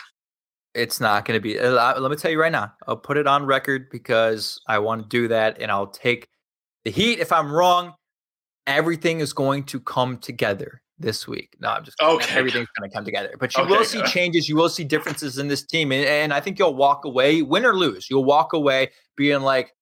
It's 0.76 1.00
not 1.00 1.24
going 1.24 1.38
to 1.38 1.42
be. 1.42 1.58
Uh, 1.58 2.00
let 2.02 2.12
me 2.12 2.18
tell 2.18 2.32
you 2.32 2.42
right 2.42 2.52
now. 2.52 2.74
I'll 2.86 2.98
put 2.98 3.16
it 3.16 3.28
on 3.28 3.46
record 3.46 3.90
because 3.92 4.60
I 4.68 4.80
want 4.80 5.04
to 5.04 5.08
do 5.08 5.30
that, 5.30 5.62
and 5.62 5.72
I'll 5.72 5.88
take 5.88 6.28
the 6.84 6.92
heat 6.92 7.20
if 7.20 7.32
I'm 7.32 7.50
wrong. 7.50 7.94
Everything 8.68 9.22
is 9.22 9.32
going 9.32 9.64
to 9.66 9.80
come 9.80 10.18
together 10.18 10.83
this 11.00 11.28
week. 11.28 11.56
No, 11.60 11.70
I'm 11.70 11.84
just 11.84 12.02
okay. 12.02 12.36
Everything's 12.38 12.68
going 12.78 12.89
to 12.89 12.94
come 12.94 13.06
together, 13.06 13.36
but 13.39 13.56
you 13.56 13.64
okay, 13.64 13.72
will 13.72 13.86
see 13.86 14.02
changes. 14.04 14.48
You 14.48 14.56
will 14.56 14.70
see 14.70 14.84
differences 14.84 15.38
in 15.38 15.48
this 15.48 15.64
team, 15.64 15.91
and, 15.91 16.06
and, 16.06 16.34
I 16.34 16.39
think 16.39 16.60
you'll 16.60 16.76
walk 16.76 17.06
away, 17.06 17.41
win 17.41 17.66
or 17.66 17.76
lose, 17.76 18.10
you'll 18.10 18.26
walk 18.26 18.54
away 18.54 18.91
being 19.16 19.41
like 19.41 19.74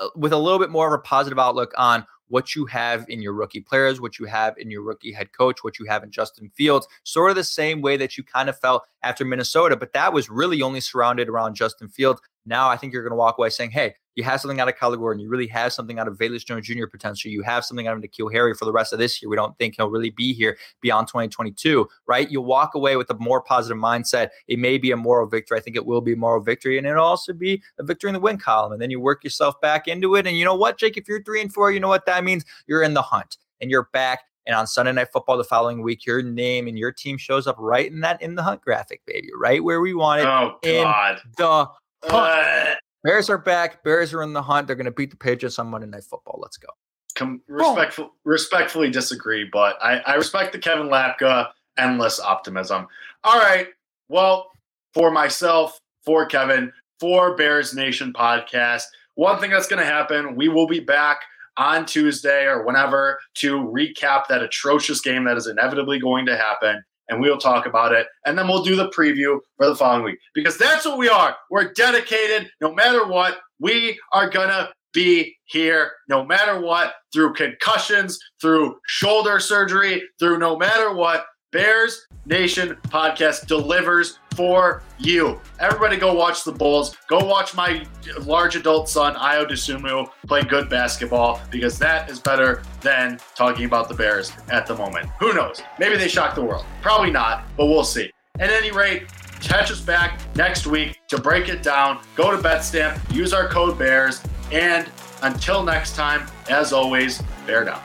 uh, 0.00 0.08
with 0.16 0.32
a 0.32 0.38
little 0.38 0.58
bit 0.58 0.70
more 0.70 0.86
of 0.86 0.98
a 0.98 1.02
positive 1.02 1.38
outlook 1.38 1.72
on 1.76 2.04
what 2.28 2.54
you 2.54 2.66
have 2.66 3.06
in 3.08 3.22
your 3.22 3.32
rookie 3.32 3.60
players, 3.60 4.00
what 4.00 4.18
you 4.18 4.26
have 4.26 4.56
in 4.58 4.70
your 4.70 4.82
rookie 4.82 5.12
head 5.12 5.32
coach, 5.32 5.62
what 5.62 5.78
you 5.78 5.86
have 5.86 6.02
in 6.02 6.10
Justin 6.10 6.50
Fields, 6.56 6.86
sort 7.04 7.30
of 7.30 7.36
the 7.36 7.44
same 7.44 7.80
way 7.80 7.96
that 7.96 8.18
you 8.18 8.24
kind 8.24 8.48
of 8.48 8.58
felt 8.58 8.84
after 9.02 9.24
Minnesota, 9.24 9.76
but 9.76 9.92
that 9.92 10.12
was 10.12 10.28
really 10.28 10.62
only 10.62 10.80
surrounded 10.80 11.28
around 11.28 11.54
Justin 11.54 11.88
Fields. 11.88 12.20
Now 12.46 12.68
I 12.68 12.76
think 12.76 12.92
you're 12.92 13.02
going 13.02 13.10
to 13.10 13.16
walk 13.16 13.38
away 13.38 13.50
saying, 13.50 13.72
hey, 13.72 13.94
you 14.14 14.24
have 14.24 14.40
something 14.40 14.60
out 14.60 14.68
of 14.68 14.76
Kyler 14.76 14.96
Gordon. 14.96 15.20
You 15.20 15.28
really 15.28 15.46
have 15.48 15.74
something 15.74 15.98
out 15.98 16.08
of 16.08 16.16
Velus 16.16 16.44
Jones 16.44 16.66
Jr. 16.66 16.86
potential. 16.86 17.30
You 17.30 17.42
have 17.42 17.66
something 17.66 17.86
out 17.86 17.96
of 17.96 18.02
N'Keal 18.02 18.32
Harry 18.32 18.54
for 18.54 18.64
the 18.64 18.72
rest 18.72 18.94
of 18.94 18.98
this 18.98 19.20
year. 19.20 19.28
We 19.28 19.36
don't 19.36 19.56
think 19.58 19.74
he'll 19.76 19.90
really 19.90 20.08
be 20.08 20.32
here 20.32 20.56
beyond 20.80 21.08
2022, 21.08 21.86
right? 22.06 22.30
You'll 22.30 22.46
walk 22.46 22.74
away 22.74 22.96
with 22.96 23.10
a 23.10 23.18
more 23.18 23.42
positive 23.42 23.76
mindset. 23.76 24.30
It 24.48 24.58
may 24.58 24.78
be 24.78 24.90
a 24.90 24.96
moral 24.96 25.26
victory. 25.26 25.58
I 25.58 25.60
think 25.60 25.76
it 25.76 25.84
will 25.84 26.00
be 26.00 26.14
a 26.14 26.16
moral 26.16 26.40
victory, 26.40 26.78
and 26.78 26.86
it'll 26.86 27.04
also 27.04 27.34
be 27.34 27.62
a 27.78 27.82
victory 27.82 28.08
in 28.08 28.14
the 28.14 28.20
win 28.20 28.38
column. 28.38 28.72
And 28.72 28.80
then 28.80 28.90
you 28.90 29.00
work 29.00 29.22
yourself 29.22 29.60
back 29.60 29.86
into 29.86 30.14
it. 30.14 30.26
And 30.26 30.36
you 30.36 30.46
know 30.46 30.54
what, 30.54 30.78
Jake? 30.78 30.96
If 30.96 31.06
you're 31.08 31.22
three 31.22 31.42
and 31.42 31.52
four, 31.52 31.70
you 31.70 31.80
know 31.80 31.88
what 31.88 32.06
that 32.06 32.24
means? 32.24 32.44
You're 32.66 32.82
in 32.82 32.94
the 32.94 33.02
hunt 33.02 33.36
and 33.60 33.70
you're 33.70 33.90
back. 33.92 34.20
And 34.46 34.54
on 34.54 34.66
Sunday 34.66 34.92
Night 34.92 35.08
Football 35.12 35.36
the 35.36 35.44
following 35.44 35.82
week, 35.82 36.06
your 36.06 36.22
name 36.22 36.68
and 36.68 36.78
your 36.78 36.92
team 36.92 37.18
shows 37.18 37.46
up 37.46 37.56
right 37.58 37.90
in 37.90 38.00
that 38.00 38.22
in 38.22 38.36
the 38.36 38.42
hunt 38.42 38.62
graphic, 38.62 39.02
baby, 39.04 39.28
right 39.36 39.62
where 39.62 39.80
we 39.80 39.92
want 39.92 40.20
it. 40.22 40.26
Oh 40.26 40.56
God, 40.62 41.20
the 41.36 41.48
hunt. 41.48 41.70
Uh, 42.02 42.74
Bears 43.04 43.30
are 43.30 43.38
back. 43.38 43.84
Bears 43.84 44.12
are 44.12 44.22
in 44.22 44.32
the 44.32 44.42
hunt. 44.42 44.66
They're 44.66 44.76
going 44.76 44.86
to 44.86 44.90
beat 44.90 45.10
the 45.10 45.16
Patriots 45.16 45.58
on 45.58 45.68
Monday 45.68 45.86
Night 45.86 46.04
Football. 46.04 46.40
Let's 46.42 46.56
go. 46.56 46.68
Com- 47.14 47.40
respectful, 47.48 48.10
respectfully 48.24 48.90
disagree, 48.90 49.48
but 49.50 49.76
I, 49.82 49.98
I 50.00 50.14
respect 50.14 50.52
the 50.52 50.58
Kevin 50.58 50.88
Lapka 50.88 51.48
endless 51.78 52.20
optimism. 52.20 52.86
All 53.24 53.38
right. 53.38 53.68
Well, 54.08 54.50
for 54.92 55.10
myself, 55.10 55.80
for 56.04 56.26
Kevin, 56.26 56.72
for 57.00 57.36
Bears 57.36 57.74
Nation 57.74 58.12
podcast, 58.12 58.84
one 59.14 59.40
thing 59.40 59.50
that's 59.50 59.68
going 59.68 59.80
to 59.80 59.86
happen, 59.86 60.36
we 60.36 60.48
will 60.48 60.66
be 60.66 60.80
back 60.80 61.20
on 61.56 61.86
Tuesday 61.86 62.44
or 62.44 62.64
whenever 62.64 63.18
to 63.34 63.56
recap 63.58 64.26
that 64.28 64.42
atrocious 64.42 65.00
game 65.00 65.24
that 65.24 65.36
is 65.36 65.46
inevitably 65.46 65.98
going 65.98 66.26
to 66.26 66.36
happen. 66.36 66.82
And 67.08 67.20
we'll 67.20 67.38
talk 67.38 67.66
about 67.66 67.92
it. 67.92 68.06
And 68.24 68.36
then 68.36 68.48
we'll 68.48 68.64
do 68.64 68.76
the 68.76 68.90
preview 68.90 69.38
for 69.56 69.66
the 69.66 69.76
following 69.76 70.04
week 70.04 70.18
because 70.34 70.58
that's 70.58 70.84
what 70.84 70.98
we 70.98 71.08
are. 71.08 71.36
We're 71.50 71.72
dedicated 71.72 72.50
no 72.60 72.74
matter 72.74 73.06
what. 73.06 73.38
We 73.60 73.98
are 74.12 74.28
going 74.28 74.48
to 74.48 74.70
be 74.92 75.36
here 75.44 75.92
no 76.08 76.24
matter 76.24 76.60
what 76.60 76.94
through 77.12 77.34
concussions, 77.34 78.18
through 78.40 78.76
shoulder 78.86 79.38
surgery, 79.38 80.02
through 80.18 80.38
no 80.38 80.56
matter 80.56 80.94
what. 80.94 81.26
Bears 81.56 82.06
Nation 82.26 82.76
podcast 82.88 83.46
delivers 83.46 84.18
for 84.34 84.82
you. 84.98 85.40
Everybody 85.58 85.96
go 85.96 86.12
watch 86.12 86.44
the 86.44 86.52
Bulls. 86.52 86.94
Go 87.08 87.24
watch 87.24 87.54
my 87.54 87.86
large 88.20 88.56
adult 88.56 88.90
son, 88.90 89.14
Ayo 89.14 89.48
Dosunmu, 89.48 90.10
play 90.26 90.42
good 90.42 90.68
basketball 90.68 91.40
because 91.50 91.78
that 91.78 92.10
is 92.10 92.20
better 92.20 92.62
than 92.82 93.18
talking 93.34 93.64
about 93.64 93.88
the 93.88 93.94
Bears 93.94 94.32
at 94.50 94.66
the 94.66 94.74
moment. 94.74 95.08
Who 95.18 95.32
knows? 95.32 95.62
Maybe 95.78 95.96
they 95.96 96.08
shock 96.08 96.34
the 96.34 96.42
world. 96.42 96.66
Probably 96.82 97.10
not, 97.10 97.46
but 97.56 97.68
we'll 97.68 97.84
see. 97.84 98.10
At 98.38 98.50
any 98.50 98.70
rate, 98.70 99.08
catch 99.40 99.70
us 99.70 99.80
back 99.80 100.20
next 100.36 100.66
week 100.66 101.00
to 101.08 101.18
break 101.18 101.48
it 101.48 101.62
down. 101.62 102.02
Go 102.16 102.30
to 102.30 102.36
BetStamp, 102.36 103.00
use 103.14 103.32
our 103.32 103.48
code 103.48 103.78
BEARS, 103.78 104.22
and 104.52 104.90
until 105.22 105.62
next 105.62 105.96
time, 105.96 106.26
as 106.50 106.74
always, 106.74 107.22
bear 107.46 107.64
down. 107.64 107.80